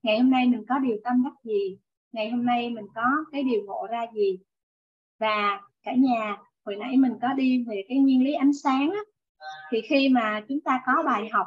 [0.02, 1.78] Ngày hôm nay mình có điều tâm đắc gì?
[2.12, 4.38] Ngày hôm nay mình có cái điều ngộ ra gì?
[5.18, 9.00] Và cả nhà, hồi nãy mình có đi về cái nguyên lý ánh sáng á,
[9.70, 11.46] thì khi mà chúng ta có bài học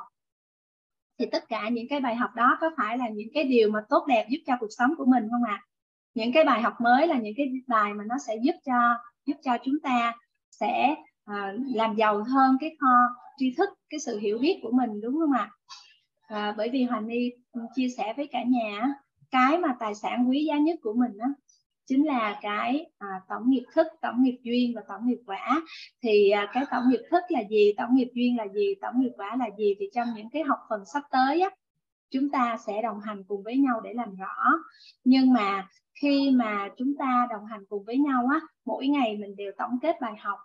[1.23, 3.79] thì tất cả những cái bài học đó có phải là những cái điều mà
[3.89, 5.65] tốt đẹp giúp cho cuộc sống của mình không ạ à?
[6.13, 9.37] những cái bài học mới là những cái bài mà nó sẽ giúp cho giúp
[9.43, 10.13] cho chúng ta
[10.51, 10.95] sẽ
[11.25, 12.87] à, làm giàu hơn cái kho
[13.37, 15.51] tri thức cái sự hiểu biết của mình đúng không ạ
[16.27, 17.31] à, bởi vì Hoàng My
[17.75, 18.93] chia sẻ với cả nhà
[19.31, 21.25] cái mà tài sản quý giá nhất của mình đó
[21.85, 25.61] chính là cái à, tổng nghiệp thức tổng nghiệp duyên và tổng nghiệp quả.
[26.03, 29.11] Thì à, cái tổng nghiệp thức là gì tổng nghiệp duyên là gì tổng nghiệp
[29.17, 31.49] quả là gì thì trong những cái học phần sắp tới á
[32.13, 34.35] chúng ta sẽ đồng hành cùng với nhau để làm rõ.
[35.03, 35.67] Nhưng mà
[36.01, 39.79] khi mà chúng ta đồng hành cùng với nhau á mỗi ngày mình đều tổng
[39.81, 40.39] kết bài học.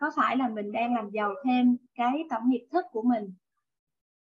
[0.00, 3.34] Có phải là mình đang làm giàu thêm cái tổng nghiệp thức của mình?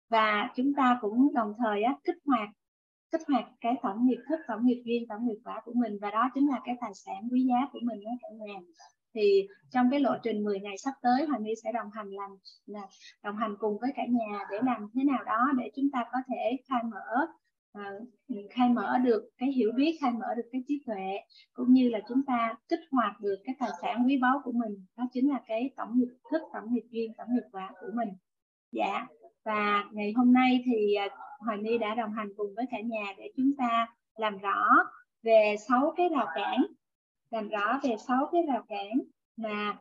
[0.09, 2.49] Và chúng ta cũng đồng thời á, kích hoạt
[3.11, 5.97] kích hoạt cái tổng nghiệp thức tổng nghiệp duyên tổng nghiệp quả của mình.
[6.01, 8.59] Và đó chính là cái tài sản quý giá của mình đó cả nhà.
[9.13, 12.29] Thì trong cái lộ trình 10 ngày sắp tới Hoàng My sẽ đồng hành làm
[12.65, 12.81] là
[13.23, 16.17] đồng hành cùng với cả nhà để làm thế nào đó để chúng ta có
[16.27, 17.27] thể khai mở
[17.77, 18.07] uh,
[18.49, 21.19] khai mở được cái hiểu biết khai mở được cái trí tuệ
[21.53, 24.85] cũng như là chúng ta kích hoạt được cái tài sản quý báu của mình.
[24.97, 28.09] Đó chính là cái tổng nghiệp thức tổng nghiệp duyên tổng nghiệp quả của mình.
[28.71, 29.07] Dạ
[29.49, 33.13] và ngày hôm nay thì à, Hoàng My đã đồng hành cùng với cả nhà
[33.17, 33.87] để chúng ta
[34.17, 34.65] làm rõ
[35.23, 36.65] về sáu cái rào cản,
[37.31, 38.91] làm rõ về sáu cái rào cản
[39.37, 39.77] mà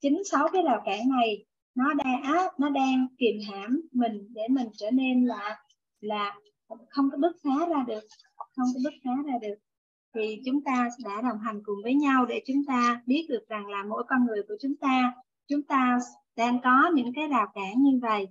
[0.00, 1.44] chính sáu cái rào cản này
[1.74, 2.22] nó đang
[2.58, 5.58] nó đang kìm hãm mình để mình trở nên là
[6.00, 6.34] là
[6.88, 8.04] không có bứt phá ra được,
[8.36, 9.54] không có bứt phá ra được.
[10.14, 13.66] Thì chúng ta đã đồng hành cùng với nhau để chúng ta biết được rằng
[13.66, 15.12] là mỗi con người của chúng ta
[15.48, 15.98] chúng ta
[16.36, 18.26] đang có những cái rào cản như vậy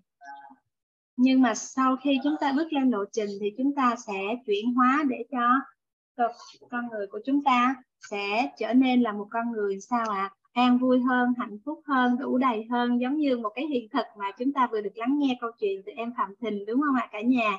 [1.18, 4.74] nhưng mà sau khi chúng ta bước lên lộ trình thì chúng ta sẽ chuyển
[4.74, 5.50] hóa để cho
[6.72, 7.76] con người của chúng ta
[8.12, 10.30] sẽ trở nên là một con người sao ạ?
[10.32, 10.36] À?
[10.56, 14.06] an vui hơn, hạnh phúc hơn, đủ đầy hơn, giống như một cái hiện thực
[14.20, 16.96] mà chúng ta vừa được lắng nghe câu chuyện từ em phạm thìn, đúng không
[16.96, 17.58] ạ, cả nhà?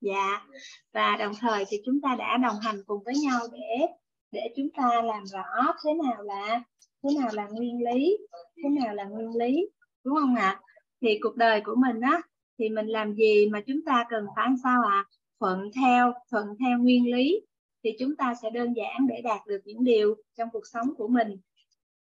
[0.00, 0.46] Dạ.
[0.92, 3.86] Và đồng thời thì chúng ta đã đồng hành cùng với nhau để
[4.32, 6.62] để chúng ta làm rõ thế nào là,
[7.02, 8.16] thế nào là nguyên lý,
[8.62, 9.70] thế nào là nguyên lý,
[10.04, 10.60] đúng không ạ?
[11.00, 12.22] Thì cuộc đời của mình á
[12.58, 15.04] thì mình làm gì mà chúng ta cần phải sao ạ à?
[15.40, 17.40] thuận theo thuận theo nguyên lý
[17.84, 21.08] thì chúng ta sẽ đơn giản để đạt được những điều trong cuộc sống của
[21.08, 21.36] mình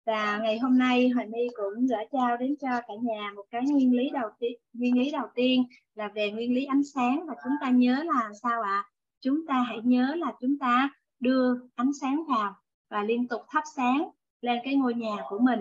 [0.06, 3.62] và ngày hôm nay Hoài My cũng gửi trao đến cho cả nhà một cái
[3.64, 5.64] nguyên lý đầu tiên nguyên lý đầu tiên
[5.96, 8.90] là về nguyên lý ánh sáng và chúng ta nhớ là sao ạ à?
[9.22, 12.56] chúng ta hãy nhớ là chúng ta đưa ánh sáng vào
[12.90, 14.10] và liên tục thắp sáng
[14.42, 15.60] lên cái ngôi nhà của mình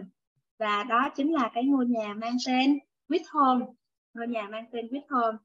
[0.58, 3.66] và đó chính là cái ngôi nhà mang tên With Home
[4.14, 5.38] ngôi nhà mang tên Quýt Home.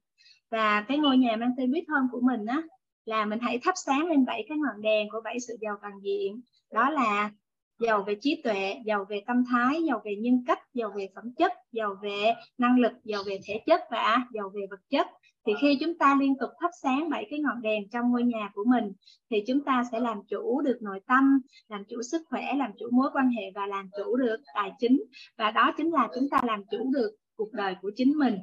[0.51, 2.61] Và cái ngôi nhà mang tên Quýt Home của mình á,
[3.06, 5.93] là mình hãy thắp sáng lên bảy cái ngọn đèn của bảy sự giàu toàn
[6.03, 6.41] diện.
[6.72, 7.31] Đó là
[7.80, 11.33] giàu về trí tuệ, giàu về tâm thái, giàu về nhân cách, giàu về phẩm
[11.38, 15.07] chất, giàu về năng lực, giàu về thể chất và giàu về vật chất.
[15.45, 18.49] Thì khi chúng ta liên tục thắp sáng bảy cái ngọn đèn trong ngôi nhà
[18.53, 18.93] của mình,
[19.31, 22.85] thì chúng ta sẽ làm chủ được nội tâm, làm chủ sức khỏe, làm chủ
[22.91, 25.03] mối quan hệ và làm chủ được tài chính.
[25.38, 28.38] Và đó chính là chúng ta làm chủ được cuộc đời của chính mình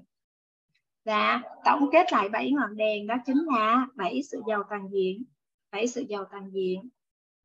[1.06, 5.24] và tổng kết lại bảy ngọn đèn đó chính là bảy sự giàu toàn diện
[5.76, 6.88] bảy sự giàu toàn diện.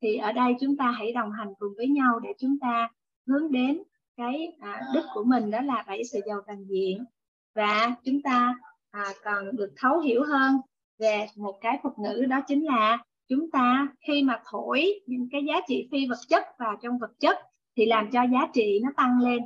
[0.02, 2.88] Thì ở đây chúng ta hãy đồng hành cùng với nhau để chúng ta
[3.26, 3.82] hướng đến
[4.16, 7.04] cái à, đích của mình đó là bảy sự giàu toàn diện.
[7.54, 8.54] Và chúng ta
[8.90, 10.56] à, còn được thấu hiểu hơn
[10.98, 15.44] về một cái thuật ngữ đó chính là chúng ta khi mà thổi những cái
[15.44, 17.38] giá trị phi vật chất vào trong vật chất
[17.76, 19.42] thì làm cho giá trị nó tăng lên.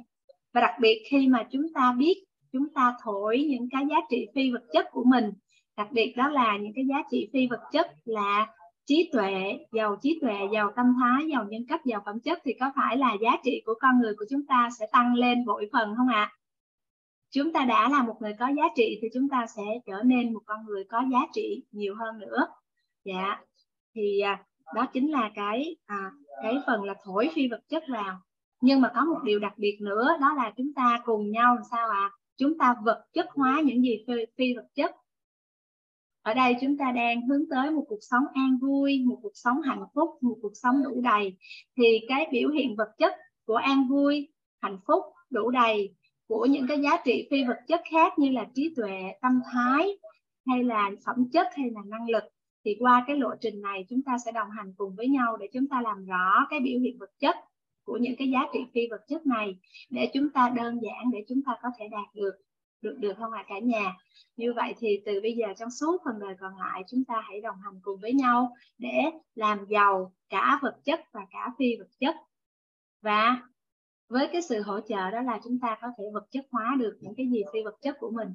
[0.55, 2.25] Và đặc biệt khi mà chúng ta biết
[2.59, 5.33] chúng ta thổi những cái giá trị phi vật chất của mình
[5.77, 8.47] đặc biệt đó là những cái giá trị phi vật chất là
[8.87, 12.53] trí tuệ giàu trí tuệ giàu tâm thái giàu nhân cách giàu phẩm chất thì
[12.61, 15.69] có phải là giá trị của con người của chúng ta sẽ tăng lên bội
[15.73, 16.33] phần không ạ à?
[17.31, 20.35] chúng ta đã là một người có giá trị thì chúng ta sẽ trở nên
[20.35, 22.47] một con người có giá trị nhiều hơn nữa
[23.05, 23.41] dạ
[23.95, 24.45] thì à,
[24.75, 26.11] đó chính là cái à,
[26.43, 28.21] cái phần là thổi phi vật chất vào
[28.61, 31.65] nhưng mà có một điều đặc biệt nữa đó là chúng ta cùng nhau làm
[31.71, 32.15] sao ạ à?
[32.37, 34.97] Chúng ta vật chất hóa những gì phi, phi vật chất.
[36.23, 39.61] Ở đây chúng ta đang hướng tới một cuộc sống an vui một cuộc sống
[39.63, 41.37] hạnh phúc một cuộc sống đủ đầy.
[41.77, 43.13] Thì cái biểu hiện vật chất
[43.47, 44.29] của an vui
[44.61, 45.95] hạnh phúc đủ đầy
[46.29, 49.99] của những cái giá trị phi vật chất khác như là trí tuệ tâm thái
[50.47, 52.25] hay là phẩm chất hay là năng lực
[52.65, 55.49] thì qua cái lộ trình này chúng ta sẽ đồng hành cùng với nhau để
[55.53, 57.37] chúng ta làm rõ cái biểu hiện vật chất
[57.87, 59.57] của những cái giá trị phi vật chất này
[59.91, 62.33] để chúng ta đơn giản để chúng ta có thể đạt được
[62.83, 63.97] được được không ạ à, cả nhà?
[64.37, 67.41] Như vậy thì từ bây giờ trong suốt phần đời còn lại chúng ta hãy
[67.41, 69.03] đồng hành cùng với nhau để
[69.35, 72.15] làm giàu cả vật chất và cả phi vật chất.
[73.03, 73.43] Và
[74.09, 76.99] với cái sự hỗ trợ đó là chúng ta có thể vật chất hóa được
[77.01, 78.29] những cái gì phi vật chất của mình.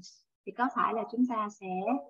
[0.46, 1.68] Thì có phải là chúng ta sẽ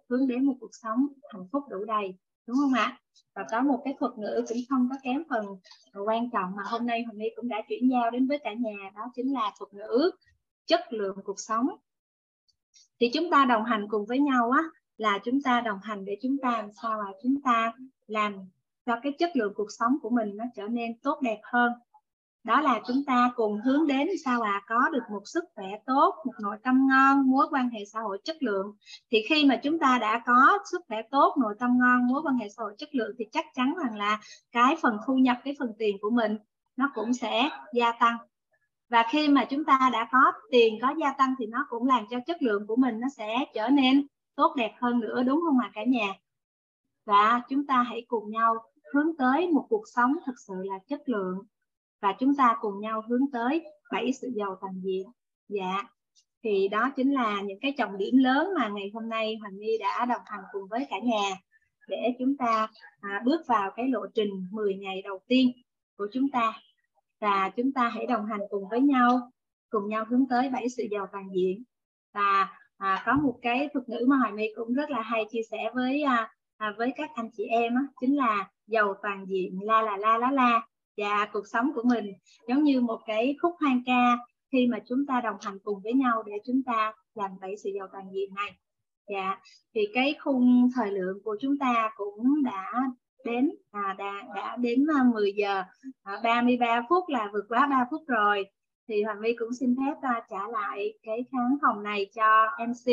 [0.09, 2.15] hướng đến một cuộc sống hạnh phúc đủ đầy?
[2.51, 2.97] Đúng không ạ?
[3.35, 5.45] Và có một cái thuật ngữ cũng không có kém phần
[6.05, 8.91] quan trọng mà hôm nay Hoàng My cũng đã chuyển giao đến với cả nhà,
[8.95, 10.11] đó chính là thuật ngữ
[10.65, 11.67] chất lượng cuộc sống.
[12.99, 14.63] Thì chúng ta đồng hành cùng với nhau á,
[14.97, 17.73] là chúng ta đồng hành để chúng ta làm sao là chúng ta
[18.07, 18.35] làm
[18.85, 21.71] cho cái chất lượng cuộc sống của mình nó trở nên tốt đẹp hơn
[22.43, 26.15] đó là chúng ta cùng hướng đến sao à có được một sức khỏe tốt,
[26.25, 28.75] một nội tâm ngon, mối quan hệ xã hội chất lượng.
[29.11, 32.35] Thì khi mà chúng ta đã có sức khỏe tốt, nội tâm ngon, mối quan
[32.37, 34.19] hệ xã hội chất lượng thì chắc chắn rằng là
[34.51, 36.37] cái phần thu nhập, cái phần tiền của mình
[36.75, 38.17] nó cũng sẽ gia tăng.
[38.89, 42.05] Và khi mà chúng ta đã có tiền, có gia tăng thì nó cũng làm
[42.09, 45.59] cho chất lượng của mình nó sẽ trở nên tốt đẹp hơn nữa, đúng không
[45.59, 46.13] ạ cả nhà?
[47.05, 48.55] Và chúng ta hãy cùng nhau
[48.93, 51.37] hướng tới một cuộc sống thực sự là chất lượng
[52.01, 55.07] và chúng ta cùng nhau hướng tới bảy sự giàu toàn diện.
[55.49, 55.83] Dạ.
[56.43, 59.77] Thì đó chính là những cái trọng điểm lớn mà ngày hôm nay Hoàng My
[59.79, 61.35] đã đồng hành cùng với cả nhà
[61.87, 62.67] để chúng ta
[63.01, 65.51] à, bước vào cái lộ trình 10 ngày đầu tiên
[65.97, 66.53] của chúng ta.
[67.19, 69.31] Và chúng ta hãy đồng hành cùng với nhau
[69.69, 71.63] cùng nhau hướng tới bảy sự giàu toàn diện.
[72.13, 72.47] Và
[72.77, 75.71] à, có một cái thuật ngữ mà Hoài My cũng rất là hay chia sẻ
[75.73, 79.81] với à, à, với các anh chị em á, chính là giàu toàn diện la
[79.81, 80.61] là la la la
[81.01, 82.13] và cuộc sống của mình.
[82.47, 84.17] Giống như một cái khúc hoang ca
[84.51, 87.69] khi mà chúng ta đồng hành cùng với nhau để chúng ta làm bảy sự
[87.75, 88.51] giàu toàn diện này.
[89.09, 89.39] Dạ
[89.75, 92.71] thì cái khung thời lượng của chúng ta cũng đã
[93.25, 95.63] đến à, đã, đã đến à, 10 giờ
[96.03, 98.45] à, 33 phút là vượt quá 3 phút rồi.
[98.87, 102.91] Thì Hoàng My cũng xin phép à, trả lại cái khán phòng này cho MC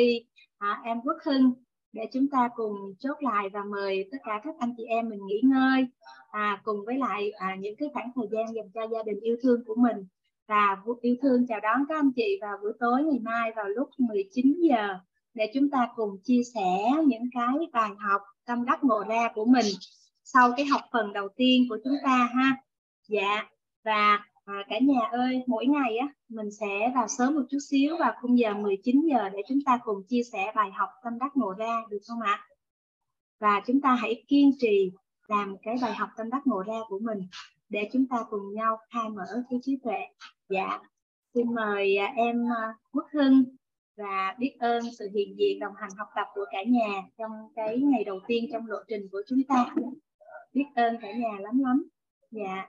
[0.59, 1.53] à, em Quốc Hưng
[1.99, 5.27] để chúng ta cùng chốt lại và mời tất cả các anh chị em mình
[5.27, 5.87] nghỉ ngơi
[6.31, 9.37] à, cùng với lại à, những cái khoảng thời gian dành cho gia đình yêu
[9.43, 10.07] thương của mình.
[10.49, 13.89] Và yêu thương chào đón các anh chị vào buổi tối ngày mai vào lúc
[13.99, 14.99] 19 giờ
[15.35, 19.45] để chúng ta cùng chia sẻ những cái bài học tâm đắc ngộ ra của
[19.45, 19.67] mình
[20.25, 22.57] sau cái học phần đầu tiên của chúng ta ha.
[23.09, 23.49] Dạ
[23.85, 27.97] và à, cả nhà ơi mỗi ngày á mình sẽ vào sớm một chút xíu
[27.97, 31.37] vào khung giờ 19 giờ để chúng ta cùng chia sẻ bài học tâm đắc
[31.37, 32.47] ngộ ra được không ạ?
[33.41, 34.93] Và chúng ta hãy kiên trì
[35.29, 37.19] làm cái bài học tâm đắc ngộ ra của mình
[37.69, 40.01] để chúng ta cùng nhau khai mở cái trí tuệ.
[40.49, 40.81] Dạ
[41.35, 43.45] xin mời à, em à, Quốc Hưng
[43.97, 47.79] và biết ơn sự hiện diện đồng hành học tập của cả nhà trong cái
[47.81, 49.75] ngày đầu tiên trong lộ trình của chúng ta.
[50.53, 51.89] Biết ơn cả nhà lắm lắm.
[52.31, 52.69] Dạ.